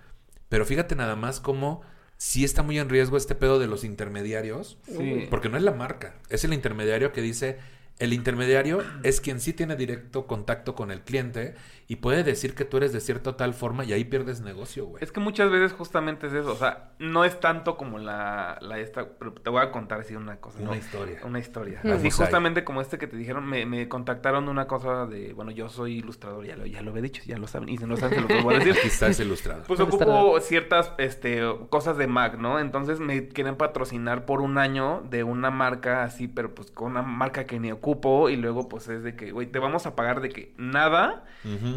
Pero 0.47 0.63
fíjate 0.65 0.95
nada 0.95 1.15
más 1.15 1.39
cómo 1.39 1.82
sí 2.18 2.43
está 2.43 2.64
muy 2.64 2.80
en 2.80 2.89
riesgo 2.89 3.18
este 3.18 3.36
pedo 3.36 3.59
de 3.59 3.68
los 3.68 3.84
intermediarios. 3.84 4.78
Sí. 4.88 5.28
Porque 5.30 5.49
no 5.49 5.57
es 5.57 5.64
la 5.64 5.72
marca, 5.72 6.16
es 6.30 6.43
el 6.43 6.53
intermediario 6.53 7.11
que 7.11 7.22
dice, 7.22 7.57
El 8.00 8.12
intermediario 8.12 8.84
es 9.04 9.22
quien 9.22 9.39
sí 9.39 9.54
tiene 9.54 9.76
directo 9.76 10.26
contacto 10.26 10.76
con 10.76 10.91
el 10.91 11.02
cliente 11.02 11.56
y 11.88 11.98
puede 11.98 12.24
decir 12.24 12.56
que 12.56 12.66
tú 12.66 12.78
eres 12.78 12.94
de 12.94 13.00
cierta 13.00 13.38
tal 13.38 13.54
forma 13.54 13.84
y 13.84 13.94
ahí 13.94 14.04
pierdes 14.04 14.41
negocio, 14.41 14.86
güey. 14.86 15.04
Es 15.04 15.12
que 15.12 15.20
muchas 15.20 15.52
veces 15.52 15.74
justamente 15.74 16.28
es 16.28 16.34
eso, 16.34 16.52
o 16.52 16.56
sea, 16.56 16.91
no 16.98 17.26
es 17.26 17.39
tanto 17.39 17.78
como 17.78 18.00
la, 18.00 18.58
la 18.62 18.80
esta, 18.80 19.06
pero 19.20 19.34
te 19.34 19.50
voy 19.50 19.62
a 19.62 19.72
contar 19.72 20.00
así 20.00 20.16
una 20.16 20.38
cosa. 20.38 20.60
Una 20.60 20.72
¿no? 20.72 20.76
historia. 20.76 21.20
Una 21.24 21.39
historia. 21.39 21.82
Así 21.84 22.06
ahí. 22.06 22.12
justamente 22.12 22.64
como 22.64 22.82
este 22.82 22.98
que 22.98 23.08
te 23.08 23.18
dijeron, 23.18 23.46
me, 23.46 23.66
me 23.66 23.88
contactaron 23.89 24.46
de 24.46 24.52
una 24.52 24.66
cosa 24.66 25.06
de, 25.06 25.34
bueno, 25.34 25.52
yo 25.52 25.70
soy 25.70 25.98
ilustrador, 25.98 26.46
ya 26.46 26.56
lo, 26.56 26.66
ya 26.66 26.82
lo 26.82 26.96
he 26.96 27.02
dicho, 27.02 27.22
ya 27.26 27.38
lo 27.38 27.48
saben, 27.48 27.70
y 27.70 27.78
si 27.78 27.86
no 27.86 27.98
saben 27.98 28.16
se 28.16 28.22
lo 28.22 28.28
vuelvo 28.28 28.52
a 28.52 28.54
decir. 28.56 28.74
Aquí 28.78 28.88
está 28.88 29.08
ese 29.08 29.24
ilustrado. 29.24 29.64
Pues 29.68 29.78
¿Dónde 29.78 29.96
ocupo 29.96 30.39
ciertas 30.39 30.91
este, 30.98 31.41
cosas 31.70 31.98
de 31.98 32.08
Mac, 32.08 32.38
¿no? 32.38 32.60
Entonces 32.60 33.00
me 33.00 33.28
quieren 33.28 33.56
patrocinar 33.56 34.26
por 34.26 34.41
un 34.41 34.58
año 34.58 35.04
de 35.10 35.24
una 35.24 35.52
marca 35.52 36.04
así, 36.04 36.28
pero 36.28 36.56
pues 36.56 36.72
con 36.72 36.91
una 36.91 37.02
marca 37.02 37.46
que 37.46 37.60
ni 37.60 37.70
ocupo 37.84 38.30
y 38.30 38.38
luego 38.38 38.70
pues 38.70 38.88
es 38.88 39.04
de 39.04 39.14
que, 39.16 39.32
güey, 39.32 39.48
te 39.48 39.60
vamos 39.60 39.86
a 39.86 39.94
pagar 39.96 40.22
de 40.22 40.30
que 40.30 40.54
nada 40.58 41.26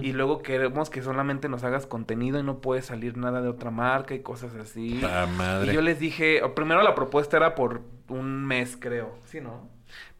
y 0.01 0.13
luego 0.13 0.41
queremos 0.41 0.89
que 0.89 1.03
solamente 1.03 1.49
nos 1.49 1.65
hagas 1.65 1.87
contenido 1.87 2.39
y 2.39 2.45
no 2.45 2.61
puede 2.61 2.81
salir 2.83 3.17
nada 3.17 3.43
de 3.43 3.49
otra 3.49 3.73
marca 3.73 4.15
y 4.15 4.21
cosas 4.21 4.55
así. 4.55 5.01
Ah, 5.05 5.27
madre. 5.37 5.73
Y 5.73 5.75
yo 5.75 5.83
les 5.83 5.99
dije, 5.99 6.41
primero 6.55 6.83
la 6.83 6.95
propuesta 6.95 7.37
era 7.37 7.57
por 7.57 7.83
un 8.09 8.45
mes, 8.47 8.77
creo. 8.79 9.19
Sí, 9.25 9.41
¿no? 9.41 9.69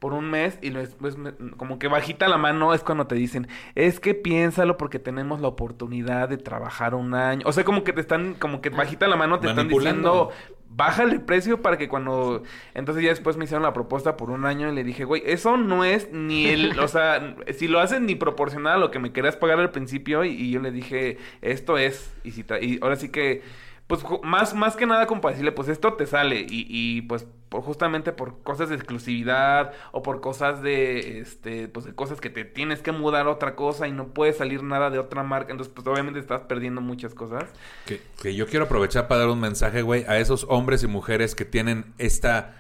Por 0.01 0.13
un 0.13 0.29
mes 0.31 0.59
y 0.63 0.71
después 0.71 1.17
me- 1.17 1.33
como 1.57 1.79
que 1.79 1.89
bajita 1.89 2.27
la 2.29 2.37
mano 2.39 2.75
es 2.75 2.83
cuando 2.83 3.07
te 3.07 3.15
dicen, 3.15 3.47
es 3.75 4.01
que 4.01 4.15
piénsalo 4.15 4.77
porque 4.77 4.99
tenemos 4.99 5.41
la 5.41 5.49
oportunidad 5.49 6.29
de 6.29 6.37
trabajar 6.39 6.95
un 6.95 7.15
año. 7.15 7.43
O 7.47 7.53
sea, 7.53 7.65
como 7.65 7.85
que 7.85 7.93
te 7.93 8.01
están, 8.01 8.35
como 8.35 8.61
que 8.61 8.71
bajita 8.71 9.07
la 9.07 9.17
mano 9.17 9.39
te 9.41 9.47
están 9.49 9.69
diciendo, 9.69 10.31
bájale 10.77 11.15
el 11.15 11.23
precio 11.23 11.63
para 11.63 11.79
que 11.79 11.89
cuando... 11.89 12.43
Entonces 12.75 13.03
ya 13.03 13.11
después 13.11 13.37
me 13.37 13.45
hicieron 13.45 13.63
la 13.63 13.73
propuesta 13.73 14.17
por 14.17 14.31
un 14.31 14.45
año 14.45 14.71
y 14.71 14.75
le 14.75 14.85
dije, 14.85 15.05
güey, 15.05 15.23
eso 15.25 15.57
no 15.57 15.85
es 15.85 16.13
ni 16.13 16.47
el... 16.49 16.79
o 16.81 16.89
sea, 16.89 17.37
si 17.57 17.67
lo 17.67 17.81
hacen 17.81 18.07
ni 18.07 18.15
proporcional 18.15 18.75
a 18.75 18.79
lo 18.79 18.91
que 18.91 18.99
me 18.99 19.13
querías 19.13 19.37
pagar 19.37 19.59
al 19.59 19.71
principio 19.71 20.25
y, 20.25 20.31
y 20.31 20.51
yo 20.51 20.61
le 20.61 20.71
dije, 20.71 21.17
esto 21.41 21.79
es... 21.79 22.13
Y, 22.25 22.33
si 22.33 22.45
y 22.61 22.79
ahora 22.83 22.97
sí 22.97 23.09
que... 23.09 23.43
Pues 23.87 24.03
más, 24.25 24.53
más 24.53 24.75
que 24.75 24.85
nada 24.85 25.07
como 25.07 25.21
para 25.21 25.33
decirle, 25.33 25.53
pues 25.53 25.69
esto 25.69 25.95
te 25.95 26.07
sale 26.07 26.41
y, 26.41 26.67
y 26.69 27.03
pues 27.03 27.27
por, 27.49 27.63
justamente 27.63 28.11
por 28.13 28.43
cosas 28.43 28.69
de 28.69 28.75
exclusividad 28.75 29.73
o 29.93 30.03
por 30.03 30.21
cosas 30.21 30.61
de, 30.61 31.21
este, 31.21 31.69
pues 31.69 31.87
de 31.87 31.95
cosas 31.95 32.21
que 32.21 32.29
te 32.29 32.45
tienes 32.45 32.81
que 32.81 32.91
mudar 32.91 33.29
a 33.29 33.31
otra 33.31 33.55
cosa 33.55 33.87
y 33.87 33.93
no 33.93 34.09
puede 34.09 34.33
salir 34.33 34.65
nada 34.65 34.91
de 34.91 34.99
otra 34.99 35.23
marca, 35.23 35.53
entonces 35.53 35.73
pues 35.73 35.87
obviamente 35.87 36.19
estás 36.19 36.43
perdiendo 36.43 36.81
muchas 36.81 37.15
cosas. 37.15 37.45
Que, 37.87 38.03
que 38.21 38.35
yo 38.35 38.49
quiero 38.49 38.65
aprovechar 38.65 39.07
para 39.07 39.21
dar 39.21 39.31
un 39.31 39.41
mensaje, 39.41 39.83
güey, 39.83 40.05
a 40.09 40.19
esos 40.19 40.47
hombres 40.49 40.83
y 40.83 40.89
mujeres 40.89 41.37
que 41.37 41.45
tienen 41.45 41.95
esta, 41.99 42.57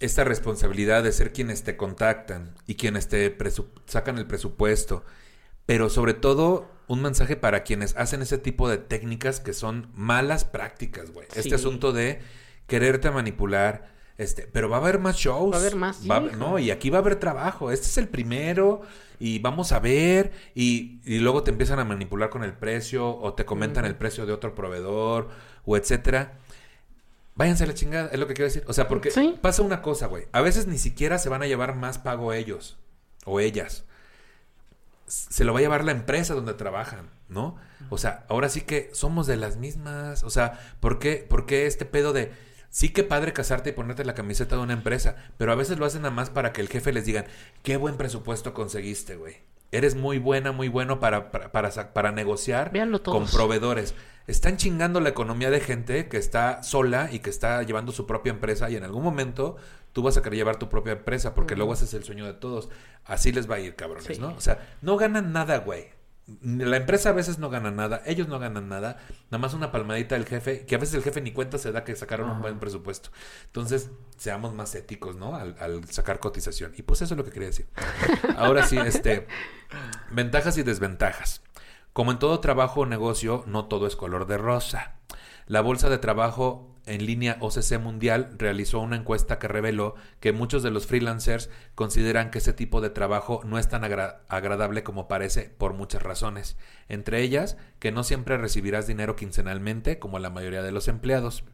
esta 0.00 0.24
responsabilidad 0.24 1.02
de 1.02 1.12
ser 1.12 1.32
quienes 1.32 1.64
te 1.64 1.78
contactan 1.78 2.54
y 2.66 2.74
quienes 2.74 3.08
te 3.08 3.34
sacan 3.86 4.18
el 4.18 4.26
presupuesto. 4.26 5.04
Pero 5.64 5.88
sobre 5.88 6.12
todo, 6.12 6.68
un 6.88 7.02
mensaje 7.02 7.36
para 7.36 7.62
quienes 7.62 7.96
hacen 7.96 8.22
ese 8.22 8.38
tipo 8.38 8.68
de 8.68 8.78
técnicas 8.78 9.40
que 9.40 9.52
son 9.52 9.88
malas 9.94 10.44
prácticas, 10.44 11.10
güey. 11.12 11.26
Este 11.34 11.54
asunto 11.54 11.92
de 11.92 12.20
quererte 12.66 13.10
manipular. 13.10 13.90
Este, 14.18 14.46
pero 14.46 14.68
va 14.68 14.76
a 14.76 14.80
haber 14.80 14.98
más 14.98 15.16
shows. 15.16 15.52
Va 15.52 15.56
a 15.56 15.60
haber 15.60 15.74
más, 15.76 16.08
Va- 16.08 16.20
no, 16.20 16.58
y 16.58 16.70
aquí 16.70 16.90
va 16.90 16.98
a 16.98 17.00
haber 17.00 17.16
trabajo. 17.16 17.70
Este 17.72 17.86
es 17.86 17.96
el 17.98 18.08
primero 18.08 18.82
y 19.18 19.38
vamos 19.38 19.72
a 19.72 19.80
ver. 19.80 20.32
Y, 20.54 21.00
y 21.04 21.18
luego 21.18 21.42
te 21.42 21.50
empiezan 21.50 21.78
a 21.78 21.84
manipular 21.84 22.28
con 22.30 22.44
el 22.44 22.52
precio 22.52 23.08
o 23.16 23.34
te 23.34 23.44
comentan 23.44 23.84
el 23.84 23.94
precio 23.96 24.26
de 24.26 24.32
otro 24.32 24.54
proveedor 24.54 25.30
o 25.64 25.76
etcétera. 25.76 26.38
Váyanse 27.34 27.64
a 27.64 27.66
la 27.66 27.74
chingada, 27.74 28.10
es 28.12 28.18
lo 28.20 28.26
que 28.26 28.34
quiero 28.34 28.48
decir. 28.48 28.64
O 28.66 28.72
sea, 28.74 28.86
porque 28.88 29.10
Sí. 29.10 29.36
pasa 29.40 29.62
una 29.62 29.80
cosa, 29.80 30.06
güey. 30.06 30.26
A 30.32 30.42
veces 30.42 30.66
ni 30.66 30.76
siquiera 30.78 31.18
se 31.18 31.30
van 31.30 31.42
a 31.42 31.46
llevar 31.46 31.74
más 31.74 31.98
pago 31.98 32.32
ellos 32.34 32.78
o 33.24 33.40
ellas. 33.40 33.84
Se 35.12 35.44
lo 35.44 35.52
va 35.52 35.58
a 35.58 35.62
llevar 35.62 35.84
la 35.84 35.92
empresa 35.92 36.34
donde 36.34 36.54
trabajan, 36.54 37.10
¿no? 37.28 37.56
O 37.90 37.98
sea, 37.98 38.24
ahora 38.28 38.48
sí 38.48 38.62
que 38.62 38.90
somos 38.92 39.26
de 39.26 39.36
las 39.36 39.56
mismas. 39.56 40.24
O 40.24 40.30
sea, 40.30 40.58
¿por 40.80 40.98
qué, 40.98 41.26
por 41.28 41.46
qué 41.46 41.66
este 41.66 41.84
pedo 41.84 42.12
de... 42.12 42.32
Sí 42.70 42.88
que 42.88 43.04
padre 43.04 43.34
casarte 43.34 43.70
y 43.70 43.72
ponerte 43.74 44.04
la 44.06 44.14
camiseta 44.14 44.56
de 44.56 44.62
una 44.62 44.72
empresa, 44.72 45.16
pero 45.36 45.52
a 45.52 45.56
veces 45.56 45.78
lo 45.78 45.84
hacen 45.84 46.02
nada 46.02 46.14
más 46.14 46.30
para 46.30 46.54
que 46.54 46.62
el 46.62 46.68
jefe 46.68 46.90
les 46.90 47.04
digan, 47.04 47.26
qué 47.62 47.76
buen 47.76 47.98
presupuesto 47.98 48.54
conseguiste, 48.54 49.16
güey. 49.16 49.42
Eres 49.72 49.94
muy 49.96 50.18
buena, 50.18 50.52
muy 50.52 50.68
bueno 50.68 51.00
para, 51.00 51.32
para, 51.32 51.50
para, 51.50 51.70
para 51.92 52.12
negociar 52.12 52.70
con 53.02 53.26
proveedores. 53.32 53.94
Están 54.26 54.56
chingando 54.56 55.00
la 55.00 55.08
economía 55.08 55.50
de 55.50 55.60
gente 55.60 56.08
que 56.08 56.18
está 56.18 56.62
sola 56.62 57.08
y 57.10 57.18
que 57.18 57.30
está 57.30 57.62
llevando 57.62 57.90
su 57.90 58.06
propia 58.06 58.30
empresa 58.30 58.70
y 58.70 58.76
en 58.76 58.84
algún 58.84 59.02
momento 59.02 59.56
tú 59.92 60.02
vas 60.02 60.16
a 60.16 60.22
querer 60.22 60.36
llevar 60.38 60.56
tu 60.58 60.68
propia 60.68 60.92
empresa 60.92 61.34
porque 61.34 61.56
luego 61.56 61.72
ese 61.72 61.86
es 61.86 61.94
el 61.94 62.04
sueño 62.04 62.26
de 62.26 62.34
todos. 62.34 62.68
Así 63.04 63.32
les 63.32 63.50
va 63.50 63.56
a 63.56 63.60
ir, 63.60 63.74
cabrones, 63.74 64.04
Sí. 64.06 64.18
¿no? 64.20 64.28
O 64.36 64.40
sea, 64.40 64.76
no 64.82 64.96
ganan 64.96 65.32
nada, 65.32 65.58
güey. 65.58 65.88
La 66.42 66.76
empresa 66.76 67.10
a 67.10 67.12
veces 67.12 67.38
no 67.38 67.50
gana 67.50 67.70
nada, 67.72 68.00
ellos 68.06 68.28
no 68.28 68.38
ganan 68.38 68.68
nada, 68.68 68.98
nada 69.30 69.38
más 69.38 69.54
una 69.54 69.72
palmadita 69.72 70.14
del 70.14 70.24
jefe, 70.24 70.64
que 70.64 70.76
a 70.76 70.78
veces 70.78 70.94
el 70.94 71.02
jefe 71.02 71.20
ni 71.20 71.32
cuenta 71.32 71.58
se 71.58 71.72
da 71.72 71.82
que 71.82 71.96
sacaron 71.96 72.30
un 72.30 72.40
buen 72.40 72.60
presupuesto. 72.60 73.10
Entonces, 73.46 73.90
seamos 74.16 74.54
más 74.54 74.74
éticos, 74.76 75.16
¿no? 75.16 75.34
Al, 75.34 75.56
al 75.58 75.84
sacar 75.86 76.20
cotización. 76.20 76.72
Y 76.76 76.82
pues 76.82 77.02
eso 77.02 77.14
es 77.14 77.18
lo 77.18 77.24
que 77.24 77.32
quería 77.32 77.48
decir. 77.48 77.68
Ahora 78.36 78.64
sí, 78.64 78.78
este, 78.78 79.26
ventajas 80.12 80.56
y 80.58 80.62
desventajas. 80.62 81.42
Como 81.92 82.12
en 82.12 82.18
todo 82.18 82.40
trabajo 82.40 82.80
o 82.80 82.86
negocio, 82.86 83.42
no 83.46 83.66
todo 83.66 83.86
es 83.86 83.96
color 83.96 84.26
de 84.26 84.38
rosa. 84.38 84.94
La 85.46 85.60
Bolsa 85.60 85.90
de 85.90 85.98
Trabajo 85.98 86.71
en 86.86 87.06
línea 87.06 87.36
OCC 87.40 87.78
Mundial 87.78 88.30
realizó 88.38 88.80
una 88.80 88.96
encuesta 88.96 89.38
que 89.38 89.48
reveló 89.48 89.94
que 90.20 90.32
muchos 90.32 90.62
de 90.62 90.70
los 90.70 90.86
freelancers 90.86 91.48
consideran 91.74 92.30
que 92.30 92.38
ese 92.38 92.52
tipo 92.52 92.80
de 92.80 92.90
trabajo 92.90 93.40
no 93.44 93.58
es 93.58 93.68
tan 93.68 93.84
agra- 93.84 94.22
agradable 94.28 94.82
como 94.82 95.06
parece 95.08 95.52
por 95.58 95.74
muchas 95.74 96.02
razones. 96.02 96.56
Entre 96.88 97.22
ellas, 97.22 97.56
que 97.78 97.92
no 97.92 98.02
siempre 98.04 98.36
recibirás 98.36 98.86
dinero 98.86 99.14
quincenalmente 99.16 99.98
como 99.98 100.18
la 100.18 100.30
mayoría 100.30 100.62
de 100.62 100.72
los 100.72 100.88
empleados. 100.88 101.44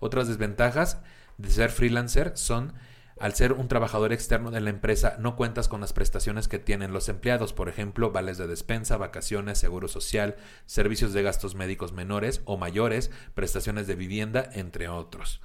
Otras 0.00 0.28
desventajas 0.28 1.00
de 1.36 1.50
ser 1.50 1.70
freelancer 1.70 2.32
son 2.36 2.72
al 3.20 3.34
ser 3.34 3.52
un 3.52 3.68
trabajador 3.68 4.12
externo 4.12 4.50
de 4.50 4.60
la 4.60 4.70
empresa, 4.70 5.16
no 5.18 5.36
cuentas 5.36 5.68
con 5.68 5.80
las 5.80 5.92
prestaciones 5.92 6.48
que 6.48 6.58
tienen 6.58 6.92
los 6.92 7.08
empleados, 7.08 7.52
por 7.52 7.68
ejemplo, 7.68 8.10
vales 8.10 8.38
de 8.38 8.46
despensa, 8.46 8.96
vacaciones, 8.96 9.58
seguro 9.58 9.88
social, 9.88 10.36
servicios 10.66 11.12
de 11.12 11.22
gastos 11.22 11.54
médicos 11.54 11.92
menores 11.92 12.42
o 12.44 12.56
mayores, 12.56 13.10
prestaciones 13.34 13.86
de 13.86 13.96
vivienda, 13.96 14.48
entre 14.52 14.88
otros. 14.88 15.40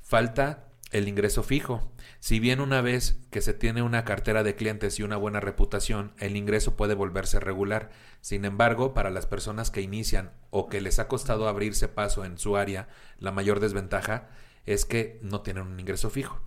Falta 0.00 0.68
el 0.92 1.08
ingreso 1.08 1.42
fijo. 1.42 1.92
Si 2.20 2.38
bien 2.40 2.60
una 2.60 2.80
vez 2.80 3.18
que 3.30 3.40
se 3.40 3.54
tiene 3.54 3.82
una 3.82 4.04
cartera 4.04 4.42
de 4.42 4.54
clientes 4.54 4.98
y 4.98 5.02
una 5.02 5.16
buena 5.16 5.40
reputación, 5.40 6.12
el 6.18 6.36
ingreso 6.36 6.76
puede 6.76 6.94
volverse 6.94 7.40
regular. 7.40 7.90
Sin 8.20 8.44
embargo, 8.44 8.94
para 8.94 9.10
las 9.10 9.26
personas 9.26 9.70
que 9.70 9.80
inician 9.80 10.32
o 10.50 10.68
que 10.68 10.80
les 10.80 10.98
ha 10.98 11.08
costado 11.08 11.48
abrirse 11.48 11.88
paso 11.88 12.24
en 12.24 12.38
su 12.38 12.56
área, 12.56 12.88
la 13.18 13.32
mayor 13.32 13.60
desventaja 13.60 14.28
es 14.64 14.84
que 14.84 15.18
no 15.22 15.40
tienen 15.42 15.66
un 15.66 15.80
ingreso 15.80 16.10
fijo. 16.10 16.40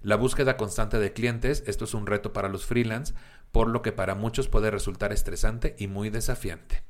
La 0.00 0.16
búsqueda 0.16 0.56
constante 0.56 0.98
de 0.98 1.12
clientes, 1.12 1.64
esto 1.66 1.84
es 1.84 1.94
un 1.94 2.06
reto 2.06 2.32
para 2.32 2.48
los 2.48 2.66
freelance, 2.66 3.14
por 3.52 3.68
lo 3.68 3.82
que 3.82 3.92
para 3.92 4.14
muchos 4.14 4.48
puede 4.48 4.70
resultar 4.70 5.12
estresante 5.12 5.74
y 5.78 5.86
muy 5.88 6.10
desafiante. 6.10 6.82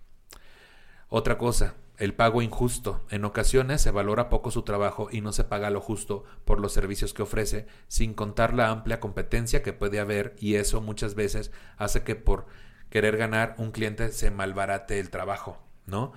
Otra 1.09 1.39
cosa, 1.39 1.75
el 1.97 2.15
pago 2.15 2.43
injusto. 2.43 3.05
En 3.11 3.25
ocasiones 3.25 3.81
se 3.81 3.91
valora 3.91 4.29
poco 4.29 4.51
su 4.51 4.63
trabajo 4.63 5.09
y 5.11 5.21
no 5.21 5.33
se 5.33 5.45
paga 5.45 5.71
lo 5.71 5.81
justo 5.81 6.25
por 6.45 6.61
los 6.61 6.73
servicios 6.73 7.15
que 7.15 7.23
ofrece, 7.23 7.67
sin 7.89 8.15
contar 8.15 8.55
la 8.55 8.69
amplia 8.69 9.01
competencia 9.01 9.63
que 9.63 9.73
puede 9.73 10.01
haber 10.01 10.37
y 10.39 10.55
eso 10.55 10.81
muchas 10.81 11.15
veces 11.15 11.51
hace 11.77 12.05
que 12.05 12.15
por 12.15 12.47
querer 12.91 13.17
ganar 13.17 13.55
un 13.59 13.73
cliente 13.73 14.13
se 14.13 14.31
malbarate 14.31 15.01
el 15.01 15.11
trabajo, 15.11 15.59
¿no? 15.87 16.13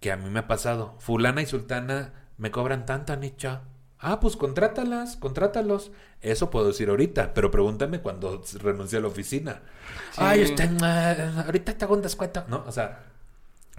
Que 0.00 0.12
a 0.12 0.16
mí 0.16 0.30
me 0.30 0.40
ha 0.40 0.46
pasado. 0.46 0.94
Fulana 0.98 1.42
y 1.42 1.46
sultana 1.46 2.12
me 2.36 2.50
cobran 2.50 2.86
tanta 2.86 3.16
nicha. 3.16 3.62
Ah, 4.06 4.20
pues 4.20 4.36
contrátalas, 4.36 5.16
contrátalos. 5.16 5.90
Eso 6.20 6.50
puedo 6.50 6.66
decir 6.68 6.88
ahorita, 6.90 7.32
pero 7.34 7.50
pregúntame 7.50 8.00
cuando 8.02 8.42
renuncie 8.60 8.98
a 8.98 9.00
la 9.02 9.08
oficina. 9.08 9.62
Ay, 10.16 10.42
usted, 10.42 10.70
ah, 10.82 11.44
ahorita 11.46 11.76
te 11.78 11.84
hago 11.84 11.94
un 11.94 12.02
descuento. 12.02 12.44
No, 12.48 12.64
o 12.66 12.72
sea, 12.72 13.04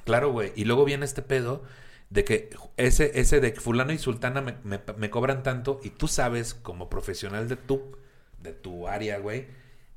Claro, 0.05 0.32
güey. 0.32 0.53
Y 0.55 0.65
luego 0.65 0.86
viene 0.86 1.05
este 1.05 1.21
pedo 1.21 1.63
de 2.09 2.23
que 2.23 2.49
ese, 2.78 3.19
ese 3.19 3.39
de 3.41 3.53
que 3.53 3.59
fulano 3.61 3.91
y 3.91 3.97
sultana 3.97 4.41
me, 4.41 4.55
me- 4.63 4.82
me 4.97 5.09
cobran 5.09 5.43
tanto 5.43 5.80
y 5.84 5.89
tú 5.89 6.07
sabes 6.07 6.53
como 6.53 6.89
profesional 6.89 7.47
de 7.49 7.55
tu, 7.57 7.97
de 8.41 8.53
tu 8.53 8.88
área, 8.88 9.17
güey, 9.19 9.47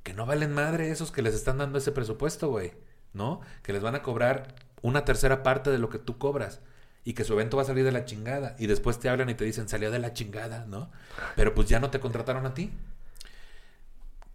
que 0.02 0.14
no 0.14 0.24
valen 0.26 0.52
madre 0.54 0.90
esos 0.90 1.12
que 1.12 1.22
les 1.22 1.34
están 1.34 1.58
dando 1.58 1.78
ese 1.78 1.92
presupuesto, 1.92 2.48
güey. 2.50 2.72
¿No? 3.14 3.40
Que 3.62 3.72
les 3.72 3.82
van 3.82 3.94
a 3.94 4.02
cobrar 4.02 4.54
una 4.82 5.04
tercera 5.04 5.42
parte 5.42 5.70
de 5.70 5.78
lo 5.78 5.88
que 5.90 5.98
tú 5.98 6.18
cobras. 6.18 6.60
Y 7.04 7.14
que 7.14 7.24
su 7.24 7.32
evento 7.32 7.56
va 7.56 7.62
a 7.62 7.66
salir 7.66 7.84
de 7.84 7.92
la 7.92 8.04
chingada. 8.04 8.54
Y 8.58 8.66
después 8.66 8.98
te 8.98 9.08
hablan 9.08 9.30
y 9.30 9.34
te 9.34 9.44
dicen, 9.44 9.68
salió 9.68 9.90
de 9.90 9.98
la 9.98 10.12
chingada, 10.12 10.66
¿no? 10.66 10.90
Pero 11.36 11.54
pues 11.54 11.68
ya 11.68 11.80
no 11.80 11.90
te 11.90 12.00
contrataron 12.00 12.44
a 12.46 12.54
ti. 12.54 12.70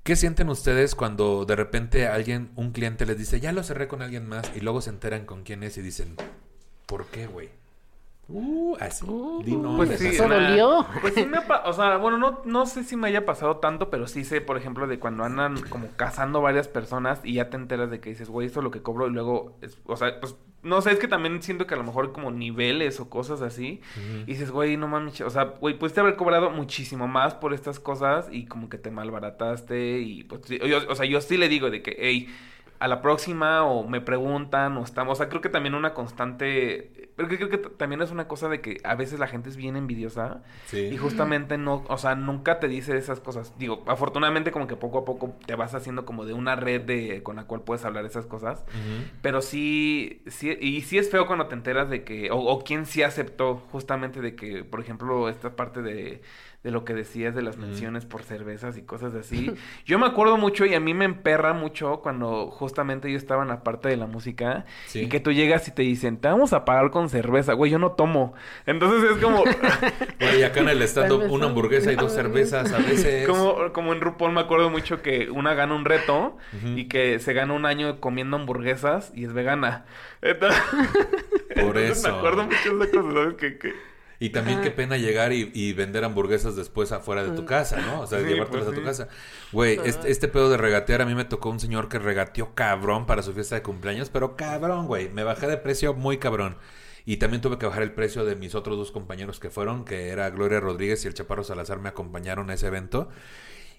¿Qué 0.03 0.15
sienten 0.15 0.49
ustedes 0.49 0.95
cuando 0.95 1.45
de 1.45 1.55
repente 1.55 2.07
alguien, 2.07 2.51
un 2.55 2.71
cliente 2.71 3.05
les 3.05 3.17
dice, 3.17 3.39
ya 3.39 3.53
lo 3.53 3.63
cerré 3.63 3.87
con 3.87 4.01
alguien 4.01 4.27
más 4.27 4.51
y 4.53 4.59
luego 4.59 4.81
se 4.81 4.89
enteran 4.89 5.25
con 5.25 5.43
quién 5.43 5.63
es 5.63 5.77
y 5.77 5.81
dicen, 5.81 6.17
¿por 6.85 7.05
qué, 7.07 7.25
güey? 7.27 7.49
Uh, 8.29 8.75
así. 8.79 9.05
Uh, 9.05 9.75
Pues 9.75 9.89
sí, 9.89 9.95
así. 10.07 10.07
¿Eso 10.15 10.27
nah. 10.27 10.35
dolió? 10.49 10.85
Pues 11.01 11.13
sí 11.13 11.25
me 11.25 11.37
ha 11.37 11.43
o 11.65 11.73
sea, 11.73 11.97
bueno, 11.97 12.17
no, 12.17 12.41
no 12.45 12.65
sé 12.65 12.83
si 12.83 12.95
me 12.95 13.07
haya 13.09 13.25
pasado 13.25 13.57
tanto, 13.57 13.89
pero 13.89 14.07
sí 14.07 14.23
sé, 14.23 14.39
por 14.41 14.57
ejemplo, 14.57 14.87
de 14.87 14.97
cuando 14.97 15.23
andan 15.23 15.59
como 15.69 15.89
cazando 15.97 16.41
varias 16.41 16.67
personas 16.67 17.19
y 17.23 17.33
ya 17.33 17.49
te 17.49 17.57
enteras 17.57 17.91
de 17.91 17.99
que 17.99 18.09
dices, 18.11 18.29
güey, 18.29 18.47
esto 18.47 18.61
es 18.61 18.63
lo 18.63 18.71
que 18.71 18.81
cobro 18.81 19.07
y 19.07 19.11
luego, 19.11 19.57
es- 19.61 19.77
o 19.85 19.97
sea, 19.97 20.19
pues, 20.21 20.35
no 20.61 20.79
sé, 20.81 20.91
es 20.91 20.99
que 20.99 21.09
también 21.09 21.43
siento 21.43 21.67
que 21.67 21.73
a 21.73 21.77
lo 21.77 21.83
mejor 21.83 22.13
como 22.13 22.31
niveles 22.31 23.01
o 23.01 23.09
cosas 23.09 23.41
así, 23.41 23.81
y 24.21 24.23
dices, 24.31 24.49
güey, 24.51 24.77
no 24.77 24.87
mames, 24.87 25.19
o 25.19 25.29
sea, 25.29 25.43
güey, 25.59 25.77
pudiste 25.77 25.99
haber 25.99 26.15
cobrado 26.15 26.49
muchísimo 26.49 27.09
más 27.09 27.33
por 27.35 27.53
estas 27.53 27.81
cosas 27.81 28.29
y 28.31 28.45
como 28.45 28.69
que 28.69 28.77
te 28.77 28.89
malbarataste 28.89 29.99
y, 29.99 30.23
pues, 30.23 30.43
sí, 30.45 30.59
yo- 30.65 30.79
o 30.89 30.95
sea, 30.95 31.05
yo 31.05 31.19
sí 31.19 31.35
le 31.35 31.49
digo 31.49 31.69
de 31.69 31.81
que, 31.81 31.97
hey, 31.99 32.29
a 32.83 32.87
la 32.89 33.01
próxima 33.01 33.63
o 33.63 33.87
me 33.87 34.01
preguntan 34.01 34.75
o 34.77 34.83
estamos, 34.83 35.13
o 35.13 35.15
sea, 35.15 35.29
creo 35.29 35.39
que 35.41 35.47
también 35.47 35.73
una 35.73 35.93
constante, 35.93 37.09
pero 37.15 37.29
que 37.29 37.37
creo 37.37 37.49
que 37.49 37.57
también 37.57 38.01
es 38.01 38.11
una 38.11 38.27
cosa 38.27 38.49
de 38.49 38.59
que 38.59 38.81
a 38.83 38.95
veces 38.95 39.19
la 39.19 39.27
gente 39.27 39.49
es 39.49 39.55
bien 39.55 39.77
envidiosa 39.77 40.43
Sí. 40.65 40.89
y 40.91 40.97
justamente 40.97 41.57
no, 41.57 41.85
o 41.87 41.97
sea, 41.97 42.15
nunca 42.15 42.59
te 42.59 42.67
dice 42.67 42.97
esas 42.97 43.19
cosas. 43.21 43.57
Digo, 43.57 43.83
afortunadamente 43.87 44.51
como 44.51 44.67
que 44.67 44.75
poco 44.75 44.97
a 44.99 45.05
poco 45.05 45.33
te 45.45 45.55
vas 45.55 45.73
haciendo 45.75 46.05
como 46.05 46.25
de 46.25 46.33
una 46.33 46.55
red 46.57 46.81
de 46.81 47.23
con 47.23 47.37
la 47.37 47.45
cual 47.45 47.61
puedes 47.61 47.85
hablar 47.85 48.05
esas 48.05 48.25
cosas, 48.25 48.65
pero 49.21 49.41
sí, 49.41 50.21
sí 50.27 50.57
y 50.59 50.81
sí 50.81 50.97
es 50.97 51.09
feo 51.09 51.25
cuando 51.25 51.47
te 51.47 51.55
enteras 51.55 51.89
de 51.89 52.03
que 52.03 52.31
o, 52.31 52.37
o 52.37 52.63
quién 52.63 52.85
sí 52.85 53.01
aceptó 53.01 53.55
justamente 53.71 54.19
de 54.19 54.35
que, 54.35 54.63
por 54.65 54.79
ejemplo, 54.81 55.29
esta 55.29 55.55
parte 55.55 55.81
de 55.81 56.21
de 56.63 56.71
lo 56.71 56.85
que 56.85 56.93
decías 56.93 57.35
de 57.35 57.41
las 57.41 57.57
menciones 57.57 58.05
por 58.05 58.23
cervezas 58.23 58.77
y 58.77 58.83
cosas 58.83 59.13
así. 59.15 59.51
Yo 59.85 59.99
me 59.99 60.05
acuerdo 60.05 60.37
mucho 60.37 60.65
y 60.65 60.73
a 60.73 60.79
mí 60.79 60.93
me 60.93 61.03
emperra 61.05 61.53
mucho 61.53 61.99
cuando 62.01 62.49
justamente 62.51 63.11
yo 63.11 63.17
estaba 63.17 63.43
en 63.43 63.49
la 63.49 63.63
parte 63.63 63.89
de 63.89 63.97
la 63.97 64.07
música 64.07 64.65
Sí. 64.85 65.01
y 65.01 65.09
que 65.09 65.19
tú 65.19 65.31
llegas 65.33 65.67
y 65.67 65.71
te 65.71 65.81
dicen, 65.81 66.17
te 66.17 66.27
vamos 66.29 66.53
a 66.53 66.63
pagar 66.63 66.89
con 66.91 67.09
cerveza. 67.09 67.53
Güey, 67.53 67.71
yo 67.71 67.79
no 67.79 67.91
tomo. 67.91 68.33
Entonces 68.65 69.11
es 69.11 69.17
como... 69.17 69.43
Güey, 70.19 70.43
acá 70.43 70.61
en 70.61 70.69
el 70.69 70.81
stand-up, 70.83 71.29
una 71.29 71.47
hamburguesa 71.47 71.91
y 71.91 71.95
dos 71.95 72.13
cervezas 72.13 72.71
a 72.71 72.77
veces. 72.77 73.27
Como, 73.27 73.73
como 73.73 73.91
en 73.93 73.99
RuPaul 74.01 74.31
me 74.31 74.39
acuerdo 74.41 74.69
mucho 74.69 75.01
que 75.01 75.29
una 75.29 75.53
gana 75.55 75.75
un 75.75 75.83
reto 75.85 76.37
y 76.75 76.85
que 76.85 77.19
se 77.19 77.33
gana 77.33 77.53
un 77.53 77.65
año 77.65 77.99
comiendo 77.99 78.37
hamburguesas 78.37 79.11
y 79.13 79.25
es 79.25 79.33
vegana. 79.33 79.85
Entonces, 80.21 80.61
Por 80.69 81.77
entonces 81.77 81.97
eso. 81.99 82.11
Me 82.11 82.17
acuerdo 82.17 82.43
mucho 82.45 82.77
de 82.77 82.89
cosas, 82.89 83.13
¿sabes? 83.13 83.33
Que, 83.35 83.57
que... 83.57 83.73
Y 84.23 84.29
también 84.29 84.61
qué 84.61 84.71
pena 84.71 84.95
llegar 84.95 85.33
y, 85.33 85.51
y 85.53 85.73
vender 85.73 86.05
hamburguesas 86.05 86.55
después 86.55 86.93
afuera 86.93 87.25
de 87.25 87.31
tu 87.31 87.43
casa, 87.43 87.81
¿no? 87.81 87.99
O 87.99 88.07
sea, 88.07 88.19
Sí, 88.19 88.25
llevártelas 88.25 88.67
pues 88.67 88.71
a 88.71 88.73
tu 88.73 88.79
sí. 88.79 88.85
casa. 88.85 89.09
Güey, 89.51 89.81
este, 89.83 90.09
este 90.09 90.29
pedo 90.29 90.49
de 90.49 90.55
regatear, 90.55 91.01
a 91.01 91.05
mí 91.05 91.13
me 91.13 91.25
tocó 91.25 91.49
un 91.49 91.59
señor 91.59 91.89
que 91.89 91.99
regateó 91.99 92.55
cabrón 92.55 93.05
para 93.05 93.21
su 93.21 93.33
fiesta 93.33 93.55
de 93.55 93.63
cumpleaños, 93.63 94.09
pero 94.09 94.37
cabrón, 94.37 94.87
güey. 94.87 95.09
Me 95.09 95.25
bajé 95.25 95.47
de 95.47 95.57
precio 95.57 95.93
muy 95.93 96.19
cabrón. 96.19 96.55
Y 97.05 97.17
también 97.17 97.41
tuve 97.41 97.57
que 97.57 97.65
bajar 97.65 97.83
el 97.83 97.91
precio 97.91 98.23
de 98.23 98.37
mis 98.37 98.55
otros 98.55 98.77
dos 98.77 98.91
compañeros 98.91 99.41
que 99.41 99.49
fueron, 99.49 99.83
que 99.83 100.07
era 100.07 100.29
Gloria 100.29 100.61
Rodríguez 100.61 101.03
y 101.03 101.09
el 101.09 101.13
Chaparro 101.13 101.43
Salazar, 101.43 101.79
me 101.79 101.89
acompañaron 101.89 102.49
a 102.49 102.53
ese 102.53 102.67
evento. 102.67 103.09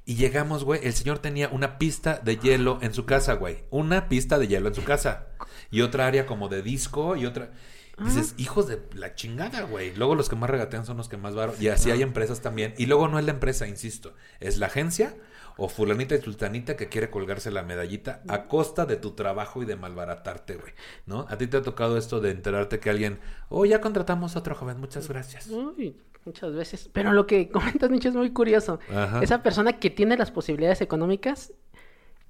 Y 0.04 0.16
llegamos, 0.16 0.62
güey, 0.64 0.78
el 0.84 0.92
señor 0.92 1.20
tenía 1.20 1.48
una 1.48 1.78
pista 1.78 2.20
de 2.22 2.36
hielo 2.36 2.80
en 2.82 2.92
su 2.92 3.06
casa, 3.06 3.32
güey. 3.32 3.64
Una 3.70 4.10
pista 4.10 4.38
de 4.38 4.46
hielo 4.46 4.68
en 4.68 4.74
su 4.74 4.84
casa. 4.84 5.28
Y 5.70 5.80
otra 5.80 6.06
área 6.06 6.26
como 6.26 6.50
de 6.50 6.60
disco 6.60 7.16
y 7.16 7.24
otra... 7.24 7.50
Dices, 8.02 8.34
hijos 8.38 8.66
de 8.66 8.80
la 8.94 9.14
chingada, 9.14 9.62
güey. 9.62 9.94
Luego 9.94 10.14
los 10.14 10.28
que 10.28 10.36
más 10.36 10.50
regatean 10.50 10.84
son 10.84 10.96
los 10.96 11.08
que 11.08 11.16
más 11.16 11.34
varo. 11.34 11.54
Y 11.60 11.68
así 11.68 11.90
hay 11.90 12.02
empresas 12.02 12.40
también. 12.40 12.74
Y 12.76 12.86
luego 12.86 13.08
no 13.08 13.18
es 13.18 13.24
la 13.24 13.30
empresa, 13.30 13.68
insisto. 13.68 14.14
Es 14.40 14.58
la 14.58 14.66
agencia 14.66 15.14
o 15.56 15.68
fulanita 15.68 16.16
y 16.16 16.20
sultanita 16.20 16.76
que 16.76 16.88
quiere 16.88 17.10
colgarse 17.10 17.52
la 17.52 17.62
medallita 17.62 18.22
a 18.26 18.46
costa 18.48 18.86
de 18.86 18.96
tu 18.96 19.12
trabajo 19.12 19.62
y 19.62 19.66
de 19.66 19.76
malbaratarte, 19.76 20.56
güey. 20.56 20.72
¿No? 21.06 21.26
A 21.28 21.38
ti 21.38 21.46
te 21.46 21.58
ha 21.58 21.62
tocado 21.62 21.96
esto 21.96 22.20
de 22.20 22.32
enterarte 22.32 22.80
que 22.80 22.90
alguien... 22.90 23.20
Oh, 23.48 23.64
ya 23.64 23.80
contratamos 23.80 24.34
a 24.34 24.40
otro 24.40 24.56
joven. 24.56 24.80
Muchas 24.80 25.08
gracias. 25.08 25.46
Uy, 25.48 25.96
muchas 26.24 26.52
veces. 26.52 26.90
Pero 26.92 27.12
lo 27.12 27.26
que 27.26 27.48
comentas, 27.48 27.90
Nicho, 27.90 28.08
es 28.08 28.16
muy 28.16 28.32
curioso. 28.32 28.80
Ajá. 28.90 29.22
Esa 29.22 29.42
persona 29.44 29.74
que 29.74 29.90
tiene 29.90 30.16
las 30.16 30.32
posibilidades 30.32 30.80
económicas 30.80 31.52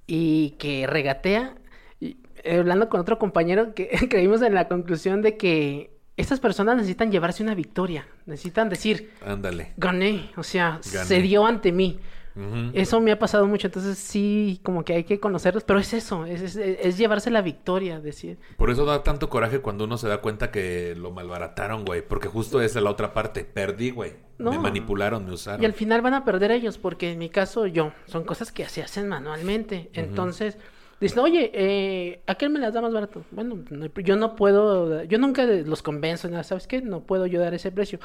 y 0.05 0.51
que 0.59 0.85
regatea, 0.85 1.55
hablando 2.49 2.89
con 2.89 2.99
otro 3.01 3.17
compañero, 3.19 3.73
que 3.73 3.87
creímos 4.09 4.41
en 4.41 4.53
la 4.53 4.67
conclusión 4.67 5.21
de 5.21 5.37
que 5.37 5.91
estas 6.17 6.39
personas 6.39 6.77
necesitan 6.77 7.11
llevarse 7.11 7.43
una 7.43 7.55
victoria. 7.55 8.07
Necesitan 8.25 8.69
decir, 8.69 9.11
Ándale. 9.25 9.73
gané, 9.77 10.29
o 10.37 10.43
sea, 10.43 10.79
Gané. 10.93 11.05
se 11.07 11.21
dio 11.21 11.45
ante 11.45 11.71
mí. 11.71 11.99
Eso 12.73 12.99
me 12.99 13.13
ha 13.13 13.17
pasado 13.17 13.47
mucho, 13.47 13.67
entonces 13.67 13.97
sí, 13.97 14.59
como 14.61 14.83
que 14.83 14.93
hay 14.93 15.03
que 15.05 15.21
conocerlos, 15.21 15.63
pero 15.63 15.79
es 15.79 15.93
eso, 15.93 16.25
es, 16.25 16.41
es- 16.41 16.57
es 16.57 16.97
llevarse 16.97 17.31
la 17.31 17.41
victoria, 17.41 18.01
decir. 18.01 18.37
Por 18.57 18.69
eso 18.69 18.83
da 18.83 19.03
tanto 19.03 19.29
coraje 19.29 19.59
cuando 19.59 19.85
uno 19.85 19.97
se 19.97 20.09
da 20.09 20.17
cuenta 20.19 20.51
que 20.51 20.95
lo 20.97 21.11
malbarataron, 21.11 21.85
güey. 21.85 22.05
Porque 22.05 22.27
justo 22.27 22.59
esa 22.61 22.79
es 22.79 22.83
la 22.83 22.89
otra 22.91 23.13
parte. 23.13 23.45
Perdí, 23.45 23.91
güey. 23.91 24.15
Me 24.37 24.59
manipularon, 24.59 25.23
me 25.25 25.31
usaron. 25.31 25.61
Y 25.63 25.65
al 25.65 25.71
final 25.71 26.01
van 26.01 26.13
a 26.13 26.25
perder 26.25 26.51
ellos, 26.51 26.77
porque 26.77 27.13
en 27.13 27.19
mi 27.19 27.29
caso 27.29 27.67
yo, 27.67 27.93
son 28.05 28.25
cosas 28.25 28.51
que 28.51 28.67
se 28.67 28.83
hacen 28.83 29.07
manualmente. 29.07 29.89
Entonces, 29.93 30.57
dicen, 31.01 31.19
oye, 31.19 31.51
eh, 31.53 32.21
¿a 32.27 32.35
qué 32.35 32.49
me 32.49 32.59
las 32.59 32.73
da 32.73 32.81
más 32.81 32.93
barato? 32.93 33.23
Bueno, 33.31 33.63
yo 34.03 34.15
no 34.15 34.35
puedo, 34.35 35.03
yo 35.03 35.17
nunca 35.17 35.43
los 35.45 35.81
convenzo, 35.83 36.29
¿sabes 36.43 36.67
qué? 36.67 36.81
No 36.81 37.01
puedo 37.01 37.25
yo 37.25 37.39
dar 37.39 37.53
ese 37.53 37.71
precio. 37.71 37.99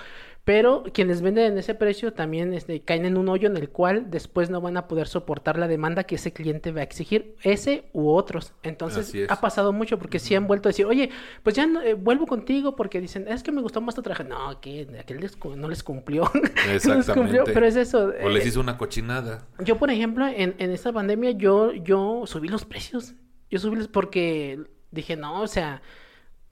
Pero 0.45 0.85
quienes 0.95 1.21
venden 1.21 1.53
en 1.53 1.59
ese 1.59 1.75
precio 1.75 2.13
también 2.15 2.55
este, 2.55 2.81
caen 2.81 3.05
en 3.05 3.19
un 3.19 3.29
hoyo 3.29 3.47
en 3.47 3.57
el 3.59 3.69
cual 3.69 4.11
después 4.11 4.49
no 4.49 4.61
van 4.63 4.77
a 4.79 4.89
poder 4.89 5.07
soportar 5.07 5.59
la 5.59 5.69
demanda 5.69 6.05
que 6.05 6.15
ese 6.15 6.33
cliente 6.33 6.73
va 6.73 6.81
a 6.81 6.85
exigir, 6.85 7.37
ese 7.43 7.85
u 7.93 8.09
otros. 8.11 8.55
Entonces, 8.63 9.15
ha 9.29 9.41
pasado 9.41 9.73
mucho 9.73 9.99
porque 9.99 10.19
sí 10.19 10.35
han 10.35 10.47
vuelto 10.47 10.69
a 10.69 10.71
decir, 10.71 10.87
oye, 10.87 11.11
pues 11.43 11.55
ya 11.57 11.67
no- 11.67 11.83
eh, 11.83 11.93
vuelvo 11.95 12.27
contigo 12.27 12.75
porque 12.75 13.01
dicen, 13.01 13.29
es 13.29 13.43
que 13.43 13.53
me 13.53 13.61
gustó 13.61 13.81
más 13.83 13.95
tu 13.95 14.03
traje. 14.03 14.25
No, 14.25 14.61
que 14.61 14.89
aquel 14.99 15.21
les 15.21 15.37
no 15.45 15.69
les 15.69 15.83
cumplió. 15.83 16.25
No 16.35 16.73
les 16.73 16.85
Exactamente. 16.87 17.13
cumplió, 17.15 17.45
pero 17.45 17.67
es 17.67 17.77
eso. 17.77 18.11
O 18.23 18.29
les 18.29 18.45
eh, 18.45 18.49
hizo 18.49 18.61
una 18.61 18.77
cochinada. 18.79 19.47
Yo, 19.59 19.77
por 19.77 19.91
ejemplo, 19.91 20.27
en, 20.27 20.55
en 20.59 20.71
esta 20.73 20.93
pandemia, 20.93 21.33
yo, 21.33 21.73
yo 21.73 22.23
subí 22.27 22.49
los 22.49 22.65
precios. 22.65 22.80
Yo 23.51 23.59
subí 23.59 23.77
los 23.77 23.89
porque 23.89 24.61
dije, 24.91 25.17
no, 25.17 25.43
o 25.43 25.47
sea, 25.47 25.83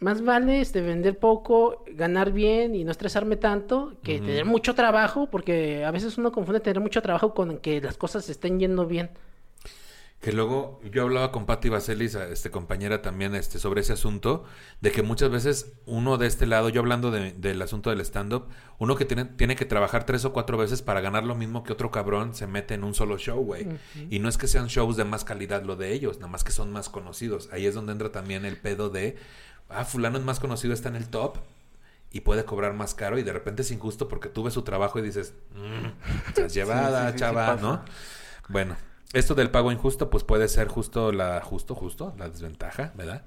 más 0.00 0.22
vale 0.22 0.60
este, 0.60 0.80
vender 0.80 1.18
poco, 1.18 1.84
ganar 1.88 2.32
bien 2.32 2.74
y 2.74 2.84
no 2.84 2.90
estresarme 2.90 3.36
tanto 3.36 3.94
que 4.02 4.20
tener 4.20 4.44
mucho 4.44 4.74
trabajo, 4.74 5.28
porque 5.30 5.84
a 5.84 5.90
veces 5.90 6.18
uno 6.18 6.32
confunde 6.32 6.60
tener 6.60 6.80
mucho 6.80 7.02
trabajo 7.02 7.34
con 7.34 7.58
que 7.58 7.80
las 7.80 7.96
cosas 7.96 8.24
se 8.24 8.32
estén 8.32 8.60
yendo 8.60 8.86
bien. 8.86 9.10
Que 10.20 10.32
luego 10.32 10.80
yo 10.90 11.02
hablaba 11.04 11.30
con 11.30 11.46
Patti 11.46 11.68
Vaselis, 11.68 12.16
este 12.16 12.50
compañera 12.50 13.02
también, 13.02 13.36
este, 13.36 13.60
sobre 13.60 13.82
ese 13.82 13.92
asunto, 13.92 14.42
de 14.80 14.90
que 14.90 15.02
muchas 15.04 15.30
veces 15.30 15.74
uno 15.86 16.18
de 16.18 16.26
este 16.26 16.44
lado, 16.46 16.70
yo 16.70 16.80
hablando 16.80 17.12
de- 17.12 17.30
del 17.34 17.62
asunto 17.62 17.90
del 17.90 18.00
stand-up, 18.00 18.46
uno 18.78 18.96
que 18.96 19.04
tiene, 19.04 19.26
tiene 19.26 19.54
que 19.54 19.64
trabajar 19.64 20.06
tres 20.06 20.24
o 20.24 20.32
cuatro 20.32 20.58
veces 20.58 20.82
para 20.82 21.00
ganar 21.00 21.22
lo 21.22 21.36
mismo 21.36 21.62
que 21.62 21.72
otro 21.72 21.92
cabrón 21.92 22.34
se 22.34 22.48
mete 22.48 22.74
en 22.74 22.82
un 22.82 22.94
solo 22.94 23.16
show, 23.16 23.38
güey. 23.44 23.68
Y 24.10 24.18
no 24.18 24.28
es 24.28 24.36
que 24.38 24.48
sean 24.48 24.66
shows 24.66 24.96
de 24.96 25.04
más 25.04 25.22
calidad 25.22 25.62
lo 25.62 25.76
de 25.76 25.92
ellos, 25.92 26.16
nada 26.16 26.26
más 26.32 26.42
que 26.42 26.50
son 26.50 26.72
más 26.72 26.88
conocidos. 26.88 27.48
Ahí 27.52 27.66
es 27.66 27.76
donde 27.76 27.92
entra 27.92 28.10
también 28.10 28.44
el 28.44 28.56
pedo 28.56 28.90
de, 28.90 29.16
ah, 29.68 29.84
fulano 29.84 30.18
es 30.18 30.24
más 30.24 30.40
conocido, 30.40 30.74
está 30.74 30.88
en 30.88 30.96
el 30.96 31.08
top. 31.10 31.36
Y 32.10 32.22
puede 32.22 32.44
cobrar 32.44 32.72
más 32.72 32.94
caro 32.94 33.18
y 33.18 33.22
de 33.22 33.32
repente 33.34 33.62
es 33.62 33.70
injusto 33.70 34.08
porque 34.08 34.28
tú 34.30 34.42
ves 34.42 34.54
su 34.54 34.62
trabajo 34.62 34.98
y 34.98 35.02
dices, 35.02 35.34
mmm, 35.54 36.26
estás 36.26 36.52
llevada, 36.54 37.02
sí, 37.02 37.06
sí, 37.06 37.12
sí 37.12 37.18
chava. 37.20 37.54
¿no? 37.56 37.84
Bueno, 38.48 38.76
esto 39.12 39.34
del 39.34 39.50
pago 39.50 39.72
injusto, 39.72 40.10
pues 40.10 40.24
puede 40.24 40.48
ser 40.48 40.68
justo 40.68 41.12
la, 41.12 41.40
justo, 41.40 41.74
justo, 41.74 42.14
la 42.18 42.28
desventaja, 42.28 42.92
¿verdad? 42.94 43.22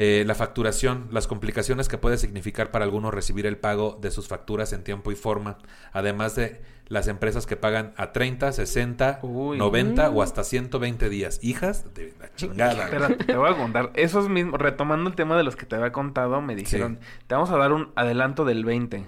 Eh, 0.00 0.22
la 0.24 0.36
facturación, 0.36 1.08
las 1.10 1.26
complicaciones 1.26 1.88
que 1.88 1.98
puede 1.98 2.18
significar 2.18 2.70
para 2.70 2.84
algunos 2.84 3.12
recibir 3.12 3.46
el 3.46 3.56
pago 3.56 3.98
de 4.00 4.12
sus 4.12 4.28
facturas 4.28 4.72
en 4.72 4.84
tiempo 4.84 5.10
y 5.10 5.16
forma, 5.16 5.58
además 5.92 6.36
de 6.36 6.62
las 6.86 7.08
empresas 7.08 7.46
que 7.46 7.56
pagan 7.56 7.94
a 7.96 8.12
30, 8.12 8.52
60, 8.52 9.18
Uy. 9.22 9.58
90 9.58 10.10
o 10.10 10.22
hasta 10.22 10.44
120 10.44 11.08
días. 11.08 11.40
Hijas 11.42 11.92
de 11.94 12.14
la 12.20 12.32
chingada. 12.36 12.84
Espérate, 12.84 13.24
te 13.24 13.36
voy 13.36 13.50
a 13.50 13.56
contar. 13.56 13.90
Esos 13.94 14.28
mismos, 14.28 14.60
retomando 14.60 15.10
el 15.10 15.16
tema 15.16 15.36
de 15.36 15.42
los 15.42 15.56
que 15.56 15.66
te 15.66 15.74
había 15.74 15.90
contado, 15.90 16.40
me 16.40 16.54
dijeron, 16.54 17.00
te 17.26 17.34
vamos 17.34 17.50
a 17.50 17.56
dar 17.56 17.72
un 17.72 17.90
adelanto 17.96 18.44
del 18.44 18.64
20. 18.64 19.04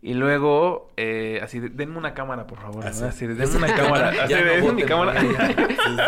Y 0.00 0.14
luego, 0.14 0.90
eh, 0.96 1.40
así, 1.42 1.58
de, 1.58 1.70
denme 1.70 1.98
una 1.98 2.14
cámara, 2.14 2.46
por 2.46 2.60
favor. 2.60 2.86
Así. 2.86 3.00
¿no? 3.02 3.08
Así, 3.08 3.26
de, 3.26 3.34
denme 3.34 3.56
una 3.56 3.74
cámara. 3.74 4.08
Así, 4.22 4.34
de, 4.34 4.44
no 4.44 4.50
denme 4.52 4.72
mi 4.72 4.82
cámara. 4.84 5.20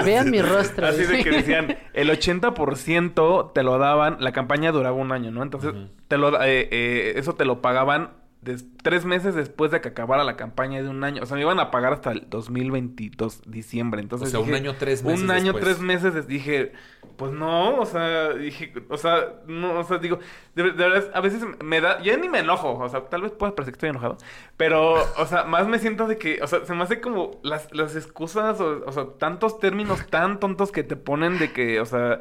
Vean 0.05 0.30
mi 0.30 0.41
rostro. 0.43 0.86
Así 0.86 1.05
de 1.05 1.22
que 1.24 1.30
decían, 1.30 1.76
el 1.93 2.09
80% 2.11 3.53
te 3.53 3.62
lo 3.62 3.78
daban, 3.78 4.18
la 4.20 4.32
campaña 4.32 4.72
duraba 4.72 4.97
un 4.97 5.12
año, 5.12 5.30
¿no? 5.30 5.43
Entonces, 5.43 5.72
Ujú. 5.72 5.88
te 6.09 6.18
lo, 6.18 6.41
eh, 6.43 6.68
eh, 6.70 7.12
eso 7.16 7.34
te 7.34 7.45
lo 7.45 7.61
pagaban 7.61 8.11
des- 8.43 8.64
tres 8.83 9.05
meses 9.05 9.35
después 9.35 9.70
de 9.70 9.81
que 9.81 9.89
acabara 9.89 10.24
la 10.24 10.37
campaña 10.37 10.83
de 10.83 10.89
un 10.89 11.03
año. 11.05 11.22
O 11.22 11.26
sea, 11.26 11.37
me 11.37 11.43
iban 11.43 11.61
a 11.61 11.70
pagar 11.70 11.93
hasta 11.93 12.12
el 12.12 12.26
2022, 12.28 13.43
diciembre. 13.47 14.01
Entonces 14.01 14.28
O 14.28 14.31
sea, 14.31 14.41
un 14.41 14.47
dije- 14.47 14.57
año, 14.57 14.74
tres 14.78 15.03
meses 15.05 15.22
Un 15.22 15.31
año, 15.31 15.53
después. 15.53 15.64
tres 15.64 15.81
meses. 15.81 16.26
Dije, 16.26 16.72
pues 17.16 17.33
no, 17.33 17.78
o 17.81 17.87
sea, 17.87 18.31
dije, 18.35 18.72
o 18.89 18.97
sea, 18.97 19.41
no, 19.47 19.78
o 19.81 19.85
sea, 19.85 19.99
digo, 19.99 20.18
de, 20.55 20.62
de 20.64 20.70
verdad, 20.72 21.11
a 21.14 21.20
veces 21.20 21.43
me 21.62 21.81
da, 21.81 22.01
ya 22.03 22.16
ni 22.16 22.28
me 22.31 22.39
enojo, 22.39 22.78
o 22.78 22.89
sea, 22.89 23.01
tal 23.11 23.22
vez 23.22 23.33
pueda 23.33 23.55
parecer 23.55 23.72
que 23.74 23.76
estoy 23.76 23.91
enojado, 23.91 24.16
pero, 24.57 24.95
o 25.18 25.26
sea, 25.26 25.45
más 25.45 25.66
me 25.68 25.78
siento 25.78 26.07
de 26.07 26.16
que, 26.16 26.41
o 26.43 26.47
sea, 26.47 26.64
se 26.64 26.72
me 26.74 26.83
hace 26.83 27.01
como 27.03 27.39
las, 27.43 27.68
las 27.74 27.95
excusas, 27.95 28.59
o, 28.61 28.85
o 28.87 28.93
sea, 28.93 29.05
tantos 29.18 29.59
términos 29.61 30.07
tan 30.09 30.41
tontos 30.41 30.72
que 30.72 30.83
te 30.83 30.97
ponen 30.97 31.39
de 31.39 31.53
que, 31.53 31.81
o 31.81 31.85
sea, 31.85 32.20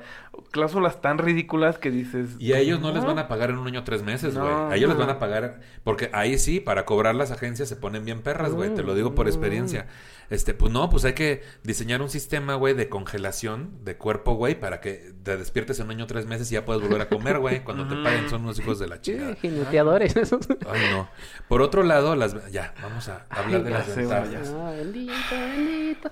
cláusulas 0.51 1.01
tan 1.01 1.18
ridículas 1.18 1.78
que 1.78 1.91
dices. 1.91 2.36
Y 2.39 2.51
a 2.53 2.60
ellos 2.60 2.82
no 2.82 2.91
les 2.91 3.01
"No". 3.03 3.07
van 3.10 3.20
a 3.20 3.28
pagar 3.30 3.51
en 3.51 3.57
un 3.57 3.68
año 3.68 3.84
tres 3.86 4.03
meses, 4.03 4.38
güey. 4.38 4.49
No, 4.49 4.70
a 4.70 4.76
ellos 4.76 4.89
les 4.89 4.97
no. 4.97 5.05
van 5.05 5.16
a 5.16 5.20
pagar. 5.20 5.60
Porque 5.84 6.10
ahí 6.14 6.38
sí, 6.38 6.49
para 6.60 6.86
cobrar 6.86 7.14
las 7.14 7.30
agencias 7.32 7.70
se 7.70 7.76
ponen 7.76 8.06
bien 8.06 8.22
perras, 8.22 8.54
güey. 8.54 8.74
Te 8.74 8.82
lo 8.82 8.95
digo 8.95 9.14
por 9.14 9.28
experiencia. 9.28 9.86
Este, 10.30 10.54
pues 10.54 10.72
no, 10.72 10.89
pues 10.89 11.06
hay 11.06 11.14
que 11.14 11.43
diseñar 11.64 12.02
un 12.02 12.10
sistema, 12.10 12.56
güey, 12.56 12.74
de 12.74 12.88
congelación 12.88 13.84
de 13.84 13.97
cuerpo, 13.97 14.34
güey, 14.36 14.60
para 14.60 14.80
que 14.80 15.14
te 15.24 15.38
despiertes 15.38 15.80
en 15.80 15.86
un 15.86 15.91
año 15.91 16.08
tres 16.08 16.26
meses 16.26 16.52
y 16.52 16.56
ya 16.56 16.66
puedes 16.66 16.82
volver 16.82 17.02
a 17.02 17.10
comer, 17.10 17.39
güey. 17.39 17.64
Cuando 17.64 17.88
te 17.88 17.95
paguen 18.02 18.30
son 18.30 18.41
unos 18.43 18.58
hijos 18.60 18.80
de 18.80 18.88
la 18.88 18.95
Sí, 18.97 19.02
chingada. 19.02 19.36
jineteadores 19.41 20.16
esos. 20.16 20.47
Ay, 20.68 20.82
no. 20.91 21.10
Por 21.47 21.62
otro 21.62 21.84
lado, 21.84 22.16
las... 22.16 22.52
Ya, 22.52 22.74
vamos 22.82 23.08
a 23.10 23.26
hablar 23.30 23.64
de 23.64 23.70
las 23.70 23.95
ventajas. 23.95 24.54
Ah, 24.56 24.72
bendito, 24.76 25.14
bendito. 25.32 26.12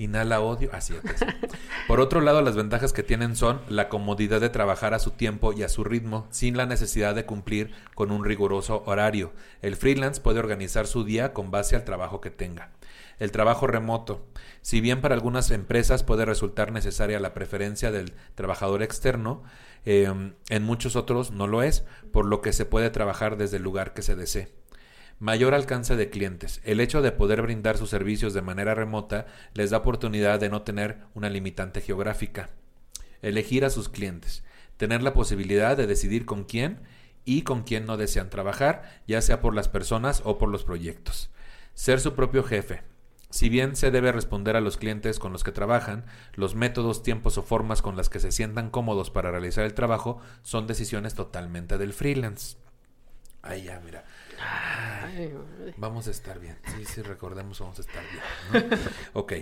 Inhala 0.00 0.40
odio. 0.40 0.70
Así 0.72 0.94
es. 0.94 1.02
Por 1.86 2.00
otro 2.00 2.22
lado, 2.22 2.40
las 2.40 2.56
ventajas 2.56 2.94
que 2.94 3.02
tienen 3.02 3.36
son 3.36 3.60
la 3.68 3.90
comodidad 3.90 4.40
de 4.40 4.48
trabajar 4.48 4.94
a 4.94 4.98
su 4.98 5.10
tiempo 5.10 5.52
y 5.52 5.62
a 5.62 5.68
su 5.68 5.84
ritmo, 5.84 6.26
sin 6.30 6.56
la 6.56 6.64
necesidad 6.64 7.14
de 7.14 7.26
cumplir 7.26 7.72
con 7.94 8.10
un 8.10 8.24
riguroso 8.24 8.82
horario. 8.86 9.34
El 9.60 9.76
freelance 9.76 10.22
puede 10.22 10.38
organizar 10.38 10.86
su 10.86 11.04
día 11.04 11.34
con 11.34 11.50
base 11.50 11.76
al 11.76 11.84
trabajo 11.84 12.22
que 12.22 12.30
tenga. 12.30 12.70
El 13.18 13.30
trabajo 13.30 13.66
remoto. 13.66 14.24
Si 14.62 14.80
bien 14.80 15.02
para 15.02 15.14
algunas 15.14 15.50
empresas 15.50 16.02
puede 16.02 16.24
resultar 16.24 16.72
necesaria 16.72 17.20
la 17.20 17.34
preferencia 17.34 17.90
del 17.90 18.14
trabajador 18.34 18.82
externo, 18.82 19.42
eh, 19.84 20.10
en 20.48 20.62
muchos 20.62 20.96
otros 20.96 21.30
no 21.30 21.46
lo 21.46 21.62
es, 21.62 21.84
por 22.10 22.24
lo 22.24 22.40
que 22.40 22.54
se 22.54 22.64
puede 22.64 22.88
trabajar 22.88 23.36
desde 23.36 23.58
el 23.58 23.64
lugar 23.64 23.92
que 23.92 24.00
se 24.00 24.16
desee. 24.16 24.59
Mayor 25.20 25.52
alcance 25.52 25.96
de 25.96 26.08
clientes. 26.08 26.62
El 26.64 26.80
hecho 26.80 27.02
de 27.02 27.12
poder 27.12 27.42
brindar 27.42 27.76
sus 27.76 27.90
servicios 27.90 28.32
de 28.32 28.40
manera 28.40 28.74
remota 28.74 29.26
les 29.52 29.68
da 29.68 29.76
oportunidad 29.76 30.40
de 30.40 30.48
no 30.48 30.62
tener 30.62 30.96
una 31.12 31.28
limitante 31.28 31.82
geográfica. 31.82 32.48
Elegir 33.20 33.66
a 33.66 33.70
sus 33.70 33.90
clientes. 33.90 34.44
Tener 34.78 35.02
la 35.02 35.12
posibilidad 35.12 35.76
de 35.76 35.86
decidir 35.86 36.24
con 36.24 36.44
quién 36.44 36.80
y 37.26 37.42
con 37.42 37.64
quién 37.64 37.84
no 37.84 37.98
desean 37.98 38.30
trabajar, 38.30 39.02
ya 39.06 39.20
sea 39.20 39.42
por 39.42 39.54
las 39.54 39.68
personas 39.68 40.22
o 40.24 40.38
por 40.38 40.48
los 40.48 40.64
proyectos. 40.64 41.30
Ser 41.74 42.00
su 42.00 42.14
propio 42.14 42.42
jefe. 42.42 42.82
Si 43.28 43.50
bien 43.50 43.76
se 43.76 43.90
debe 43.90 44.12
responder 44.12 44.56
a 44.56 44.62
los 44.62 44.78
clientes 44.78 45.18
con 45.18 45.34
los 45.34 45.44
que 45.44 45.52
trabajan, 45.52 46.06
los 46.32 46.54
métodos, 46.54 47.02
tiempos 47.02 47.36
o 47.36 47.42
formas 47.42 47.82
con 47.82 47.94
las 47.94 48.08
que 48.08 48.20
se 48.20 48.32
sientan 48.32 48.70
cómodos 48.70 49.10
para 49.10 49.30
realizar 49.30 49.66
el 49.66 49.74
trabajo 49.74 50.18
son 50.42 50.66
decisiones 50.66 51.12
totalmente 51.12 51.76
del 51.76 51.92
freelance. 51.92 52.56
Ahí 53.42 53.64
ya, 53.64 53.80
mira. 53.84 54.04
Ay, 54.40 55.34
Vamos 55.76 56.08
a 56.08 56.10
estar 56.10 56.38
bien. 56.38 56.56
Sí, 56.76 56.84
sí, 56.84 57.02
recordemos, 57.02 57.58
vamos 57.60 57.78
a 57.78 57.82
estar 57.82 58.02
bien. 58.52 58.68
¿no? 58.70 58.76
ok. 59.20 59.32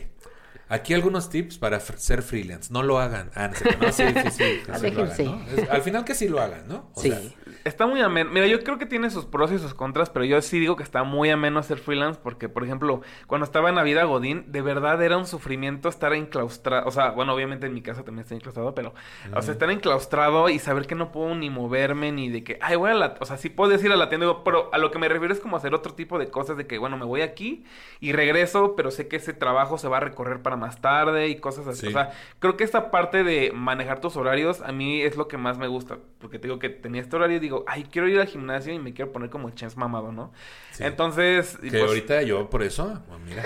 Aquí 0.70 0.92
algunos 0.92 1.30
tips 1.30 1.56
para 1.58 1.80
ser 1.80 2.22
freelance. 2.22 2.70
No 2.72 2.82
lo 2.82 2.98
hagan. 3.00 3.30
Ah, 3.34 3.48
no, 3.80 3.92
sí, 3.92 4.04
sí, 4.04 4.30
sí, 4.30 4.62
que 4.66 4.74
sí 4.78 4.90
lo 4.90 5.02
hagan, 5.04 5.16
Déjense. 5.16 5.24
¿no? 5.24 5.46
Es- 5.62 5.70
al 5.70 5.82
final 5.82 6.04
que 6.04 6.14
sí 6.14 6.28
lo 6.28 6.40
hagan, 6.40 6.68
¿no? 6.68 6.90
O 6.94 7.00
Sí. 7.02 7.10
sea, 7.10 7.20
Está 7.64 7.86
muy 7.86 8.00
ameno. 8.00 8.30
Mira, 8.30 8.46
yo 8.46 8.62
creo 8.62 8.78
que 8.78 8.86
tiene 8.86 9.10
sus 9.10 9.24
pros 9.24 9.52
y 9.52 9.58
sus 9.58 9.74
contras, 9.74 10.10
pero 10.10 10.24
yo 10.24 10.40
sí 10.42 10.58
digo 10.58 10.76
que 10.76 10.82
está 10.82 11.02
muy 11.02 11.30
ameno 11.30 11.62
ser 11.62 11.78
freelance 11.78 12.20
porque, 12.22 12.48
por 12.48 12.64
ejemplo, 12.64 13.02
cuando 13.26 13.44
estaba 13.44 13.68
en 13.68 13.74
la 13.74 13.82
vida 13.82 14.04
Godín, 14.04 14.44
de 14.48 14.62
verdad 14.62 15.02
era 15.02 15.16
un 15.16 15.26
sufrimiento 15.26 15.88
estar 15.88 16.12
enclaustrado. 16.12 16.86
O 16.86 16.90
sea, 16.90 17.10
bueno, 17.10 17.34
obviamente 17.34 17.66
en 17.66 17.74
mi 17.74 17.82
casa 17.82 18.04
también 18.04 18.22
estoy 18.22 18.36
enclaustrado, 18.36 18.74
pero, 18.74 18.94
o 19.34 19.42
sea, 19.42 19.52
estar 19.52 19.70
enclaustrado 19.70 20.48
y 20.48 20.58
saber 20.58 20.86
que 20.86 20.94
no 20.94 21.12
puedo 21.12 21.34
ni 21.34 21.50
moverme 21.50 22.12
ni 22.12 22.28
de 22.28 22.44
que, 22.44 22.58
ay, 22.60 22.76
voy 22.76 22.90
a 22.90 22.94
la. 22.94 23.14
O 23.20 23.24
sea, 23.24 23.36
sí 23.36 23.48
puedes 23.48 23.82
ir 23.84 23.92
a 23.92 23.96
la 23.96 24.08
tienda, 24.08 24.26
digo, 24.26 24.44
pero 24.44 24.70
a 24.72 24.78
lo 24.78 24.90
que 24.90 24.98
me 24.98 25.08
refiero 25.08 25.32
es 25.32 25.40
como 25.40 25.56
hacer 25.56 25.74
otro 25.74 25.94
tipo 25.94 26.18
de 26.18 26.30
cosas 26.30 26.56
de 26.56 26.66
que, 26.66 26.78
bueno, 26.78 26.96
me 26.96 27.04
voy 27.04 27.22
aquí 27.22 27.64
y 28.00 28.12
regreso, 28.12 28.74
pero 28.76 28.90
sé 28.90 29.08
que 29.08 29.16
ese 29.16 29.32
trabajo 29.32 29.78
se 29.78 29.88
va 29.88 29.98
a 29.98 30.00
recorrer 30.00 30.42
para 30.42 30.56
más 30.56 30.80
tarde 30.80 31.28
y 31.28 31.36
cosas 31.36 31.66
así. 31.66 31.80
Sí. 31.80 31.86
O 31.88 31.90
sea, 31.90 32.10
creo 32.38 32.56
que 32.56 32.64
esta 32.64 32.90
parte 32.90 33.24
de 33.24 33.52
manejar 33.54 34.00
tus 34.00 34.16
horarios 34.16 34.60
a 34.62 34.72
mí 34.72 35.02
es 35.02 35.16
lo 35.16 35.28
que 35.28 35.36
más 35.36 35.58
me 35.58 35.68
gusta. 35.68 35.98
Porque 36.18 36.38
te 36.38 36.48
digo 36.48 36.58
que 36.58 36.68
tenía 36.68 37.00
este 37.00 37.16
horario 37.16 37.36
y 37.36 37.40
digo, 37.48 37.64
ay, 37.66 37.84
quiero 37.90 38.08
ir 38.08 38.20
al 38.20 38.26
gimnasio 38.26 38.72
y 38.72 38.78
me 38.78 38.92
quiero 38.94 39.10
poner 39.12 39.30
como 39.30 39.50
chance 39.50 39.76
mamado, 39.78 40.12
¿no? 40.12 40.32
Sí. 40.72 40.84
Entonces, 40.84 41.56
que 41.58 41.70
pues, 41.70 41.82
ahorita 41.82 42.22
yo 42.22 42.48
por 42.50 42.62
eso, 42.62 43.02
bueno, 43.08 43.24
mira, 43.24 43.42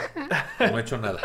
no 0.70 0.78
he 0.78 0.80
hecho 0.82 0.98
nada. 0.98 1.20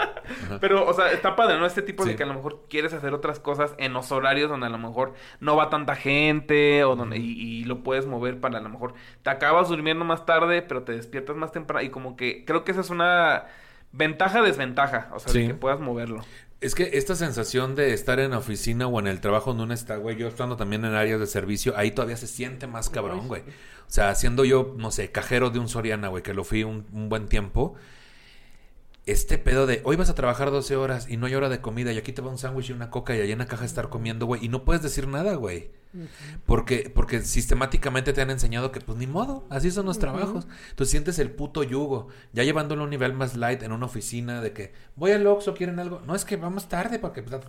Ajá. 0.46 0.58
pero, 0.62 0.88
o 0.88 0.94
sea, 0.94 1.12
está 1.12 1.36
padre, 1.36 1.58
¿no? 1.60 1.66
Este 1.66 1.82
tipo 1.82 2.04
Sí. 2.04 2.10
de 2.10 2.16
que 2.16 2.24
a 2.24 2.28
lo 2.28 2.34
mejor 2.36 2.66
quieres 2.70 2.94
hacer 2.94 3.14
otras 3.14 3.40
cosas 3.40 3.74
en 3.78 3.94
los 3.94 4.12
horarios 4.12 4.50
donde 4.50 4.68
a 4.68 4.70
lo 4.70 4.78
mejor 4.78 5.14
no 5.40 5.56
va 5.56 5.70
tanta 5.70 5.96
gente 5.96 6.84
o 6.84 6.96
donde, 6.96 7.18
y, 7.18 7.32
y 7.32 7.64
lo 7.66 7.84
puedes 7.84 8.06
mover 8.06 8.40
para 8.40 8.60
a 8.60 8.62
lo 8.62 8.70
mejor 8.70 8.94
te 9.24 9.30
acabas 9.30 9.70
durmiendo 9.70 10.06
más 10.06 10.26
tarde, 10.26 10.62
pero 10.62 10.84
te 10.84 10.94
despiertas 10.94 11.36
más 11.36 11.52
temprano. 11.52 11.86
Y 11.86 11.90
como 11.90 12.16
que 12.16 12.46
creo 12.46 12.64
que 12.64 12.72
esa 12.72 12.82
es 12.82 12.90
una 12.90 13.46
ventaja, 13.92 14.42
desventaja, 14.42 15.10
o 15.14 15.20
sea, 15.20 15.34
de 15.34 15.48
que 15.48 15.54
puedas 15.54 15.80
moverlo. 15.80 16.22
Es 16.60 16.74
que 16.74 16.98
esta 16.98 17.16
sensación 17.16 17.76
de 17.76 17.94
estar 17.94 18.20
en 18.20 18.32
la 18.32 18.40
oficina 18.40 18.88
o 18.88 19.00
en 19.00 19.06
el 19.06 19.22
trabajo 19.22 19.52
donde 19.52 19.66
uno 19.66 19.74
está, 19.76 19.98
güey, 19.98 20.16
yo 20.18 20.28
estando 20.28 20.58
también 20.58 20.86
en 20.86 20.96
áreas 20.96 21.20
de 21.20 21.28
servicio, 21.28 21.78
ahí 21.78 21.92
todavía 21.92 22.18
se 22.18 22.26
siente 22.26 22.66
más 22.66 22.90
cabrón, 22.90 23.28
güey. 23.28 23.42
O 23.42 23.92
sea, 23.92 24.16
siendo 24.16 24.44
yo, 24.44 24.74
no 24.78 24.90
sé, 24.92 25.12
cajero 25.12 25.52
de 25.52 25.60
un 25.60 25.70
Soriana, 25.70 26.08
güey, 26.08 26.24
que 26.24 26.34
lo 26.34 26.44
fui 26.44 26.64
un, 26.64 26.88
un 26.92 27.10
buen 27.10 27.28
tiempo. 27.28 27.76
Este 29.08 29.38
pedo 29.38 29.66
de 29.66 29.80
hoy 29.86 29.96
vas 29.96 30.10
a 30.10 30.16
trabajar 30.16 30.52
12 30.52 30.76
horas 30.76 31.10
y 31.10 31.16
no 31.16 31.28
hay 31.28 31.36
hora 31.36 31.48
de 31.48 31.62
comida 31.62 31.94
y 31.94 31.98
aquí 31.98 32.12
te 32.12 32.22
va 32.22 32.30
un 32.30 32.38
sándwich 32.38 32.70
y 32.70 32.74
una 32.74 32.90
coca 32.90 33.16
y 33.16 33.22
allá 33.22 33.32
en 33.32 33.40
la 33.40 33.46
caja 33.46 33.64
estar 33.64 33.88
comiendo, 33.88 34.26
güey, 34.26 34.44
y 34.44 34.50
no 34.50 34.66
puedes 34.66 34.82
decir 34.82 35.08
nada, 35.08 35.36
güey. 35.36 35.72
Porque, 36.46 36.92
porque 36.94 37.22
sistemáticamente 37.22 38.12
te 38.12 38.22
han 38.22 38.30
enseñado 38.30 38.74
que, 38.74 38.82
pues 38.82 38.98
ni 38.98 39.08
modo, 39.08 39.48
así 39.50 39.72
son 39.72 39.86
los 39.86 39.98
trabajos. 39.98 40.46
Tú 40.76 40.86
sientes 40.86 41.20
el 41.20 41.32
puto 41.32 41.64
yugo, 41.64 42.10
ya 42.34 42.44
llevándolo 42.44 42.82
a 42.82 42.84
un 42.84 42.90
nivel 42.90 43.14
más 43.14 43.38
light 43.38 43.64
en 43.64 43.72
una 43.72 43.86
oficina 43.86 44.42
de 44.42 44.52
que 44.52 44.74
voy 44.98 45.12
al 45.12 45.26
Oxxo, 45.26 45.54
quieren 45.54 45.80
algo. 45.80 46.02
No, 46.06 46.14
es 46.14 46.26
que 46.26 46.36
vamos 46.36 46.68
tarde 46.68 47.00
porque. 47.00 47.24
pues. 47.24 47.42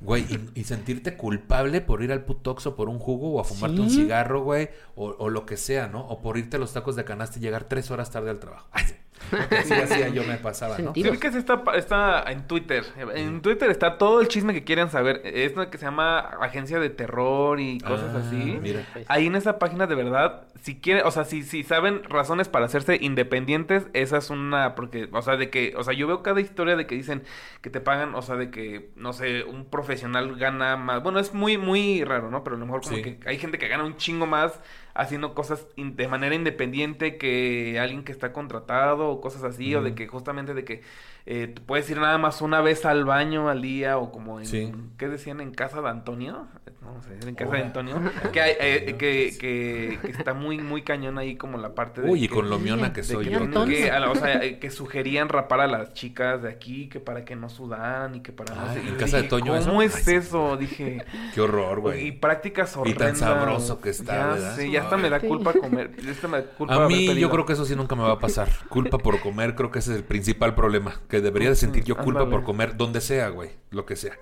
Güey, 0.00 0.24
y, 0.24 0.60
y 0.60 0.64
sentirte 0.64 1.16
culpable 1.16 1.80
por 1.80 2.02
ir 2.02 2.10
al 2.10 2.24
puto 2.24 2.50
Oxxo 2.50 2.74
por 2.74 2.88
un 2.88 2.98
jugo 2.98 3.34
o 3.34 3.40
a 3.40 3.44
fumarte 3.44 3.80
un 3.80 3.88
cigarro, 3.88 4.42
güey, 4.42 4.70
o, 4.96 5.14
o 5.16 5.30
lo 5.30 5.46
que 5.46 5.56
sea, 5.56 5.86
¿no? 5.86 6.00
O 6.08 6.20
por 6.20 6.36
irte 6.36 6.56
a 6.56 6.58
los 6.58 6.72
tacos 6.72 6.96
de 6.96 7.04
canasta 7.04 7.38
y 7.38 7.42
llegar 7.42 7.64
tres 7.68 7.92
horas 7.92 8.10
tarde 8.10 8.30
al 8.30 8.40
trabajo. 8.40 8.66
Ay. 8.72 8.84
Porque 9.30 9.56
así 9.58 9.72
hacía 9.74 10.08
yo 10.08 10.24
me 10.24 10.36
pasaba, 10.36 10.78
¿no? 10.78 10.92
Vi 10.92 11.02
que 11.18 11.26
está, 11.28 11.62
está 11.74 12.24
en 12.30 12.46
Twitter. 12.46 12.84
En 13.14 13.40
Twitter 13.42 13.70
está 13.70 13.98
todo 13.98 14.20
el 14.20 14.28
chisme 14.28 14.52
que 14.54 14.64
quieren 14.64 14.90
saber. 14.90 15.20
Es 15.24 15.54
lo 15.56 15.68
que 15.70 15.78
se 15.78 15.84
llama 15.84 16.18
agencia 16.18 16.78
de 16.78 16.90
terror 16.90 17.60
y 17.60 17.78
cosas 17.78 18.12
Ah, 18.14 18.22
así. 18.26 18.58
mira. 18.60 18.86
Ahí 19.08 19.26
en 19.26 19.36
esa 19.36 19.58
página 19.58 19.86
de 19.86 19.94
verdad, 19.94 20.44
si 20.62 20.80
quieren, 20.80 21.04
o 21.06 21.10
sea, 21.10 21.24
si, 21.24 21.42
si 21.42 21.62
saben 21.62 22.02
razones 22.04 22.48
para 22.48 22.66
hacerse 22.66 22.98
independientes, 23.00 23.86
esa 23.92 24.18
es 24.18 24.30
una, 24.30 24.74
porque, 24.74 25.08
o 25.12 25.22
sea, 25.22 25.36
de 25.36 25.50
que, 25.50 25.74
o 25.76 25.82
sea, 25.84 25.94
yo 25.94 26.06
veo 26.06 26.22
cada 26.22 26.40
historia 26.40 26.76
de 26.76 26.86
que 26.86 26.94
dicen 26.94 27.22
que 27.62 27.70
te 27.70 27.80
pagan, 27.80 28.14
o 28.14 28.22
sea, 28.22 28.36
de 28.36 28.50
que, 28.50 28.90
no 28.96 29.12
sé, 29.12 29.44
un 29.44 29.64
profesional 29.66 30.36
gana 30.36 30.76
más. 30.76 31.02
Bueno, 31.02 31.18
es 31.18 31.34
muy, 31.34 31.58
muy 31.58 32.04
raro, 32.04 32.30
¿no? 32.30 32.42
Pero 32.44 32.56
a 32.56 32.58
lo 32.58 32.66
mejor 32.66 32.82
como 32.82 32.96
Sí. 32.96 33.02
que 33.02 33.18
hay 33.28 33.38
gente 33.38 33.58
que 33.58 33.68
gana 33.68 33.84
un 33.84 33.96
chingo 33.96 34.26
más 34.26 34.60
haciendo 34.96 35.34
cosas 35.34 35.66
de 35.76 36.08
manera 36.08 36.34
independiente 36.34 37.18
que 37.18 37.78
alguien 37.78 38.04
que 38.04 38.12
está 38.12 38.32
contratado 38.32 39.08
o 39.08 39.20
cosas 39.20 39.42
así, 39.44 39.74
o 39.74 39.82
de 39.82 39.94
que 39.94 40.06
justamente 40.06 40.54
de 40.54 40.64
que 40.64 40.82
eh, 41.26 41.48
te 41.54 41.60
puedes 41.60 41.88
ir 41.90 41.98
nada 41.98 42.18
más 42.18 42.40
una 42.40 42.60
vez 42.60 42.84
al 42.86 43.04
baño 43.04 43.48
al 43.48 43.60
día 43.62 43.98
o 43.98 44.12
como 44.12 44.38
en, 44.38 44.46
Sí. 44.46 44.72
¿qué 44.96 45.08
decían? 45.08 45.40
En 45.40 45.52
casa 45.52 45.80
de 45.82 45.88
Antonio, 45.88 46.46
a 46.86 47.08
decir 47.10 47.28
en 47.28 47.34
casa 47.34 47.50
Hola. 47.50 47.58
de 47.58 47.64
Antonio, 47.66 48.00
que, 48.32 48.40
hay, 48.40 48.52
eh, 48.60 48.94
que, 48.96 49.30
sí. 49.32 49.38
que, 49.38 49.98
que 50.02 50.10
está 50.12 50.34
muy, 50.34 50.58
muy 50.58 50.82
cañón 50.82 51.18
ahí 51.18 51.34
como 51.36 51.58
la 51.58 51.74
parte 51.74 52.00
de 52.00 52.08
Uy, 52.08 52.24
y 52.24 52.28
con 52.28 52.48
lo 52.48 52.60
miona 52.60 52.92
que 52.92 53.02
soy 53.02 53.24
que 53.26 53.32
yo. 53.32 53.64
que, 53.66 53.90
a 53.90 53.98
la- 53.98 54.10
o 54.10 54.14
sea, 54.14 54.40
eh, 54.44 54.60
que 54.60 54.70
sugerían 54.70 55.28
rapar 55.28 55.60
a 55.60 55.66
las 55.66 55.94
chicas 55.94 56.42
de 56.42 56.48
aquí, 56.48 56.88
que 56.88 57.00
para 57.00 57.24
que 57.24 57.34
no 57.34 57.48
sudaran 57.48 58.14
y 58.14 58.20
que 58.20 58.30
para 58.32 58.54
no 58.54 58.60
Ay, 58.68 58.74
sé. 58.82 58.88
¿en 58.88 58.94
Y 58.94 58.98
casa 58.98 59.16
de 59.16 59.22
dije, 59.24 59.30
Toño 59.30 59.46
¿Cómo 59.64 59.82
eso? 59.82 59.82
es 59.82 59.96
Ay, 59.96 60.02
sí. 60.04 60.14
eso? 60.14 60.56
Dije. 60.56 61.04
Qué 61.34 61.40
horror, 61.40 61.78
Y 61.78 61.80
güey. 61.80 62.12
prácticas 62.12 62.70
Y 62.70 62.74
tan 62.74 62.80
horrendas. 63.08 63.18
sabroso 63.18 63.80
que 63.80 63.90
está, 63.90 64.14
Ya 64.14 64.26
¿verdad? 64.28 64.54
sé, 64.56 64.70
ya 64.70 64.82
hasta 64.82 64.96
me 64.96 65.10
da 65.10 65.18
Sí. 65.20 65.26
culpa 65.26 65.52
comer. 65.54 65.90
ya 65.96 66.10
hasta 66.12 66.28
me 66.28 66.40
da 66.42 66.44
culpa 66.56 66.84
A 66.84 66.86
mí 66.88 67.16
yo 67.16 67.30
creo 67.30 67.44
que 67.44 67.54
eso 67.54 67.64
sí 67.64 67.74
nunca 67.74 67.96
me 67.96 68.02
va 68.02 68.12
a 68.12 68.18
pasar. 68.20 68.48
Culpa 68.68 68.98
por 68.98 69.18
comer, 69.18 69.56
creo 69.56 69.72
que 69.72 69.80
ese 69.80 69.90
es 69.90 69.96
el 69.98 70.04
principal 70.04 70.54
problema. 70.54 70.94
Que 71.08 71.15
debería 71.20 71.50
de 71.50 71.56
sentir 71.56 71.84
yo 71.84 71.96
culpa 71.96 72.28
por 72.28 72.42
comer 72.42 72.76
donde 72.76 73.00
sea, 73.00 73.28
güey. 73.28 73.50
Lo 73.70 73.86
que 73.86 73.96
sea. 73.96 74.18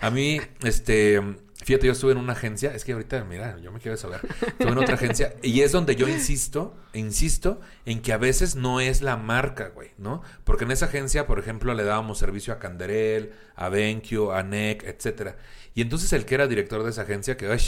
A 0.00 0.10
mí, 0.10 0.40
este... 0.62 1.20
Fíjate, 1.64 1.86
yo 1.86 1.92
estuve 1.92 2.12
en 2.12 2.18
una 2.18 2.34
agencia. 2.34 2.72
Es 2.74 2.84
que 2.84 2.92
ahorita, 2.92 3.24
mira, 3.24 3.58
yo 3.58 3.72
me 3.72 3.80
quiero 3.80 3.96
desahogar. 3.96 4.20
Estuve 4.24 4.68
en 4.68 4.78
otra 4.78 4.94
agencia. 4.94 5.34
Y 5.42 5.62
es 5.62 5.72
donde 5.72 5.96
yo 5.96 6.06
insisto, 6.06 6.76
insisto, 6.92 7.60
en 7.84 8.02
que 8.02 8.12
a 8.12 8.18
veces 8.18 8.54
no 8.54 8.78
es 8.78 9.02
la 9.02 9.16
marca, 9.16 9.70
güey, 9.74 9.90
¿no? 9.98 10.22
Porque 10.44 10.62
en 10.62 10.70
esa 10.70 10.86
agencia, 10.86 11.26
por 11.26 11.40
ejemplo, 11.40 11.74
le 11.74 11.82
dábamos 11.82 12.18
servicio 12.18 12.52
a 12.52 12.60
Canderel, 12.60 13.32
a 13.56 13.68
Benkyo, 13.68 14.32
a 14.32 14.44
NEC, 14.44 14.84
etcétera. 14.84 15.38
Y 15.74 15.80
entonces 15.80 16.12
el 16.12 16.24
que 16.24 16.36
era 16.36 16.46
director 16.46 16.84
de 16.84 16.90
esa 16.90 17.02
agencia, 17.02 17.36
que, 17.36 17.48
ay, 17.48 17.58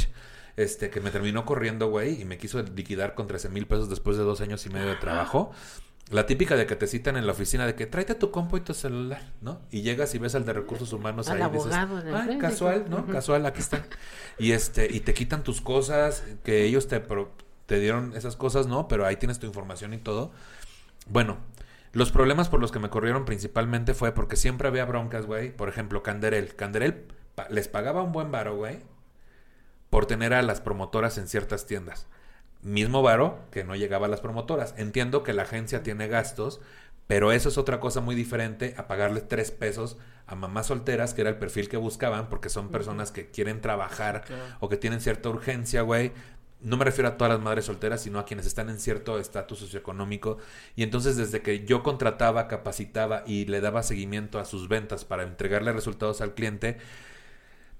este, 0.56 0.90
que 0.90 1.00
me 1.00 1.10
terminó 1.10 1.44
corriendo, 1.44 1.88
güey, 1.88 2.20
y 2.20 2.24
me 2.24 2.38
quiso 2.38 2.62
liquidar 2.62 3.14
con 3.14 3.26
13 3.26 3.48
mil 3.48 3.66
pesos 3.66 3.88
después 3.90 4.16
de 4.16 4.22
dos 4.22 4.40
años 4.40 4.64
y 4.66 4.70
medio 4.70 4.88
de 4.88 4.96
trabajo. 4.96 5.52
La 6.10 6.24
típica 6.24 6.56
de 6.56 6.64
que 6.66 6.74
te 6.74 6.86
citan 6.86 7.16
en 7.18 7.26
la 7.26 7.32
oficina 7.32 7.66
de 7.66 7.74
que 7.74 7.84
tráete 7.86 8.14
tu 8.14 8.30
compu 8.30 8.56
y 8.56 8.60
tu 8.60 8.72
celular, 8.72 9.20
¿no? 9.42 9.60
Y 9.70 9.82
llegas 9.82 10.14
y 10.14 10.18
ves 10.18 10.34
al 10.34 10.46
de 10.46 10.54
recursos 10.54 10.92
humanos 10.94 11.28
Al 11.28 11.42
ahí 11.42 11.48
y 11.48 11.52
dices, 11.52 11.72
abogado 11.74 11.96
ah, 12.16 12.20
enfrente, 12.20 12.38
casual, 12.38 12.86
¿no? 12.88 13.06
Casual, 13.06 13.44
aquí 13.44 13.60
está. 13.60 13.84
Y 14.38 14.52
este, 14.52 14.88
y 14.90 15.00
te 15.00 15.12
quitan 15.12 15.42
tus 15.42 15.60
cosas, 15.60 16.24
que 16.44 16.64
ellos 16.64 16.88
te, 16.88 17.00
pro- 17.00 17.30
te 17.66 17.78
dieron 17.78 18.14
esas 18.16 18.36
cosas, 18.36 18.66
¿no? 18.66 18.88
Pero 18.88 19.04
ahí 19.04 19.16
tienes 19.16 19.38
tu 19.38 19.46
información 19.46 19.92
y 19.92 19.98
todo. 19.98 20.30
Bueno, 21.10 21.36
los 21.92 22.10
problemas 22.10 22.48
por 22.48 22.60
los 22.60 22.72
que 22.72 22.78
me 22.78 22.88
corrieron 22.88 23.26
principalmente 23.26 23.92
fue 23.92 24.12
porque 24.12 24.36
siempre 24.36 24.66
había 24.68 24.86
broncas, 24.86 25.26
güey. 25.26 25.54
Por 25.54 25.68
ejemplo, 25.68 26.02
Canderel. 26.02 26.54
Canderel 26.56 27.04
pa- 27.34 27.48
les 27.50 27.68
pagaba 27.68 28.02
un 28.02 28.12
buen 28.12 28.30
varo, 28.30 28.56
güey, 28.56 28.78
por 29.90 30.06
tener 30.06 30.32
a 30.32 30.40
las 30.40 30.62
promotoras 30.62 31.18
en 31.18 31.28
ciertas 31.28 31.66
tiendas. 31.66 32.06
Mismo 32.62 33.02
varo 33.02 33.38
que 33.50 33.64
no 33.64 33.76
llegaba 33.76 34.06
a 34.06 34.10
las 34.10 34.20
promotoras. 34.20 34.74
Entiendo 34.76 35.22
que 35.22 35.32
la 35.32 35.42
agencia 35.42 35.82
tiene 35.82 36.08
gastos, 36.08 36.60
pero 37.06 37.32
eso 37.32 37.48
es 37.48 37.58
otra 37.58 37.80
cosa 37.80 38.00
muy 38.00 38.14
diferente 38.14 38.74
a 38.76 38.86
pagarle 38.86 39.20
tres 39.20 39.50
pesos 39.50 39.96
a 40.26 40.34
mamás 40.34 40.66
solteras, 40.66 41.14
que 41.14 41.22
era 41.22 41.30
el 41.30 41.38
perfil 41.38 41.68
que 41.68 41.78
buscaban, 41.78 42.28
porque 42.28 42.50
son 42.50 42.68
personas 42.68 43.12
que 43.12 43.30
quieren 43.30 43.62
trabajar 43.62 44.24
o 44.60 44.68
que 44.68 44.76
tienen 44.76 45.00
cierta 45.00 45.30
urgencia, 45.30 45.80
güey. 45.82 46.12
No 46.60 46.76
me 46.76 46.84
refiero 46.84 47.08
a 47.08 47.16
todas 47.16 47.32
las 47.32 47.40
madres 47.40 47.64
solteras, 47.64 48.02
sino 48.02 48.18
a 48.18 48.26
quienes 48.26 48.44
están 48.44 48.68
en 48.68 48.78
cierto 48.78 49.18
estatus 49.18 49.60
socioeconómico. 49.60 50.36
Y 50.76 50.82
entonces 50.82 51.16
desde 51.16 51.40
que 51.40 51.64
yo 51.64 51.82
contrataba, 51.82 52.46
capacitaba 52.46 53.22
y 53.26 53.46
le 53.46 53.62
daba 53.62 53.82
seguimiento 53.82 54.38
a 54.38 54.44
sus 54.44 54.68
ventas 54.68 55.06
para 55.06 55.22
entregarle 55.22 55.72
resultados 55.72 56.20
al 56.20 56.34
cliente, 56.34 56.76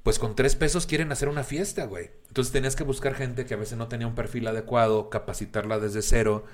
pues 0.09 0.18
con 0.18 0.34
tres 0.34 0.56
pesos 0.56 0.86
quieren 0.86 1.12
hacer 1.12 1.28
una 1.28 1.44
fiesta, 1.44 1.84
güey. 1.84 2.09
Entonces 2.28 2.50
tenías 2.50 2.76
que 2.76 2.82
buscar 2.82 3.12
gente 3.14 3.44
que 3.44 3.52
a 3.52 3.59
veces 3.59 3.76
no 3.76 3.88
tenía 3.88 4.06
un 4.06 4.14
perfil 4.14 4.46
adecuado, 4.46 5.11
capacitarla 5.11 5.78
desde 5.78 6.00
cero. 6.00 6.46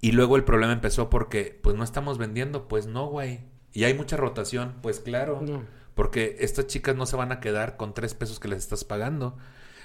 Y 0.00 0.10
luego 0.10 0.34
el 0.34 0.42
problema 0.42 0.72
empezó 0.72 1.10
porque, 1.10 1.56
pues 1.62 1.76
no 1.76 1.84
estamos 1.84 2.18
vendiendo, 2.18 2.66
pues 2.66 2.86
no, 2.88 3.06
güey. 3.06 3.38
Y 3.72 3.84
hay 3.84 3.94
mucha 3.94 4.16
rotación, 4.16 4.74
pues 4.82 4.98
claro. 4.98 5.40
No. 5.42 5.64
Porque 5.94 6.38
estas 6.40 6.66
chicas 6.66 6.96
no 6.96 7.06
se 7.06 7.14
van 7.14 7.30
a 7.30 7.38
quedar 7.38 7.76
con 7.76 7.94
tres 7.94 8.14
pesos 8.14 8.40
que 8.40 8.48
les 8.48 8.58
estás 8.58 8.82
pagando. 8.82 9.38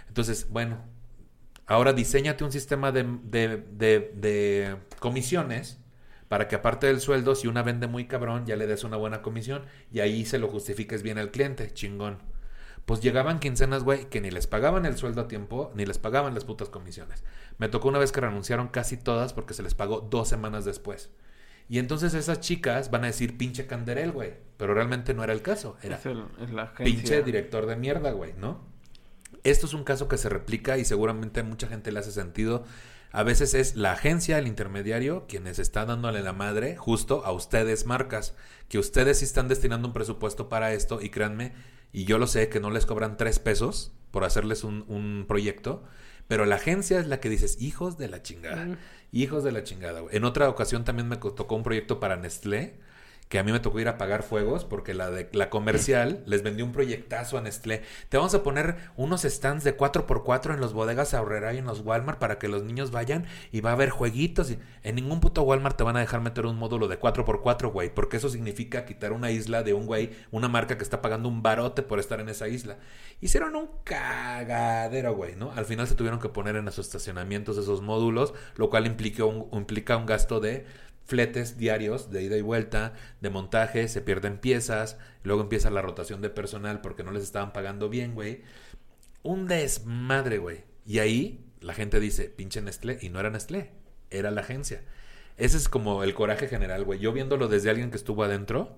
Entonces, 0.07 0.49
bueno, 0.49 0.79
ahora 1.67 1.93
diseñate 1.93 2.43
un 2.45 2.51
sistema 2.51 2.91
de, 2.91 3.03
de, 3.25 3.63
de- 3.73 4.11
de 4.15 4.77
comisiones 4.97 5.77
para 6.29 6.47
que 6.47 6.55
aparte 6.55 6.87
del 6.87 6.99
sueldo, 6.99 7.35
si 7.35 7.45
una 7.47 7.61
vende 7.61 7.85
muy 7.85 8.07
cabrón, 8.07 8.47
ya 8.47 8.55
le 8.55 8.65
des 8.65 8.83
una 8.83 8.97
buena 8.97 9.21
comisión 9.21 9.65
y 9.93 9.99
ahí 9.99 10.25
se 10.25 10.39
lo 10.39 10.47
justifiques 10.47 11.03
bien 11.03 11.19
al 11.19 11.29
cliente, 11.29 11.71
chingón. 11.71 12.33
Pues 12.85 13.01
llegaban 13.01 13.39
quincenas, 13.39 13.83
güey, 13.83 14.09
que 14.09 14.21
ni 14.21 14.29
les 14.29 14.45
pagaban 14.45 14.85
el 14.85 14.95
sueldo 14.97 15.21
a 15.21 15.27
tiempo, 15.27 15.71
ni 15.75 15.85
les 15.85 15.97
pagaban 15.97 16.33
las 16.35 16.45
putas 16.45 16.69
comisiones. 16.69 17.23
Me 17.57 17.67
tocó 17.67 17.87
una 17.87 17.97
vez 17.99 18.11
que 18.11 18.21
renunciaron 18.21 18.67
casi 18.67 18.95
todas 18.97 19.33
porque 19.33 19.55
se 19.55 19.63
les 19.63 19.73
pagó 19.73 20.01
dos 20.01 20.27
semanas 20.27 20.65
después. 20.65 21.09
Y 21.67 21.79
entonces 21.79 22.13
esas 22.13 22.41
chicas 22.41 22.91
van 22.91 23.03
a 23.03 23.07
decir 23.07 23.37
pinche 23.37 23.65
canderel, 23.65 24.11
güey. 24.11 24.33
Pero 24.57 24.75
realmente 24.75 25.15
no 25.15 25.23
era 25.23 25.33
el 25.33 25.41
caso. 25.41 25.77
Era 25.81 25.95
Es, 25.95 26.05
el- 26.05 26.25
es 26.43 26.51
la 26.51 26.63
agencia. 26.63 26.85
pinche 26.85 27.23
director 27.23 27.65
de 27.65 27.75
mierda, 27.75 28.11
güey, 28.11 28.33
¿no? 28.37 28.61
Esto 29.43 29.65
es 29.65 29.73
un 29.73 29.83
caso 29.83 30.07
que 30.07 30.17
se 30.19 30.29
replica 30.29 30.77
y 30.77 30.85
seguramente 30.85 31.39
a 31.39 31.43
mucha 31.43 31.67
gente 31.67 31.91
le 31.91 31.99
hace 31.99 32.11
sentido. 32.11 32.65
A 33.11 33.23
veces 33.23 33.53
es 33.55 33.75
la 33.75 33.93
agencia, 33.93 34.37
el 34.37 34.45
intermediario, 34.47 35.25
quienes 35.27 35.57
está 35.57 35.85
dándole 35.85 36.21
la 36.21 36.33
madre 36.33 36.75
justo 36.77 37.25
a 37.25 37.31
ustedes, 37.31 37.85
marcas, 37.87 38.35
que 38.69 38.77
ustedes 38.77 39.19
sí 39.19 39.25
están 39.25 39.47
destinando 39.47 39.87
un 39.87 39.93
presupuesto 39.93 40.49
para 40.49 40.73
esto 40.73 41.01
y 41.01 41.09
créanme, 41.09 41.53
y 41.93 42.05
yo 42.05 42.17
lo 42.17 42.27
sé, 42.27 42.49
que 42.49 42.59
no 42.59 42.69
les 42.71 42.85
cobran 42.85 43.17
tres 43.17 43.39
pesos 43.39 43.91
por 44.11 44.23
hacerles 44.23 44.63
un, 44.63 44.85
un 44.87 45.25
proyecto, 45.27 45.83
pero 46.27 46.45
la 46.45 46.55
agencia 46.55 46.99
es 46.99 47.07
la 47.07 47.19
que 47.19 47.29
dices, 47.29 47.61
hijos 47.61 47.97
de 47.97 48.07
la 48.07 48.21
chingada, 48.21 48.65
Mm. 48.65 48.77
hijos 49.11 49.43
de 49.43 49.51
la 49.51 49.63
chingada. 49.63 49.99
güey. 50.01 50.15
En 50.15 50.23
otra 50.25 50.49
ocasión 50.49 50.83
también 50.83 51.07
me 51.07 51.17
tocó 51.17 51.55
un 51.55 51.63
proyecto 51.63 51.99
para 51.99 52.15
Nestlé, 52.17 52.79
que 53.29 53.39
a 53.39 53.43
mí 53.43 53.51
me 53.51 53.59
tocó 53.59 53.79
ir 53.79 53.87
a 53.87 53.97
pagar 53.97 54.21
fuegos 54.21 54.65
porque 54.65 54.93
la 54.93 55.09
de 55.09 55.27
la 55.33 55.49
comercial 55.49 56.21
les 56.27 56.43
vendió 56.43 56.63
un 56.63 56.71
proyectazo 56.71 57.37
a 57.37 57.41
Nestlé. 57.41 57.81
Te 58.09 58.17
vamos 58.17 58.35
a 58.35 58.43
poner 58.43 58.75
unos 58.95 59.23
stands 59.23 59.63
de 59.63 59.75
4x4 59.75 60.53
en 60.53 60.61
los 60.61 60.73
bodegas 60.73 61.13
Aurrera 61.15 61.53
y 61.53 61.57
en 61.57 61.65
los 61.65 61.79
Walmart 61.81 62.19
para 62.19 62.37
que 62.37 62.47
los 62.47 62.63
niños 62.63 62.91
vayan 62.91 63.25
y 63.51 63.61
va 63.61 63.71
a 63.71 63.73
haber 63.73 63.89
jueguitos. 63.89 64.53
En 64.83 64.95
ningún 64.95 65.21
puto 65.21 65.41
Walmart 65.41 65.75
te 65.75 65.83
van 65.83 65.97
a 65.97 66.01
dejar 66.01 66.21
meter 66.21 66.45
un 66.45 66.55
módulo 66.57 66.87
de 66.87 66.99
4x4, 66.99 67.71
güey, 67.71 67.93
porque 67.93 68.17
eso 68.17 68.29
significa 68.29 68.85
quitar 68.85 69.11
una 69.11 69.31
isla 69.31 69.63
de 69.63 69.73
un 69.73 69.87
güey, 69.87 70.11
una 70.31 70.47
marca 70.47 70.77
que 70.77 70.83
está 70.83 71.01
pagando 71.01 71.27
un 71.27 71.41
barote 71.41 71.81
por 71.81 71.99
estar 71.99 72.19
en 72.19 72.29
esa 72.29 72.47
isla. 72.47 72.77
Hicieron 73.21 73.55
un 73.55 73.69
cagadero, 73.83 75.15
güey, 75.15 75.35
¿no? 75.35 75.51
Al 75.51 75.65
final 75.65 75.87
se 75.87 75.95
tuvieron 75.95 76.19
que 76.19 76.29
poner 76.29 76.55
en 76.55 76.65
los 76.65 76.77
estacionamientos 76.79 77.57
esos 77.57 77.81
módulos, 77.81 78.33
lo 78.55 78.69
cual 78.69 78.85
implicó 78.85 79.25
un- 79.25 79.47
implica 79.57 79.97
un 79.97 80.05
gasto 80.05 80.39
de 80.39 80.65
fletes 81.05 81.57
diarios 81.57 82.11
de 82.11 82.23
ida 82.23 82.37
y 82.37 82.41
vuelta, 82.41 82.93
de 83.21 83.29
montaje, 83.29 83.87
se 83.87 84.01
pierden 84.01 84.39
piezas, 84.39 84.97
luego 85.23 85.41
empieza 85.41 85.69
la 85.69 85.81
rotación 85.81 86.21
de 86.21 86.29
personal 86.29 86.81
porque 86.81 87.03
no 87.03 87.11
les 87.11 87.23
estaban 87.23 87.53
pagando 87.53 87.89
bien, 87.89 88.15
güey. 88.15 88.41
Un 89.23 89.47
desmadre, 89.47 90.39
güey. 90.39 90.63
Y 90.85 90.99
ahí 90.99 91.45
la 91.61 91.73
gente 91.73 91.99
dice, 91.99 92.25
pinche 92.29 92.61
Nestlé, 92.61 92.99
y 93.01 93.09
no 93.09 93.19
era 93.19 93.29
Nestlé, 93.29 93.71
era 94.09 94.31
la 94.31 94.41
agencia. 94.41 94.83
Ese 95.37 95.57
es 95.57 95.69
como 95.69 96.03
el 96.03 96.13
coraje 96.13 96.47
general, 96.47 96.83
güey. 96.83 96.99
Yo 96.99 97.11
viéndolo 97.11 97.47
desde 97.47 97.69
alguien 97.69 97.91
que 97.91 97.97
estuvo 97.97 98.23
adentro 98.23 98.77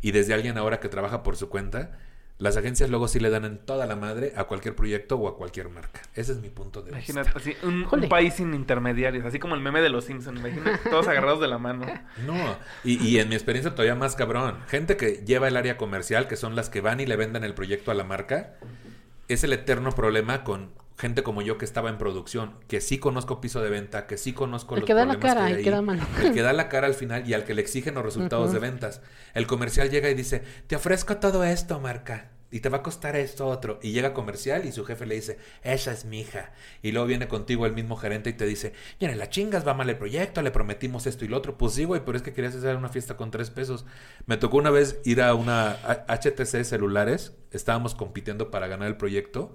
y 0.00 0.12
desde 0.12 0.34
alguien 0.34 0.58
ahora 0.58 0.80
que 0.80 0.88
trabaja 0.88 1.22
por 1.22 1.36
su 1.36 1.48
cuenta, 1.48 1.98
las 2.40 2.56
agencias 2.56 2.88
luego 2.88 3.06
sí 3.06 3.20
le 3.20 3.28
dan 3.28 3.44
en 3.44 3.58
toda 3.58 3.86
la 3.86 3.96
madre 3.96 4.32
a 4.34 4.44
cualquier 4.44 4.74
proyecto 4.74 5.16
o 5.16 5.28
a 5.28 5.36
cualquier 5.36 5.68
marca. 5.68 6.00
Ese 6.14 6.32
es 6.32 6.40
mi 6.40 6.48
punto 6.48 6.80
de 6.80 6.90
vista. 6.90 7.12
Imagínate, 7.12 7.38
así, 7.38 7.56
un, 7.62 8.08
país 8.08 8.34
sin 8.34 8.54
intermediarios, 8.54 9.26
así 9.26 9.38
como 9.38 9.54
el 9.54 9.60
meme 9.60 9.82
de 9.82 9.90
los 9.90 10.06
Simpsons, 10.06 10.40
imagínate, 10.40 10.88
todos 10.90 11.06
agarrados 11.06 11.40
de 11.40 11.48
la 11.48 11.58
mano. 11.58 11.86
No, 12.26 12.56
y, 12.82 13.06
y 13.06 13.18
en 13.18 13.28
mi 13.28 13.34
experiencia 13.34 13.72
todavía 13.72 13.94
más 13.94 14.16
cabrón. 14.16 14.56
Gente 14.68 14.96
que 14.96 15.22
lleva 15.24 15.48
el 15.48 15.56
área 15.56 15.76
comercial, 15.76 16.28
que 16.28 16.36
son 16.36 16.56
las 16.56 16.70
que 16.70 16.80
van 16.80 17.00
y 17.00 17.06
le 17.06 17.16
venden 17.16 17.44
el 17.44 17.52
proyecto 17.52 17.90
a 17.90 17.94
la 17.94 18.04
marca, 18.04 18.54
es 19.28 19.44
el 19.44 19.52
eterno 19.52 19.92
problema 19.92 20.42
con 20.42 20.70
gente 21.00 21.22
como 21.22 21.42
yo 21.42 21.58
que 21.58 21.64
estaba 21.64 21.90
en 21.90 21.98
producción, 21.98 22.54
que 22.68 22.80
sí 22.80 22.98
conozco 22.98 23.40
piso 23.40 23.60
de 23.60 23.70
venta, 23.70 24.06
que 24.06 24.16
sí 24.16 24.32
conozco 24.32 24.74
El 24.74 24.82
los 24.82 24.86
que 24.86 24.94
da 24.94 25.04
la 25.04 25.18
cara, 25.18 25.46
hay 25.46 25.52
el 25.52 25.58
ahí, 25.58 25.64
que 25.64 25.70
da 25.70 25.82
mano. 25.82 26.06
el 26.22 26.32
que 26.32 26.42
da 26.42 26.52
la 26.52 26.68
cara 26.68 26.86
al 26.86 26.94
final 26.94 27.28
y 27.28 27.34
al 27.34 27.44
que 27.44 27.54
le 27.54 27.62
exigen 27.62 27.94
los 27.94 28.04
resultados 28.04 28.52
de 28.52 28.58
ventas. 28.58 29.00
El 29.34 29.46
comercial 29.46 29.90
llega 29.90 30.10
y 30.10 30.14
dice, 30.14 30.42
te 30.66 30.76
ofrezco 30.76 31.16
todo 31.16 31.42
esto, 31.42 31.80
marca. 31.80 32.30
Y 32.52 32.60
te 32.60 32.68
va 32.68 32.78
a 32.78 32.82
costar 32.82 33.14
esto 33.14 33.46
otro. 33.46 33.78
Y 33.80 33.92
llega 33.92 34.12
comercial 34.12 34.64
y 34.66 34.72
su 34.72 34.84
jefe 34.84 35.06
le 35.06 35.14
dice, 35.14 35.38
esa 35.62 35.92
es 35.92 36.04
mi 36.04 36.20
hija. 36.20 36.52
Y 36.82 36.90
luego 36.90 37.06
viene 37.06 37.28
contigo 37.28 37.64
el 37.64 37.72
mismo 37.72 37.96
gerente 37.96 38.28
y 38.30 38.32
te 38.32 38.44
dice, 38.44 38.72
mira, 39.00 39.14
la 39.14 39.28
chingas, 39.30 39.66
va 39.66 39.72
mal 39.72 39.88
el 39.88 39.96
proyecto, 39.96 40.42
le 40.42 40.50
prometimos 40.50 41.06
esto 41.06 41.24
y 41.24 41.28
lo 41.28 41.36
otro. 41.36 41.56
Pues 41.56 41.74
sí, 41.74 41.84
güey, 41.84 42.04
pero 42.04 42.16
es 42.16 42.22
que 42.22 42.32
querías 42.32 42.56
hacer 42.56 42.74
una 42.74 42.88
fiesta 42.88 43.16
con 43.16 43.30
tres 43.30 43.50
pesos. 43.50 43.86
Me 44.26 44.36
tocó 44.36 44.56
una 44.56 44.70
vez 44.70 44.98
ir 45.04 45.22
a 45.22 45.34
una 45.34 45.76
HTC 46.08 46.64
celulares. 46.64 47.36
Estábamos 47.52 47.94
compitiendo 47.94 48.50
para 48.50 48.66
ganar 48.66 48.88
el 48.88 48.96
proyecto. 48.96 49.52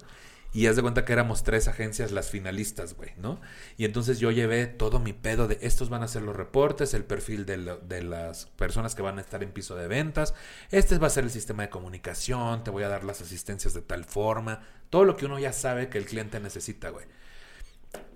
Y 0.56 0.68
haz 0.68 0.78
de 0.78 0.82
cuenta 0.82 1.03
que 1.03 1.12
éramos 1.12 1.43
tres 1.43 1.68
agencias 1.68 2.14
las 2.14 2.30
finalistas, 2.30 2.93
güey, 2.95 3.12
¿no? 3.18 3.41
Y 3.76 3.84
entonces 3.84 4.20
yo 4.20 4.32
llevé 4.32 4.68
todo 4.68 5.01
mi 5.01 5.12
pedo 5.12 5.49
de 5.49 5.60
estos 5.62 5.89
van 5.89 6.01
a 6.01 6.08
ser 6.08 6.22
los 6.22 6.34
reportes, 6.34 6.93
el 6.93 7.03
perfil 7.03 7.45
de, 7.45 7.58
de 7.84 8.03
las 8.03 8.45
personas 8.45 8.95
que 8.95 9.01
van 9.01 9.18
a 9.18 9.22
estar 9.22 9.43
en 9.43 9.51
piso 9.51 9.76
de 9.76 9.89
ventas, 9.89 10.34
este 10.72 10.97
va 10.97 11.08
a 11.08 11.10
ser 11.10 11.26
el 11.26 11.30
sistema 11.30 11.64
de 11.64 11.70
comunicación, 11.70 12.64
te 12.64 12.72
voy 12.72 12.84
a 12.84 12.88
dar 12.88 13.03
las 13.03 13.20
asistencias 13.20 13.74
de 13.74 13.82
tal 13.82 14.06
forma, 14.06 14.62
todo 14.89 15.03
lo 15.03 15.18
que 15.18 15.26
uno 15.26 15.39
ya 15.39 15.51
sabe 15.51 15.89
que 15.89 15.97
el 15.97 16.06
cliente 16.06 16.39
necesita, 16.39 16.88
güey. 16.88 17.06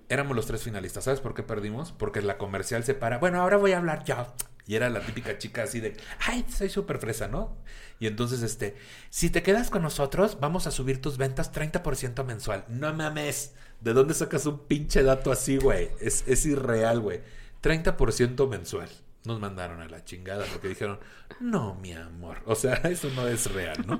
Éramos 0.07 0.33
los 0.33 0.45
tres 0.45 0.63
finalistas, 0.63 1.03
¿sabes 1.03 1.19
por 1.19 1.33
qué 1.33 1.43
perdimos? 1.43 1.91
Porque 1.91 2.21
la 2.21 2.37
comercial 2.37 2.85
se 2.85 2.93
para, 2.93 3.17
bueno, 3.17 3.41
ahora 3.41 3.57
voy 3.57 3.73
a 3.73 3.79
hablar 3.79 4.05
yo. 4.05 4.33
Y 4.69 4.75
era 4.75 4.87
la 4.91 4.99
típica 4.99 5.35
chica 5.39 5.63
así 5.63 5.79
de, 5.79 5.97
ay, 6.27 6.45
soy 6.47 6.69
súper 6.69 6.99
fresa, 6.99 7.27
¿no? 7.27 7.57
Y 7.99 8.05
entonces, 8.05 8.43
este, 8.43 8.75
si 9.09 9.31
te 9.31 9.41
quedas 9.41 9.71
con 9.71 9.81
nosotros, 9.81 10.37
vamos 10.39 10.67
a 10.67 10.71
subir 10.71 11.01
tus 11.01 11.17
ventas 11.17 11.51
30% 11.51 12.23
mensual. 12.23 12.65
No 12.67 12.93
mames, 12.93 13.55
¿de 13.81 13.93
dónde 13.93 14.13
sacas 14.13 14.45
un 14.45 14.67
pinche 14.67 15.01
dato 15.01 15.31
así, 15.31 15.57
güey? 15.57 15.89
Es, 15.99 16.23
es 16.27 16.45
irreal, 16.45 16.99
güey. 16.99 17.21
30% 17.63 18.47
mensual. 18.47 18.89
Nos 19.29 19.39
mandaron 19.39 19.79
a 19.79 19.87
la 19.87 20.03
chingada 20.03 20.43
porque 20.51 20.69
dijeron, 20.69 20.97
no, 21.39 21.75
mi 21.75 21.93
amor. 21.93 22.39
O 22.45 22.55
sea, 22.55 22.73
eso 22.85 23.11
no 23.15 23.27
es 23.27 23.53
real, 23.53 23.77
¿no? 23.85 23.99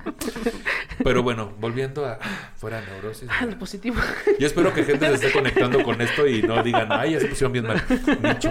Pero 1.03 1.21
bueno, 1.21 1.53
volviendo 1.59 2.03
a 2.03 2.17
fuera 2.55 2.82
neurosis. 2.82 3.30
Ah, 3.32 3.45
lo 3.45 3.55
positivo. 3.59 3.97
Yo 4.39 4.47
espero 4.47 4.73
que 4.73 4.84
gente 4.84 5.05
se 5.05 5.13
esté 5.13 5.32
conectando 5.32 5.84
con 5.84 6.01
esto 6.01 6.25
y 6.25 6.41
no 6.41 6.63
digan, 6.63 6.91
ay, 6.91 7.11
ya 7.11 7.19
se 7.19 7.27
pusieron 7.27 7.53
bien 7.53 7.67
mal. 7.67 7.80
Nicho. 8.23 8.49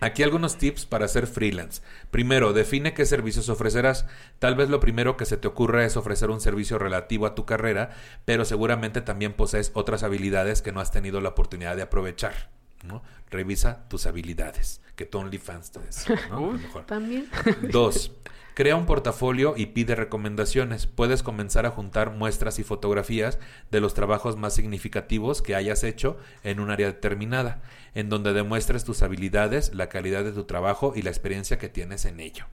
Aquí 0.00 0.24
algunos 0.24 0.58
tips 0.58 0.84
para 0.84 1.06
ser 1.06 1.28
freelance. 1.28 1.80
Primero, 2.10 2.52
define 2.52 2.92
qué 2.92 3.06
servicios 3.06 3.48
ofrecerás. 3.48 4.04
Tal 4.40 4.56
vez 4.56 4.70
lo 4.70 4.80
primero 4.80 5.16
que 5.16 5.26
se 5.26 5.36
te 5.36 5.46
ocurra 5.46 5.84
es 5.84 5.96
ofrecer 5.96 6.30
un 6.30 6.40
servicio 6.40 6.76
relativo 6.80 7.24
a 7.24 7.36
tu 7.36 7.46
carrera, 7.46 7.90
pero 8.24 8.44
seguramente 8.44 9.00
también 9.00 9.32
posees 9.32 9.70
otras 9.74 10.02
habilidades 10.02 10.60
que 10.60 10.72
no 10.72 10.80
has 10.80 10.90
tenido 10.90 11.20
la 11.20 11.28
oportunidad 11.28 11.76
de 11.76 11.82
aprovechar. 11.82 12.50
¿no? 12.84 13.02
Revisa 13.30 13.88
tus 13.88 14.06
habilidades, 14.06 14.80
que 14.96 15.06
tu 15.06 15.18
OnlyFans 15.18 15.70
te 15.72 15.80
decía, 15.80 16.18
¿no? 16.30 16.58
También. 16.86 17.28
Dos, 17.70 18.12
Crea 18.58 18.74
un 18.74 18.86
portafolio 18.86 19.54
y 19.56 19.66
pide 19.66 19.94
recomendaciones. 19.94 20.88
Puedes 20.88 21.22
comenzar 21.22 21.64
a 21.64 21.70
juntar 21.70 22.10
muestras 22.10 22.58
y 22.58 22.64
fotografías 22.64 23.38
de 23.70 23.78
los 23.80 23.94
trabajos 23.94 24.36
más 24.36 24.52
significativos 24.52 25.42
que 25.42 25.54
hayas 25.54 25.84
hecho 25.84 26.18
en 26.42 26.58
un 26.58 26.68
área 26.68 26.88
determinada, 26.88 27.62
en 27.94 28.08
donde 28.08 28.32
demuestres 28.32 28.82
tus 28.82 29.02
habilidades, 29.02 29.72
la 29.74 29.88
calidad 29.88 30.24
de 30.24 30.32
tu 30.32 30.42
trabajo 30.42 30.92
y 30.96 31.02
la 31.02 31.10
experiencia 31.10 31.58
que 31.58 31.68
tienes 31.68 32.04
en 32.04 32.18
ello. 32.18 32.46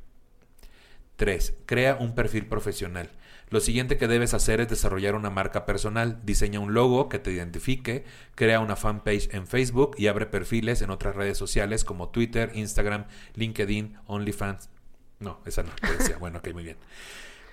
3. 1.16 1.56
Crea 1.66 1.98
un 2.00 2.14
perfil 2.14 2.46
profesional. 2.46 3.10
Lo 3.50 3.60
siguiente 3.60 3.98
que 3.98 4.08
debes 4.08 4.34
hacer 4.34 4.60
es 4.60 4.68
desarrollar 4.68 5.16
una 5.16 5.30
marca 5.30 5.66
personal. 5.66 6.20
Diseña 6.24 6.60
un 6.60 6.74
logo 6.74 7.10
que 7.10 7.20
te 7.20 7.32
identifique, 7.32 8.04
crea 8.34 8.60
una 8.60 8.76
fanpage 8.76 9.34
en 9.34 9.48
Facebook 9.48 9.96
y 9.98 10.08
abre 10.08 10.26
perfiles 10.26 10.82
en 10.82 10.90
otras 10.90 11.16
redes 11.16 11.38
sociales 11.38 11.84
como 11.84 12.10
Twitter, 12.10 12.52
Instagram, 12.56 13.06
LinkedIn, 13.36 13.98
OnlyFans. 14.08 14.70
No, 15.20 15.40
esa 15.46 15.64
no. 15.64 15.72
Bueno, 16.20 16.40
ok, 16.40 16.54
muy 16.54 16.64
bien. 16.64 16.78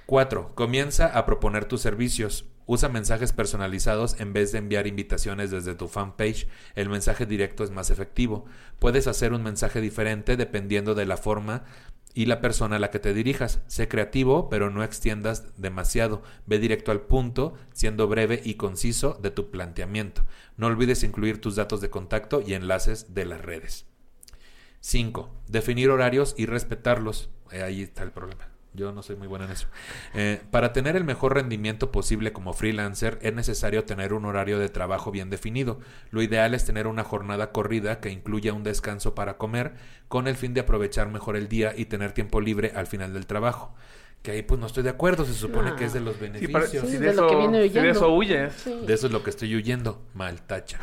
4. 0.06 0.54
Comienza 0.54 1.06
a 1.06 1.26
proponer 1.26 1.66
tus 1.66 1.80
servicios. 1.80 2.46
Usa 2.66 2.88
mensajes 2.88 3.32
personalizados 3.32 4.20
en 4.20 4.32
vez 4.32 4.52
de 4.52 4.58
enviar 4.58 4.86
invitaciones 4.86 5.50
desde 5.50 5.74
tu 5.74 5.88
fanpage. 5.88 6.48
El 6.74 6.88
mensaje 6.88 7.26
directo 7.26 7.64
es 7.64 7.70
más 7.70 7.90
efectivo. 7.90 8.44
Puedes 8.78 9.06
hacer 9.06 9.32
un 9.32 9.42
mensaje 9.42 9.80
diferente 9.80 10.36
dependiendo 10.36 10.94
de 10.94 11.06
la 11.06 11.16
forma 11.16 11.64
y 12.14 12.26
la 12.26 12.40
persona 12.40 12.76
a 12.76 12.78
la 12.78 12.90
que 12.90 12.98
te 12.98 13.14
dirijas. 13.14 13.60
Sé 13.66 13.88
creativo, 13.88 14.48
pero 14.48 14.70
no 14.70 14.84
extiendas 14.84 15.58
demasiado. 15.60 16.22
Ve 16.46 16.58
directo 16.58 16.90
al 16.90 17.00
punto, 17.00 17.54
siendo 17.72 18.08
breve 18.08 18.40
y 18.44 18.54
conciso 18.54 19.18
de 19.22 19.30
tu 19.30 19.50
planteamiento. 19.50 20.24
No 20.56 20.66
olvides 20.66 21.02
incluir 21.02 21.40
tus 21.40 21.56
datos 21.56 21.80
de 21.80 21.90
contacto 21.90 22.42
y 22.44 22.54
enlaces 22.54 23.14
de 23.14 23.24
las 23.24 23.40
redes. 23.40 23.86
5. 24.80 25.30
Definir 25.48 25.90
horarios 25.90 26.34
y 26.36 26.46
respetarlos. 26.46 27.30
Eh, 27.50 27.62
ahí 27.62 27.82
está 27.82 28.02
el 28.02 28.12
problema. 28.12 28.51
Yo 28.74 28.90
no 28.92 29.02
soy 29.02 29.16
muy 29.16 29.28
bueno 29.28 29.44
en 29.44 29.50
eso. 29.50 29.66
Eh, 30.14 30.40
para 30.50 30.72
tener 30.72 30.96
el 30.96 31.04
mejor 31.04 31.34
rendimiento 31.34 31.92
posible 31.92 32.32
como 32.32 32.54
freelancer 32.54 33.18
es 33.20 33.34
necesario 33.34 33.84
tener 33.84 34.14
un 34.14 34.24
horario 34.24 34.58
de 34.58 34.70
trabajo 34.70 35.10
bien 35.10 35.28
definido. 35.28 35.78
Lo 36.10 36.22
ideal 36.22 36.54
es 36.54 36.64
tener 36.64 36.86
una 36.86 37.04
jornada 37.04 37.52
corrida 37.52 38.00
que 38.00 38.10
incluya 38.10 38.54
un 38.54 38.62
descanso 38.62 39.14
para 39.14 39.36
comer 39.36 39.74
con 40.08 40.26
el 40.26 40.36
fin 40.36 40.54
de 40.54 40.60
aprovechar 40.62 41.08
mejor 41.08 41.36
el 41.36 41.48
día 41.48 41.74
y 41.76 41.84
tener 41.84 42.12
tiempo 42.12 42.40
libre 42.40 42.72
al 42.74 42.86
final 42.86 43.12
del 43.12 43.26
trabajo. 43.26 43.74
Que 44.22 44.30
ahí 44.30 44.42
pues 44.42 44.58
no 44.60 44.66
estoy 44.66 44.84
de 44.84 44.90
acuerdo, 44.90 45.24
se 45.26 45.34
supone 45.34 45.74
que 45.74 45.84
es 45.84 45.92
de 45.92 46.00
los 46.00 46.18
beneficios. 46.18 46.70
Sí, 46.70 46.92
Sí, 46.92 46.98
de, 46.98 47.08
de 47.08 47.14
lo 47.14 47.26
eso, 47.26 47.28
que 47.28 47.36
viene 47.36 47.68
de 47.68 47.90
eso 47.90 48.14
huyes. 48.14 48.52
Sí. 48.54 48.72
De 48.86 48.94
eso 48.94 49.08
es 49.08 49.12
lo 49.12 49.22
que 49.22 49.30
estoy 49.30 49.54
huyendo. 49.54 50.06
Mal, 50.14 50.40
tacha. 50.42 50.78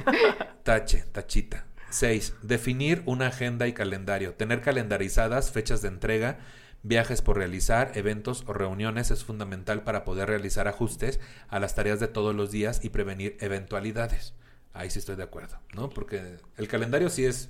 Tache, 0.62 1.04
tachita. 1.12 1.66
6. 1.90 2.36
Definir 2.42 3.02
una 3.06 3.26
agenda 3.28 3.66
y 3.66 3.72
calendario. 3.72 4.34
Tener 4.34 4.60
calendarizadas 4.62 5.50
fechas 5.50 5.82
de 5.82 5.88
entrega, 5.88 6.38
viajes 6.82 7.20
por 7.22 7.36
realizar, 7.36 7.92
eventos 7.94 8.44
o 8.46 8.52
reuniones 8.52 9.10
es 9.10 9.24
fundamental 9.24 9.82
para 9.82 10.04
poder 10.04 10.28
realizar 10.28 10.66
ajustes 10.68 11.20
a 11.48 11.58
las 11.60 11.74
tareas 11.74 12.00
de 12.00 12.08
todos 12.08 12.34
los 12.34 12.50
días 12.50 12.84
y 12.84 12.88
prevenir 12.90 13.36
eventualidades. 13.40 14.34
Ahí 14.72 14.88
sí 14.90 14.98
estoy 14.98 15.16
de 15.16 15.24
acuerdo, 15.24 15.58
¿no? 15.74 15.88
Porque 15.90 16.36
el 16.56 16.68
calendario 16.68 17.10
sí 17.10 17.24
es 17.24 17.48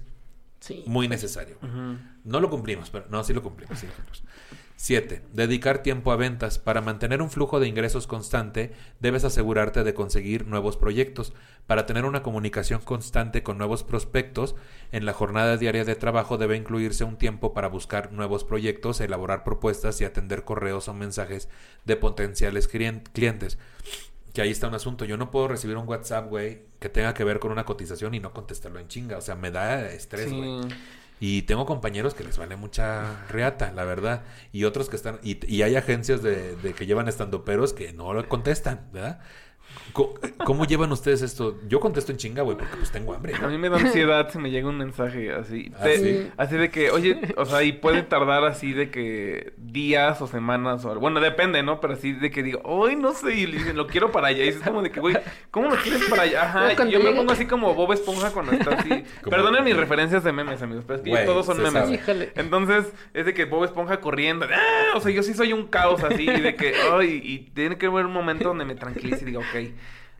Sí. 0.61 0.83
muy 0.87 1.09
necesario. 1.09 1.57
No 2.25 2.41
lo 2.41 2.51
cumplimos, 2.51 2.91
pero 2.91 3.07
no, 3.09 3.25
sí 3.25 3.33
lo 3.33 3.43
cumplimos. 3.43 3.79
sí 3.79 3.87
lo 3.87 3.93
cumplimos. 3.95 4.23
7. 4.83 5.21
Dedicar 5.35 5.83
tiempo 5.83 6.11
a 6.11 6.17
ventas. 6.17 6.59
Para 6.59 6.81
mantener 6.81 7.21
un 7.21 7.29
flujo 7.31 7.61
de 7.61 7.69
ingresos 7.69 8.07
constante, 8.07 8.73
debes 8.99 9.25
asegurarte 9.25 9.85
de 9.85 9.93
conseguir 9.93 10.47
nuevos 10.47 10.79
proyectos. 10.79 11.35
Para 11.67 11.85
tener 11.85 12.07
una 12.07 12.23
comunicación 12.23 12.81
constante 12.81 13.43
con 13.43 13.59
nuevos 13.59 13.85
prospectos, 13.85 14.55
en 14.91 15.05
la 15.05 15.13
jornada 15.13 15.59
diaria 15.59 15.85
de 15.85 15.97
trabajo 15.97 16.39
debe 16.39 16.57
incluirse 16.57 17.05
un 17.05 17.19
tiempo 17.19 17.53
para 17.53 17.69
buscar 17.69 18.11
nuevos 18.13 18.43
proyectos, 18.43 19.03
elaborar 19.03 19.45
propuestas 19.45 20.01
y 20.01 20.05
atender 20.07 20.45
correos 20.45 20.89
o 20.89 20.95
mensajes 20.95 21.51
de 21.85 21.97
potenciales 21.97 22.67
clien- 22.73 23.03
clientes. 23.13 23.59
Que 24.33 24.41
ahí 24.41 24.51
está 24.51 24.67
un 24.69 24.75
asunto. 24.75 25.05
Yo 25.05 25.19
no 25.19 25.31
puedo 25.31 25.47
recibir 25.47 25.77
un 25.77 25.87
WhatsApp, 25.87 26.27
güey, 26.31 26.63
que 26.79 26.89
tenga 26.89 27.13
que 27.13 27.25
ver 27.25 27.39
con 27.39 27.53
una 27.53 27.67
cotización 27.67 28.15
y 28.15 28.21
no 28.21 28.33
contestarlo 28.33 28.79
en 28.79 28.89
chinga. 28.89 29.19
O 29.19 29.21
sea, 29.21 29.35
me 29.35 29.51
da 29.51 29.91
estrés, 29.93 30.33
güey. 30.33 30.49
Y 31.21 31.43
tengo 31.43 31.67
compañeros 31.67 32.15
que 32.15 32.25
les 32.25 32.39
vale 32.39 32.57
mucha 32.57 33.27
reata, 33.29 33.73
la 33.73 33.85
verdad. 33.85 34.23
Y 34.53 34.65
otros 34.65 34.89
que 34.89 34.97
están. 34.97 35.21
Y, 35.23 35.63
hay 35.63 35.77
agencias 35.77 36.23
de, 36.23 36.57
de 36.57 36.73
que 36.73 36.87
llevan 36.87 37.09
estandoperos 37.09 37.75
que 37.75 37.93
no 37.93 38.15
lo 38.15 38.27
contestan, 38.29 38.89
¿verdad? 38.93 39.21
¿Cómo 40.45 40.65
llevan 40.67 40.93
ustedes 40.93 41.21
esto? 41.23 41.59
Yo 41.69 41.81
contesto 41.81 42.13
en 42.13 42.19
chinga, 42.19 42.43
güey, 42.43 42.57
porque 42.57 42.77
pues 42.77 42.91
tengo 42.93 43.13
hambre. 43.13 43.35
A 43.35 43.49
mí 43.49 43.59
me 43.59 43.69
da 43.69 43.77
ansiedad 43.77 44.29
si 44.31 44.39
me 44.39 44.51
llega 44.51 44.69
un 44.69 44.79
mensaje 44.79 45.33
así. 45.33 45.73
¿Ah, 45.79 45.85
de- 45.85 45.99
sí? 45.99 46.31
Así 46.37 46.57
de 46.57 46.71
que, 46.71 46.91
oye, 46.91 47.19
o 47.37 47.45
sea, 47.45 47.63
y 47.65 47.73
puede 47.73 48.03
tardar 48.03 48.45
así 48.45 48.73
de 48.73 48.91
que 48.91 49.53
días 49.57 50.21
o 50.23 50.27
semanas 50.29 50.85
o 50.85 50.89
algo. 50.91 51.01
Bueno, 51.01 51.21
depende, 51.21 51.63
¿no? 51.63 51.81
Pero 51.81 51.95
así 51.95 52.13
de 52.13 52.31
que 52.31 52.43
digo, 52.43 52.61
hoy 52.65 52.95
no 52.97 53.13
sé, 53.13 53.35
y 53.35 53.47
le 53.47 53.59
dicen, 53.59 53.77
lo 53.77 53.87
quiero 53.89 54.13
para 54.13 54.29
allá. 54.29 54.45
Y 54.45 54.49
es 54.49 54.59
como 54.61 54.81
de 54.83 54.91
que, 54.91 55.01
güey, 55.01 55.17
¿cómo 55.51 55.69
lo 55.69 55.77
quieres 55.77 56.05
para 56.09 56.23
allá? 56.23 56.43
Ajá, 56.45 56.73
No, 56.75 56.89
y 56.89 56.93
yo 56.93 57.01
me 57.01 57.11
pongo 57.13 57.33
así 57.33 57.47
como 57.47 57.75
Bob 57.75 57.93
Esponja 57.93 58.31
cuando 58.31 58.53
está 58.53 58.77
así. 58.77 59.05
Perdonen 59.29 59.65
mis 59.65 59.77
referencias 59.77 60.23
de 60.25 60.33
memes, 60.33 60.63
amigos, 60.63 60.85
pero 60.87 60.99
es 60.99 61.03
que 61.05 61.11
Güey, 61.11 61.27
todos 61.27 61.47
son 61.47 61.59
memes. 61.63 62.01
sabe. 62.05 62.33
Entonces, 62.37 62.87
es 63.13 63.27
de 63.27 63.35
que 63.35 63.45
Bob 63.45 63.65
Esponja 63.65 64.01
corriendo. 64.01 64.47
¡ah! 64.53 64.97
O 64.97 65.01
sea, 65.01 65.11
yo 65.13 65.23
sí 65.23 65.35
soy 65.35 65.53
un 65.53 65.67
caos 65.67 66.03
así, 66.05 66.27
de 66.27 66.55
que, 66.55 66.75
ay, 66.93 67.21
y 67.25 67.39
tiene 67.51 67.77
que 67.77 67.87
haber 67.87 68.07
un 68.07 68.13
momento 68.13 68.49
donde 68.49 68.65
me 68.65 68.75
tranquilice 68.77 69.23
y 69.25 69.27
diga, 69.27 69.41
ok, 69.41 69.60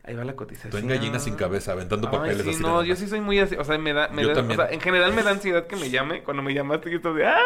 ahí 0.03 0.15
va 0.15 0.23
la 0.23 0.35
cotización. 0.35 0.71
Tú 0.71 0.77
en 0.77 0.87
gallina 0.87 1.19
sin 1.19 1.35
cabeza, 1.35 1.73
aventando 1.73 2.07
Ay, 2.11 2.17
papeles 2.17 2.43
sí, 2.43 2.49
así. 2.51 2.61
no, 2.63 2.83
yo 2.83 2.95
sí 2.95 3.07
soy 3.07 3.21
muy 3.21 3.37
así, 3.39 3.55
o 3.55 3.63
sea, 3.63 3.77
me 3.77 3.93
da, 3.93 4.07
me 4.09 4.23
Yo 4.23 4.29
da- 4.29 4.33
también. 4.35 4.59
o 4.59 4.63
sea, 4.63 4.71
en 4.73 4.81
general 4.81 5.13
me 5.13 5.21
da 5.23 5.31
ansiedad 5.31 5.67
que 5.67 5.75
me 5.75 5.89
llame, 5.91 6.23
cuando 6.23 6.41
me 6.43 6.53
llamaste 6.53 6.91
y 6.91 6.95
esto 6.95 7.13
de, 7.13 7.27
¡ah! 7.27 7.37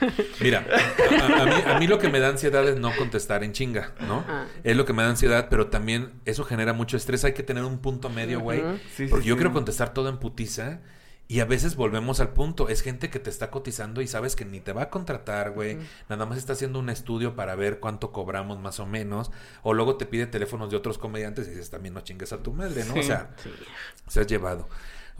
Mira, 0.40 0.64
a, 0.68 1.42
a 1.42 1.46
mí, 1.46 1.52
a 1.74 1.78
mí 1.78 1.86
lo 1.86 1.98
que 1.98 2.08
me 2.08 2.18
da 2.20 2.28
ansiedad 2.28 2.66
es 2.68 2.76
no 2.78 2.90
contestar 2.96 3.44
en 3.44 3.52
chinga, 3.52 3.92
¿no? 4.00 4.24
Ah. 4.28 4.46
Es 4.64 4.76
lo 4.76 4.84
que 4.86 4.92
me 4.92 5.02
da 5.02 5.10
ansiedad, 5.10 5.48
pero 5.50 5.66
también 5.68 6.12
eso 6.24 6.44
genera 6.44 6.72
mucho 6.72 6.96
estrés. 6.96 7.24
Hay 7.24 7.34
que 7.34 7.42
tener 7.42 7.64
un 7.64 7.78
punto 7.80 8.08
medio, 8.08 8.40
güey. 8.40 8.62
Sí, 8.94 9.06
porque 9.06 9.26
yo 9.26 9.34
sí. 9.34 9.38
quiero 9.38 9.52
contestar 9.52 9.92
todo 9.92 10.08
en 10.08 10.18
putiza. 10.18 10.80
Y 11.30 11.38
a 11.38 11.44
veces 11.44 11.76
volvemos 11.76 12.18
al 12.18 12.30
punto. 12.30 12.68
Es 12.68 12.82
gente 12.82 13.08
que 13.08 13.20
te 13.20 13.30
está 13.30 13.52
cotizando 13.52 14.00
y 14.02 14.08
sabes 14.08 14.34
que 14.34 14.44
ni 14.44 14.58
te 14.58 14.72
va 14.72 14.82
a 14.82 14.90
contratar, 14.90 15.52
güey. 15.52 15.78
Nada 16.08 16.26
más 16.26 16.38
está 16.38 16.54
haciendo 16.54 16.80
un 16.80 16.90
estudio 16.90 17.36
para 17.36 17.54
ver 17.54 17.78
cuánto 17.78 18.10
cobramos 18.10 18.58
más 18.58 18.80
o 18.80 18.86
menos. 18.86 19.30
O 19.62 19.72
luego 19.72 19.96
te 19.96 20.06
pide 20.06 20.26
teléfonos 20.26 20.70
de 20.70 20.76
otros 20.76 20.98
comediantes 20.98 21.46
y 21.46 21.50
dices, 21.50 21.70
también 21.70 21.94
no 21.94 22.00
chingues 22.00 22.32
a 22.32 22.42
tu 22.42 22.52
madre, 22.52 22.84
¿no? 22.84 22.94
O 22.94 23.02
sea, 23.04 23.30
Sí. 23.44 23.48
se 24.08 24.20
has 24.22 24.26
llevado. 24.26 24.68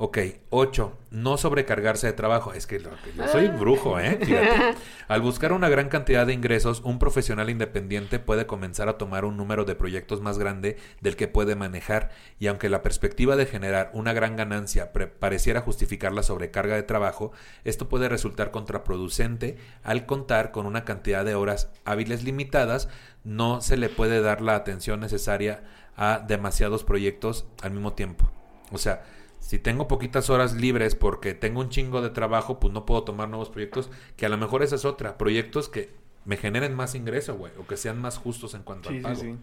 Ok, 0.02 0.16
8. 0.48 0.96
No 1.10 1.36
sobrecargarse 1.36 2.06
de 2.06 2.14
trabajo. 2.14 2.54
Es 2.54 2.66
que, 2.66 2.80
lo 2.80 2.88
que 2.88 3.12
yo 3.14 3.28
soy 3.28 3.48
brujo, 3.48 4.00
¿eh? 4.00 4.18
Fíjate. 4.22 4.74
Al 5.08 5.20
buscar 5.20 5.52
una 5.52 5.68
gran 5.68 5.90
cantidad 5.90 6.26
de 6.26 6.32
ingresos, 6.32 6.80
un 6.86 6.98
profesional 6.98 7.50
independiente 7.50 8.18
puede 8.18 8.46
comenzar 8.46 8.88
a 8.88 8.96
tomar 8.96 9.26
un 9.26 9.36
número 9.36 9.66
de 9.66 9.74
proyectos 9.74 10.22
más 10.22 10.38
grande 10.38 10.78
del 11.02 11.16
que 11.16 11.28
puede 11.28 11.54
manejar 11.54 12.12
y 12.38 12.46
aunque 12.46 12.70
la 12.70 12.80
perspectiva 12.80 13.36
de 13.36 13.44
generar 13.44 13.90
una 13.92 14.14
gran 14.14 14.36
ganancia 14.36 14.90
pareciera 15.18 15.60
justificar 15.60 16.14
la 16.14 16.22
sobrecarga 16.22 16.76
de 16.76 16.82
trabajo, 16.82 17.32
esto 17.64 17.90
puede 17.90 18.08
resultar 18.08 18.52
contraproducente 18.52 19.58
al 19.82 20.06
contar 20.06 20.50
con 20.50 20.64
una 20.64 20.86
cantidad 20.86 21.26
de 21.26 21.34
horas 21.34 21.68
hábiles 21.84 22.24
limitadas, 22.24 22.88
no 23.22 23.60
se 23.60 23.76
le 23.76 23.90
puede 23.90 24.22
dar 24.22 24.40
la 24.40 24.54
atención 24.54 24.98
necesaria 24.98 25.62
a 25.94 26.24
demasiados 26.26 26.84
proyectos 26.84 27.44
al 27.60 27.72
mismo 27.72 27.92
tiempo. 27.92 28.30
O 28.72 28.78
sea, 28.78 29.02
si 29.50 29.58
tengo 29.58 29.88
poquitas 29.88 30.30
horas 30.30 30.54
libres 30.54 30.94
porque 30.94 31.34
tengo 31.34 31.58
un 31.60 31.70
chingo 31.70 32.02
de 32.02 32.10
trabajo, 32.10 32.60
pues 32.60 32.72
no 32.72 32.86
puedo 32.86 33.02
tomar 33.02 33.28
nuevos 33.28 33.50
proyectos, 33.50 33.90
que 34.16 34.24
a 34.24 34.28
lo 34.28 34.36
mejor 34.38 34.62
esa 34.62 34.76
es 34.76 34.84
otra, 34.84 35.18
proyectos 35.18 35.68
que 35.68 35.90
me 36.24 36.36
generen 36.36 36.72
más 36.72 36.94
ingreso, 36.94 37.34
güey, 37.36 37.50
o 37.58 37.66
que 37.66 37.76
sean 37.76 38.00
más 38.00 38.16
justos 38.16 38.54
en 38.54 38.62
cuanto 38.62 38.90
Sí, 38.90 38.94
al 38.94 39.00
sí, 39.00 39.02
pago. 39.02 39.20
sí. 39.22 39.34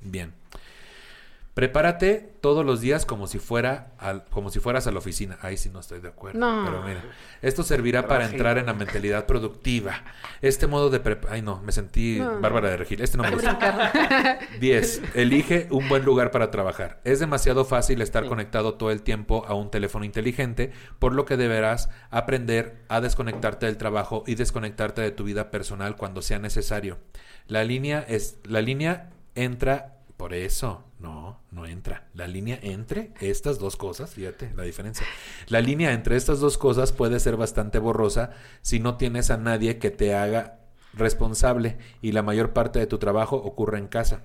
Bien. 0.00 0.34
Prepárate 1.54 2.32
todos 2.40 2.64
los 2.64 2.80
días 2.80 3.04
como 3.04 3.26
si 3.26 3.38
fuera 3.38 3.92
al, 3.98 4.24
como 4.24 4.48
si 4.50 4.58
fueras 4.58 4.86
a 4.86 4.90
la 4.90 4.98
oficina. 4.98 5.36
Ahí 5.42 5.58
sí 5.58 5.68
no 5.68 5.80
estoy 5.80 6.00
de 6.00 6.08
acuerdo. 6.08 6.38
No. 6.40 6.64
Pero 6.64 6.82
mira, 6.82 7.04
esto 7.42 7.62
servirá 7.62 8.06
para 8.08 8.24
entrar 8.24 8.56
en 8.56 8.64
la 8.66 8.72
mentalidad 8.72 9.26
productiva. 9.26 10.02
Este 10.40 10.66
modo 10.66 10.88
de 10.88 11.02
prep- 11.04 11.26
Ay, 11.28 11.42
no, 11.42 11.60
me 11.62 11.70
sentí 11.72 12.18
No. 12.20 12.40
Bárbara 12.40 12.70
de 12.70 12.78
Regil. 12.78 13.02
Este 13.02 13.18
no 13.18 13.24
me 13.24 13.32
gusta. 13.32 14.38
10. 14.60 15.02
Elige 15.14 15.68
un 15.70 15.90
buen 15.90 16.06
lugar 16.06 16.30
para 16.30 16.50
trabajar. 16.50 17.00
Es 17.04 17.20
demasiado 17.20 17.66
fácil 17.66 18.00
estar 18.00 18.22
Sí. 18.22 18.28
conectado 18.30 18.74
todo 18.74 18.90
el 18.90 19.02
tiempo 19.02 19.44
a 19.46 19.54
un 19.54 19.70
teléfono 19.70 20.06
inteligente, 20.06 20.72
por 20.98 21.14
lo 21.14 21.26
que 21.26 21.36
deberás 21.36 21.90
aprender 22.10 22.82
a 22.88 23.02
desconectarte 23.02 23.66
del 23.66 23.76
trabajo 23.76 24.24
y 24.26 24.36
desconectarte 24.36 25.02
de 25.02 25.10
tu 25.10 25.24
vida 25.24 25.50
personal 25.50 25.96
cuando 25.96 26.22
sea 26.22 26.38
necesario. 26.38 26.98
La 27.46 27.62
línea 27.64 28.04
es 28.08 28.38
la 28.44 28.62
línea 28.62 29.10
entra 29.34 29.96
por 30.16 30.34
eso, 30.34 30.84
no, 31.02 31.40
no 31.50 31.66
entra. 31.66 32.08
La 32.14 32.26
línea 32.26 32.58
entre 32.62 33.12
estas 33.20 33.58
dos 33.58 33.76
cosas, 33.76 34.14
fíjate 34.14 34.52
la 34.54 34.62
diferencia. 34.62 35.04
La 35.48 35.60
línea 35.60 35.92
entre 35.92 36.16
estas 36.16 36.40
dos 36.40 36.56
cosas 36.56 36.92
puede 36.92 37.20
ser 37.20 37.36
bastante 37.36 37.78
borrosa 37.78 38.30
si 38.62 38.78
no 38.78 38.96
tienes 38.96 39.30
a 39.30 39.36
nadie 39.36 39.78
que 39.78 39.90
te 39.90 40.14
haga 40.14 40.60
responsable 40.94 41.78
y 42.00 42.12
la 42.12 42.22
mayor 42.22 42.52
parte 42.52 42.78
de 42.78 42.86
tu 42.86 42.98
trabajo 42.98 43.36
ocurre 43.36 43.78
en 43.78 43.88
casa. 43.88 44.22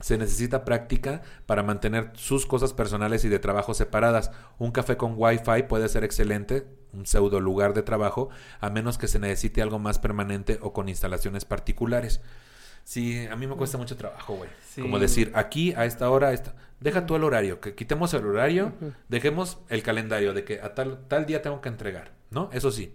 Se 0.00 0.16
necesita 0.16 0.64
práctica 0.64 1.22
para 1.46 1.62
mantener 1.62 2.10
sus 2.14 2.46
cosas 2.46 2.72
personales 2.72 3.24
y 3.24 3.28
de 3.28 3.38
trabajo 3.38 3.74
separadas. 3.74 4.32
Un 4.58 4.72
café 4.72 4.96
con 4.96 5.14
Wi-Fi 5.16 5.64
puede 5.68 5.88
ser 5.88 6.04
excelente 6.04 6.66
un 6.92 7.06
pseudo 7.06 7.38
lugar 7.38 7.74
de 7.74 7.82
trabajo, 7.82 8.30
a 8.60 8.70
menos 8.70 8.98
que 8.98 9.08
se 9.08 9.18
necesite 9.18 9.62
algo 9.62 9.78
más 9.78 9.98
permanente 9.98 10.58
o 10.62 10.72
con 10.72 10.88
instalaciones 10.88 11.44
particulares. 11.44 12.20
Sí, 12.90 13.24
a 13.30 13.36
mí 13.36 13.46
me 13.46 13.54
cuesta 13.54 13.78
mucho 13.78 13.96
trabajo, 13.96 14.34
güey. 14.34 14.50
Sí. 14.68 14.82
Como 14.82 14.98
decir, 14.98 15.30
aquí 15.36 15.72
a 15.74 15.84
esta 15.84 16.10
hora, 16.10 16.30
a 16.30 16.32
esta... 16.32 16.56
deja 16.80 17.06
tú 17.06 17.14
el 17.14 17.22
horario, 17.22 17.60
que 17.60 17.76
quitemos 17.76 18.12
el 18.14 18.26
horario, 18.26 18.72
dejemos 19.08 19.60
el 19.68 19.84
calendario 19.84 20.34
de 20.34 20.42
que 20.42 20.60
a 20.60 20.74
tal, 20.74 21.06
tal 21.06 21.24
día 21.24 21.40
tengo 21.40 21.60
que 21.60 21.68
entregar, 21.68 22.10
¿no? 22.30 22.50
Eso 22.52 22.72
sí. 22.72 22.92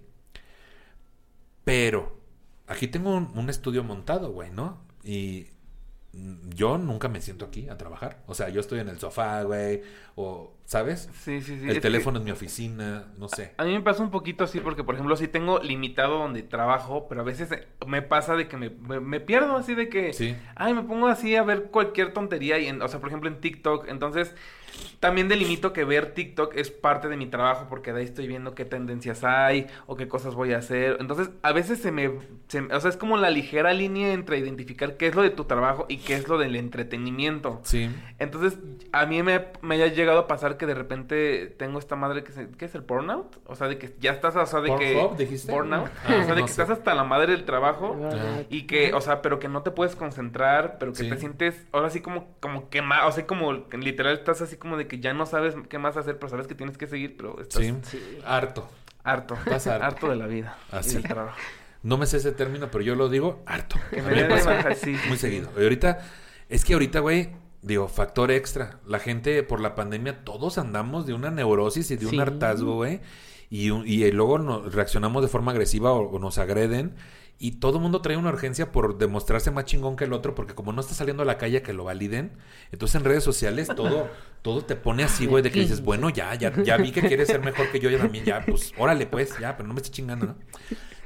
Pero 1.64 2.20
aquí 2.68 2.90
tengo 2.90 3.16
un, 3.16 3.32
un 3.36 3.50
estudio 3.50 3.86
montado, 3.86 4.34
güey, 4.34 4.52
¿no? 4.52 4.82
Y 5.02 5.48
yo 6.50 6.78
nunca 6.78 7.08
me 7.08 7.22
siento 7.22 7.46
aquí 7.46 7.70
a 7.70 7.78
trabajar. 7.78 8.22
O 8.28 8.34
sea, 8.34 8.50
yo 8.50 8.60
estoy 8.60 8.80
en 8.80 8.90
el 8.90 9.00
sofá, 9.00 9.44
güey, 9.44 9.82
o, 10.16 10.55
¿sabes? 10.66 11.10
Sí, 11.24 11.42
sí, 11.42 11.58
sí. 11.60 11.64
el 11.64 11.70
Es 11.70 11.74
que 11.76 11.82
teléfono 11.82 12.18
en 12.20 12.26
mi 12.26 12.32
oficina, 12.32 13.06
no 13.18 13.28
sé. 13.28 13.54
A 13.58 13.64
mí 13.64 13.72
me 13.74 13.82
pasa 13.82 14.02
un 14.04 14.12
poquito 14.12 14.44
así 14.44 14.60
porque, 14.60 14.84
por 14.84 14.96
ejemplo, 14.96 15.16
sí 15.16 15.28
tengo 15.28 15.60
limitado 15.60 16.18
donde 16.18 16.42
trabajo, 16.44 17.08
pero 17.08 17.22
a 17.22 17.24
veces 17.24 17.50
me 17.86 18.02
pasa 18.02 18.36
de 18.36 18.48
que 18.48 18.58
me, 18.58 18.70
me- 18.72 19.00
me 19.00 19.20
pierdo 19.20 19.56
así 19.56 19.76
de 19.76 19.90
que... 19.90 20.14
Sí. 20.14 20.36
Ay, 20.56 20.74
me 20.74 20.84
pongo 20.84 21.08
así 21.08 21.36
a 21.36 21.44
ver 21.44 21.66
cualquier 21.66 22.14
tontería, 22.14 22.58
y 22.60 22.68
en- 22.68 22.82
o 22.82 22.88
sea, 22.88 23.00
por 23.00 23.10
ejemplo, 23.10 23.30
en 23.30 23.40
TikTok. 23.40 23.88
Entonces, 23.88 24.34
también 25.00 25.28
delimito 25.28 25.74
que 25.74 25.84
ver 25.84 26.14
TikTok 26.14 26.56
es 26.56 26.72
parte 26.72 27.08
de 27.10 27.18
mi 27.18 27.28
trabajo 27.28 27.68
porque 27.70 27.94
de 27.94 28.00
ahí 28.00 28.06
estoy 28.06 28.28
viendo 28.28 28.56
qué 28.56 28.66
tendencias 28.66 29.24
hay 29.24 29.68
o 29.88 29.96
qué 29.96 30.08
cosas 30.08 30.36
voy 30.36 30.54
a 30.54 30.58
hacer. 30.58 30.98
Entonces, 31.00 31.30
a 31.44 31.52
veces 31.52 31.80
se 31.80 31.92
me... 31.92 32.12
se- 32.48 32.62
o 32.62 32.80
sea, 32.80 32.90
es 32.90 32.98
como 32.98 33.18
la 33.18 33.30
ligera 33.30 33.74
línea 33.74 34.14
entre 34.14 34.38
identificar 34.40 34.98
qué 34.98 35.08
es 35.08 35.16
lo 35.16 35.22
de 35.22 35.30
tu 35.30 35.44
trabajo 35.46 35.86
y 35.90 35.98
qué 35.98 36.16
es 36.16 36.28
lo 36.28 36.38
del 36.38 36.56
entretenimiento. 36.56 37.60
Sí. 37.64 37.90
Entonces, 38.20 38.58
a 38.92 39.06
mí 39.06 39.22
me, 39.24 39.46
me 39.62 39.82
ha 39.84 39.88
llegado 39.88 40.20
a 40.20 40.28
pasar 40.28 40.58
que 40.58 40.66
de 40.66 40.74
repente 40.74 41.48
tengo 41.58 41.80
esta 41.80 41.96
madre 41.96 42.24
que 42.24 42.32
se, 42.32 42.50
¿qué 42.52 42.66
es 42.66 42.76
el 42.76 42.82
burnout? 42.82 43.38
O 43.46 43.56
sea, 43.56 43.68
de 43.68 43.78
que 43.78 43.94
ya 44.00 44.12
estás, 44.12 44.36
o 44.36 44.46
sea, 44.46 44.62
de 44.62 44.76
que... 44.76 44.94
Burnout. 45.50 45.90
Ah, 46.06 46.18
o 46.22 46.24
sea, 46.26 46.36
de 46.36 46.42
no 46.42 46.48
que 46.48 46.54
sé. 46.54 46.62
estás 46.62 46.70
hasta 46.78 46.96
la 46.96 47.04
madre 47.04 47.34
del 47.34 47.46
trabajo. 47.46 47.96
Ajá. 48.08 48.44
Y 48.50 48.64
que, 48.64 48.94
o 48.94 49.02
sea, 49.02 49.22
pero 49.22 49.40
que 49.40 49.48
no 49.48 49.62
te 49.62 49.72
puedes 49.72 49.96
concentrar, 49.96 50.78
pero 50.80 50.92
que 50.94 51.04
Sí. 51.04 51.10
te 51.10 51.18
sientes 51.18 51.66
ahora 51.72 51.90
sí 51.90 52.02
como, 52.02 52.28
como 52.40 52.70
quemado, 52.70 53.10
o 53.10 53.12
sea, 53.12 53.28
como 53.28 53.54
literal 53.54 54.14
estás 54.14 54.42
así 54.42 54.56
como 54.58 54.65
de 54.78 54.88
que 54.88 55.00
ya 55.00 55.14
no 55.14 55.26
sabes 55.26 55.56
qué 55.70 55.78
más 55.80 55.96
hacer, 55.98 56.18
pero 56.18 56.30
sabes 56.30 56.48
que 56.48 56.56
tienes 56.56 56.78
que 56.78 56.88
seguir, 56.88 57.16
pero 57.18 57.40
estás 57.42 57.62
Sí. 57.64 57.74
Harto. 58.26 58.68
harto, 59.04 59.36
Estás 59.36 59.68
harto. 59.68 59.86
harto 59.86 60.10
de 60.10 60.16
la 60.16 60.28
vida 60.28 60.58
Así. 60.72 60.92
y 60.92 60.94
del 60.96 61.04
trabajo. 61.04 61.38
No 61.84 61.98
me 61.98 62.08
sé 62.08 62.18
ese 62.18 62.32
término, 62.32 62.70
pero 62.72 62.84
yo 62.84 62.96
lo 62.96 63.10
digo 63.10 63.44
harto. 63.46 63.76
Que 63.92 64.02
me 64.02 64.12
me 64.16 64.24
pasa 64.26 64.60
así, 64.68 64.96
muy 65.08 65.18
seguido. 65.18 65.50
Y 65.58 65.62
ahorita, 65.62 66.00
es 66.50 66.66
que 66.66 66.74
ahorita, 66.74 67.00
güey, 67.02 67.30
digo, 67.62 67.88
factor 67.88 68.32
extra. 68.32 68.80
La 68.88 68.98
gente 68.98 69.44
por 69.44 69.60
la 69.60 69.76
pandemia, 69.76 70.24
todos 70.24 70.58
andamos 70.58 71.06
de 71.06 71.14
una 71.14 71.30
neurosis 71.30 71.92
y 71.92 71.96
de 71.98 72.08
un 72.08 72.20
hartazgo, 72.20 72.74
güey. 72.76 73.02
Y, 73.52 73.72
y 73.72 74.12
luego 74.12 74.40
nos 74.40 74.74
reaccionamos 74.74 75.22
de 75.22 75.28
forma 75.28 75.52
agresiva 75.52 75.94
o, 75.94 76.10
o 76.10 76.18
nos 76.20 76.40
agreden. 76.40 76.96
Y 77.38 77.54
todo 77.54 77.78
el 77.78 77.82
mundo 77.82 78.02
trae 78.02 78.16
una 78.16 78.30
urgencia 78.30 78.72
por 78.72 78.98
demostrarse 78.98 79.52
más 79.52 79.66
chingón 79.66 79.98
que 79.98 80.06
el 80.06 80.14
otro, 80.14 80.36
porque 80.36 80.56
como 80.56 80.72
no 80.72 80.80
está 80.82 80.94
saliendo 80.94 81.24
a 81.24 81.26
la 81.26 81.38
calle 81.38 81.58
a 81.58 81.64
que 81.64 81.74
lo 81.74 81.84
validen, 81.84 82.38
entonces 82.72 82.96
en 82.96 83.04
redes 83.04 83.26
sociales 83.26 83.68
todo, 83.76 84.10
todo 84.42 84.64
te 84.64 84.78
pone 84.78 85.04
así, 85.04 85.26
güey, 85.26 85.44
de 85.44 85.52
que 85.52 85.60
dices, 85.60 85.82
bueno, 85.82 86.10
ya, 86.10 86.34
ya, 86.36 86.54
ya 86.64 86.78
vi 86.78 86.92
que 86.92 87.02
quieres 87.02 87.28
ser 87.28 87.42
mejor 87.42 87.70
que 87.72 87.80
yo, 87.80 87.90
ya 87.90 87.98
también, 87.98 88.24
ya, 88.24 88.46
pues, 88.46 88.72
órale, 88.78 89.06
pues, 89.06 89.38
ya, 89.38 89.58
pero 89.58 89.68
no 89.68 89.74
me 89.74 89.80
estés 89.80 89.92
chingando, 89.92 90.28
¿no? 90.28 90.36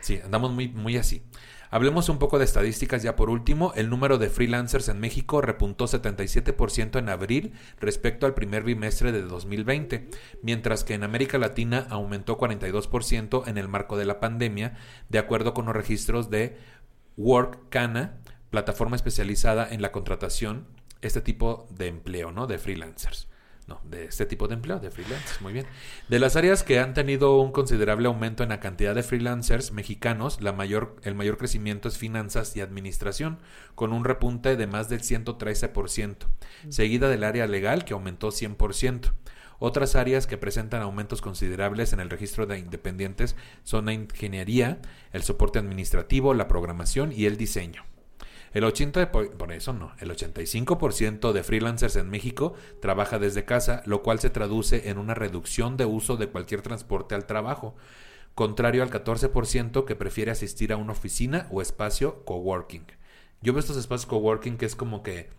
Sí, 0.01 0.19
andamos 0.23 0.51
muy, 0.51 0.67
muy 0.67 0.97
así. 0.97 1.23
Hablemos 1.71 2.09
un 2.09 2.17
poco 2.17 2.39
de 2.39 2.45
estadísticas 2.45 3.03
ya 3.03 3.15
por 3.15 3.29
último. 3.29 3.73
El 3.75 3.91
número 3.91 4.17
de 4.17 4.29
freelancers 4.29 4.89
en 4.89 4.99
México 4.99 5.39
repuntó 5.39 5.85
77% 5.85 6.97
en 6.97 7.09
abril 7.09 7.53
respecto 7.79 8.25
al 8.25 8.33
primer 8.33 8.63
bimestre 8.63 9.11
de 9.11 9.21
2020, 9.21 10.09
mientras 10.41 10.83
que 10.83 10.95
en 10.95 11.03
América 11.03 11.37
Latina 11.37 11.85
aumentó 11.91 12.39
42% 12.39 13.47
en 13.47 13.59
el 13.59 13.67
marco 13.67 13.97
de 13.97 14.05
la 14.05 14.19
pandemia, 14.19 14.77
de 15.09 15.19
acuerdo 15.19 15.53
con 15.53 15.67
los 15.67 15.75
registros 15.75 16.31
de 16.31 16.57
Workcana, 17.17 18.17
plataforma 18.49 18.95
especializada 18.95 19.67
en 19.69 19.83
la 19.83 19.91
contratación, 19.91 20.65
este 21.01 21.21
tipo 21.21 21.67
de 21.69 21.87
empleo, 21.87 22.31
¿no? 22.31 22.47
De 22.47 22.57
freelancers. 22.57 23.28
No, 23.69 23.79
de 23.83 24.05
este 24.05 24.25
tipo 24.25 24.47
de 24.47 24.55
empleo, 24.55 24.79
de 24.79 24.89
freelancers, 24.89 25.41
muy 25.41 25.53
bien. 25.53 25.67
De 26.07 26.17
las 26.17 26.35
áreas 26.35 26.63
que 26.63 26.79
han 26.79 26.95
tenido 26.95 27.39
un 27.39 27.51
considerable 27.51 28.07
aumento 28.07 28.41
en 28.41 28.49
la 28.49 28.59
cantidad 28.59 28.95
de 28.95 29.03
freelancers 29.03 29.71
mexicanos, 29.71 30.41
la 30.41 30.53
mayor, 30.53 30.95
el 31.03 31.13
mayor 31.13 31.37
crecimiento 31.37 31.87
es 31.87 31.99
finanzas 31.99 32.57
y 32.57 32.61
administración, 32.61 33.37
con 33.75 33.93
un 33.93 34.05
repunte 34.05 34.55
de 34.55 34.65
más 34.65 34.89
del 34.89 35.01
113%, 35.01 36.15
seguida 36.69 37.09
del 37.09 37.23
área 37.23 37.45
legal 37.45 37.85
que 37.85 37.93
aumentó 37.93 38.29
100%. 38.29 39.11
Otras 39.59 39.95
áreas 39.95 40.25
que 40.25 40.39
presentan 40.39 40.81
aumentos 40.81 41.21
considerables 41.21 41.93
en 41.93 41.99
el 41.99 42.09
registro 42.09 42.47
de 42.47 42.57
independientes 42.57 43.35
son 43.63 43.85
la 43.85 43.93
ingeniería, 43.93 44.79
el 45.13 45.21
soporte 45.21 45.59
administrativo, 45.59 46.33
la 46.33 46.47
programación 46.47 47.11
y 47.11 47.25
el 47.25 47.37
diseño. 47.37 47.83
El 48.53 48.63
80 48.63 49.11
por, 49.11 49.51
eso 49.51 49.73
no, 49.73 49.93
el 49.99 50.11
85% 50.11 51.31
de 51.31 51.43
freelancers 51.43 51.95
en 51.95 52.09
México 52.09 52.53
trabaja 52.81 53.19
desde 53.19 53.45
casa, 53.45 53.83
lo 53.85 54.01
cual 54.01 54.19
se 54.19 54.29
traduce 54.29 54.89
en 54.89 54.97
una 54.97 55.13
reducción 55.13 55.77
de 55.77 55.85
uso 55.85 56.17
de 56.17 56.27
cualquier 56.27 56.61
transporte 56.61 57.15
al 57.15 57.25
trabajo, 57.25 57.75
contrario 58.33 58.83
al 58.83 58.89
14% 58.89 59.85
que 59.85 59.95
prefiere 59.95 60.31
asistir 60.31 60.73
a 60.73 60.77
una 60.77 60.93
oficina 60.93 61.47
o 61.51 61.61
espacio 61.61 62.23
coworking. 62.25 62.85
Yo 63.41 63.53
veo 63.53 63.59
estos 63.59 63.77
espacios 63.77 64.07
coworking 64.07 64.57
que 64.57 64.65
es 64.65 64.75
como 64.75 65.03
que. 65.03 65.29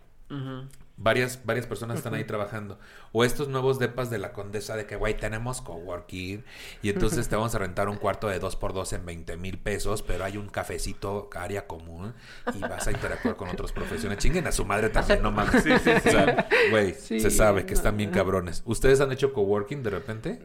Varias, 0.97 1.45
varias 1.45 1.65
personas 1.65 1.97
están 1.97 2.13
ahí 2.13 2.23
trabajando. 2.23 2.79
O 3.11 3.23
estos 3.25 3.47
nuevos 3.47 3.79
depas 3.79 4.09
de 4.09 4.17
la 4.17 4.33
condesa 4.33 4.75
de 4.75 4.85
que, 4.85 4.95
güey, 4.95 5.17
tenemos 5.17 5.61
coworking 5.61 6.43
y 6.81 6.89
entonces 6.89 7.27
te 7.27 7.35
vamos 7.35 7.53
a 7.55 7.59
rentar 7.59 7.89
un 7.89 7.97
cuarto 7.97 8.27
de 8.27 8.39
dos 8.39 8.55
por 8.55 8.73
dos 8.73 8.93
en 8.93 9.05
20 9.05 9.37
mil 9.37 9.57
pesos, 9.57 10.01
pero 10.03 10.23
hay 10.23 10.37
un 10.37 10.49
cafecito, 10.49 11.29
área 11.35 11.67
común 11.67 12.13
y 12.53 12.59
vas 12.59 12.87
a 12.87 12.91
interactuar 12.91 13.35
con 13.35 13.49
otros 13.49 13.71
profesiones. 13.71 14.17
Chinguen 14.19 14.47
a 14.47 14.51
su 14.51 14.65
madre 14.65 14.89
también, 14.89 15.21
no 15.21 15.31
mames. 15.31 15.65
O 15.65 15.79
sea, 16.09 16.47
güey, 16.69 16.93
Sí, 16.93 17.19
se 17.19 17.31
sabe 17.31 17.65
que 17.65 17.71
no. 17.71 17.77
están 17.77 17.97
bien 17.97 18.11
cabrones. 18.11 18.61
¿Ustedes 18.65 19.01
han 19.01 19.11
hecho 19.11 19.33
coworking 19.33 19.83
de 19.83 19.89
repente? 19.89 20.39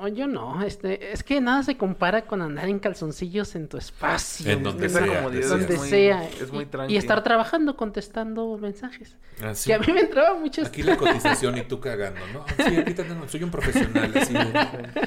No, 0.00 0.08
yo 0.08 0.26
no. 0.26 0.62
Este, 0.62 1.12
es 1.12 1.22
que 1.22 1.40
nada 1.40 1.62
se 1.62 1.76
compara 1.76 2.22
con 2.22 2.42
andar 2.42 2.68
en 2.68 2.78
calzoncillos 2.78 3.54
en 3.54 3.68
tu 3.68 3.76
espacio. 3.78 4.50
En 4.50 4.62
donde 4.62 4.88
sea, 4.88 5.06
comodidad 5.06 5.30
decías. 5.30 5.50
donde 5.50 5.74
es 5.74 5.80
muy-. 5.80 6.42
Es 6.42 6.52
muy 6.52 6.92
y, 6.92 6.96
estar 6.96 7.22
trabajando, 7.24 7.76
contestando 7.76 8.56
mensajes. 8.58 9.16
Así. 9.42 9.68
Que 9.68 9.74
a 9.74 9.78
mí 9.78 9.92
me 9.92 10.00
entraba 10.00 10.38
mucho. 10.38 10.62
Aquí 10.64 10.82
la 10.82 10.96
cotización 10.96 11.58
y 11.58 11.62
tú 11.62 11.80
cagando, 11.80 12.20
¿no? 12.32 12.44
Sí, 12.64 12.76
aquí 12.76 12.94
tengo- 12.94 13.28
soy 13.28 13.42
un 13.42 13.50
profesional, 13.50 14.12
así 14.16 14.34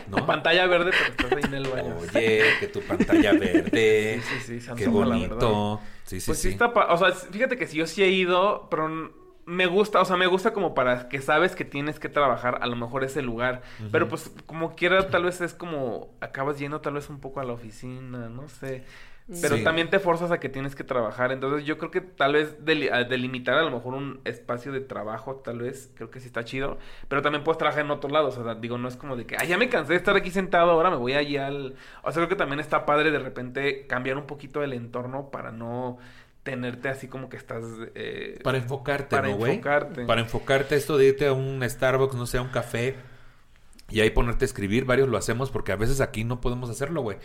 ¿no? 0.08 0.26
Pantalla 0.26 0.66
verde, 0.68 0.92
pero 0.92 1.12
estás 1.12 1.32
ahí 1.32 1.44
en 1.44 1.54
el 1.54 1.68
baño. 1.70 1.98
Oye, 2.00 2.44
que 2.60 2.68
tu 2.68 2.82
pantalla 2.82 3.34
verde. 3.34 4.22
Sí, 4.24 4.36
sí, 4.46 4.60
sí, 4.62 4.72
Qué 4.78 4.86
la 4.86 4.92
bonito. 4.92 5.80
Sí, 6.06 6.20
sí, 6.20 6.26
Pues 6.28 6.38
sí, 6.40 6.48
sí. 6.50 6.54
está 6.54 6.74
pa- 6.74 6.94
O 6.94 6.98
sea, 6.98 7.12
fíjate 7.12 7.58
que 7.58 7.68
si 7.68 7.78
yo 7.78 7.88
sí 7.88 8.04
he 8.04 8.10
ido, 8.10 8.68
pero 8.70 9.14
me 9.52 9.66
gusta, 9.68 10.00
o 10.00 10.06
sea, 10.06 10.16
me 10.16 10.28
gusta 10.28 10.54
como 10.54 10.74
para 10.74 11.10
que 11.10 11.22
sabes 11.22 11.56
que 11.56 11.66
tienes 11.66 12.00
que 12.00 12.08
trabajar 12.08 12.60
a 12.62 12.68
lo 12.68 12.76
mejor 12.78 13.04
ese 13.04 13.22
lugar. 13.22 13.62
Pero 13.92 14.08
pues 14.08 14.32
como 14.46 14.76
quiera, 14.76 15.10
tal 15.10 15.26
vez 15.26 15.42
es 15.42 15.54
como 15.54 16.14
acabas 16.22 16.58
yendo 16.58 16.80
tal 16.80 16.94
vez 16.94 17.10
un 17.10 17.20
poco 17.20 17.42
a 17.42 17.44
la 17.44 17.54
oficina, 17.54 18.30
no 18.30 18.48
sé. 18.48 18.86
Pero 19.42 19.56
Sí. 19.56 19.64
también 19.64 19.90
te 19.90 20.00
forzas 20.00 20.32
a 20.32 20.40
que 20.40 20.50
tienes 20.50 20.76
que 20.76 20.84
trabajar. 20.84 21.32
Entonces 21.32 21.66
yo 21.66 21.78
creo 21.78 21.92
que 21.92 22.02
tal 22.02 22.34
vez 22.34 22.58
a 22.92 23.04
delimitar 23.04 23.58
a 23.58 23.62
lo 23.64 23.72
mejor 23.72 23.94
un 23.94 24.20
espacio 24.26 24.72
de 24.72 24.82
trabajo, 24.82 25.36
tal 25.38 25.60
vez, 25.60 25.92
creo 25.96 26.10
que 26.10 26.20
sí 26.20 26.28
está 26.28 26.44
chido. 26.44 26.78
Pero 27.08 27.22
también 27.22 27.44
puedes 27.44 27.58
trabajar 27.58 27.86
en 27.86 27.92
otro 27.92 28.10
lado. 28.10 28.28
O 28.28 28.32
sea, 28.32 28.56
digo, 28.56 28.78
no 28.78 28.88
es 28.88 28.98
como 28.98 29.16
de 29.16 29.26
que, 29.26 29.36
ah, 29.38 29.44
ya 29.46 29.58
me 29.58 29.70
cansé 29.70 29.94
de 29.94 29.98
estar 30.00 30.16
aquí 30.16 30.32
sentado, 30.32 30.72
ahora 30.72 30.90
me 30.90 30.98
voy 30.98 31.14
allí 31.14 31.38
al... 31.38 31.76
O 32.04 32.12
sea, 32.12 32.22
creo 32.22 32.30
que 32.30 32.36
también 32.36 32.60
está 32.60 32.86
padre 32.86 33.12
de 33.12 33.20
repente 33.20 33.86
cambiar 33.88 34.18
un 34.18 34.26
poquito 34.26 34.64
el 34.64 34.74
entorno 34.74 35.30
para 35.30 35.52
no 35.52 35.98
tenerte 36.44 36.90
así 36.90 37.08
como 37.08 37.30
que 37.30 37.38
estás... 37.38 37.64
eh, 37.96 38.40
Para 38.44 38.58
enfocarte, 38.58 39.16
Para 39.16 39.30
¿no, 39.30 39.38
güey? 39.38 39.54
enfocarte. 39.54 40.06
Para 40.06 40.22
enfocarte 40.22 40.76
esto 40.76 40.98
de 40.98 41.08
irte 41.08 41.28
a 41.28 41.34
un 41.34 41.62
Starbucks, 41.68 42.16
no 42.16 42.26
sé, 42.26 42.38
a 42.38 42.42
un 42.42 42.50
café 42.50 42.96
y 43.90 44.00
ahí 44.00 44.10
ponerte 44.10 44.46
a 44.46 44.48
escribir. 44.48 44.86
Varios 44.86 45.10
lo 45.10 45.18
hacemos 45.18 45.52
porque 45.52 45.72
a 45.72 45.76
veces 45.76 46.02
aquí 46.02 46.24
no 46.24 46.42
podemos 46.42 46.70
hacerlo, 46.70 47.02
güey. 47.02 47.18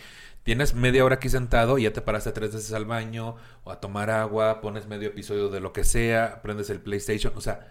Tienes 0.42 0.74
media 0.74 1.04
hora 1.04 1.16
aquí 1.16 1.28
sentado 1.28 1.78
y 1.78 1.82
ya 1.84 1.92
te 1.92 2.02
paraste 2.02 2.32
tres 2.32 2.54
veces 2.54 2.72
al 2.72 2.84
baño 2.84 3.36
o 3.64 3.70
a 3.72 3.80
tomar 3.80 4.10
agua, 4.10 4.60
pones 4.60 4.86
medio 4.86 5.08
episodio 5.08 5.48
de 5.48 5.60
lo 5.60 5.72
que 5.72 5.82
sea, 5.84 6.40
prendes 6.42 6.70
el 6.70 6.80
PlayStation. 6.80 7.32
O 7.36 7.40
sea, 7.40 7.66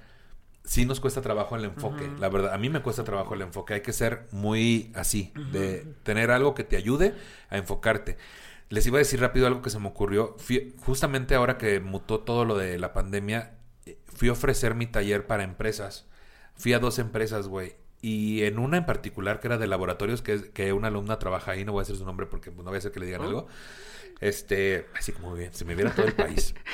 sí 0.63 0.85
nos 0.85 0.99
cuesta 0.99 1.21
trabajo 1.21 1.55
el 1.55 1.63
enfoque. 1.65 2.09
La 2.19 2.27
verdad, 2.27 2.53
a 2.53 2.57
mí 2.57 2.69
me 2.69 2.81
cuesta 2.81 3.03
trabajo 3.03 3.33
el 3.33 3.41
enfoque. 3.43 3.75
Hay 3.75 3.81
que 3.81 3.93
ser 3.93 4.27
muy 4.31 4.91
así, 4.95 5.31
de 5.51 5.85
tener 6.03 6.31
algo 6.31 6.53
que 6.55 6.63
te 6.65 6.75
ayude 6.75 7.13
a 7.49 7.57
enfocarte. 7.57 8.17
Les 8.69 8.85
iba 8.87 8.97
a 8.97 8.99
decir 8.99 9.19
rápido 9.19 9.47
algo 9.47 9.61
que 9.61 9.69
se 9.69 9.79
me 9.79 9.87
ocurrió. 9.87 10.35
Fui- 10.37 10.73
justamente 10.79 11.35
ahora 11.35 11.57
que 11.57 11.79
mutó 11.79 12.19
todo 12.21 12.45
lo 12.45 12.57
de 12.57 12.79
la 12.79 12.93
pandemia, 12.93 13.57
eh, 13.85 13.97
fui 14.05 14.29
a 14.29 14.31
ofrecer 14.33 14.73
mi 14.75 14.87
taller 14.87 15.27
para 15.27 15.43
empresas. 15.43 16.07
Fui 16.55 16.73
a 16.73 16.79
dos 16.79 16.97
empresas, 16.99 17.47
güey. 17.47 17.75
Y 18.01 18.43
en 18.43 18.59
una 18.59 18.77
en 18.77 18.85
particular, 18.85 19.39
que 19.39 19.47
era 19.47 19.57
de 19.57 19.67
laboratorios, 19.67 20.21
que, 20.21 20.51
que 20.51 20.73
una 20.73 20.87
alumna 20.89 21.19
trabaja 21.19 21.51
ahí, 21.51 21.65
no 21.65 21.71
voy 21.73 21.81
a 21.81 21.83
decir 21.83 21.95
su 21.97 22.05
nombre 22.05 22.25
porque 22.27 22.51
pues, 22.51 22.63
no 22.63 22.71
voy 22.71 22.75
a 22.75 22.79
hacer 22.79 22.91
que 22.91 22.99
le 22.99 23.05
digan 23.07 23.21
Oh. 23.21 23.25
algo. 23.25 23.47
Este, 24.21 24.85
así 24.97 25.11
como 25.11 25.29
muy 25.31 25.39
bien, 25.39 25.53
se 25.53 25.65
me 25.65 25.75
viera 25.75 25.93
todo 25.93 26.05
el 26.05 26.13
país. 26.13 26.53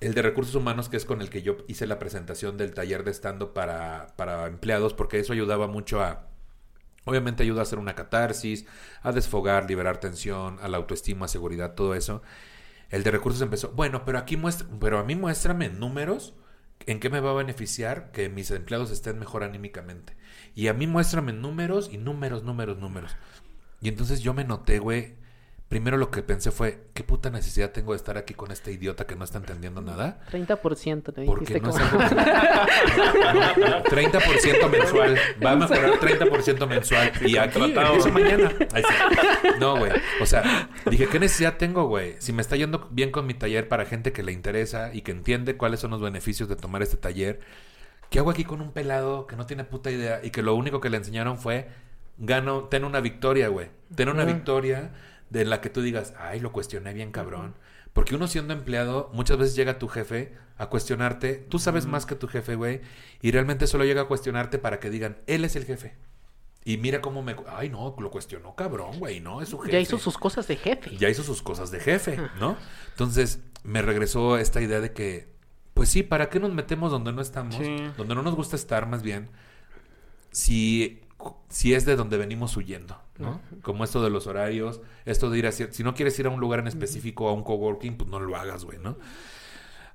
El 0.00 0.12
de 0.14 0.20
recursos 0.22 0.54
humanos, 0.54 0.88
que 0.90 0.98
es 0.98 1.06
con 1.06 1.22
el 1.22 1.30
que 1.30 1.40
yo 1.42 1.56
hice 1.68 1.86
la 1.86 1.98
presentación 1.98 2.58
del 2.58 2.74
taller 2.74 3.02
de 3.02 3.10
estando 3.10 3.54
para, 3.54 4.08
para 4.16 4.46
empleados, 4.46 4.92
porque 4.92 5.18
eso 5.18 5.32
ayudaba 5.32 5.68
mucho 5.68 6.02
a 6.02 6.26
Obviamente 7.06 7.44
ayuda 7.44 7.60
a 7.60 7.62
hacer 7.62 7.78
una 7.78 7.94
catarsis, 7.94 8.66
a 9.00 9.12
desfogar, 9.12 9.68
liberar 9.68 9.98
tensión, 10.00 10.58
a 10.60 10.68
la 10.68 10.76
autoestima, 10.76 11.28
seguridad, 11.28 11.74
todo 11.74 11.94
eso. 11.94 12.20
El 12.90 13.04
de 13.04 13.12
recursos 13.12 13.40
empezó, 13.40 13.70
bueno, 13.70 14.04
pero 14.04 14.18
aquí 14.18 14.36
muestra, 14.36 14.66
pero 14.80 14.98
a 14.98 15.04
mí 15.04 15.14
muéstrame 15.14 15.68
números 15.68 16.34
en 16.86 16.98
qué 16.98 17.08
me 17.08 17.20
va 17.20 17.30
a 17.30 17.34
beneficiar 17.34 18.10
que 18.10 18.28
mis 18.28 18.50
empleados 18.50 18.90
estén 18.90 19.18
mejor 19.20 19.44
anímicamente. 19.44 20.16
Y 20.56 20.66
a 20.66 20.74
mí 20.74 20.88
muéstrame 20.88 21.32
números 21.32 21.88
y 21.92 21.96
números, 21.96 22.42
números, 22.42 22.78
números. 22.78 23.16
Y 23.80 23.88
entonces 23.88 24.20
yo 24.20 24.34
me 24.34 24.44
noté, 24.44 24.80
güey, 24.80 25.14
primero 25.68 25.96
lo 25.96 26.10
que 26.12 26.22
pensé 26.22 26.50
fue, 26.52 26.84
¿qué 26.94 27.02
puta 27.02 27.28
necesidad 27.30 27.72
tengo 27.72 27.92
de 27.92 27.96
estar 27.96 28.16
aquí 28.16 28.34
con 28.34 28.52
este 28.52 28.70
idiota 28.72 29.04
que 29.06 29.16
no 29.16 29.24
está 29.24 29.38
entendiendo 29.38 29.80
nada? 29.80 30.20
30% 30.30 31.12
te 31.12 31.24
Porque 31.24 31.60
no 31.60 31.70
como... 31.70 31.78
es 31.78 31.92
algo 31.92 31.98
que- 33.84 33.90
30% 33.90 34.70
mensual. 34.70 35.18
Va 35.44 35.52
a 35.52 35.56
mejorar 35.56 35.90
30% 36.00 36.66
mensual. 36.68 37.12
Y 37.26 37.36
aquí 37.36 37.60
empiezo 37.62 38.10
mañana. 38.10 38.52
Ahí 38.72 38.82
sí. 38.82 39.48
No, 39.58 39.76
güey. 39.78 39.92
O 40.20 40.26
sea, 40.26 40.68
dije, 40.90 41.08
¿qué 41.08 41.18
necesidad 41.18 41.56
tengo, 41.56 41.86
güey? 41.86 42.14
Si 42.18 42.32
me 42.32 42.42
está 42.42 42.56
yendo 42.56 42.88
bien 42.90 43.10
con 43.10 43.26
mi 43.26 43.34
taller 43.34 43.68
para 43.68 43.84
gente 43.86 44.12
que 44.12 44.22
le 44.22 44.32
interesa 44.32 44.90
y 44.94 45.02
que 45.02 45.10
entiende 45.12 45.56
cuáles 45.56 45.80
son 45.80 45.90
los 45.90 46.00
beneficios 46.00 46.48
de 46.48 46.56
tomar 46.56 46.82
este 46.82 46.96
taller, 46.96 47.40
¿qué 48.10 48.18
hago 48.20 48.30
aquí 48.30 48.44
con 48.44 48.60
un 48.60 48.72
pelado 48.72 49.26
que 49.26 49.36
no 49.36 49.46
tiene 49.46 49.64
puta 49.64 49.90
idea 49.90 50.20
y 50.22 50.30
que 50.30 50.42
lo 50.42 50.54
único 50.54 50.80
que 50.80 50.90
le 50.90 50.96
enseñaron 50.98 51.38
fue 51.38 51.68
gano, 52.18 52.64
ten 52.64 52.84
una 52.84 53.00
victoria, 53.00 53.48
güey. 53.48 53.68
Ten 53.94 54.08
una 54.08 54.24
victoria 54.24 54.90
de 55.30 55.44
la 55.44 55.60
que 55.60 55.70
tú 55.70 55.82
digas, 55.82 56.14
ay, 56.18 56.40
lo 56.40 56.52
cuestioné 56.52 56.92
bien 56.92 57.12
cabrón. 57.12 57.54
Porque 57.92 58.14
uno 58.14 58.28
siendo 58.28 58.52
empleado, 58.52 59.10
muchas 59.14 59.38
veces 59.38 59.56
llega 59.56 59.78
tu 59.78 59.88
jefe 59.88 60.34
a 60.58 60.66
cuestionarte, 60.68 61.34
tú 61.34 61.58
sabes 61.58 61.86
más 61.86 62.04
que 62.06 62.14
tu 62.14 62.28
jefe, 62.28 62.54
güey, 62.54 62.80
y 63.22 63.30
realmente 63.30 63.66
solo 63.66 63.84
llega 63.84 64.02
a 64.02 64.08
cuestionarte 64.08 64.58
para 64.58 64.80
que 64.80 64.90
digan, 64.90 65.18
él 65.26 65.44
es 65.44 65.56
el 65.56 65.64
jefe. 65.64 65.94
Y 66.64 66.78
mira 66.78 67.00
cómo 67.00 67.22
me... 67.22 67.36
Ay, 67.46 67.68
no, 67.68 67.94
lo 67.98 68.10
cuestionó 68.10 68.54
cabrón, 68.56 68.98
güey, 68.98 69.20
no, 69.20 69.40
es 69.40 69.50
su 69.50 69.58
jefe. 69.58 69.72
Ya 69.72 69.80
hizo 69.80 69.98
sus 69.98 70.18
cosas 70.18 70.48
de 70.48 70.56
jefe. 70.56 70.96
Ya 70.96 71.08
hizo 71.08 71.22
sus 71.22 71.40
cosas 71.40 71.70
de 71.70 71.80
jefe, 71.80 72.18
¿no? 72.40 72.56
Entonces, 72.90 73.40
me 73.62 73.82
regresó 73.82 74.36
esta 74.36 74.60
idea 74.60 74.80
de 74.80 74.92
que, 74.92 75.28
pues 75.74 75.88
sí, 75.88 76.02
¿para 76.02 76.28
qué 76.28 76.40
nos 76.40 76.52
metemos 76.52 76.90
donde 76.90 77.12
no 77.12 77.22
estamos? 77.22 77.54
Sí. 77.54 77.76
Donde 77.96 78.14
no 78.14 78.22
nos 78.22 78.34
gusta 78.34 78.56
estar, 78.56 78.88
más 78.88 79.02
bien, 79.02 79.30
si, 80.32 81.00
si 81.48 81.74
es 81.74 81.84
de 81.86 81.96
donde 81.96 82.18
venimos 82.18 82.56
huyendo, 82.56 83.00
¿no? 83.18 83.40
Como 83.62 83.84
esto 83.84 84.02
de 84.02 84.10
los 84.10 84.26
horarios, 84.26 84.80
esto 85.04 85.30
de 85.30 85.38
ir 85.38 85.46
a... 85.46 85.50
cier- 85.50 85.70
Si 85.72 85.82
no 85.82 85.94
quieres 85.94 86.18
ir 86.18 86.26
a 86.26 86.30
un 86.30 86.40
lugar 86.40 86.60
en 86.60 86.66
específico, 86.66 87.28
a 87.28 87.32
un 87.32 87.42
coworking, 87.42 87.96
pues 87.96 88.10
no 88.10 88.20
lo 88.20 88.36
hagas, 88.36 88.64
güey, 88.64 88.78
¿no? 88.78 88.96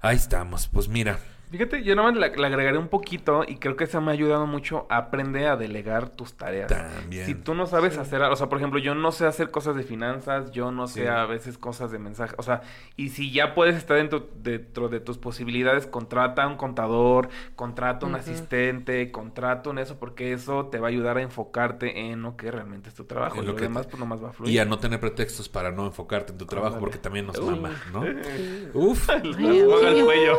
Ahí 0.01 0.15
estamos, 0.17 0.67
pues 0.67 0.87
mira, 0.87 1.19
Fíjate, 1.51 1.83
yo 1.83 1.95
nada 1.95 2.11
más 2.11 2.17
le, 2.19 2.35
le 2.35 2.47
agregaré 2.47 2.77
un 2.77 2.87
poquito 2.87 3.43
y 3.47 3.57
creo 3.57 3.75
que 3.75 3.83
eso 3.83 3.99
me 3.99 4.11
ha 4.11 4.13
ayudado 4.13 4.47
mucho 4.47 4.87
a 4.89 4.97
aprender 4.97 5.47
a 5.47 5.57
delegar 5.57 6.09
tus 6.09 6.33
tareas. 6.35 6.67
También. 6.69 7.25
Si 7.25 7.35
tú 7.35 7.53
no 7.53 7.67
sabes 7.67 7.97
hacer, 7.97 8.21
o 8.21 8.35
sea, 8.37 8.47
por 8.47 8.57
ejemplo, 8.57 8.79
yo 8.79 8.95
no 8.95 9.11
sé 9.11 9.25
hacer 9.25 9.51
cosas 9.51 9.75
de 9.75 9.83
finanzas, 9.83 10.51
yo 10.51 10.71
no 10.71 10.87
sé 10.87 11.01
Sí. 11.01 11.07
a 11.07 11.25
veces 11.25 11.57
cosas 11.57 11.91
de 11.91 11.99
mensaje, 11.99 12.33
o 12.37 12.43
sea, 12.43 12.61
y 12.95 13.09
si 13.09 13.31
ya 13.31 13.53
puedes 13.53 13.75
estar 13.75 13.97
dentro, 13.97 14.29
dentro 14.41 14.87
de 14.87 15.01
tus 15.01 15.17
posibilidades, 15.17 15.87
contrata 15.87 16.43
a 16.43 16.47
un 16.47 16.55
contador, 16.55 17.27
contrata 17.55 18.05
a 18.05 18.09
un 18.09 18.15
asistente, 18.15 19.11
contrata 19.11 19.69
un 19.69 19.77
eso, 19.79 19.99
porque 19.99 20.31
eso 20.33 20.67
te 20.67 20.79
va 20.79 20.87
a 20.87 20.89
ayudar 20.89 21.17
a 21.17 21.21
enfocarte 21.21 22.11
en 22.11 22.21
lo 22.21 22.37
que 22.37 22.49
realmente 22.49 22.87
es 22.89 22.95
tu 22.95 23.03
trabajo. 23.03 23.35
En 23.37 23.43
Y 23.43 23.45
lo 23.47 23.51
lo 23.51 23.57
que 23.57 23.63
demás, 23.63 23.83
te- 23.87 23.89
pues 23.91 23.99
nomás 23.99 24.23
va 24.23 24.29
a 24.29 24.31
fluir. 24.33 24.53
y 24.53 24.57
a 24.59 24.63
no 24.65 24.79
tener 24.79 24.99
pretextos 25.01 25.49
para 25.49 25.71
no 25.71 25.85
enfocarte 25.85 26.31
en 26.31 26.37
tu 26.37 26.45
trabajo, 26.45 26.75
Ándale. 26.75 26.85
porque 26.85 26.97
también 26.99 27.27
nos 27.27 27.37
Uy. 27.39 27.45
mama, 27.55 27.71
¿no? 27.91 28.03
Uf. 28.73 29.09
Les 29.23 29.35
Ay, 29.37 29.63
juega 29.65 29.89
el 29.89 29.97
sí. 29.97 30.03
cuello. 30.03 30.37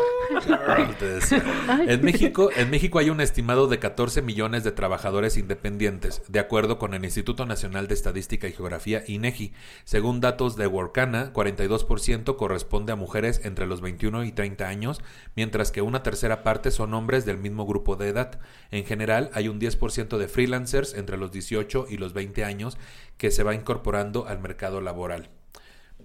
Te 1.02 1.14
decía. 1.14 1.42
En 1.88 2.04
México, 2.04 2.50
en 2.54 2.70
México 2.70 3.00
hay 3.00 3.10
un 3.10 3.20
estimado 3.20 3.66
de 3.66 3.80
14 3.80 4.22
millones 4.22 4.62
de 4.62 4.70
trabajadores 4.70 5.36
independientes, 5.36 6.22
de 6.28 6.38
acuerdo 6.38 6.78
con 6.78 6.94
el 6.94 7.04
Instituto 7.04 7.44
Nacional 7.44 7.88
de 7.88 7.94
Estadística 7.94 8.46
y 8.46 8.52
Geografía, 8.52 9.02
INEGI. 9.08 9.52
Según 9.82 10.20
datos 10.20 10.54
de 10.54 10.68
Workana, 10.68 11.32
42% 11.32 12.36
corresponde 12.36 12.92
a 12.92 12.96
mujeres 12.96 13.40
entre 13.42 13.66
los 13.66 13.80
21 13.80 14.22
y 14.22 14.30
30 14.30 14.68
años, 14.68 15.00
mientras 15.34 15.72
que 15.72 15.82
una 15.82 16.04
tercera 16.04 16.44
parte 16.44 16.70
son 16.70 16.94
hombres 16.94 17.24
del 17.24 17.38
mismo 17.38 17.66
grupo 17.66 17.96
de 17.96 18.08
edad. 18.08 18.38
En 18.70 18.84
general, 18.84 19.30
hay 19.32 19.48
un 19.48 19.58
10% 19.58 20.18
de 20.18 20.28
freelancers 20.28 20.94
entre 20.94 21.16
los 21.16 21.32
18 21.32 21.86
y 21.90 21.96
los 21.96 22.12
20 22.12 22.44
años 22.44 22.78
que 23.16 23.32
se 23.32 23.42
va 23.42 23.56
incorporando 23.56 24.28
al 24.28 24.38
mercado 24.38 24.80
laboral 24.80 25.30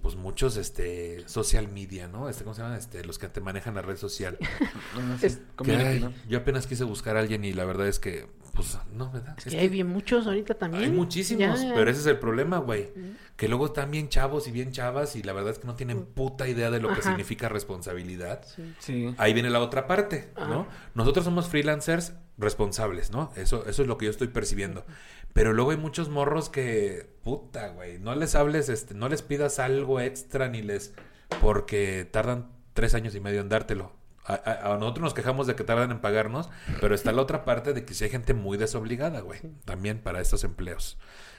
pues 0.02 0.16
muchos 0.16 0.58
este 0.58 1.28
social 1.28 1.68
media, 1.68 2.08
¿no? 2.08 2.30
Este, 2.30 2.44
¿cómo 2.44 2.54
se 2.54 2.62
llama? 2.62 2.78
Este, 2.78 3.04
los 3.04 3.18
que 3.20 3.28
te 3.30 3.42
manejan 3.42 3.76
la 3.76 3.82
red 3.82 3.98
social. 3.98 4.38
Ah, 4.96 5.18
sí, 5.20 5.26
Es- 5.28 5.38
Que, 5.38 5.44
community, 5.56 5.86
ay, 5.86 6.00
¿no? 6.00 6.14
Yo 6.28 6.40
apenas 6.40 6.66
quise 6.68 6.84
buscar 6.84 7.18
a 7.18 7.20
alguien 7.20 7.44
y 7.46 7.54
la 7.54 7.66
verdad 7.66 7.88
es 7.88 8.00
que, 8.00 8.28
pues, 8.54 8.78
no, 8.94 9.12
¿verdad? 9.12 9.36
Es 9.38 9.46
que 9.54 9.60
hay 9.60 9.70
bien 9.70 9.88
muchos 9.88 10.26
ahorita 10.26 10.56
también. 10.56 10.84
hay 10.86 10.90
muchísimos, 10.92 11.62
Ya. 11.62 11.74
pero 11.76 11.92
ese 11.92 12.00
es 12.02 12.08
el 12.08 12.18
problema, 12.18 12.58
güey. 12.58 12.90
Que 13.36 13.48
luego 13.48 13.68
están 13.68 13.92
bien 13.92 14.10
chavos 14.10 14.48
y 14.48 14.52
bien 14.52 14.72
chavas 14.72 15.16
y 15.16 15.22
la 15.22 15.34
verdad 15.34 15.52
es 15.52 15.60
que 15.60 15.68
no 15.68 15.76
tienen 15.76 16.06
puta 16.06 16.48
idea 16.48 16.72
de 16.72 16.80
lo 16.80 16.92
que 16.94 17.02
significa 17.04 17.48
responsabilidad. 17.50 18.44
Sí. 18.56 18.74
Sí. 18.80 19.16
Ahí 19.20 19.34
viene 19.34 19.50
la 19.52 19.60
otra 19.60 19.86
parte, 19.86 20.32
¿no? 20.38 20.68
Nosotros 20.96 21.24
somos 21.26 21.48
freelancers 21.48 22.14
responsables, 22.40 23.12
¿no? 23.12 23.32
Eso, 23.36 23.66
eso 23.68 23.82
es 23.84 23.88
lo 23.88 23.98
que 23.98 24.06
yo 24.06 24.12
estoy 24.12 24.28
percibiendo. 24.30 24.86
Pero 25.34 25.54
luego 25.54 25.72
hay 25.72 25.78
muchos 25.78 26.10
morros 26.10 26.50
que, 26.50 27.10
puta, 27.24 27.70
güey, 27.70 28.00
no 28.00 28.16
les 28.16 28.36
hables, 28.36 28.70
este, 28.70 28.94
no 28.94 29.08
les 29.10 29.22
pidas 29.22 29.60
algo 29.60 30.00
extra 30.00 30.50
ni 30.50 30.62
les, 30.62 30.94
porque 31.42 32.08
tardan 32.10 32.50
tres 32.74 32.96
años 32.96 33.16
y 33.16 33.20
medio 33.20 33.42
en 33.42 33.50
dártelo. 33.50 33.92
A, 34.26 34.76
nosotros 34.78 35.04
nos 35.04 35.14
quejamos 35.14 35.48
de 35.48 35.56
que 35.56 35.64
tardan 35.64 35.90
en 35.92 36.00
pagarnos, 36.00 36.50
pero 36.82 36.94
está 36.94 37.14
la 37.14 37.22
otra 37.22 37.46
parte 37.46 37.74
de 37.74 37.86
que 37.86 37.94
si 37.94 38.04
hay 38.04 38.10
gente 38.10 38.34
muy 38.34 38.58
desobligada, 38.58 39.22
güey, 39.22 39.40
también 39.64 40.00
para 40.00 40.20
estos 40.20 40.44
empleos 40.44 40.98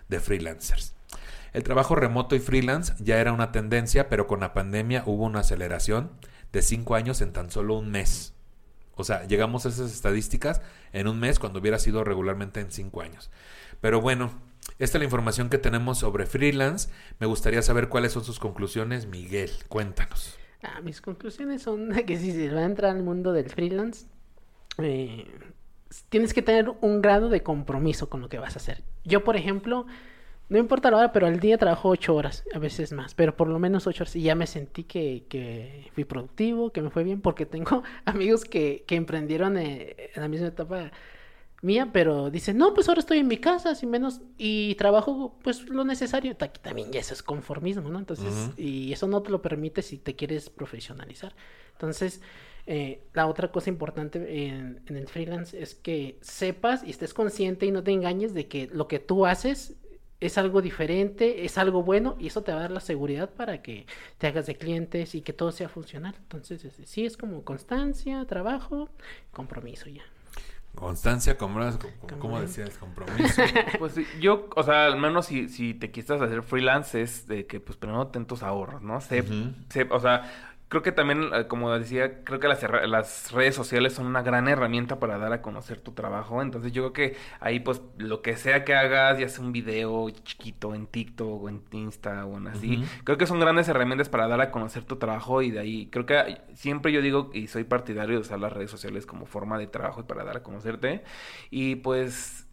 de 0.09 0.21
freelancers. 0.21 0.95
El 1.53 1.65
trabajo 1.65 1.95
remoto 1.95 2.35
y 2.35 2.41
freelance 2.41 2.95
ya 2.99 3.19
era 3.21 3.33
una 3.33 3.53
tendencia, 3.53 4.09
pero 4.09 4.27
con 4.27 4.41
la 4.41 4.55
pandemia 4.55 5.03
hubo 5.05 5.25
una 5.25 5.41
aceleración 5.41 6.11
de 6.53 6.63
cinco 6.63 6.95
años 6.95 7.21
en 7.21 7.33
tan 7.33 7.51
solo 7.51 7.75
un 7.75 7.91
mes. 7.91 8.33
O 8.95 9.05
sea, 9.05 9.27
llegamos 9.27 9.65
a 9.65 9.69
esas 9.69 9.93
estadísticas 9.93 10.61
en 10.93 11.09
un 11.09 11.21
mes 11.21 11.39
cuando 11.39 11.61
hubiera 11.61 11.79
sido 11.79 12.05
regularmente 12.05 12.61
en 12.61 12.71
cinco 12.71 13.01
años. 13.01 13.31
Pero 13.81 14.01
bueno, 14.01 14.31
esta 14.79 14.99
es 14.99 15.01
la 15.01 15.05
información 15.05 15.49
que 15.51 15.59
tenemos 15.59 15.99
sobre 15.99 16.27
freelance. 16.27 16.91
Me 17.19 17.27
gustaría 17.27 17.63
saber 17.63 17.89
cuáles 17.89 18.13
son 18.13 18.25
sus 18.25 18.39
conclusiones. 18.39 19.07
Miguel, 19.07 19.51
cuéntanos. 19.69 20.39
Ah, 20.63 20.81
mis 20.83 21.01
conclusiones 21.01 21.63
son 21.63 21.91
que 22.07 22.17
si 22.19 22.33
se 22.33 22.51
va 22.51 22.61
a 22.61 22.65
entrar 22.65 22.97
al 22.97 23.03
mundo 23.03 23.33
del 23.33 23.51
freelance, 23.51 24.07
eh, 24.79 25.27
tienes 26.09 26.35
que 26.35 26.43
tener 26.43 26.71
un 26.81 27.01
grado 27.01 27.29
de 27.29 27.43
compromiso 27.43 28.09
con 28.09 28.21
lo 28.21 28.29
que 28.29 28.39
vas 28.39 28.57
a 28.57 28.59
hacer. 28.59 28.83
Yo, 29.05 29.25
por 29.25 29.37
ejemplo, 29.37 29.87
no 30.49 30.59
importa 30.59 30.91
la 30.91 30.99
hora, 30.99 31.13
pero 31.13 31.27
al 31.27 31.41
día 31.41 31.59
trabajo 31.59 31.89
ocho 31.89 32.15
horas, 32.15 32.45
a 32.55 32.59
veces 32.59 32.93
más, 32.93 33.15
pero 33.15 33.37
por 33.37 33.49
lo 33.49 33.59
menos 33.59 33.87
ocho 33.87 34.05
horas. 34.05 34.17
Y 34.17 34.23
ya 34.23 34.35
me 34.35 34.47
sentí 34.47 34.85
que, 34.85 35.25
que 35.29 35.91
fui 35.95 36.05
productivo, 36.05 36.71
que 36.71 36.83
me 36.83 36.91
fue 36.91 37.05
bien, 37.05 37.21
porque 37.21 37.47
tengo 37.47 37.83
amigos 38.05 38.45
que, 38.45 38.85
que 38.87 38.97
emprendieron 38.97 39.57
eh, 39.59 40.11
en 40.15 40.23
la 40.23 40.29
misma 40.29 40.49
etapa 40.49 40.91
mía, 41.63 41.91
pero 41.93 42.31
dicen, 42.31 42.57
no, 42.59 42.73
pues 42.75 42.89
ahora 42.89 43.01
estoy 43.01 43.19
en 43.19 43.29
mi 43.29 43.39
casa, 43.39 43.75
sin 43.75 43.91
menos, 43.91 44.21
y 44.37 44.75
trabajo 44.77 45.39
pues 45.43 45.69
lo 45.69 45.85
necesario. 45.85 46.37
Ta- 46.37 46.53
También 46.53 46.93
ya 46.93 47.01
eso 47.01 47.15
es 47.15 47.23
conformismo, 47.23 47.89
¿no? 47.91 47.99
Entonces, 47.99 48.53
y 48.57 48.93
eso 48.93 49.07
no 49.09 49.23
te 49.23 49.31
lo 49.31 49.43
permite 49.43 49.83
si 49.83 49.99
te 49.99 50.15
quieres 50.17 50.51
profesionalizar. 50.51 51.35
Entonces, 51.73 52.21
eh, 52.67 53.03
la 53.15 53.27
otra 53.27 53.51
cosa 53.51 53.71
importante 53.71 54.47
en, 54.49 54.83
en 54.87 54.97
el 54.97 55.09
freelance 55.09 55.61
es 55.61 55.75
que 55.75 56.19
sepas 56.21 56.85
y 56.85 56.91
estés 56.91 57.15
consciente 57.15 57.67
y 57.67 57.71
no 57.73 57.83
te 57.83 57.93
engañes 57.93 58.35
de 58.35 58.47
que 58.49 58.69
lo 58.73 58.89
que 58.89 58.99
tú 58.99 59.27
haces 59.27 59.75
es 60.21 60.37
algo 60.37 60.61
diferente, 60.63 61.45
es 61.45 61.59
algo 61.59 61.83
bueno 61.83 62.17
y 62.19 62.27
eso 62.27 62.43
te 62.43 62.53
va 62.53 62.59
a 62.59 62.63
dar 62.63 62.71
la 62.73 62.81
seguridad 62.81 63.31
para 63.31 63.63
que 63.63 63.87
te 64.19 64.27
hagas 64.27 64.47
de 64.47 64.57
clientes 64.57 65.15
y 65.15 65.23
que 65.23 65.33
todo 65.33 65.53
sea 65.53 65.69
funcional. 65.69 66.15
Entonces, 66.19 66.65
es- 66.65 66.89
sí 66.89 67.07
es 67.07 67.17
como 67.17 67.45
constancia, 67.45 68.25
trabajo, 68.27 68.91
compromiso 69.33 69.89
ya. 69.89 70.03
Constancia, 70.79 71.37
como, 71.37 72.19
como 72.21 72.41
decías, 72.41 72.79
compromiso. 72.79 73.43
Pues 73.79 73.93
sí, 73.95 74.07
yo, 74.21 74.49
o 74.55 74.63
sea, 74.63 74.87
al 74.87 74.97
menos 74.99 75.27
si, 75.27 75.49
si 75.49 75.75
te 75.75 75.91
quisieras 75.91 76.23
hacer 76.23 76.43
freelance 76.43 77.01
es 77.03 77.27
de 77.27 77.47
que 77.47 77.59
pues 77.61 77.77
primero 77.77 78.07
ten 78.09 78.27
tus 78.27 78.43
ahorros, 78.43 78.81
¿no? 78.83 79.01
Ujú. 79.23 79.55
sé- 79.71 79.89
o 79.91 80.01
sea, 80.01 80.48
creo 80.69 80.83
que 80.83 80.93
también, 80.93 81.31
eh, 81.33 81.47
como 81.47 81.71
decía, 81.73 82.25
creo 82.25 82.41
que 82.41 82.49
las, 82.49 83.33
redes 83.33 83.55
sociales 83.55 83.95
son 83.95 84.07
una 84.07 84.23
gran 84.23 84.49
herramienta 84.49 84.99
para 84.99 85.19
dar 85.19 85.33
a 85.33 85.43
conocer 85.43 85.81
tu 85.81 85.93
trabajo. 85.93 86.43
Entonces 86.43 86.73
yo 86.73 86.83
creo 86.83 86.93
que 86.93 87.17
ahí 87.41 87.61
pues 87.61 87.83
lo 87.97 88.23
que 88.23 88.37
sea 88.37 88.65
que 88.65 88.75
hagas, 88.75 89.19
ya 89.19 89.29
sea 89.29 89.45
un 89.45 89.53
video 89.53 90.09
chiquito 90.11 90.75
en 90.75 90.87
TikTok 90.87 91.43
o 91.43 91.49
en 91.49 91.63
Insta 91.73 92.27
o 92.27 92.37
en 92.37 92.49
así, 92.49 92.85
creo 93.05 93.19
que 93.19 93.27
son 93.27 93.41
grandes 93.41 93.69
herramientas 93.69 94.09
para 94.09 94.29
dar 94.29 94.41
a 94.41 94.51
conocer 94.51 94.85
tu 94.85 94.97
trabajo 94.97 95.43
y 95.43 95.51
de 95.51 95.61
ahí 95.61 95.89
creo 95.91 96.07
que 96.07 96.41
siempre 96.55 96.93
yo 96.93 97.01
digo 97.03 97.31
y 97.33 97.47
soy 97.47 97.65
partidario 97.65 98.17
de 98.17 98.21
usar 98.21 98.39
las 98.39 98.53
redes 98.53 98.71
sociales 98.71 99.07
como 99.07 99.27
forma 99.27 99.59
de 99.59 99.67
trabajo 99.67 100.01
y 100.01 100.05
para 100.05 100.25
dar 100.25 100.39
a 100.39 100.43
conocerte. 100.43 101.03
Y 101.51 101.77
pues 101.77 102.48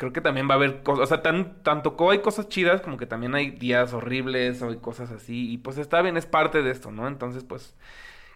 creo 0.00 0.14
que 0.14 0.22
también 0.22 0.48
va 0.48 0.54
a 0.54 0.56
haber 0.56 0.82
cosas, 0.82 1.04
o 1.04 1.06
sea, 1.06 1.20
tan, 1.22 1.62
tanto 1.62 1.94
como 1.94 2.10
hay 2.10 2.20
cosas 2.20 2.48
chidas 2.48 2.80
como 2.80 2.96
que 2.96 3.04
también 3.04 3.34
hay 3.34 3.50
días 3.50 3.92
horribles 3.92 4.62
o 4.62 4.70
hay 4.70 4.78
cosas 4.78 5.10
así 5.10 5.52
y 5.52 5.58
pues 5.58 5.76
está 5.76 6.00
bien, 6.00 6.16
es 6.16 6.24
parte 6.24 6.62
de 6.62 6.70
esto, 6.70 6.90
¿no? 6.90 7.06
Entonces, 7.06 7.44
pues, 7.44 7.76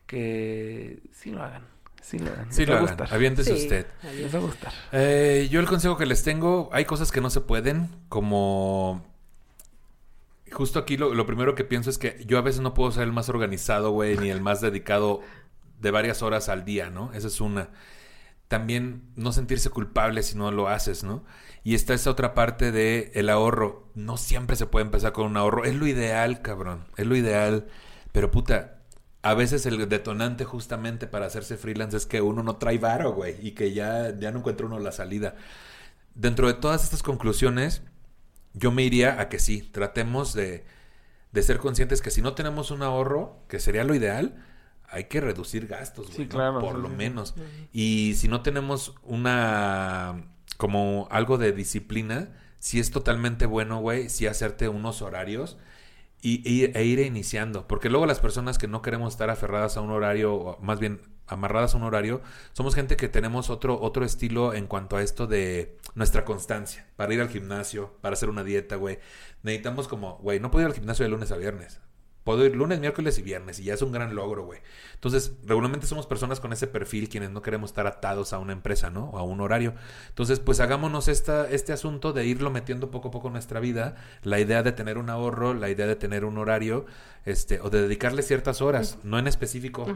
que 0.07 1.01
sí 1.12 1.31
lo 1.31 1.43
hagan. 1.43 1.62
Sí, 2.03 2.19
le 2.19 2.31
dan. 2.31 2.53
Sí, 2.53 2.66
lo 2.66 2.74
va 2.74 2.81
a 2.81 2.82
hagan. 2.82 2.97
gustar. 2.99 3.15
Aviéntese 3.15 3.57
Sí, 3.57 3.62
usted. 3.62 3.86
Les 4.03 4.35
va 4.35 4.39
a 4.39 4.43
gustar. 4.43 4.73
Eh, 4.93 5.49
yo 5.51 5.59
el 5.61 5.66
consejo 5.66 5.97
que 5.97 6.05
les 6.05 6.23
tengo, 6.23 6.69
hay 6.73 6.85
cosas 6.85 7.11
que 7.11 7.23
no 7.23 7.31
se 7.31 7.41
pueden, 7.41 7.89
como... 8.11 9.03
Justo 10.53 10.78
aquí 10.78 10.97
lo, 10.99 11.15
lo 11.15 11.27
primero 11.27 11.55
que 11.55 11.65
pienso 11.65 11.89
es 11.91 11.97
que 11.99 12.23
yo 12.27 12.36
a 12.39 12.43
veces 12.43 12.61
no 12.61 12.74
puedo 12.74 12.93
ser 12.93 13.05
el 13.05 13.12
más 13.12 13.28
organizado, 13.31 13.91
güey, 13.91 14.19
ni 14.19 14.28
el 14.31 14.43
más 14.43 14.61
dedicado 14.61 15.23
de 15.81 15.91
varias 15.91 16.23
horas 16.23 16.49
al 16.51 16.65
día, 16.65 16.91
¿no? 16.91 17.12
Esa 17.15 17.28
es 17.28 17.41
una. 17.41 17.70
También 18.49 19.03
no 19.16 19.33
sentirse 19.33 19.71
culpable 19.71 20.23
si 20.23 20.37
no 20.37 20.51
lo 20.51 20.69
haces, 20.69 21.03
¿no? 21.03 21.25
Y 21.65 21.75
está 21.75 21.95
esa 21.95 22.11
otra 22.11 22.35
parte 22.35 22.73
de 22.73 23.11
el 23.15 23.31
ahorro. 23.31 23.91
No 23.95 24.16
siempre 24.16 24.57
se 24.57 24.66
puede 24.66 24.85
empezar 24.85 25.12
con 25.12 25.27
un 25.27 25.37
ahorro. 25.37 25.65
Es 25.65 25.75
lo 25.75 25.87
ideal, 25.87 26.43
cabrón. 26.43 26.87
Es 26.97 27.07
lo 27.07 27.16
ideal. 27.16 27.66
Pero 28.12 28.31
puta, 28.31 28.83
a 29.23 29.35
veces 29.35 29.66
el 29.66 29.89
detonante 29.89 30.45
justamente 30.45 31.07
para 31.07 31.27
hacerse 31.27 31.57
freelance 31.57 31.97
es 31.97 32.07
que 32.07 32.21
uno 32.21 32.43
no 32.43 32.57
trae 32.57 32.79
varo, 32.79 33.12
güey. 33.15 33.37
Y 33.47 33.53
que 33.53 33.73
ya, 33.73 34.16
ya 34.19 34.31
no 34.31 34.41
encuentra 34.41 34.66
uno 34.66 34.79
la 34.79 34.93
salida. 34.93 35.37
Dentro 36.15 36.47
de 36.47 36.55
todas 36.55 36.85
estas 36.85 37.03
conclusiones, 37.03 37.83
yo 38.53 38.71
me 38.71 38.83
iría 38.85 39.21
a 39.21 39.29
que 39.29 39.39
sí, 39.39 39.62
tratemos 39.62 40.35
de, 40.35 40.65
de 41.33 41.43
ser 41.43 41.59
conscientes 41.59 42.03
que 42.03 42.11
si 42.11 42.23
no 42.23 42.35
tenemos 42.35 42.71
un 42.71 42.83
ahorro, 42.83 43.43
que 43.49 43.59
sería 43.61 43.85
lo 43.85 43.95
ideal, 43.95 44.45
hay 44.95 45.05
que 45.05 45.21
reducir 45.21 45.66
gastos, 45.66 46.07
güey. 46.07 46.16
Sí, 46.16 46.23
¿no? 46.25 46.29
claro, 46.31 46.61
Por 46.61 46.77
sí, 46.77 46.83
lo 46.83 46.89
sí, 46.89 46.95
menos. 46.95 47.35
Y 47.73 48.15
si 48.16 48.29
no 48.29 48.43
tenemos 48.43 48.95
una, 49.03 50.25
como 50.57 51.09
algo 51.11 51.39
de 51.39 51.53
disciplina, 51.53 52.29
si 52.59 52.81
es 52.81 52.91
totalmente 52.91 53.47
bueno, 53.47 53.81
güey, 53.81 54.09
si 54.09 54.27
hacerte 54.27 54.69
unos 54.69 55.03
horarios 55.03 55.59
y, 56.23 56.41
y- 56.51 56.71
e 56.75 56.85
ir 56.85 57.01
iniciando. 57.01 57.66
Porque 57.69 57.91
luego 57.91 58.07
las 58.07 58.21
personas 58.21 58.57
que 58.59 58.69
no 58.69 58.81
queremos 58.83 59.12
estar 59.12 59.29
aferradas 59.31 59.77
a 59.77 59.81
un 59.83 59.91
horario, 59.91 60.35
o 60.35 60.59
más 60.62 60.79
bien 60.81 61.01
amarradas 61.27 61.75
a 61.75 61.79
un 61.79 61.83
horario, 61.85 62.21
somos 62.53 62.75
gente 62.75 62.97
que 62.97 63.09
tenemos 63.09 63.51
otro, 63.51 63.81
otro 63.81 64.05
estilo 64.05 64.55
en 64.55 64.66
cuanto 64.66 64.97
a 64.97 65.03
esto 65.03 65.27
de 65.27 65.79
nuestra 65.95 66.25
constancia. 66.25 66.87
Para 66.97 67.12
ir 67.15 67.21
al 67.21 67.29
gimnasio, 67.31 67.97
para 68.01 68.15
hacer 68.15 68.29
una 68.31 68.45
dieta, 68.45 68.77
güey. 68.77 68.99
Necesitamos 69.43 69.89
como, 69.89 70.19
güey, 70.19 70.41
no 70.41 70.51
puedo 70.51 70.65
ir 70.66 70.71
al 70.71 70.75
gimnasio 70.79 71.05
de 71.05 71.11
lunes 71.11 71.31
a 71.33 71.37
viernes. 71.37 71.81
Puedo 72.25 72.45
ir 72.45 72.57
lunes, 72.57 72.81
miércoles 72.81 73.19
y 73.19 73.23
viernes 73.23 73.61
y 73.61 73.65
ya 73.65 73.75
es 73.75 73.83
un 73.83 73.93
gran 73.93 74.15
logro, 74.15 74.45
güey. 74.45 74.61
Entonces, 74.95 75.33
regularmente 75.45 75.87
somos 75.87 76.07
personas 76.07 76.41
con 76.41 76.53
ese 76.53 76.67
perfil 76.67 77.11
quienes 77.11 77.31
no 77.31 77.43
queremos 77.43 77.71
estar 77.71 77.87
atados 77.87 78.33
a 78.33 78.39
una 78.39 78.55
empresa, 78.55 78.89
¿no? 78.89 79.11
O 79.11 79.19
a 79.19 79.23
un 79.23 79.43
horario. 79.43 79.75
Entonces, 80.09 80.41
pues 80.41 80.61
hagámonos 80.61 81.09
esta, 81.09 81.49
este 81.51 81.75
asunto 81.75 82.15
de 82.15 82.25
irlo 82.27 82.51
metiendo 82.51 82.91
poco 82.91 83.09
a 83.09 83.11
poco 83.11 83.27
en 83.29 83.35
nuestra 83.35 83.61
vida. 83.61 83.97
La 84.23 84.41
idea 84.41 84.63
de 84.63 84.73
tener 84.73 84.97
un 84.97 85.11
ahorro, 85.11 85.53
la 85.53 85.69
idea 85.69 85.87
de 85.87 85.97
tener 85.97 86.25
un 86.25 86.39
horario, 86.39 86.87
este, 87.25 87.61
o 87.61 87.71
de 87.71 87.83
dedicarle 87.83 88.23
ciertas 88.23 88.61
horas, 88.61 88.99
no 89.03 89.19
en 89.19 89.27
específico, 89.27 89.87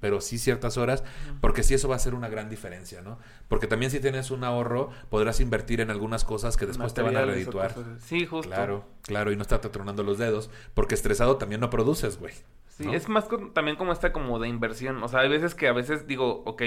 pero 0.00 0.20
sí 0.20 0.38
ciertas 0.38 0.78
horas, 0.78 1.04
porque 1.40 1.62
sí 1.62 1.74
eso 1.74 1.88
va 1.88 1.96
a 1.96 1.98
ser 1.98 2.14
una 2.14 2.28
gran 2.28 2.48
diferencia, 2.48 3.02
¿no? 3.02 3.18
Porque 3.48 3.66
también 3.66 3.90
si 3.90 4.00
tienes 4.00 4.30
un 4.30 4.44
ahorro, 4.44 4.90
podrás 5.10 5.40
invertir 5.40 5.80
en 5.80 5.90
algunas 5.90 6.24
cosas 6.24 6.56
que 6.56 6.66
después 6.66 6.94
te 6.94 7.02
van 7.02 7.16
a 7.16 7.24
redituar. 7.24 7.74
Sí, 8.00 8.24
justo. 8.24 8.48
Claro, 8.48 8.84
claro, 9.02 9.32
y 9.32 9.36
no 9.36 9.42
estarte 9.42 9.68
tronando 9.68 10.02
los 10.02 10.18
dedos, 10.18 10.50
porque 10.74 10.94
estresado 10.94 11.36
también 11.36 11.60
no 11.60 11.68
produces, 11.82 12.18
güey. 12.18 12.34
Sí, 12.68 12.84
¿no? 12.86 12.92
es 12.92 13.08
más 13.08 13.24
con- 13.24 13.52
también 13.54 13.76
como 13.76 13.92
esta 13.92 14.12
como 14.12 14.38
de 14.38 14.48
inversión. 14.48 15.02
O 15.02 15.08
sea, 15.08 15.20
hay 15.20 15.28
veces 15.28 15.54
que 15.54 15.68
a 15.68 15.72
veces 15.72 16.06
digo, 16.06 16.42
ok, 16.46 16.62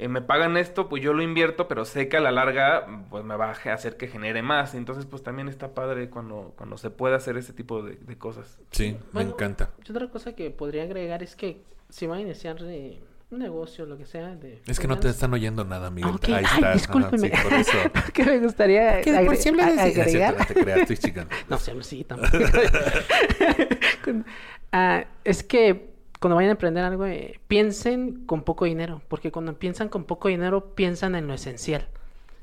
eh, 0.00 0.06
me 0.08 0.20
pagan 0.22 0.56
esto, 0.56 0.88
pues 0.88 1.02
yo 1.02 1.12
lo 1.12 1.22
invierto, 1.22 1.66
pero 1.66 1.84
sé 1.84 2.08
que 2.08 2.16
a 2.16 2.20
la 2.20 2.30
larga 2.30 3.04
pues 3.10 3.24
me 3.24 3.34
va 3.36 3.46
a 3.50 3.72
hacer 3.72 3.96
que 3.96 4.06
genere 4.08 4.42
más. 4.42 4.74
Entonces, 4.74 5.06
pues 5.06 5.22
también 5.22 5.48
está 5.48 5.74
padre 5.74 6.08
cuando, 6.10 6.52
cuando 6.56 6.76
se 6.78 6.90
puede 6.90 7.16
hacer 7.16 7.36
ese 7.36 7.52
tipo 7.52 7.82
de, 7.82 7.96
de 7.96 8.16
cosas. 8.18 8.58
Sí, 8.70 8.96
me 9.12 9.22
encanta. 9.22 9.70
y 9.86 9.90
Otra 9.90 10.08
cosa 10.08 10.34
que 10.36 10.50
podría 10.50 10.84
agregar 10.84 11.22
es 11.22 11.34
que 11.36 11.62
si 11.88 12.06
va 12.06 12.16
a 12.16 12.20
iniciar 12.20 12.56
eh, 12.62 13.00
un 13.30 13.38
negocio, 13.40 13.84
lo 13.86 13.98
que 13.98 14.06
sea, 14.06 14.34
de 14.36 14.62
Es 14.66 14.80
que 14.80 14.88
no 14.88 14.98
te 14.98 15.08
están 15.08 15.32
oyendo 15.34 15.64
nada, 15.64 15.90
Miguel. 15.90 16.12
Ah, 16.12 16.16
ok. 16.16 16.28
Ahí 16.28 16.34
Ay, 16.34 16.44
está. 16.44 16.56
Ajá, 16.68 16.72
discúlpeme. 16.74 17.28
sí, 17.28 17.34
por 17.42 17.52
eso. 17.52 17.72
que 18.14 18.24
me 18.24 18.38
gustaría 18.38 19.00
Que 19.02 19.12
por 19.24 19.36
siempre 19.36 19.64
a- 19.64 19.70
decía- 19.72 19.86
Es 19.86 19.92
cierto, 19.92 20.08
agregar. 20.10 20.38
no 20.38 20.46
te 20.46 20.54
creas, 20.54 20.78
estoy 20.80 20.96
chingando. 20.98 21.34
No, 21.48 21.58
sí, 21.58 21.72
sí, 21.82 22.04
tampoco. 22.04 22.38
Ah, 24.72 25.06
es 25.24 25.42
que 25.42 25.90
cuando 26.20 26.36
vayan 26.36 26.50
a 26.50 26.52
emprender 26.52 26.84
algo, 26.84 27.06
eh, 27.06 27.40
piensen 27.48 28.26
con 28.26 28.42
poco 28.42 28.64
dinero, 28.66 29.00
porque 29.08 29.30
cuando 29.32 29.54
piensan 29.58 29.88
con 29.88 30.04
poco 30.04 30.28
dinero, 30.28 30.74
piensan 30.74 31.14
en 31.14 31.26
lo 31.26 31.32
esencial. 31.34 31.88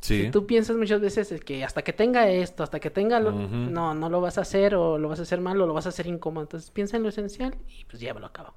Sí. 0.02 0.24
Si 0.24 0.32
tú 0.32 0.46
piensas 0.48 0.76
muchas 0.76 1.02
veces 1.02 1.32
es 1.32 1.42
que 1.42 1.64
hasta 1.64 1.84
que 1.84 1.92
tenga 1.94 2.28
esto, 2.30 2.64
hasta 2.64 2.80
que 2.80 2.90
tenga 2.92 3.20
lo... 3.20 3.32
No, 3.32 3.94
no 3.96 4.10
lo 4.10 4.22
vas 4.22 4.38
a 4.38 4.42
hacer 4.42 4.76
o 4.76 4.98
lo 5.00 5.10
vas 5.10 5.20
a 5.20 5.24
hacer 5.24 5.42
mal 5.42 5.60
o 5.62 5.66
lo 5.68 5.74
vas 5.74 5.88
a 5.88 5.90
hacer 5.90 6.06
incómodo. 6.08 6.44
Entonces 6.44 6.70
piensa 6.72 6.98
en 6.98 7.04
lo 7.04 7.10
esencial 7.10 7.56
y 7.68 7.86
pues 7.86 8.00
llévalo 8.00 8.28
a 8.28 8.32
cabo. 8.34 8.54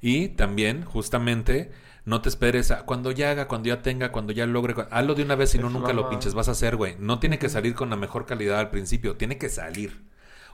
Y 0.00 0.28
también, 0.28 0.84
justamente, 0.84 1.70
no 2.04 2.20
te 2.20 2.28
esperes 2.28 2.70
a 2.70 2.84
cuando 2.84 3.12
ya 3.12 3.30
haga, 3.30 3.48
cuando 3.48 3.68
ya 3.68 3.82
tenga, 3.82 4.12
cuando 4.12 4.32
ya 4.32 4.46
logre. 4.46 4.74
Hazlo 4.90 5.14
de 5.14 5.22
una 5.22 5.34
vez, 5.36 5.50
si 5.50 5.58
no, 5.58 5.70
nunca 5.70 5.92
lo 5.92 6.08
pinches. 6.08 6.34
Vas 6.34 6.48
a 6.48 6.52
hacer, 6.52 6.76
güey. 6.76 6.96
No 6.98 7.18
tiene 7.18 7.38
que 7.38 7.48
salir 7.48 7.74
con 7.74 7.90
la 7.90 7.96
mejor 7.96 8.26
calidad 8.26 8.58
al 8.58 8.70
principio. 8.70 9.16
Tiene 9.16 9.38
que 9.38 9.48
salir. 9.48 10.04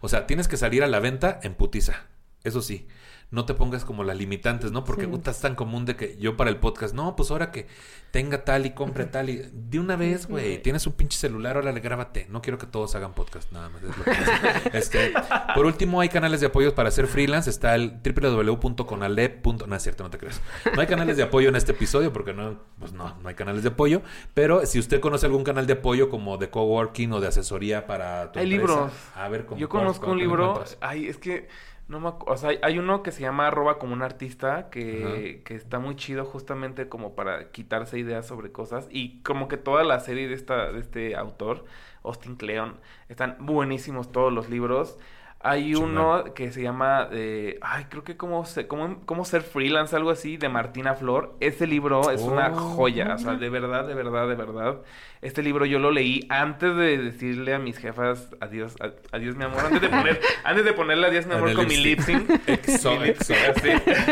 O 0.00 0.08
sea, 0.08 0.26
tienes 0.26 0.48
que 0.48 0.56
salir 0.56 0.84
a 0.84 0.86
la 0.86 1.00
venta 1.00 1.40
en 1.42 1.54
putiza. 1.54 2.06
Eso 2.44 2.62
sí. 2.62 2.86
No 3.30 3.44
te 3.44 3.52
pongas 3.52 3.84
como 3.84 4.04
las 4.04 4.16
limitantes, 4.16 4.72
¿no? 4.72 4.84
Porque 4.84 5.04
Sí. 5.04 5.20
es 5.30 5.40
tan 5.40 5.54
común 5.54 5.84
de 5.84 5.96
que 5.96 6.16
yo 6.16 6.36
para 6.38 6.48
el 6.48 6.56
podcast, 6.56 6.94
no, 6.94 7.14
pues 7.14 7.30
ahora 7.30 7.50
que 7.50 7.66
tenga 8.10 8.42
tal 8.44 8.64
y 8.64 8.70
compre 8.70 9.04
tal 9.04 9.28
y. 9.28 9.50
De 9.52 9.78
una 9.78 9.96
vez, 9.96 10.26
güey. 10.26 10.62
Tienes 10.62 10.86
un 10.86 10.94
pinche 10.94 11.18
celular, 11.18 11.58
órale, 11.58 11.80
grábate. 11.80 12.26
No 12.30 12.40
quiero 12.40 12.56
que 12.56 12.66
todos 12.66 12.94
hagan 12.94 13.12
podcast, 13.12 13.52
nada 13.52 13.68
más. 13.68 13.82
es 13.82 13.98
lo 13.98 14.04
que 14.04 14.10
es. 14.12 14.18
este, 14.74 15.12
por 15.54 15.66
último, 15.66 16.00
hay 16.00 16.08
canales 16.08 16.40
de 16.40 16.46
apoyo 16.46 16.74
para 16.74 16.88
hacer 16.88 17.06
freelance. 17.06 17.50
Está 17.50 17.74
el 17.74 18.00
www.conalep. 18.02 19.46
No 19.66 19.76
es 19.76 19.82
cierto, 19.82 20.04
no 20.04 20.10
te 20.10 20.16
creas. 20.16 20.40
No 20.74 20.80
hay 20.80 20.86
canales 20.86 21.18
de 21.18 21.24
apoyo 21.24 21.50
en 21.50 21.56
este 21.56 21.72
episodio 21.72 22.12
porque 22.12 22.32
no, 22.32 22.58
pues 22.78 22.92
no, 22.92 23.14
no 23.22 23.28
hay 23.28 23.34
canales 23.34 23.62
de 23.62 23.68
apoyo. 23.68 24.00
Pero 24.32 24.64
si 24.64 24.78
usted 24.78 25.00
conoce 25.00 25.26
algún 25.26 25.44
canal 25.44 25.66
de 25.66 25.74
apoyo 25.74 26.08
como 26.08 26.38
de 26.38 26.48
coworking 26.50 27.12
o 27.12 27.20
de 27.20 27.28
asesoría 27.28 27.86
para 27.86 28.32
tu 28.32 28.38
Hay 28.38 28.50
empresa, 28.50 28.72
libros. 28.74 28.92
A 29.14 29.28
ver, 29.28 29.44
¿cómo 29.44 29.60
Yo 29.60 29.68
conozco 29.68 30.10
un 30.12 30.18
libro, 30.18 30.64
ay, 30.80 31.08
es 31.08 31.18
que 31.18 31.48
no 31.88 32.00
me 32.00 32.10
o 32.26 32.36
sea, 32.36 32.50
hay, 32.62 32.78
uno 32.78 33.02
que 33.02 33.12
se 33.12 33.22
llama 33.22 33.46
arroba 33.46 33.78
como 33.78 33.94
un 33.94 34.02
artista 34.02 34.68
que, 34.70 35.40
que 35.44 35.54
está 35.54 35.78
muy 35.78 35.96
chido 35.96 36.26
justamente 36.26 36.88
como 36.88 37.14
para 37.14 37.50
quitarse 37.50 37.98
ideas 37.98 38.26
sobre 38.26 38.52
cosas 38.52 38.86
y 38.90 39.20
como 39.22 39.48
que 39.48 39.56
toda 39.56 39.84
la 39.84 39.98
serie 40.00 40.28
de 40.28 40.34
esta 40.34 40.70
de 40.70 40.80
este 40.80 41.16
autor, 41.16 41.64
Austin 42.04 42.36
Kleon, 42.36 42.76
están 43.08 43.36
buenísimos 43.40 44.12
todos 44.12 44.32
los 44.32 44.50
libros. 44.50 44.98
Hay 45.40 45.76
uno 45.76 46.24
que 46.34 46.50
se 46.50 46.60
llama, 46.62 47.08
eh, 47.12 47.60
ay, 47.62 47.84
creo 47.88 48.02
que 48.02 48.16
cómo, 48.16 48.44
se- 48.44 48.66
cómo, 48.66 49.00
cómo 49.06 49.24
ser 49.24 49.42
freelance, 49.42 49.94
algo 49.94 50.10
así, 50.10 50.36
de 50.36 50.48
Martina 50.48 50.94
Flor. 50.94 51.36
Ese 51.38 51.68
libro 51.68 52.10
es 52.10 52.22
una 52.22 52.48
Oh, 52.52 52.56
joya, 52.74 53.14
o 53.14 53.18
sea, 53.18 53.34
de 53.34 53.48
verdad, 53.48 53.86
de 53.86 53.94
verdad, 53.94 54.26
de 54.28 54.34
verdad. 54.34 54.78
Este 55.22 55.42
libro 55.44 55.64
yo 55.64 55.78
lo 55.78 55.92
leí 55.92 56.26
antes 56.28 56.74
de 56.74 56.98
decirle 56.98 57.54
a 57.54 57.60
mis 57.60 57.78
jefas 57.78 58.30
adiós, 58.40 58.74
a- 58.80 58.90
adiós 59.16 59.36
mi 59.36 59.44
amor, 59.44 59.60
antes 59.64 59.80
de 59.80 59.88
poner, 59.88 60.20
antes 60.44 60.64
de 60.64 60.72
ponerle 60.72 61.06
adiós 61.06 61.26
mi 61.26 61.34
amor 61.34 61.54
con 61.54 61.68
mi 61.68 61.76
lip 61.76 62.00
sync. 62.00 62.28
Exo, 62.48 63.00
exo. 63.04 63.32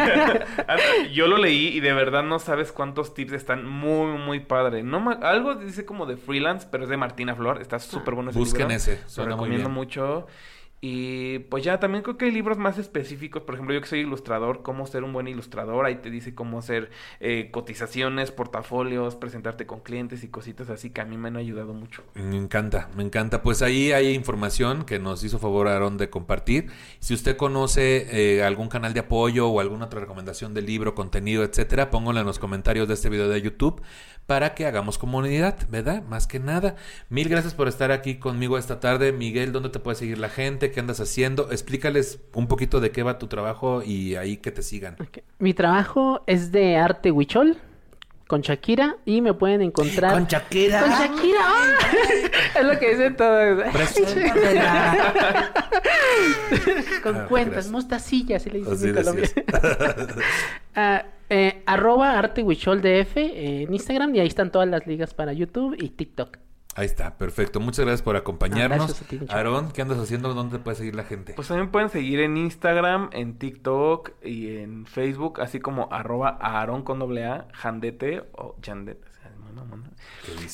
yo 1.12 1.26
lo 1.26 1.38
leí 1.38 1.68
y 1.68 1.80
de 1.80 1.92
verdad 1.92 2.22
no 2.22 2.38
sabes 2.38 2.70
cuántos 2.70 3.14
tips 3.14 3.32
están 3.32 3.66
muy, 3.68 4.16
muy 4.18 4.40
padre. 4.40 4.84
No 4.84 5.10
algo 5.22 5.56
dice 5.56 5.84
como 5.84 6.06
de 6.06 6.16
freelance, 6.16 6.68
pero 6.70 6.84
es 6.84 6.90
de 6.90 6.96
Martina 6.96 7.34
Flor, 7.34 7.60
está 7.60 7.78
súper 7.80 8.14
bueno 8.14 8.30
ese 8.30 8.38
Busquen 8.38 8.68
libro. 8.68 8.76
ese, 8.76 9.00
Lo 9.02 9.08
suena 9.08 9.30
muy 9.36 9.46
recomiendo 9.46 9.68
bien. 9.68 9.74
mucho. 9.74 10.26
Y 10.80 11.38
pues 11.40 11.64
ya 11.64 11.80
también 11.80 12.02
creo 12.02 12.18
que 12.18 12.26
hay 12.26 12.30
libros 12.30 12.58
más 12.58 12.78
específicos. 12.78 13.42
Por 13.42 13.54
ejemplo, 13.54 13.74
yo 13.74 13.80
que 13.80 13.86
soy 13.86 14.00
ilustrador, 14.00 14.62
cómo 14.62 14.86
ser 14.86 15.04
un 15.04 15.12
buen 15.12 15.26
ilustrador. 15.26 15.86
Ahí 15.86 15.96
te 15.96 16.10
dice 16.10 16.34
cómo 16.34 16.58
hacer 16.58 16.90
eh, 17.20 17.48
cotizaciones, 17.50 18.30
portafolios, 18.30 19.16
presentarte 19.16 19.66
con 19.66 19.80
clientes 19.80 20.22
y 20.22 20.28
cositas 20.28 20.68
así 20.68 20.90
que 20.90 21.00
a 21.00 21.04
mí 21.04 21.16
me 21.16 21.28
han 21.28 21.36
ayudado 21.36 21.72
mucho. 21.72 22.04
Me 22.14 22.36
encanta, 22.36 22.90
me 22.94 23.02
encanta. 23.02 23.42
Pues 23.42 23.62
ahí 23.62 23.92
hay 23.92 24.14
información 24.14 24.84
que 24.84 24.98
nos 24.98 25.24
hizo 25.24 25.38
favor 25.38 25.68
Aaron 25.68 25.96
de 25.96 26.10
compartir. 26.10 26.70
Si 27.00 27.14
usted 27.14 27.36
conoce 27.36 28.36
eh, 28.36 28.44
algún 28.44 28.68
canal 28.68 28.92
de 28.92 29.00
apoyo 29.00 29.48
o 29.48 29.60
alguna 29.60 29.86
otra 29.86 30.00
recomendación 30.00 30.52
de 30.52 30.62
libro, 30.62 30.94
contenido, 30.94 31.42
etcétera, 31.42 31.90
póngalo 31.90 32.20
en 32.20 32.26
los 32.26 32.38
comentarios 32.38 32.86
de 32.86 32.94
este 32.94 33.08
video 33.08 33.28
de 33.28 33.40
YouTube 33.40 33.80
para 34.26 34.54
que 34.54 34.66
hagamos 34.66 34.98
comunidad, 34.98 35.56
¿verdad? 35.70 36.02
Más 36.02 36.26
que 36.26 36.40
nada. 36.40 36.74
Mil 37.08 37.28
gracias 37.28 37.54
por 37.54 37.68
estar 37.68 37.92
aquí 37.92 38.16
conmigo 38.16 38.58
esta 38.58 38.80
tarde. 38.80 39.12
Miguel, 39.12 39.52
¿dónde 39.52 39.68
te 39.68 39.78
puede 39.78 39.96
seguir 39.96 40.18
la 40.18 40.28
gente? 40.28 40.70
¿Qué 40.72 40.80
andas 40.80 40.98
haciendo? 41.00 41.50
Explícales 41.52 42.18
un 42.34 42.48
poquito 42.48 42.80
de 42.80 42.90
qué 42.90 43.02
va 43.04 43.18
tu 43.18 43.28
trabajo 43.28 43.82
y 43.84 44.16
ahí 44.16 44.38
que 44.38 44.50
te 44.50 44.62
sigan. 44.62 44.96
Mi 45.38 45.54
trabajo 45.54 46.22
es 46.26 46.50
de 46.50 46.76
arte 46.76 47.12
huichol 47.12 47.56
con 48.26 48.40
Shakira 48.40 48.96
y 49.04 49.20
me 49.20 49.32
pueden 49.34 49.62
encontrar... 49.62 50.26
Shakira. 50.26 50.80
¡Con 50.80 50.90
Shakira! 50.90 51.38
¡Ah! 51.42 51.78
es 52.58 52.64
lo 52.66 52.76
que 52.80 52.90
dicen 52.90 53.16
todos. 53.16 53.62
con 57.04 57.16
Ah, 57.16 57.26
cuentas, 57.28 57.52
gracias. 57.54 57.72
mostacillas, 57.72 58.42
así 58.42 58.50
le 58.50 58.58
dicen 58.58 58.72
Así 58.74 58.88
en 58.88 58.94
Colombia. 58.96 59.30
Ah, 60.74 61.04
eh, 61.28 61.62
arroba 61.66 62.18
arte 62.18 62.42
huichol 62.42 62.80
DF 62.80 63.16
en 63.16 63.72
Instagram 63.72 64.14
y 64.14 64.20
ahí 64.20 64.26
están 64.26 64.50
todas 64.50 64.68
las 64.68 64.86
ligas 64.86 65.14
para 65.14 65.32
YouTube 65.32 65.76
y 65.78 65.90
TikTok. 65.90 66.38
Ahí 66.76 66.84
está, 66.84 67.16
perfecto. 67.16 67.58
Muchas 67.58 67.86
gracias 67.86 68.02
por 68.02 68.16
acompañarnos. 68.16 68.90
Ah, 68.90 69.04
gracias. 69.08 69.30
Aarón, 69.30 69.72
¿qué 69.72 69.80
andas 69.80 69.98
haciendo? 69.98 70.34
¿Dónde 70.34 70.58
puede 70.58 70.76
seguir 70.76 70.94
la 70.94 71.04
gente? 71.04 71.32
Pues 71.32 71.48
también 71.48 71.70
pueden 71.70 71.88
seguir 71.88 72.20
en 72.20 72.36
Instagram, 72.36 73.08
en 73.12 73.38
TikTok 73.38 74.10
y 74.22 74.58
en 74.58 74.84
Facebook, 74.84 75.40
así 75.40 75.58
como 75.58 75.88
arroba 75.90 76.36
Aaron 76.38 76.82
con 76.82 76.98
doble 76.98 77.24
A, 77.24 77.48
Jandete 77.54 78.24
o 78.32 78.56
Jandete. 78.62 79.15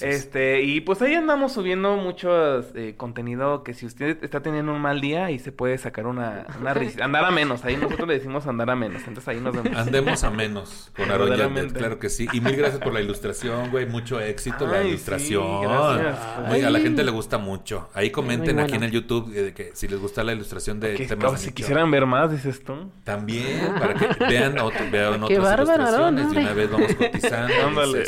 Este, 0.00 0.62
y 0.62 0.80
pues 0.82 1.00
ahí 1.02 1.14
andamos 1.14 1.52
subiendo 1.52 1.96
mucho 1.96 2.60
eh, 2.76 2.94
contenido 2.96 3.62
que 3.62 3.72
si 3.74 3.86
usted 3.86 4.22
está 4.22 4.40
teniendo 4.42 4.72
un 4.72 4.80
mal 4.80 5.00
día, 5.00 5.26
ahí 5.26 5.38
se 5.38 5.50
puede 5.52 5.78
sacar 5.78 6.06
una, 6.06 6.46
una 6.60 6.74
risa. 6.74 7.04
Andar 7.04 7.24
a 7.24 7.30
menos, 7.30 7.64
ahí 7.64 7.76
nosotros 7.76 8.06
le 8.08 8.14
decimos 8.14 8.46
andar 8.46 8.70
a 8.70 8.76
menos, 8.76 8.98
entonces 9.06 9.28
ahí 9.28 9.40
nos 9.40 9.54
vemos. 9.54 9.76
Andemos 9.76 10.22
a 10.24 10.30
menos 10.30 10.90
con 10.96 11.10
Aaron 11.10 11.30
claro 11.70 11.98
que 11.98 12.08
sí. 12.10 12.28
Y 12.32 12.40
mil 12.40 12.56
gracias 12.56 12.80
por 12.80 12.92
la 12.92 13.00
ilustración, 13.00 13.70
güey. 13.70 13.86
Mucho 13.86 14.20
éxito 14.20 14.66
la 14.66 14.78
Ay, 14.78 14.88
ilustración. 14.88 15.66
a 15.66 16.70
la 16.70 16.80
gente 16.80 17.02
le 17.04 17.10
gusta 17.10 17.38
mucho. 17.38 17.88
Ahí 17.94 18.10
comenten 18.10 18.60
aquí 18.60 18.74
en 18.74 18.82
el 18.84 18.90
YouTube 18.90 19.32
eh, 19.34 19.52
que 19.54 19.70
si 19.74 19.88
les 19.88 19.98
gusta 20.00 20.22
la 20.24 20.32
ilustración 20.32 20.80
de 20.80 20.94
Que- 20.94 21.06
temas 21.06 21.40
si 21.40 21.52
quisieran 21.52 21.90
ver 21.90 22.06
más, 22.06 22.30
dices 22.30 22.62
tú. 22.62 22.90
También, 23.04 23.72
para 23.78 23.94
que 23.94 24.24
vean, 24.26 24.58
otro- 24.58 24.84
vean 24.90 25.24
Qué 25.26 25.38
otras 25.38 25.66
bárbaro, 25.66 25.82
ilustraciones. 25.82 26.24
Aaron, 26.26 26.34
y 26.34 26.38
una 26.38 26.52
vez 26.52 26.70
vamos 26.70 26.94
cotizando. 26.94 27.54
Ándale. 27.66 28.04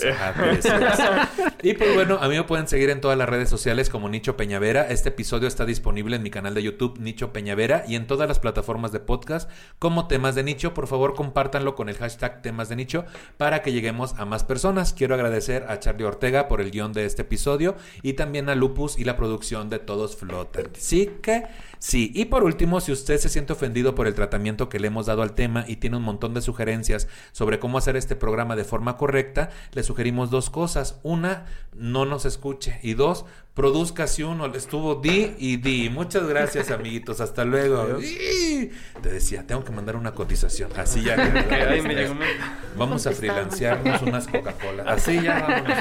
Y 1.62 1.74
pues 1.74 1.94
bueno, 1.94 2.19
a 2.20 2.28
mí 2.28 2.36
me 2.36 2.44
pueden 2.44 2.69
seguir 2.69 2.90
en 2.90 3.01
todas 3.01 3.16
las 3.16 3.28
redes 3.28 3.48
sociales 3.48 3.90
como 3.90 4.09
Nicho 4.09 4.36
Peñavera. 4.36 4.89
Este 4.89 5.11
episodio 5.11 5.48
está 5.48 5.65
disponible 5.65 6.16
en 6.16 6.23
mi 6.23 6.31
canal 6.31 6.55
de 6.55 6.62
YouTube, 6.62 6.98
Nicho 6.98 7.32
Peñavera, 7.32 7.85
y 7.86 7.94
en 7.94 8.06
todas 8.06 8.28
las 8.28 8.39
plataformas 8.39 8.93
de 8.93 9.01
podcast 9.01 9.51
como 9.78 10.06
Temas 10.09 10.35
de 10.35 10.43
Nicho. 10.43 10.74
Por 10.74 10.86
favor, 10.86 11.15
compártanlo 11.15 11.74
con 11.74 11.89
el 11.89 11.97
hashtag 11.97 12.43
Temas 12.43 12.69
de 12.69 12.77
Nicho 12.77 13.05
para 13.36 13.62
que 13.62 13.73
lleguemos 13.73 14.15
a 14.19 14.24
más 14.24 14.44
personas. 14.44 14.93
Quiero 14.93 15.15
agradecer 15.15 15.66
a 15.69 15.78
Charlie 15.78 16.05
Ortega 16.05 16.48
por 16.48 16.61
el 16.61 16.70
guion 16.70 16.93
de 16.93 17.05
este 17.05 17.23
episodio 17.23 17.77
y 18.02 18.15
también 18.15 18.48
a 18.48 18.55
Lupus 18.55 18.98
y 18.98 19.05
la 19.05 19.16
producción 19.16 19.70
de 19.70 19.78
Todos 19.78 20.16
Flotan. 20.16 20.66
Sí 20.77 21.11
que 21.23 21.44
sí. 21.78 22.11
Y 22.15 22.27
por 22.27 22.44
último, 22.44 22.81
si 22.81 22.93
usted 22.93 23.19
se 23.19 23.28
siente 23.28 23.52
ofendido 23.52 23.94
por 23.94 24.06
el 24.06 24.15
tratamiento 24.15 24.69
que 24.69 24.81
le 24.81 24.89
hemos 24.89 25.06
dado 25.06 25.23
al 25.23 25.35
tema 25.35 25.65
y 25.66 25.77
tiene 25.77 25.97
un 25.97 26.02
montón 26.02 26.35
de 26.35 26.40
sugerencias 26.40 27.09
sobre 27.32 27.59
cómo 27.59 27.78
hacer 27.78 27.97
este 27.97 28.16
programa 28.16 28.56
de 28.56 28.65
forma 28.65 28.97
correcta, 28.97 29.51
le 29.73 29.82
sugerimos 29.82 30.31
dos 30.31 30.51
cosas. 30.51 30.64
Una, 31.03 31.47
no 31.74 32.05
nos 32.05 32.24
escuche. 32.24 32.78
Y 32.82 32.95
dos, 32.95 33.24
produzca 33.55 34.09
si 34.09 34.22
uno 34.24 34.47
estuvo 34.55 34.97
di 34.97 35.32
y 35.39 35.56
di. 35.59 35.89
Muchas 35.89 36.26
gracias, 36.26 36.70
amiguitos. 36.70 37.20
Hasta 37.20 37.44
luego. 37.44 38.01
Y- 38.01 38.70
Te 39.01 39.09
decía, 39.10 39.47
tengo 39.47 39.62
que 39.64 39.70
mandar 39.72 39.97
una 39.97 40.12
cotización. 40.12 40.70
Así 40.76 41.02
ya. 41.02 41.14
que- 41.16 42.10
Vamos 42.76 43.06
a 43.06 43.12
freelancearnos 43.12 44.02
unas 44.02 44.26
Coca-Cola. 44.26 44.82
Así 44.86 45.20
ya 45.22 45.40
vámonos. 45.40 45.78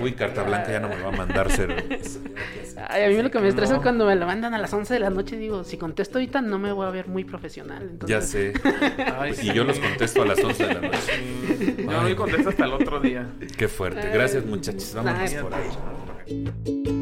Uy, 0.00 0.12
carta 0.12 0.42
blanca 0.42 0.72
ya 0.72 0.80
no 0.80 0.88
me 0.88 0.96
va 0.96 1.08
a 1.08 1.12
mandar 1.12 1.50
cerveza. 1.52 2.20
Ay, 2.88 3.04
a 3.04 3.08
mí 3.08 3.22
lo 3.22 3.30
que 3.30 3.38
me 3.38 3.48
estresa 3.48 3.72
no. 3.72 3.78
es 3.78 3.82
cuando 3.82 4.06
me 4.06 4.16
lo 4.16 4.26
mandan 4.26 4.54
a 4.54 4.58
las 4.58 4.72
11 4.72 4.94
de 4.94 5.00
la 5.00 5.10
noche. 5.10 5.36
Digo, 5.36 5.62
si 5.64 5.76
contesto 5.76 6.18
ahorita 6.18 6.40
no 6.40 6.58
me 6.58 6.72
voy 6.72 6.86
a 6.86 6.90
ver 6.90 7.08
muy 7.08 7.24
profesional. 7.24 7.82
Entonces... 7.90 8.08
Ya 8.08 8.22
sé. 8.22 8.54
Ay, 9.18 9.34
Y 9.42 9.52
yo 9.52 9.64
los 9.64 9.78
contesto 9.78 10.22
a 10.22 10.26
las 10.26 10.42
11 10.42 10.66
de 10.66 10.74
la 10.74 10.80
noche. 10.80 10.98
Sí. 11.58 11.76
Yo 11.78 12.08
no 12.08 12.16
contesto 12.16 12.48
hasta 12.48 12.64
el 12.64 12.72
otro 12.72 13.00
día. 13.00 13.28
Qué 13.58 13.68
fuerte. 13.68 14.08
Gracias, 14.08 14.46
muchachos. 14.46 14.94
Vámonos 14.94 15.30
Ay, 15.30 15.36
por 15.42 15.54
ahí. 15.54 17.01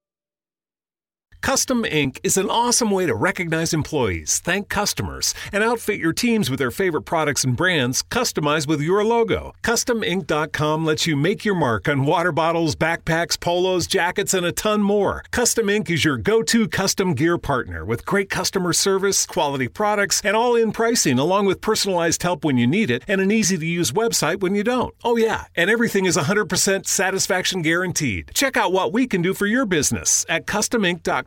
Custom 1.41 1.83
Ink 1.85 2.19
is 2.23 2.37
an 2.37 2.51
awesome 2.51 2.91
way 2.91 3.07
to 3.07 3.15
recognize 3.15 3.73
employees, 3.73 4.39
thank 4.39 4.69
customers, 4.69 5.33
and 5.51 5.63
outfit 5.63 5.99
your 5.99 6.13
teams 6.13 6.51
with 6.51 6.59
their 6.59 6.69
favorite 6.69 7.01
products 7.01 7.43
and 7.43 7.57
brands 7.57 8.03
customized 8.03 8.67
with 8.67 8.79
your 8.79 9.03
logo. 9.03 9.51
CustomInk.com 9.63 10.85
lets 10.85 11.07
you 11.07 11.15
make 11.15 11.43
your 11.43 11.55
mark 11.55 11.89
on 11.89 12.05
water 12.05 12.31
bottles, 12.31 12.75
backpacks, 12.75 13.39
polos, 13.39 13.87
jackets, 13.87 14.35
and 14.35 14.45
a 14.45 14.51
ton 14.51 14.83
more. 14.83 15.23
Custom 15.31 15.67
Ink 15.67 15.89
is 15.89 16.05
your 16.05 16.15
go 16.15 16.43
to 16.43 16.67
custom 16.67 17.15
gear 17.15 17.39
partner 17.39 17.83
with 17.85 18.05
great 18.05 18.29
customer 18.29 18.71
service, 18.71 19.25
quality 19.25 19.67
products, 19.67 20.21
and 20.23 20.35
all 20.35 20.55
in 20.55 20.71
pricing, 20.71 21.17
along 21.17 21.47
with 21.47 21.59
personalized 21.59 22.21
help 22.21 22.45
when 22.45 22.57
you 22.57 22.67
need 22.67 22.91
it 22.91 23.03
and 23.07 23.19
an 23.19 23.31
easy 23.31 23.57
to 23.57 23.65
use 23.65 23.91
website 23.91 24.41
when 24.41 24.53
you 24.53 24.63
don't. 24.63 24.93
Oh, 25.03 25.17
yeah, 25.17 25.45
and 25.55 25.71
everything 25.71 26.05
is 26.05 26.17
100% 26.17 26.85
satisfaction 26.85 27.63
guaranteed. 27.63 28.29
Check 28.35 28.57
out 28.57 28.71
what 28.71 28.93
we 28.93 29.07
can 29.07 29.23
do 29.23 29.33
for 29.33 29.47
your 29.47 29.65
business 29.65 30.23
at 30.29 30.45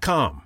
com. 0.04 0.44